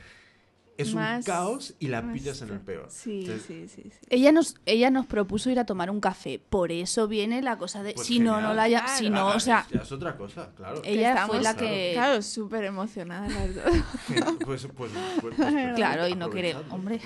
es 0.79 0.95
un 0.95 1.03
caos 1.25 1.75
y 1.79 1.89
la 1.89 2.11
pillas 2.13 2.41
en 2.41 2.51
el 2.51 2.61
peor. 2.61 2.87
Sí, 2.89 3.21
Entonces, 3.21 3.45
sí, 3.47 3.69
sí, 3.69 3.91
sí. 3.91 3.99
Ella 4.09 4.33
nos, 4.33 4.55
ella 4.65 4.91
nos 4.91 5.07
propuso 5.07 5.51
ir 5.51 5.59
a 5.59 5.67
tomar 5.67 5.91
un 5.91 6.01
café, 6.01 6.39
por 6.49 6.73
eso 6.73 7.07
viene 7.09 7.43
la 7.43 7.59
cosa 7.59 7.83
de 7.83 7.93
Pues 7.93 8.07
si 8.07 8.21
no, 8.21 8.41
no 8.41 8.55
la 8.55 8.63
haya, 8.63 8.85
Claro. 8.85 8.99
si 8.99 9.11
no, 9.11 9.29
ah, 9.29 9.35
o 9.37 9.41
sea, 9.41 9.67
ya 9.71 9.81
es 9.81 9.93
otra 9.93 10.17
cosa, 10.17 10.53
claro. 10.57 10.81
Ella 10.85 11.27
fue 11.27 11.37
la 11.43 11.55
claro. 11.55 11.59
que 11.59 11.91
Claro, 11.95 12.23
súper 12.23 12.65
emocionadas 12.65 13.31
las 13.35 13.55
dos. 13.55 13.65
Pues, 14.49 14.67
pues, 14.75 14.93
pues, 15.21 15.35
pues, 15.37 15.75
Claro, 15.75 16.09
y 16.09 16.15
no 16.15 16.31
quiere- 16.31 16.55
hombre. 16.71 17.01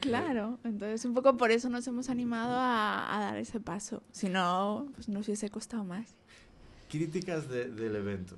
Claro, 0.00 0.58
entonces 0.64 1.04
un 1.04 1.14
poco 1.14 1.36
por 1.36 1.50
eso 1.52 1.68
nos 1.68 1.86
hemos 1.86 2.08
animado 2.08 2.54
a, 2.56 3.16
a 3.16 3.20
dar 3.20 3.36
ese 3.36 3.60
paso. 3.60 4.02
Si 4.10 4.28
no, 4.28 4.88
pues 4.94 5.08
nos 5.08 5.26
hubiese 5.28 5.48
costado 5.50 5.84
más. 5.84 6.14
Críticas 6.90 7.48
de- 7.48 7.68
del 7.70 7.94
evento. 7.96 8.36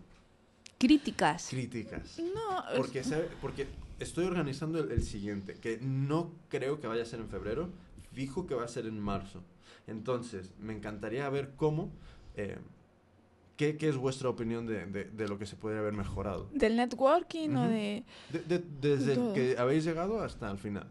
críticas. 0.79 1.47
Críticas. 1.49 2.19
No, 2.19 2.65
Porque. 2.77 3.03
Porque 3.41 3.67
estoy 4.01 4.25
organizando 4.27 4.79
el, 4.81 4.91
el 4.93 5.03
siguiente, 5.03 5.55
que 5.55 5.79
no 5.81 6.33
creo 6.49 6.81
que 6.81 6.87
vaya 6.87 7.03
a 7.03 7.07
ser 7.07 7.21
en 7.21 7.29
febrero, 7.29 7.71
fijo 8.13 8.47
que 8.47 8.55
va 8.55 8.65
a 8.65 8.69
ser 8.69 8.87
en 8.87 8.99
marzo. 9.01 9.43
Entonces, 9.87 10.53
me 10.61 10.73
encantaría 10.75 11.29
ver 11.29 11.53
cómo 11.57 11.91
eh, 12.37 12.59
¿qué, 13.57 13.77
qué 13.77 13.89
es 13.89 13.97
vuestra 13.97 14.29
opinión 14.29 14.67
de, 14.67 14.87
de- 14.87 15.05
de 15.05 15.29
lo 15.29 15.39
que 15.39 15.47
se 15.47 15.57
podría 15.57 15.81
haber 15.81 15.93
mejorado? 15.95 16.49
¿Del 16.53 16.77
networking 16.77 17.51
o 17.57 17.69
de...? 17.69 18.05
De- 18.31 18.39
de- 18.41 18.65
desde 18.81 19.15
todo. 19.15 19.33
que 19.35 19.57
habéis 19.59 19.85
llegado 19.85 20.21
hasta 20.23 20.51
el 20.51 20.59
final. 20.59 20.89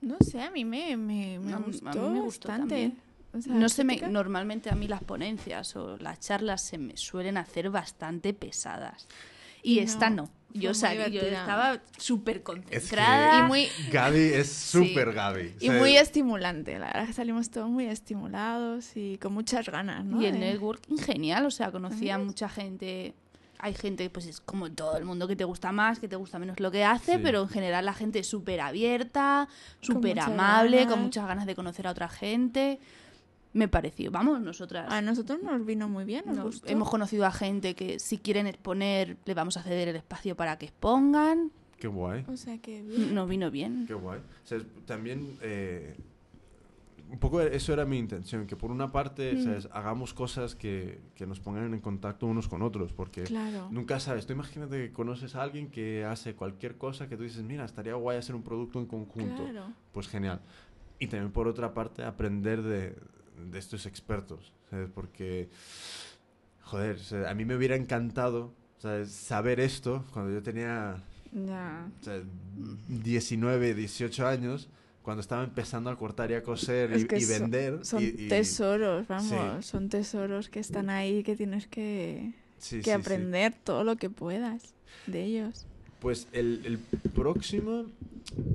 No 0.00 0.16
sé, 0.20 0.40
a 0.42 0.50
mí 0.50 0.64
me, 0.64 0.96
me, 0.96 1.38
me 1.38 1.52
A 1.52 1.58
mí- 1.58 1.64
a 1.64 1.66
mí 1.66 1.72
gustó 1.72 2.10
me 2.10 2.20
gustó 2.20 2.48
bastante. 2.48 2.58
también. 2.74 2.98
O 3.34 3.40
sea, 3.42 3.52
No 3.54 3.68
sé, 3.68 3.84
me, 3.84 3.96
normalmente 4.08 4.70
a 4.70 4.74
mí 4.74 4.88
las 4.88 5.02
ponencias 5.04 5.76
o 5.76 5.96
las 5.98 6.18
charlas 6.20 6.62
se 6.64 6.78
me 6.78 6.96
suelen 6.96 7.36
hacer 7.36 7.68
bastante 7.70 8.32
pesadas. 8.32 9.06
Y 9.62 9.80
esta 9.80 10.08
no, 10.10 10.28
Yo 10.54 10.72
salí, 10.74 11.12
yo 11.12 11.20
estaba 11.20 11.80
súper 11.98 12.36
Es 12.38 12.42
concentrada. 12.42 13.38
Y 13.38 13.42
muy, 13.42 13.68
Gaby 13.92 14.18
es 14.18 14.48
Sí. 14.52 14.78
súper 14.88 15.12
Gaby. 15.12 15.40
O 15.42 15.64
y 15.64 15.66
sea, 15.68 15.78
muy 15.78 15.96
estimulante, 15.96 16.78
la 16.78 16.86
verdad 16.86 17.06
que 17.06 17.12
salimos 17.12 17.50
todos 17.50 17.68
muy 17.68 17.84
estimulados 17.86 18.96
y 18.96 19.18
con 19.18 19.32
muchas 19.34 19.68
ganas, 19.68 20.04
¿no? 20.04 20.20
Y 20.22 20.26
el 20.26 20.40
networking 20.40 20.96
genial, 20.96 21.44
o 21.46 21.50
sea, 21.50 21.70
conocía 21.70 22.14
a 22.16 22.18
mucha 22.18 22.48
gente. 22.48 23.14
Hay 23.60 23.74
gente, 23.74 24.08
pues 24.08 24.26
es 24.26 24.40
como 24.40 24.70
todo 24.70 24.96
el 24.96 25.04
mundo 25.04 25.26
que 25.26 25.34
te 25.34 25.42
gusta 25.42 25.72
más, 25.72 25.98
que 25.98 26.06
te 26.06 26.14
gusta 26.14 26.38
menos 26.38 26.60
lo 26.60 26.70
que 26.70 26.84
hace, 26.84 27.16
Sí. 27.16 27.20
pero 27.22 27.42
en 27.42 27.48
general 27.48 27.84
la 27.84 27.92
gente 27.92 28.20
es 28.20 28.28
súper 28.28 28.60
abierta, 28.60 29.48
súper 29.80 30.20
amable, 30.20 30.86
con 30.86 31.02
muchas 31.02 31.26
ganas 31.26 31.44
de 31.44 31.56
conocer 31.56 31.88
a 31.88 31.90
otra 31.90 32.08
gente. 32.08 32.78
Me 33.54 33.66
pareció, 33.66 34.10
vamos, 34.10 34.40
nosotras 34.40 34.92
A 34.92 35.00
nosotros 35.00 35.42
nos 35.42 35.64
vino 35.64 35.88
muy 35.88 36.04
bien, 36.04 36.22
nos, 36.26 36.36
nos- 36.36 36.44
gustó. 36.46 36.68
hemos 36.68 36.90
conocido 36.90 37.24
a 37.26 37.32
gente 37.32 37.74
que 37.74 37.98
si 37.98 38.18
quieren 38.18 38.46
exponer, 38.46 39.16
le 39.24 39.34
vamos 39.34 39.56
a 39.56 39.62
ceder 39.62 39.88
el 39.88 39.96
espacio 39.96 40.36
para 40.36 40.58
que 40.58 40.66
expongan. 40.66 41.50
Qué 41.78 41.88
guay. 41.88 42.24
O 42.28 42.36
sea 42.36 42.58
que 42.58 42.82
bien. 42.82 43.14
Nos 43.14 43.28
vino 43.28 43.50
bien. 43.50 43.86
Qué 43.86 43.94
guay. 43.94 44.18
O 44.20 44.46
sea, 44.46 44.58
también 44.84 45.38
eh, 45.42 45.96
un 47.10 47.18
poco 47.18 47.40
eso 47.40 47.72
era 47.72 47.86
mi 47.86 47.98
intención, 47.98 48.46
que 48.46 48.54
por 48.56 48.70
una 48.70 48.92
parte 48.92 49.32
Mm. 49.34 49.44
¿sabes? 49.44 49.68
hagamos 49.72 50.12
cosas 50.12 50.54
que, 50.54 51.00
que 51.14 51.26
nos 51.26 51.40
pongan 51.40 51.72
en 51.72 51.80
contacto 51.80 52.26
unos 52.26 52.48
con 52.48 52.60
otros, 52.60 52.92
porque 52.92 53.22
Claro. 53.22 53.68
nunca 53.70 53.98
sabes. 53.98 54.26
Tú 54.26 54.34
imagínate 54.34 54.76
que 54.88 54.92
conoces 54.92 55.34
a 55.36 55.42
alguien 55.42 55.70
que 55.70 56.04
hace 56.04 56.34
cualquier 56.34 56.76
cosa 56.76 57.08
que 57.08 57.16
tú 57.16 57.22
dices, 57.22 57.42
mira, 57.44 57.64
estaría 57.64 57.94
guay 57.94 58.18
hacer 58.18 58.34
un 58.34 58.42
producto 58.42 58.78
en 58.78 58.84
conjunto. 58.86 59.42
Claro. 59.44 59.72
Pues 59.92 60.06
genial. 60.08 60.40
Y 60.98 61.06
también 61.06 61.32
por 61.32 61.48
otra 61.48 61.72
parte 61.72 62.02
aprender 62.04 62.60
de, 62.62 62.94
de 63.50 63.58
estos 63.58 63.86
expertos, 63.86 64.52
¿sabes? 64.70 64.88
Porque, 64.94 65.48
joder, 66.62 66.96
o 66.96 66.98
sea, 66.98 67.30
a 67.30 67.34
mí 67.34 67.44
me 67.44 67.56
hubiera 67.56 67.76
encantado 67.76 68.52
¿sabes? 68.78 69.10
saber 69.10 69.60
esto 69.60 70.04
cuando 70.12 70.32
yo 70.32 70.42
tenía 70.42 71.02
Ya. 71.32 71.88
o 72.00 72.04
sea, 72.04 72.20
19, 72.88 73.74
18 73.74 74.26
años, 74.26 74.68
cuando 75.02 75.20
estaba 75.20 75.42
empezando 75.44 75.88
a 75.90 75.96
cortar 75.96 76.30
y 76.30 76.34
a 76.34 76.42
coser 76.42 76.90
y, 76.90 77.06
Es 77.14 77.22
y 77.22 77.38
vender. 77.40 77.84
Son 77.84 78.02
y- 78.02 78.06
y- 78.06 78.28
tesoros, 78.28 79.06
vamos, 79.08 79.64
Sí. 79.64 79.68
son 79.70 79.88
tesoros 79.88 80.48
que 80.48 80.60
están 80.60 80.90
ahí 80.90 81.22
que 81.22 81.34
tienes 81.36 81.66
que, 81.66 82.34
sí, 82.58 82.78
que 82.78 82.84
sí. 82.84 82.90
aprender 82.90 83.54
todo 83.64 83.84
lo 83.84 83.96
que 83.96 84.10
puedas 84.10 84.74
de 85.06 85.24
ellos. 85.24 85.66
Pues 86.00 86.28
el, 86.32 86.60
el 86.64 86.78
próximo 87.10 87.86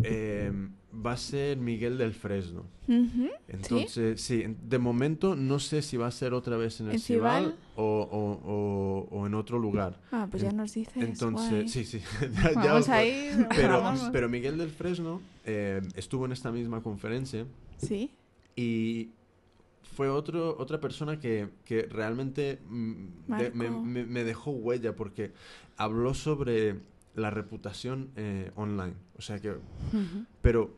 eh, 0.03 0.51
va 0.93 1.13
a 1.13 1.17
ser 1.17 1.57
Miguel 1.57 1.97
del 1.97 2.13
Fresno. 2.13 2.65
Ujú. 2.87 3.29
Entonces, 3.47 4.21
sí, 4.21 4.41
en- 4.43 4.57
de 4.69 4.77
momento 4.77 5.35
no 5.35 5.57
sé 5.59 5.81
si 5.81 5.97
va 5.97 6.07
a 6.07 6.11
ser 6.11 6.33
otra 6.33 6.55
vez 6.57 6.79
en 6.81 6.87
el 6.87 6.93
¿En 6.93 6.99
Cibal 6.99 7.43
Cibal? 7.43 7.55
o, 7.75 7.83
o- 8.11 8.51
o- 8.51 9.07
o 9.19 9.27
en 9.27 9.33
otro 9.33 9.57
lugar. 9.57 9.99
Ah, 10.11 10.27
pues 10.29 10.43
ya 10.43 10.49
En- 10.49 10.57
nos 10.57 10.73
dices. 10.73 10.95
Entonces, 10.95 11.49
guay. 11.49 11.67
sí, 11.69 11.83
sí. 11.85 11.99
ya- 12.21 12.51
ya 12.53 12.61
Vamos 12.73 12.81
os- 12.83 12.89
a 12.89 13.03
ir. 13.05 13.47
Pero, 13.55 13.81
vamos. 13.81 14.09
pero 14.11 14.29
Miguel 14.29 14.57
del 14.57 14.69
Fresno 14.69 15.21
eh, 15.45 15.81
estuvo 15.95 16.25
en 16.25 16.31
esta 16.31 16.51
misma 16.51 16.81
conferencia 16.83 17.45
Sí. 17.77 18.11
Y 18.55 19.09
fue 19.95 20.09
otro, 20.09 20.55
otra 20.59 20.79
persona 20.79 21.19
que, 21.19 21.49
que 21.65 21.83
realmente 21.83 22.59
de- 23.27 23.51
me, 23.53 23.69
me- 23.69 24.05
me 24.05 24.23
dejó 24.23 24.51
huella 24.51 24.95
porque 24.95 25.33
habló 25.77 26.13
sobre 26.13 26.79
la 27.15 27.29
reputación 27.29 28.09
eh, 28.15 28.51
online. 28.55 28.93
O 29.17 29.21
sea 29.21 29.39
que, 29.39 29.51
Ujú. 29.51 30.25
pero 30.41 30.75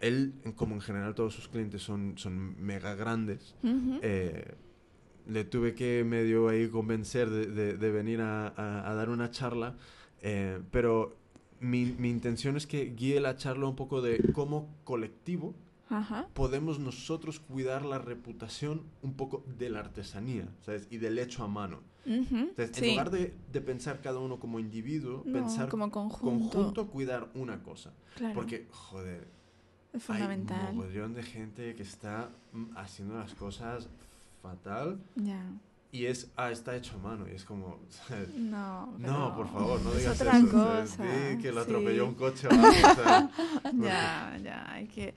él, 0.00 0.34
como 0.56 0.74
en 0.74 0.80
general 0.80 1.14
todos 1.14 1.34
sus 1.34 1.48
clientes 1.48 1.82
son, 1.82 2.14
son 2.16 2.60
mega 2.60 2.94
grandes, 2.94 3.54
eh, 4.02 4.54
le 5.26 5.44
tuve 5.44 5.74
que 5.74 6.04
medio 6.04 6.48
ahí 6.48 6.68
convencer 6.68 7.28
de, 7.30 7.46
de- 7.46 7.76
de 7.76 7.90
venir 7.90 8.20
a, 8.20 8.48
a- 8.48 8.90
a 8.90 8.94
dar 8.94 9.10
una 9.10 9.30
charla, 9.30 9.76
eh, 10.22 10.60
pero 10.70 11.16
mi, 11.60 11.84
mi 11.98 12.08
intención 12.10 12.56
es 12.56 12.66
que 12.66 12.94
guíe 12.96 13.20
la 13.20 13.36
charla 13.36 13.66
un 13.66 13.76
poco 13.76 14.00
de 14.00 14.32
cómo 14.32 14.68
colectivo 14.84 15.54
podemos 16.34 16.78
nosotros 16.78 17.40
cuidar 17.40 17.84
la 17.84 17.98
reputación 17.98 18.82
un 19.02 19.14
poco 19.14 19.42
de 19.58 19.70
la 19.70 19.80
artesanía, 19.80 20.46
¿sabes? 20.60 20.86
Y 20.90 20.98
del 20.98 21.18
hecho 21.18 21.42
a 21.44 21.48
mano. 21.48 21.80
Entonces, 22.04 22.70
Sí. 22.76 22.84
En 22.84 22.90
lugar 22.92 23.10
de, 23.10 23.34
de 23.52 23.60
pensar 23.60 24.00
cada 24.00 24.18
uno 24.18 24.38
como 24.38 24.58
individuo, 24.60 25.22
No, 25.26 25.32
pensar 25.32 25.68
como 25.68 25.90
conjunto. 25.90 26.54
conjunto 26.56 26.86
cuidar 26.88 27.30
una 27.34 27.62
cosa. 27.62 27.92
Claro. 28.16 28.34
Porque, 28.34 28.66
joder, 28.70 29.26
es 29.92 30.02
fundamental. 30.02 30.60
hay 30.60 30.70
un 30.72 30.76
mogollón 30.76 31.14
de 31.14 31.22
gente 31.22 31.74
que 31.74 31.82
está 31.82 32.30
mm, 32.52 32.76
haciendo 32.76 33.18
las 33.18 33.34
cosas 33.34 33.88
fatal 34.42 34.98
Ya. 35.16 35.42
Y 35.90 36.04
es, 36.04 36.30
ah, 36.36 36.50
está 36.50 36.76
hecho 36.76 36.96
a 36.96 36.98
mano. 36.98 37.26
Y 37.26 37.34
es 37.34 37.44
como, 37.44 37.78
¿sabes? 37.88 38.28
No. 38.34 38.92
No, 38.98 38.98
pero 38.98 39.36
por 39.36 39.48
favor, 39.52 39.80
no 39.80 39.90
es 39.92 39.98
digas 40.00 40.20
otra 40.20 40.36
eso. 40.38 40.50
cosa. 40.50 41.02
Di 41.04 41.38
que 41.42 41.50
lo 41.50 41.64
sí. 41.64 41.70
atropelló 41.70 42.06
un 42.06 42.14
coche 42.14 42.46
o 42.46 42.50
algo. 42.50 43.30
Ya, 43.82 44.38
ya, 44.42 44.70
hay 44.72 44.86
que... 44.88 45.14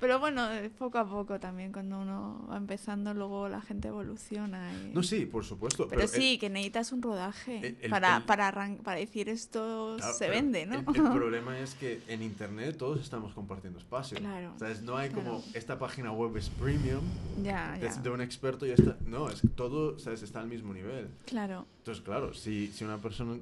Pero 0.00 0.18
bueno, 0.18 0.50
eh, 0.52 0.70
poco 0.70 0.98
a 0.98 1.04
poco 1.08 1.38
también, 1.40 1.72
cuando 1.72 2.00
uno 2.00 2.46
va 2.50 2.56
empezando, 2.56 3.12
luego 3.14 3.48
la 3.48 3.60
gente 3.60 3.88
evoluciona. 3.88 4.72
y- 4.72 4.94
No, 4.94 5.02
sí, 5.02 5.26
por 5.26 5.44
supuesto. 5.44 5.88
Pero, 5.88 6.02
el- 6.02 6.08
sí, 6.08 6.38
que 6.38 6.48
necesitas 6.48 6.92
un 6.92 7.02
rodaje 7.02 7.58
el- 7.58 7.78
el- 7.82 7.90
para, 7.90 8.18
el- 8.18 8.22
para, 8.24 8.48
arran- 8.52 8.78
para 8.82 8.98
decir 9.00 9.28
esto 9.28 9.96
Claro, 9.98 10.12
se 10.14 10.26
pero 10.26 10.32
vende, 10.34 10.66
¿no? 10.66 10.74
El, 10.74 10.80
el 10.80 10.84
problema 11.12 11.58
es 11.58 11.74
que 11.74 12.02
en 12.08 12.22
internet 12.22 12.76
todos 12.78 13.00
estamos 13.00 13.32
compartiendo 13.34 13.78
espacio. 13.78 14.16
Claro, 14.18 14.52
¿Sabes? 14.58 14.82
No 14.82 14.96
hay 14.96 15.10
como 15.10 15.38
claro. 15.40 15.44
esta 15.54 15.78
página 15.78 16.12
web 16.12 16.36
es 16.36 16.48
premium, 16.50 17.02
ya, 17.42 17.76
es 17.80 17.96
ya. 17.96 18.02
de 18.02 18.10
un 18.10 18.20
experto 18.20 18.66
y 18.66 18.70
está. 18.70 18.96
No, 19.06 19.28
es 19.28 19.42
todo 19.54 19.98
¿sabes? 19.98 20.13
Está 20.22 20.40
al 20.40 20.48
mismo 20.48 20.72
nivel. 20.72 21.08
Claro. 21.26 21.66
Entonces, 21.78 22.02
claro, 22.04 22.32
si, 22.34 22.68
si 22.68 22.84
una 22.84 22.98
persona. 22.98 23.36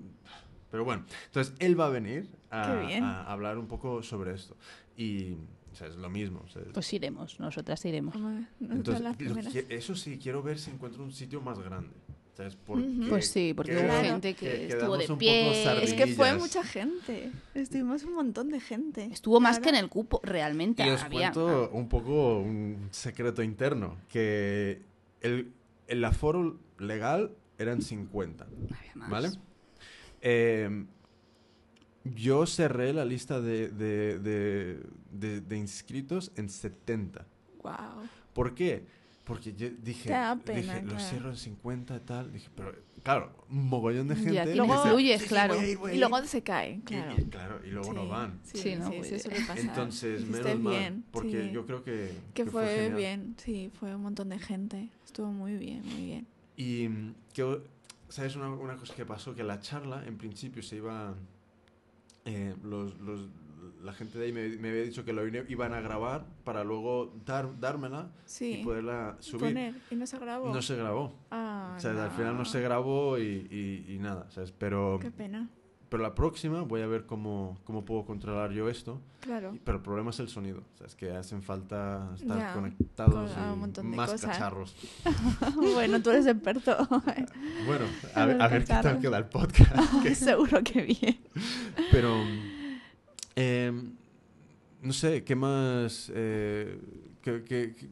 Pero 0.70 0.84
bueno, 0.84 1.04
entonces 1.26 1.54
él 1.58 1.78
va 1.78 1.86
a 1.86 1.90
venir 1.90 2.28
a, 2.50 2.62
a 3.02 3.32
hablar 3.32 3.58
un 3.58 3.66
poco 3.66 4.02
sobre 4.02 4.32
esto. 4.34 4.56
Y 4.96 5.34
o 5.70 5.74
sea, 5.74 5.86
es 5.88 5.96
lo 5.96 6.08
mismo. 6.10 6.42
¿sabes? 6.52 6.68
Pues 6.72 6.92
iremos, 6.92 7.38
nosotras 7.40 7.84
iremos. 7.84 8.14
Entonces, 8.60 9.48
que- 9.52 9.66
eso 9.76 9.94
sí, 9.94 10.18
quiero 10.18 10.42
ver 10.42 10.58
si 10.58 10.70
encuentro 10.70 11.02
un 11.02 11.12
sitio 11.12 11.40
más 11.40 11.58
grande. 11.58 11.90
¿Sabes? 12.34 12.56
Porque, 12.56 12.84
Ujú. 12.88 13.08
Pues 13.10 13.30
sí, 13.30 13.52
porque 13.54 13.72
que- 13.76 13.84
hubo 13.84 13.92
gente 14.00 14.32
que, 14.34 14.46
que 14.46 14.66
estuvo 14.68 14.96
de 14.96 15.06
pie. 15.18 15.82
Es 15.84 15.92
que 15.92 16.06
fue 16.14 16.34
mucha 16.38 16.64
gente. 16.64 17.30
Estuvimos 17.52 18.04
un 18.04 18.14
montón 18.14 18.48
de 18.48 18.58
gente. 18.58 19.04
Estuvo 19.12 19.38
más 19.38 19.58
Claro. 19.58 19.62
que 19.64 19.68
en 19.78 19.84
el 19.84 19.90
cupo, 19.90 20.20
realmente. 20.24 20.86
Y 20.86 20.88
os 20.88 21.02
había- 21.02 21.30
cuento 21.32 21.68
un 21.74 21.88
poco 21.90 22.38
un 22.38 22.88
secreto 22.90 23.42
interno, 23.42 23.98
que 24.08 24.80
el, 25.20 25.52
el 25.92 26.04
aforo 26.04 26.58
legal 26.78 27.34
eran 27.58 27.82
50, 27.82 28.44
había 28.44 28.94
más. 28.96 29.10
¿vale? 29.10 29.30
Eh, 30.20 30.86
yo 32.04 32.46
cerré 32.46 32.92
la 32.92 33.04
lista 33.04 33.40
de, 33.40 33.68
de, 33.68 34.18
de- 34.18 35.40
de- 35.40 35.56
inscritos 35.56 36.32
en 36.36 36.48
70. 36.48 37.24
Wow. 37.62 37.72
¿Por 38.34 38.54
qué? 38.54 38.84
Porque 39.24 39.52
yo 39.54 39.68
dije, 39.70 40.08
Te 40.08 40.14
da 40.14 40.34
pena, 40.36 40.60
dije 40.60 40.82
lo 40.82 40.98
cierro 40.98 41.30
en 41.30 41.36
50 41.36 41.96
y 41.96 42.00
tal. 42.00 42.32
Dije, 42.32 42.48
pero 42.56 42.74
claro, 43.02 43.32
un 43.50 43.68
mogollón 43.68 44.08
de 44.08 44.16
gente. 44.16 44.44
que 44.44 44.54
no 44.54 44.64
influyes, 44.64 45.18
"Sí, 45.20 45.24
sí, 45.24 45.28
claro". 45.28 45.54
voy 45.56 45.64
a 45.64 45.68
ir, 45.68 45.78
voy 45.78 45.90
a 45.90 45.94
Y 45.94 45.96
ir". 45.96 46.00
luego 46.08 46.24
se 46.26 46.42
cae, 46.42 46.74
Y- 46.76 46.80
claro. 46.80 47.14
y, 47.18 47.24
claro, 47.24 47.60
y 47.64 47.70
luego 47.70 47.92
no 47.92 48.02
Sí, 48.02 48.08
van. 48.08 48.40
Sí, 48.44 48.58
Sí, 48.58 48.76
no, 48.76 48.90
sí, 48.90 49.00
sí, 49.04 49.18
suele 49.18 49.40
pasar. 49.40 49.58
Entonces, 49.58 50.24
menos 50.26 50.60
mal, 50.60 50.72
bien, 50.78 51.04
porque 51.10 51.44
sí. 51.46 51.50
yo 51.52 51.66
creo 51.66 51.82
que, 51.84 52.12
Que 52.34 52.46
fue 52.46 52.66
genial. 52.66 52.94
bien, 52.96 53.34
sí, 53.38 53.70
fue 53.78 53.94
un 53.94 54.02
montón 54.02 54.28
de 54.28 54.38
gente. 54.38 54.88
Estuvo 55.04 55.32
muy 55.32 55.56
bien, 55.56 55.82
muy 55.84 56.04
bien. 56.06 56.26
Y 56.56 56.88
que, 57.32 57.60
¿sabes? 58.08 58.36
Una, 58.36 58.48
una 58.50 58.76
cosa 58.76 58.94
que 58.94 59.04
pasó, 59.06 59.34
que 59.34 59.42
la 59.44 59.60
charla 59.60 60.04
en 60.06 60.16
principio 60.18 60.62
se 60.62 60.76
iba... 60.76 61.14
eh, 62.24 62.54
los, 62.62 62.98
los- 63.00 63.28
la 63.82 63.92
gente 63.92 64.18
de 64.18 64.26
ahí 64.26 64.32
me, 64.32 64.48
me 64.58 64.70
había 64.70 64.82
dicho 64.82 65.04
que 65.04 65.12
lo 65.12 65.26
iban 65.26 65.72
a 65.72 65.80
grabar 65.80 66.26
para 66.44 66.64
luego 66.64 67.14
dar, 67.24 67.58
dármela 67.60 68.10
Sí. 68.24 68.60
y 68.60 68.64
poderla 68.64 69.16
subir. 69.20 69.40
Poner. 69.48 69.74
¿Y 69.90 69.94
no 69.94 70.06
se 70.06 70.18
grabó? 70.18 70.52
No 70.52 70.62
se 70.62 70.76
grabó. 70.76 71.14
Ah, 71.30 71.74
O 71.76 71.80
sea, 71.80 71.90
al 72.04 72.10
final 72.10 72.32
no 72.34 72.40
no. 72.40 72.44
se 72.44 72.60
grabó 72.60 73.18
y, 73.18 73.46
y- 73.50 73.94
y 73.94 73.98
nada, 73.98 74.26
¿sabes? 74.30 74.52
Pero, 74.52 74.98
Qué 75.00 75.10
pena. 75.10 75.48
pero 75.88 76.02
la 76.02 76.14
próxima 76.14 76.62
voy 76.62 76.80
a 76.80 76.86
ver 76.86 77.06
cómo, 77.06 77.58
cómo 77.64 77.84
puedo 77.84 78.04
controlar 78.04 78.50
yo 78.52 78.68
esto. 78.68 79.00
Claro. 79.20 79.56
Pero 79.62 79.76
el 79.78 79.82
problema 79.84 80.10
es 80.10 80.18
el 80.18 80.28
sonido. 80.28 80.64
O 80.74 80.76
sea, 80.78 80.86
es 80.88 80.96
que 80.96 81.12
hacen 81.12 81.42
falta 81.42 82.10
estar 82.16 82.54
conectados 82.54 83.30
con- 83.30 83.40
a 83.44 83.52
un 83.52 83.72
y 83.92 83.96
más 83.96 84.10
cosas. 84.10 84.30
cacharros. 84.32 84.74
bueno, 85.74 86.02
tú 86.02 86.10
eres 86.10 86.26
experto. 86.26 86.76
Bueno, 87.66 87.84
a 88.16 88.22
A 88.22 88.26
ver, 88.48 88.64
qué 88.64 88.66
tal 88.66 88.98
queda 89.00 89.18
el 89.18 89.26
podcast. 89.26 90.02
que- 90.02 90.14
Seguro 90.16 90.60
que 90.64 90.82
bien. 90.82 91.18
Pero, 91.92 92.16
em, 93.36 93.94
no 94.82 94.92
sé, 94.92 95.24
¿qué 95.24 95.34
más? 95.36 96.10
eh, 96.14 96.78
qué- 97.22 97.44
qué- 97.44 97.74
qué- 97.76 97.88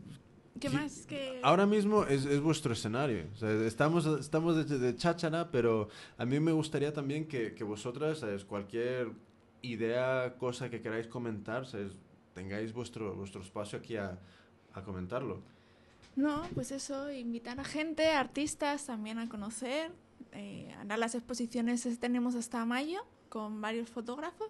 ¿Qué 0.59 0.69
más? 0.69 1.07
que 1.07 1.41
Ahora 1.43 1.65
mismo 1.65 2.05
es, 2.05 2.27
es 2.27 2.41
vuestro 2.41 2.75
escenario. 2.75 3.25
O 3.33 3.37
sea, 3.37 3.51
estamos, 3.65 4.05
estamos 4.07 4.69
de, 4.69 4.79
de 4.79 4.95
cháchara, 4.97 5.51
pero 5.51 5.89
a 6.19 6.27
mí 6.27 6.39
me 6.39 6.53
gustaría 6.53 6.93
también 6.93 7.27
que, 7.27 7.55
que 7.55 7.65
vosotras, 7.65 8.19
¿sabes? 8.19 8.45
cualquier 8.45 9.11
idea, 9.63 10.35
cosa 10.39 10.69
que 10.69 10.81
queráis 10.83 11.07
comentar, 11.07 11.67
¿sabes? 11.67 11.93
tengáis 12.35 12.73
vuestro, 12.73 13.15
vuestro 13.17 13.41
espacio 13.43 13.79
aquí 13.79 13.97
a, 13.97 14.19
a 14.75 14.83
comentarlo. 14.83 15.41
No, 16.17 16.43
pues 16.55 16.73
eso, 16.73 17.11
invitar 17.11 17.59
a 17.61 17.65
gente, 17.65 18.09
artistas 18.11 18.87
también 18.87 19.19
a 19.19 19.29
conocer. 19.29 19.93
Eh, 20.33 20.73
ahora 20.79 20.97
las 20.99 21.15
exposiciones 21.15 21.87
es- 21.87 21.99
tenemos 21.99 22.35
hasta 22.35 22.65
mayo 22.67 23.01
con 23.31 23.61
varios 23.61 23.89
fotógrafos 23.89 24.49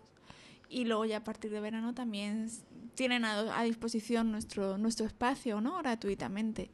y 0.71 0.85
luego 0.85 1.05
ya 1.05 1.19
a 1.19 1.25
partir 1.25 1.51
de 1.51 1.61
verano 1.61 1.93
también 1.95 2.49
tienen 2.95 3.25
a, 3.25 3.63
disposición 3.65 4.31
nuestro, 4.31 4.79
nuestro 4.79 5.05
espacio, 5.05 5.61
¿no? 5.61 5.79
Gratuitamente. 5.79 6.71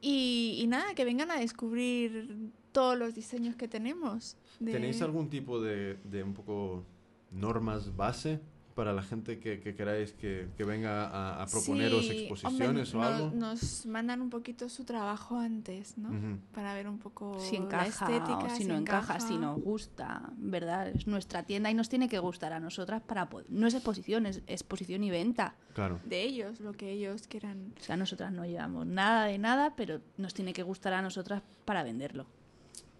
Y, 0.00 0.64
nada, 0.68 0.94
que 0.94 1.04
vengan 1.04 1.30
a 1.30 1.38
descubrir 1.38 2.50
todos 2.72 2.98
los 2.98 3.14
diseños 3.14 3.56
que 3.56 3.68
tenemos. 3.68 4.36
¿Tenéis 4.62 5.00
algún 5.00 5.30
tipo 5.30 5.60
de, 5.60 5.98
de 6.04 6.22
un 6.22 6.34
poco 6.34 6.84
normas 7.30 7.96
base 7.96 8.40
para 8.76 8.92
la 8.92 9.02
gente 9.02 9.38
que, 9.40 9.58
que 9.58 9.74
queráis 9.74 10.12
que, 10.12 10.48
que 10.54 10.64
venga 10.64 11.06
a, 11.06 11.42
a 11.42 11.46
proponeros 11.46 12.06
Sí, 12.06 12.26
exposiciones 12.26 12.94
hombre, 12.94 13.08
o 13.08 13.14
algo? 13.14 13.30
Nos 13.34 13.86
mandan 13.86 14.20
un 14.20 14.28
poquito 14.28 14.68
su 14.68 14.84
trabajo 14.84 15.38
antes, 15.38 15.96
¿no? 15.96 16.38
Para 16.52 16.74
ver 16.74 16.86
un 16.86 16.98
poco 16.98 17.40
si 17.40 17.56
la 17.56 17.64
encaja 17.64 17.86
estética, 17.88 18.36
o 18.36 18.50
si, 18.50 18.64
no 18.66 18.76
encaja, 18.76 19.18
si 19.18 19.38
nos 19.38 19.58
gusta, 19.62 20.30
¿verdad? 20.36 20.88
Es 20.90 21.06
nuestra 21.06 21.42
tienda 21.42 21.70
y 21.70 21.74
nos 21.74 21.88
tiene 21.88 22.06
que 22.06 22.18
gustar 22.18 22.52
a 22.52 22.60
nosotras 22.60 23.00
para 23.00 23.30
poder... 23.30 23.50
No 23.50 23.66
es 23.66 23.72
exposición, 23.72 24.26
es 24.26 24.42
exposición 24.46 25.02
y 25.02 25.10
venta. 25.10 25.56
Claro. 25.72 26.00
de 26.04 26.22
ellos, 26.22 26.60
lo 26.60 26.72
que 26.72 26.90
ellos 26.90 27.26
quieran. 27.28 27.74
O 27.78 27.82
sea, 27.82 27.96
nosotras 27.96 28.32
no 28.32 28.46
llevamos 28.46 28.86
nada 28.86 29.26
de 29.26 29.36
nada, 29.38 29.74
pero 29.76 30.00
nos 30.16 30.32
tiene 30.32 30.52
que 30.52 30.62
gustar 30.62 30.92
a 30.94 31.02
nosotras 31.02 31.42
para 31.64 31.82
venderlo. 31.82 32.26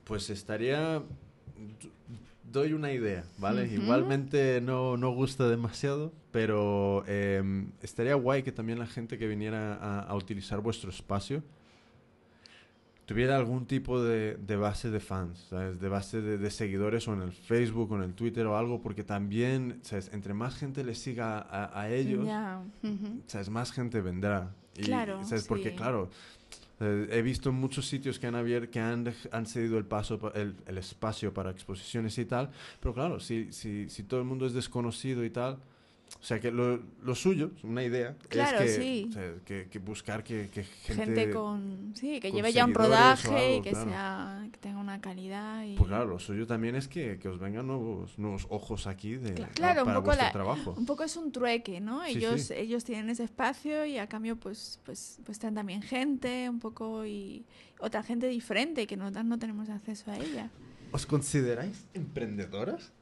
Pues 0.05 0.31
estaría... 0.31 1.03
Doy 2.53 2.73
una 2.73 2.93
idea, 2.93 3.25
¿vale? 3.39 3.67
Igualmente 3.67 4.61
no, 4.61 4.97
no 4.97 5.11
gusta 5.11 5.49
demasiado, 5.49 6.13
pero 6.31 7.05
em, 7.07 7.73
estaría 7.83 8.15
guay 8.15 8.43
que 8.43 8.53
también 8.53 8.79
la 8.79 8.87
gente 8.87 9.19
que 9.19 9.27
viniera 9.27 9.75
a, 9.75 10.01
a 10.01 10.15
utilizar 10.15 10.61
vuestro 10.61 10.91
espacio 10.91 11.43
tuviera 13.07 13.37
algún 13.37 13.67
tipo 13.67 14.03
de, 14.03 14.35
de 14.35 14.57
base 14.57 14.91
de 14.91 15.01
fans, 15.01 15.47
¿sabes? 15.49 15.81
De 15.81 15.89
base 15.89 16.21
de, 16.21 16.39
de 16.39 16.51
seguidores 16.51 17.07
o 17.09 17.15
en 17.15 17.23
el 17.23 17.33
Facebook 17.33 17.93
o 17.93 17.97
en 17.97 18.03
el 18.03 18.15
Twitter 18.15 18.45
o 18.47 18.57
algo, 18.57 18.83
porque 18.83 19.05
también, 19.05 19.79
¿sabes? 19.83 20.11
Entre 20.13 20.35
más 20.35 20.57
gente 20.57 20.83
les 20.85 20.99
siga 20.99 21.39
a, 21.39 21.81
a 21.81 21.89
ellos. 21.91 22.27
¿sabes? 23.27 23.49
Más 23.49 23.71
gente 23.73 24.01
vendrá. 24.01 24.53
Y, 24.77 24.83
Claro, 24.83 25.25
¿sabes? 25.25 25.47
Porque, 25.47 25.75
claro, 25.75 26.11
eh, 26.81 27.09
he 27.11 27.23
visto 27.23 27.53
muchos 27.53 27.87
sitios 27.87 28.19
que 28.19 28.27
han 28.27 28.35
abierto, 28.35 28.71
que 28.71 28.81
han, 28.81 29.05
cedido 29.47 29.79
el 29.79 29.85
paso, 29.85 30.19
pa- 30.19 30.33
el, 30.35 30.55
el 30.67 30.79
espacio 30.79 31.33
para 31.33 31.51
exposiciones 31.51 32.19
y 32.19 32.25
tal, 32.27 32.51
pero 32.81 32.93
claro, 32.95 33.21
si, 33.21 33.53
si, 33.53 33.89
si 33.89 34.03
todo 34.03 34.21
el 34.21 34.27
mundo 34.27 34.47
es 34.47 34.53
desconocido 34.53 35.25
y 35.25 35.31
tal, 35.31 35.59
o 36.21 36.23
sea 36.27 36.41
que 36.41 36.51
lo, 36.51 36.81
lo 37.03 37.15
suyo, 37.15 37.53
una 37.63 37.83
idea, 37.85 38.17
Claro, 38.29 38.59
es 38.61 38.77
que, 38.77 38.83
sí. 38.83 39.07
o 39.09 39.13
sea, 39.13 39.35
que, 39.45 39.69
que 39.69 39.79
buscar 39.79 40.25
que, 40.25 40.49
que 40.53 40.65
gente... 40.65 41.05
Gente, 41.05 41.31
con. 41.31 41.93
Sí, 41.95 42.19
que 42.21 42.31
con 42.31 42.37
lleve 42.37 42.53
ya 42.53 42.65
un 42.65 42.75
rodaje 42.75 43.29
y 43.29 43.53
algo, 43.53 43.63
que, 43.65 43.71
claro. 43.71 43.91
sea, 43.91 44.49
que 44.53 44.59
tenga 44.59 44.79
una 44.81 45.01
calidad. 45.01 45.65
Y... 45.65 45.77
Pues 45.77 45.89
claro, 45.89 46.07
lo 46.07 46.19
suyo 46.19 46.47
también 46.47 46.75
es 46.75 46.89
que, 46.89 47.19
que 47.19 47.29
os 47.29 47.39
vengan 47.39 47.67
nuevos, 47.67 48.19
nuevos 48.19 48.47
ojos 48.51 48.87
aquí 48.87 49.17
de, 49.17 49.35
claro, 49.55 49.83
un 49.83 49.87
para 49.87 49.99
poco 49.99 50.07
vuestro 50.07 50.27
la- 50.27 50.33
trabajo. 50.33 50.75
Un 50.77 50.87
poco 50.87 51.05
es 51.05 51.17
un 51.17 51.31
trueque, 51.33 51.81
¿no? 51.81 52.05
Sí, 52.07 52.19
ellos, 52.19 52.41
sí. 52.43 52.55
ellos 52.57 52.85
tienen 52.85 53.11
ese 53.11 53.25
espacio 53.25 53.85
y 53.85 53.99
a 53.99 54.09
cambio, 54.09 54.37
pues, 54.37 54.81
pues, 54.85 55.19
pues 55.25 55.39
traen 55.39 55.55
también 55.55 55.83
gente, 55.83 56.49
un 56.49 56.59
poco 56.61 57.05
y 57.07 57.45
otra 57.79 58.03
gente 58.03 58.27
diferente 58.29 58.87
que 58.87 58.97
nosotras 58.97 59.25
no 59.25 59.39
tenemos 59.39 59.69
acceso 59.69 60.11
a 60.11 60.17
ella. 60.19 60.51
¿Os 60.93 61.05
consideráis 61.05 61.87
emprendedoras? 61.95 62.93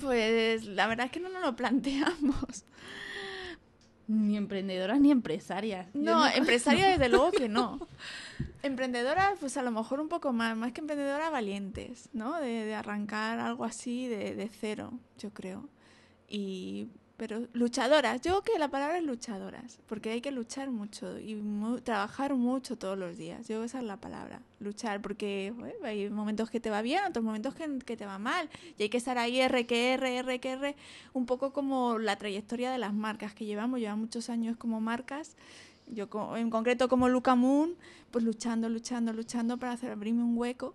Pues 0.00 0.64
la 0.64 0.86
verdad 0.86 1.06
es 1.06 1.12
que 1.12 1.20
no 1.20 1.28
nos 1.28 1.42
lo 1.42 1.56
planteamos. 1.56 2.64
Ni 4.06 4.36
emprendedoras 4.36 5.00
ni 5.00 5.10
empresarias. 5.10 5.88
No, 5.94 6.26
empresaria 6.34 6.88
desde 6.88 7.08
luego 7.08 7.32
que 7.32 7.48
no. 7.48 7.86
Emprendedoras, 8.62 9.38
pues 9.40 9.56
a 9.56 9.62
lo 9.62 9.70
mejor 9.70 10.00
un 10.00 10.08
poco 10.08 10.32
más, 10.32 10.56
más 10.56 10.72
que 10.72 10.80
emprendedoras 10.80 11.30
valientes, 11.30 12.08
¿no? 12.12 12.40
De, 12.40 12.64
de 12.64 12.74
arrancar 12.74 13.38
algo 13.38 13.64
así 13.64 14.08
de, 14.08 14.34
de 14.34 14.48
cero, 14.48 14.92
yo 15.18 15.30
creo. 15.30 15.68
Y, 16.28 16.88
pero 17.16 17.46
luchadoras, 17.52 18.20
yo 18.22 18.42
creo 18.42 18.42
que 18.42 18.58
la 18.58 18.68
palabra 18.68 18.98
es 18.98 19.04
luchadoras, 19.04 19.78
porque 19.86 20.10
hay 20.10 20.20
que 20.20 20.32
luchar 20.32 20.70
mucho 20.70 21.18
y 21.18 21.36
mu- 21.36 21.80
trabajar 21.80 22.34
mucho 22.34 22.76
todos 22.76 22.98
los 22.98 23.16
días. 23.16 23.40
Yo 23.46 23.56
creo 23.56 23.64
esa 23.64 23.78
es 23.78 23.84
la 23.84 23.96
palabra, 23.96 24.42
luchar, 24.58 25.00
porque 25.00 25.52
hay 25.84 26.10
momentos 26.10 26.50
que 26.50 26.58
te 26.60 26.70
va 26.70 26.82
bien, 26.82 27.04
otros 27.04 27.24
momentos 27.24 27.54
que, 27.54 27.96
te 27.96 28.06
va 28.06 28.18
mal. 28.18 28.50
Y 28.78 28.84
hay 28.84 28.88
que 28.88 28.96
estar 28.96 29.16
ahí 29.18 29.40
R 29.40 29.66
que 29.66 29.92
R, 29.94 30.16
R 30.18 30.40
que 30.40 30.52
R, 30.52 30.76
un 31.12 31.26
poco 31.26 31.52
como 31.52 31.98
la 31.98 32.16
trayectoria 32.16 32.72
de 32.72 32.78
las 32.78 32.92
marcas 32.94 33.34
que 33.34 33.44
llevamos, 33.44 33.78
llevamos 33.80 34.06
muchos 34.06 34.28
años 34.28 34.56
como 34.56 34.80
marcas 34.80 35.36
yo 35.86 36.08
en 36.36 36.50
concreto 36.50 36.88
como 36.88 37.08
Luca 37.08 37.34
Moon, 37.34 37.74
pues 38.10 38.24
luchando, 38.24 38.68
luchando, 38.68 39.12
luchando 39.12 39.58
para 39.58 39.72
hacer 39.72 39.90
abrirme 39.90 40.22
un 40.22 40.36
hueco. 40.36 40.74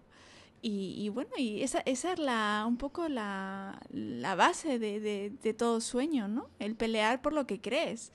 Y, 0.61 0.95
y 0.97 1.09
bueno, 1.09 1.31
y 1.37 1.63
esa, 1.63 1.79
esa 1.79 2.13
es 2.13 2.19
la, 2.19 2.65
un 2.67 2.77
poco 2.77 3.07
la, 3.07 3.79
la 3.89 4.35
base 4.35 4.79
de, 4.79 4.99
de, 4.99 5.31
de 5.41 5.53
todo 5.53 5.79
sueño, 5.81 6.27
¿no? 6.27 6.49
El 6.59 6.75
pelear 6.75 7.21
por 7.21 7.33
lo 7.33 7.47
que 7.47 7.61
crees. 7.61 8.11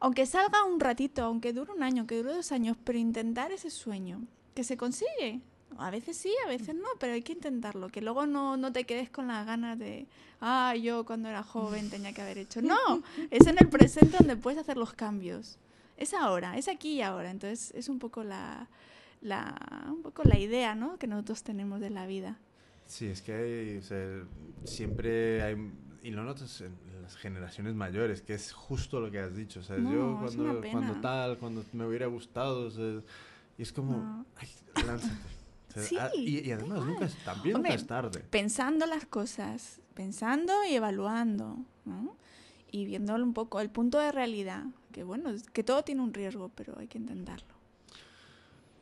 Aunque 0.00 0.26
salga 0.26 0.64
un 0.64 0.80
ratito, 0.80 1.22
aunque 1.24 1.52
dure 1.52 1.72
un 1.72 1.82
año, 1.82 2.00
aunque 2.00 2.16
dure 2.16 2.34
dos 2.34 2.50
años, 2.52 2.76
pero 2.82 2.98
intentar 2.98 3.52
ese 3.52 3.70
sueño, 3.70 4.22
que 4.54 4.64
se 4.64 4.76
consigue. 4.76 5.40
A 5.78 5.90
veces 5.90 6.16
sí, 6.16 6.32
a 6.44 6.48
veces 6.48 6.74
no, 6.74 6.88
pero 6.98 7.14
hay 7.14 7.22
que 7.22 7.32
intentarlo. 7.32 7.88
Que 7.88 8.02
luego 8.02 8.26
no, 8.26 8.56
no 8.56 8.72
te 8.72 8.84
quedes 8.84 9.10
con 9.10 9.28
las 9.28 9.46
ganas 9.46 9.78
de, 9.78 10.06
ah, 10.40 10.74
yo 10.74 11.04
cuando 11.04 11.28
era 11.28 11.42
joven 11.42 11.90
tenía 11.90 12.12
que 12.12 12.22
haber 12.22 12.38
hecho. 12.38 12.62
No, 12.62 13.02
es 13.30 13.46
en 13.46 13.56
el 13.58 13.68
presente 13.68 14.16
donde 14.18 14.36
puedes 14.36 14.58
hacer 14.58 14.76
los 14.76 14.92
cambios 14.92 15.58
es 16.02 16.14
ahora, 16.14 16.56
es 16.56 16.68
aquí 16.68 16.94
y 16.94 17.02
ahora. 17.02 17.30
Entonces 17.30 17.72
es 17.74 17.88
un 17.88 17.98
poco 17.98 18.24
la, 18.24 18.68
la, 19.22 19.86
un 19.88 20.02
poco 20.02 20.22
la 20.24 20.38
idea 20.38 20.74
¿no? 20.74 20.98
que 20.98 21.06
nosotros 21.06 21.42
tenemos 21.42 21.80
de 21.80 21.90
la 21.90 22.06
vida. 22.06 22.38
Sí, 22.86 23.06
es 23.06 23.22
que 23.22 23.32
hay, 23.34 23.76
o 23.78 23.82
sea, 23.82 24.24
siempre 24.64 25.42
hay, 25.42 25.56
y 26.02 26.10
lo 26.10 26.24
notas 26.24 26.60
en 26.60 26.74
las 27.02 27.16
generaciones 27.16 27.74
mayores, 27.74 28.20
que 28.22 28.34
es 28.34 28.52
justo 28.52 29.00
lo 29.00 29.10
que 29.10 29.20
has 29.20 29.34
dicho. 29.34 29.60
O 29.60 29.62
sea, 29.62 29.76
No, 29.78 29.92
yo 29.92 30.26
es 30.26 30.34
una 30.34 30.44
cuando, 30.48 30.60
pena. 30.60 30.72
cuando 30.72 31.00
tal, 31.00 31.38
cuando 31.38 31.64
me 31.72 31.86
hubiera 31.86 32.06
gustado, 32.06 32.66
o 32.66 32.70
sea, 32.70 33.00
y 33.56 33.62
es 33.62 33.72
como, 33.72 33.96
No. 33.96 34.26
ay, 34.36 34.48
lánzate. 34.86 35.14
O 35.68 35.72
sea, 35.72 35.82
Sí, 35.84 35.96
ah, 35.98 36.10
y, 36.14 36.50
además, 36.52 36.78
igual. 36.78 36.86
nunca 36.90 37.04
es, 37.06 37.16
también 37.24 37.56
Hombre, 37.56 37.70
nunca 37.70 37.80
es 37.82 37.86
tarde. 37.86 38.20
Pensando 38.28 38.84
las 38.86 39.06
cosas, 39.06 39.80
pensando 39.94 40.52
y 40.68 40.74
evaluando, 40.74 41.56
¿no? 41.86 42.14
Y 42.70 42.84
viéndolo 42.84 43.24
un 43.24 43.32
poco, 43.32 43.58
el 43.60 43.70
punto 43.70 43.98
de 43.98 44.12
realidad, 44.12 44.64
que 44.92 45.02
bueno, 45.02 45.30
que 45.54 45.62
todo 45.64 45.82
tiene 45.82 46.02
un 46.02 46.12
riesgo, 46.12 46.50
pero 46.54 46.78
hay 46.78 46.88
que 46.88 46.98
intentarlo. 46.98 47.54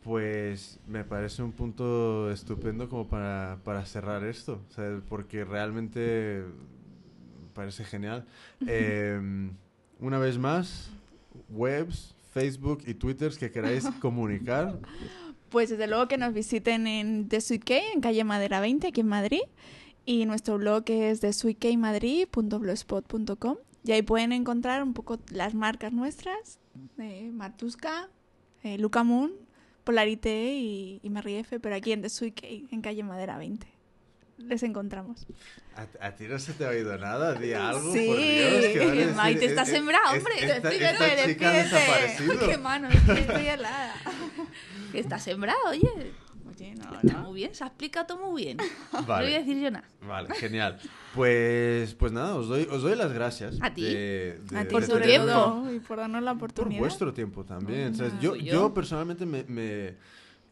Pues 0.03 0.81
me 0.87 1.05
parece 1.05 1.43
un 1.43 1.53
punto 1.53 2.31
estupendo 2.31 2.89
como 2.89 3.07
para, 3.07 3.59
para 3.65 3.85
cerrar 3.85 4.25
esto, 4.25 4.63
o 4.69 4.73
sea, 4.73 5.01
porque 5.09 5.45
realmente 5.45 6.43
me 7.43 7.49
parece 7.53 7.85
genial. 7.85 8.25
Eh, 8.67 9.21
una 10.01 10.19
vez 10.19 10.39
más, 10.39 10.91
webs, 11.51 12.15
Facebook 12.33 12.83
y 12.87 12.95
Twitters 12.95 13.37
que 13.37 13.51
queráis 13.51 13.85
comunicar. 14.01 14.79
Pues 15.51 15.69
desde 15.71 15.87
luego 15.87 16.09
que 16.09 16.17
nos 16.17 16.33
visiten 16.33 16.87
en 16.87 17.29
The 17.29 17.39
Sweet 17.41 17.65
Cake, 17.65 17.93
en 17.95 18.01
calle 18.01 18.25
Madera 18.25 18.61
20, 18.61 18.87
aquí 18.87 19.01
en 19.01 19.09
Madrid. 19.09 19.43
Y 20.07 20.25
nuestro 20.25 20.57
blog 20.59 20.85
es 20.87 21.21
thesweetcakemadrid.blogspot.com. 21.21 23.57
Y 23.85 23.93
ahí 23.93 24.01
pueden 24.03 24.33
encontrar 24.33 24.83
un 24.83 24.95
poco 24.95 25.19
las 25.31 25.55
marcas 25.55 25.93
nuestras, 25.93 26.59
de 26.97 27.31
Martusca, 27.33 28.09
eh, 28.63 28.79
Luca 28.79 29.05
Moon, 29.05 29.33
Polarité 29.85 30.53
y, 30.55 31.01
y 31.03 31.11
Merriefe, 31.11 31.61
pero 31.61 31.75
aquí 31.75 31.93
en 31.93 32.03
Cake, 32.03 32.67
en 32.71 32.81
calle 32.83 33.03
Madera 33.03 33.39
20. 33.39 33.67
Les 34.39 34.63
encontramos. 34.63 35.27
¿A, 35.77 36.07
a 36.07 36.15
ti 36.15 36.25
no 36.25 36.39
se 36.39 36.55
te 36.55 36.65
ha 36.65 36.71
oído 36.71 36.97
nada? 36.97 37.35
Di 37.35 37.53
algo, 37.53 37.93
Sí. 37.93 38.07
por 38.07 38.17
Dios. 38.17 38.67
que 38.73 39.13
Maite 39.15 39.45
está 39.47 39.63
"Es- 39.63 39.69
es- 39.69 39.75
sembrada, 39.75 40.13
es- 40.13 40.19
hombre. 40.19 40.35
Esta, 40.41 40.61
Despídete, 40.71 40.85
esta 40.87 41.27
chica 41.27 41.49
ha 41.51 41.53
despídete. 41.53 41.75
desaparecido. 41.77 42.39
¡Qué 42.49 42.59
mano! 42.59 42.89
es 42.89 43.19
Estoy 43.19 43.47
helada. 43.47 43.95
Que 44.93 44.99
está 44.99 45.19
sembrado, 45.19 45.59
oye. 45.69 46.13
Oye, 46.57 46.75
no, 46.75 46.95
Está 47.01 47.13
no. 47.19 47.25
muy 47.29 47.35
bien, 47.41 47.55
se 47.55 47.65
ha 47.65 47.69
explicado 47.69 48.07
todo 48.07 48.31
muy 48.31 48.45
bien. 48.45 48.59
No 48.93 49.03
Vale. 49.05 49.27
voy 49.27 49.35
a 49.35 49.39
decir 49.39 49.61
yo 49.63 49.71
nada. 49.71 49.89
Vale, 50.07 50.35
genial. 50.35 50.79
Pues, 51.15 51.95
pues 51.95 52.13
nada, 52.13 52.35
os 52.37 52.49
doy, 52.49 52.67
os 52.71 52.83
doy 52.83 52.97
las 52.97 53.13
gracias. 53.13 53.57
A 53.61 53.73
ti. 53.75 53.83
de- 53.83 54.41
de- 54.51 54.59
A 54.59 54.65
ti 54.67 54.71
Por 54.73 54.87
tu 54.87 54.99
tiempo. 55.01 55.67
y 55.75 55.79
por 55.81 55.99
darnos 55.99 56.23
la 56.23 56.33
Por 56.33 56.51
oportunidad. 56.51 56.81
vuestro 56.81 57.13
tiempo 57.13 57.45
también. 57.45 57.93
No, 57.93 57.97
¿sabes? 57.99 58.13
nada. 58.15 58.23
Yo, 58.25 58.37
yo. 58.37 58.53
yo. 58.53 58.75
personalmente 58.75 59.27
me, 59.27 59.45
me, 59.45 59.95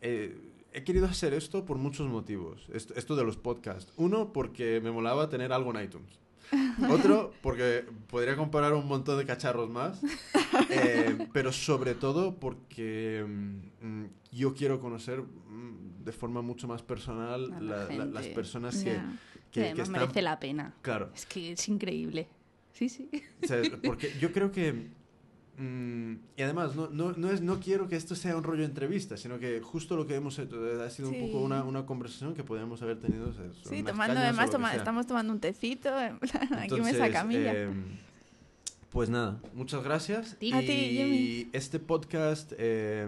eh, 0.00 0.36
he 0.72 0.84
querido 0.84 1.06
hacer 1.06 1.32
esto 1.34 1.64
por 1.64 1.78
muchos 1.78 2.08
motivos. 2.08 2.66
Esto, 2.72 2.94
esto 2.94 3.16
de 3.16 3.24
los 3.24 3.36
podcasts. 3.36 3.92
Uno, 3.96 4.32
porque 4.32 4.80
me 4.82 4.90
molaba 4.90 5.28
tener 5.28 5.52
algo 5.52 5.74
en 5.76 5.84
iTunes. 5.84 6.18
Otro, 6.90 7.32
porque 7.42 7.84
podría 8.08 8.36
comparar 8.36 8.72
un 8.74 8.86
montón 8.86 9.18
de 9.18 9.24
cacharros 9.26 9.68
más. 9.70 10.00
Eh, 10.70 11.28
pero 11.32 11.50
sobre 11.52 11.94
todo 11.94 12.34
porque 12.38 13.24
mm, 13.26 14.04
yo 14.32 14.54
quiero 14.54 14.80
conocer 14.80 15.22
mm, 15.22 16.04
de 16.04 16.12
forma 16.12 16.42
mucho 16.42 16.68
más 16.68 16.82
personal 16.82 17.50
A 17.54 17.60
la 17.60 17.84
la- 17.86 17.94
la- 17.96 18.04
las 18.04 18.26
personas 18.28 18.76
que, 18.82 18.92
Ya. 18.94 19.18
que, 19.32 19.38
Que 19.50 19.60
que 19.60 19.66
además 19.66 19.88
están... 19.88 20.00
merece 20.02 20.22
la 20.22 20.38
pena. 20.38 20.74
Claro, 20.82 21.10
Es 21.14 21.24
que 21.26 21.52
es 21.52 21.68
increíble. 21.68 22.28
Sí, 22.72 22.88
sí. 22.90 23.08
o 23.42 23.46
sea, 23.46 23.62
porque 23.84 24.12
yo 24.20 24.30
creo 24.32 24.50
que... 24.52 24.88
mm, 25.58 26.12
y 26.36 26.42
además, 26.42 26.74
no, 26.76 26.88
no, 26.90 27.12
no, 27.12 27.30
es, 27.30 27.40
no 27.42 27.60
quiero 27.60 27.88
que 27.88 27.96
esto 27.96 28.14
sea 28.14 28.36
un 28.36 28.42
rollo 28.44 28.60
de 28.60 28.66
entrevista, 28.66 29.16
sino 29.16 29.38
que 29.38 29.60
justo 29.60 29.96
lo 29.96 30.06
que 30.06 30.14
hemos 30.14 30.38
hecho 30.38 30.56
eh, 30.66 30.84
ha 30.86 30.90
sido 30.90 31.10
Sí. 31.10 31.16
un 31.20 31.26
poco 31.30 31.42
una, 31.44 31.64
una 31.64 31.84
conversación 31.84 32.34
que 32.34 32.44
podríamos 32.44 32.80
haber 32.82 32.98
tenido. 33.00 33.28
o 33.28 33.32
sea, 33.32 33.44
sobre 33.62 33.76
Sí, 33.78 33.82
tomando, 33.82 34.18
además 34.18 34.50
toma- 34.50 34.74
estamos 34.74 35.06
tomando 35.06 35.32
un 35.32 35.40
tecito, 35.40 35.90
aquí 35.94 36.16
Entonces, 36.62 36.92
mesa 36.94 37.10
camilla. 37.10 37.52
eh, 37.54 37.70
pues 38.90 39.10
nada, 39.10 39.38
muchas 39.54 39.82
gracias. 39.84 40.36
ti. 40.38 40.52
A 40.52 40.60
ti, 40.60 40.70
y 40.72 40.96
Jimmy. 40.96 41.50
este 41.52 41.78
podcast 41.78 42.52
eh, 42.56 43.06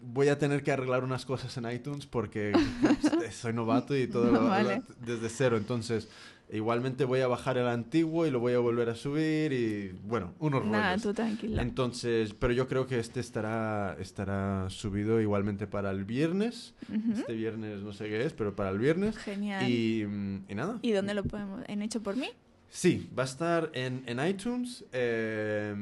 voy 0.00 0.28
a 0.28 0.38
tener 0.38 0.62
que 0.62 0.70
arreglar 0.70 1.02
unas 1.02 1.24
cosas 1.24 1.56
en 1.56 1.68
iTunes 1.70 2.06
porque 2.06 2.52
soy 3.32 3.52
novato 3.52 3.96
y 3.96 4.06
todo 4.06 4.30
lo- 4.30 4.44
Vale. 4.48 4.82
lo- 4.86 4.94
desde 5.14 5.28
cero. 5.30 5.56
Entonces, 5.56 6.08
igualmente 6.56 7.04
voy 7.04 7.20
a 7.20 7.26
bajar 7.26 7.58
el 7.58 7.66
antiguo 7.68 8.26
y 8.26 8.30
lo 8.30 8.40
voy 8.40 8.52
a 8.54 8.58
volver 8.58 8.88
a 8.88 8.94
subir 8.94 9.52
y 9.52 9.92
bueno, 10.04 10.32
unos 10.38 10.64
Nada, 10.64 10.90
rollos. 10.90 11.02
tú 11.02 11.12
tranquila. 11.14 11.60
Entonces, 11.62 12.32
pero 12.34 12.52
yo 12.52 12.68
creo 12.68 12.86
que 12.86 12.98
este 12.98 13.20
estará, 13.20 13.96
estará 14.00 14.70
subido 14.70 15.20
igualmente 15.20 15.66
para 15.66 15.90
el 15.90 16.04
viernes. 16.04 16.74
Este 17.14 17.32
viernes 17.34 17.82
no 17.82 17.92
sé 17.92 18.06
qué 18.08 18.24
es, 18.24 18.32
pero 18.32 18.54
para 18.56 18.70
el 18.70 18.78
viernes. 18.78 19.16
Genial. 19.18 19.68
Y, 19.68 20.06
mm, 20.06 20.44
y 20.48 20.54
nada. 20.54 20.78
¿Y 20.82 20.92
dónde 20.92 21.14
lo 21.14 21.24
podemos? 21.24 21.62
¿En 21.68 21.82
Hecho 21.82 22.02
por 22.02 22.16
mí? 22.16 22.28
Sí, 22.70 23.08
va 23.16 23.22
a 23.22 23.26
estar 23.26 23.70
en, 23.74 24.02
en 24.06 24.26
iTunes. 24.26 24.84
eh, 24.92 25.74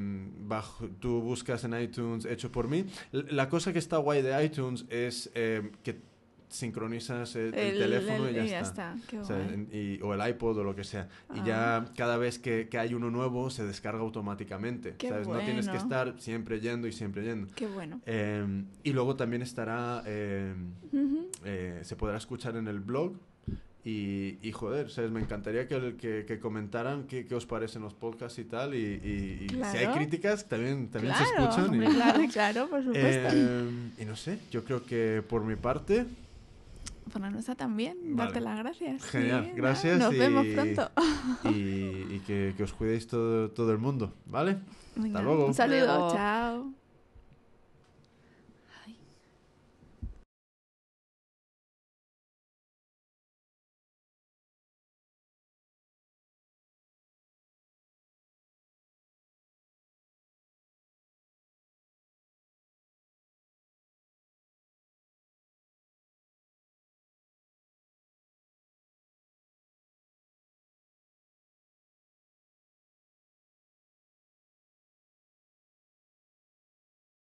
bajo, 0.47 0.89
tú 1.01 1.20
buscas 1.23 1.65
en 1.65 1.81
iTunes 1.81 2.24
hecho 2.27 2.53
por 2.53 2.69
mí. 2.69 2.85
La 3.12 3.49
cosa 3.49 3.73
que 3.73 3.78
está 3.78 3.97
guay 3.97 4.20
de 4.20 4.44
iTunes 4.44 4.85
es 4.90 5.31
eh, 5.35 5.70
que 5.82 5.97
sincronizas 6.53 7.35
el, 7.37 7.55
el 7.55 7.79
teléfono 7.79 8.31
y 8.31 8.35
ya, 8.35 8.61
está. 8.61 8.97
Qué 9.09 9.19
O, 9.19 9.24
sea, 9.24 9.39
y- 9.73 9.99
o 10.03 10.15
el 10.15 10.29
iPod 10.31 10.59
o 10.59 10.65
lo 10.65 10.74
que 10.77 10.85
sea. 10.85 11.09
Y 11.35 11.41
Ah. 11.41 11.45
ya 11.47 11.85
cada 11.97 12.16
vez 12.19 12.39
que, 12.39 12.69
que 12.69 12.79
hay 12.79 12.95
uno 12.95 13.11
nuevo 13.11 13.51
se 13.51 13.65
descarga 13.65 14.01
automáticamente. 14.01 14.95
Qué 14.99 15.09
¿sabes? 15.09 15.27
No 15.27 15.39
tienes 15.41 15.66
que 15.66 15.73
bueno. 15.73 15.83
estar 15.83 16.15
siempre 16.20 16.61
yendo 16.61 16.87
y 16.87 16.93
siempre 16.93 17.24
yendo. 17.24 17.49
Qué 17.55 17.66
bueno. 17.66 18.01
Eh, 18.07 18.65
y 18.85 18.93
luego 18.93 19.16
también 19.16 19.43
estará, 19.43 20.03
eh, 20.07 20.55
Ujú. 20.93 21.29
eh, 21.45 21.81
se 21.83 21.97
podrá 21.97 22.16
escuchar 22.19 22.57
en 22.57 22.69
el 22.69 22.81
blog. 22.81 23.15
Y, 23.85 24.39
y 24.43 24.53
joder, 24.53 24.91
¿sabes? 24.93 25.11
me 25.11 25.19
encantaría 25.19 25.66
que, 25.66 25.97
que, 25.97 26.24
que 26.24 26.39
comentaran 26.39 27.03
qué, 27.09 27.27
qué 27.27 27.35
os 27.35 27.47
parecen 27.47 27.83
los 27.83 27.95
podcasts 27.95 28.39
y 28.39 28.45
tal. 28.45 28.77
Y, 28.77 28.79
y- 28.79 29.47
y 29.47 29.49
si 29.49 29.55
hay 29.79 29.87
Claro. 29.87 29.95
críticas, 29.97 30.49
también, 30.49 30.87
también 30.89 31.12
se 31.16 31.24
Claro, 31.24 31.43
escuchan. 31.51 31.65
y- 31.65 31.69
hombre, 31.85 31.89
claro, 31.89 32.23
claro, 32.33 32.70
por 32.70 32.85
supuesto. 32.85 33.29
Eh, 33.35 33.70
y 33.99 34.05
no 34.05 34.15
sé, 34.15 34.39
yo 34.53 34.62
creo 34.62 34.85
que 34.85 35.20
por 35.29 35.43
mi 35.45 35.57
parte, 35.57 36.07
Por 37.11 37.20
la 37.20 37.31
nuestra 37.31 37.55
también, 37.55 37.97
Vale. 38.03 38.16
darte 38.33 38.41
las 38.41 38.59
gracias. 38.59 39.03
Genial, 39.05 39.45
Sí, 39.47 39.53
gracias 39.57 39.99
Nos 39.99 40.15
y- 40.15 40.19
vemos 40.19 40.47
pronto. 40.47 40.91
y, 41.45 41.51
y 42.15 42.23
que, 42.27 42.55
que 42.57 42.62
os 42.62 42.73
cuidéis 42.73 43.07
todo, 43.07 43.51
todo 43.51 43.73
el 43.73 43.79
mundo, 43.79 44.12
¿vale? 44.27 44.59
Venga, 44.97 45.20
luego. 45.23 45.47
Un 45.47 45.55
saludo, 45.55 46.11
chao. 46.12 46.73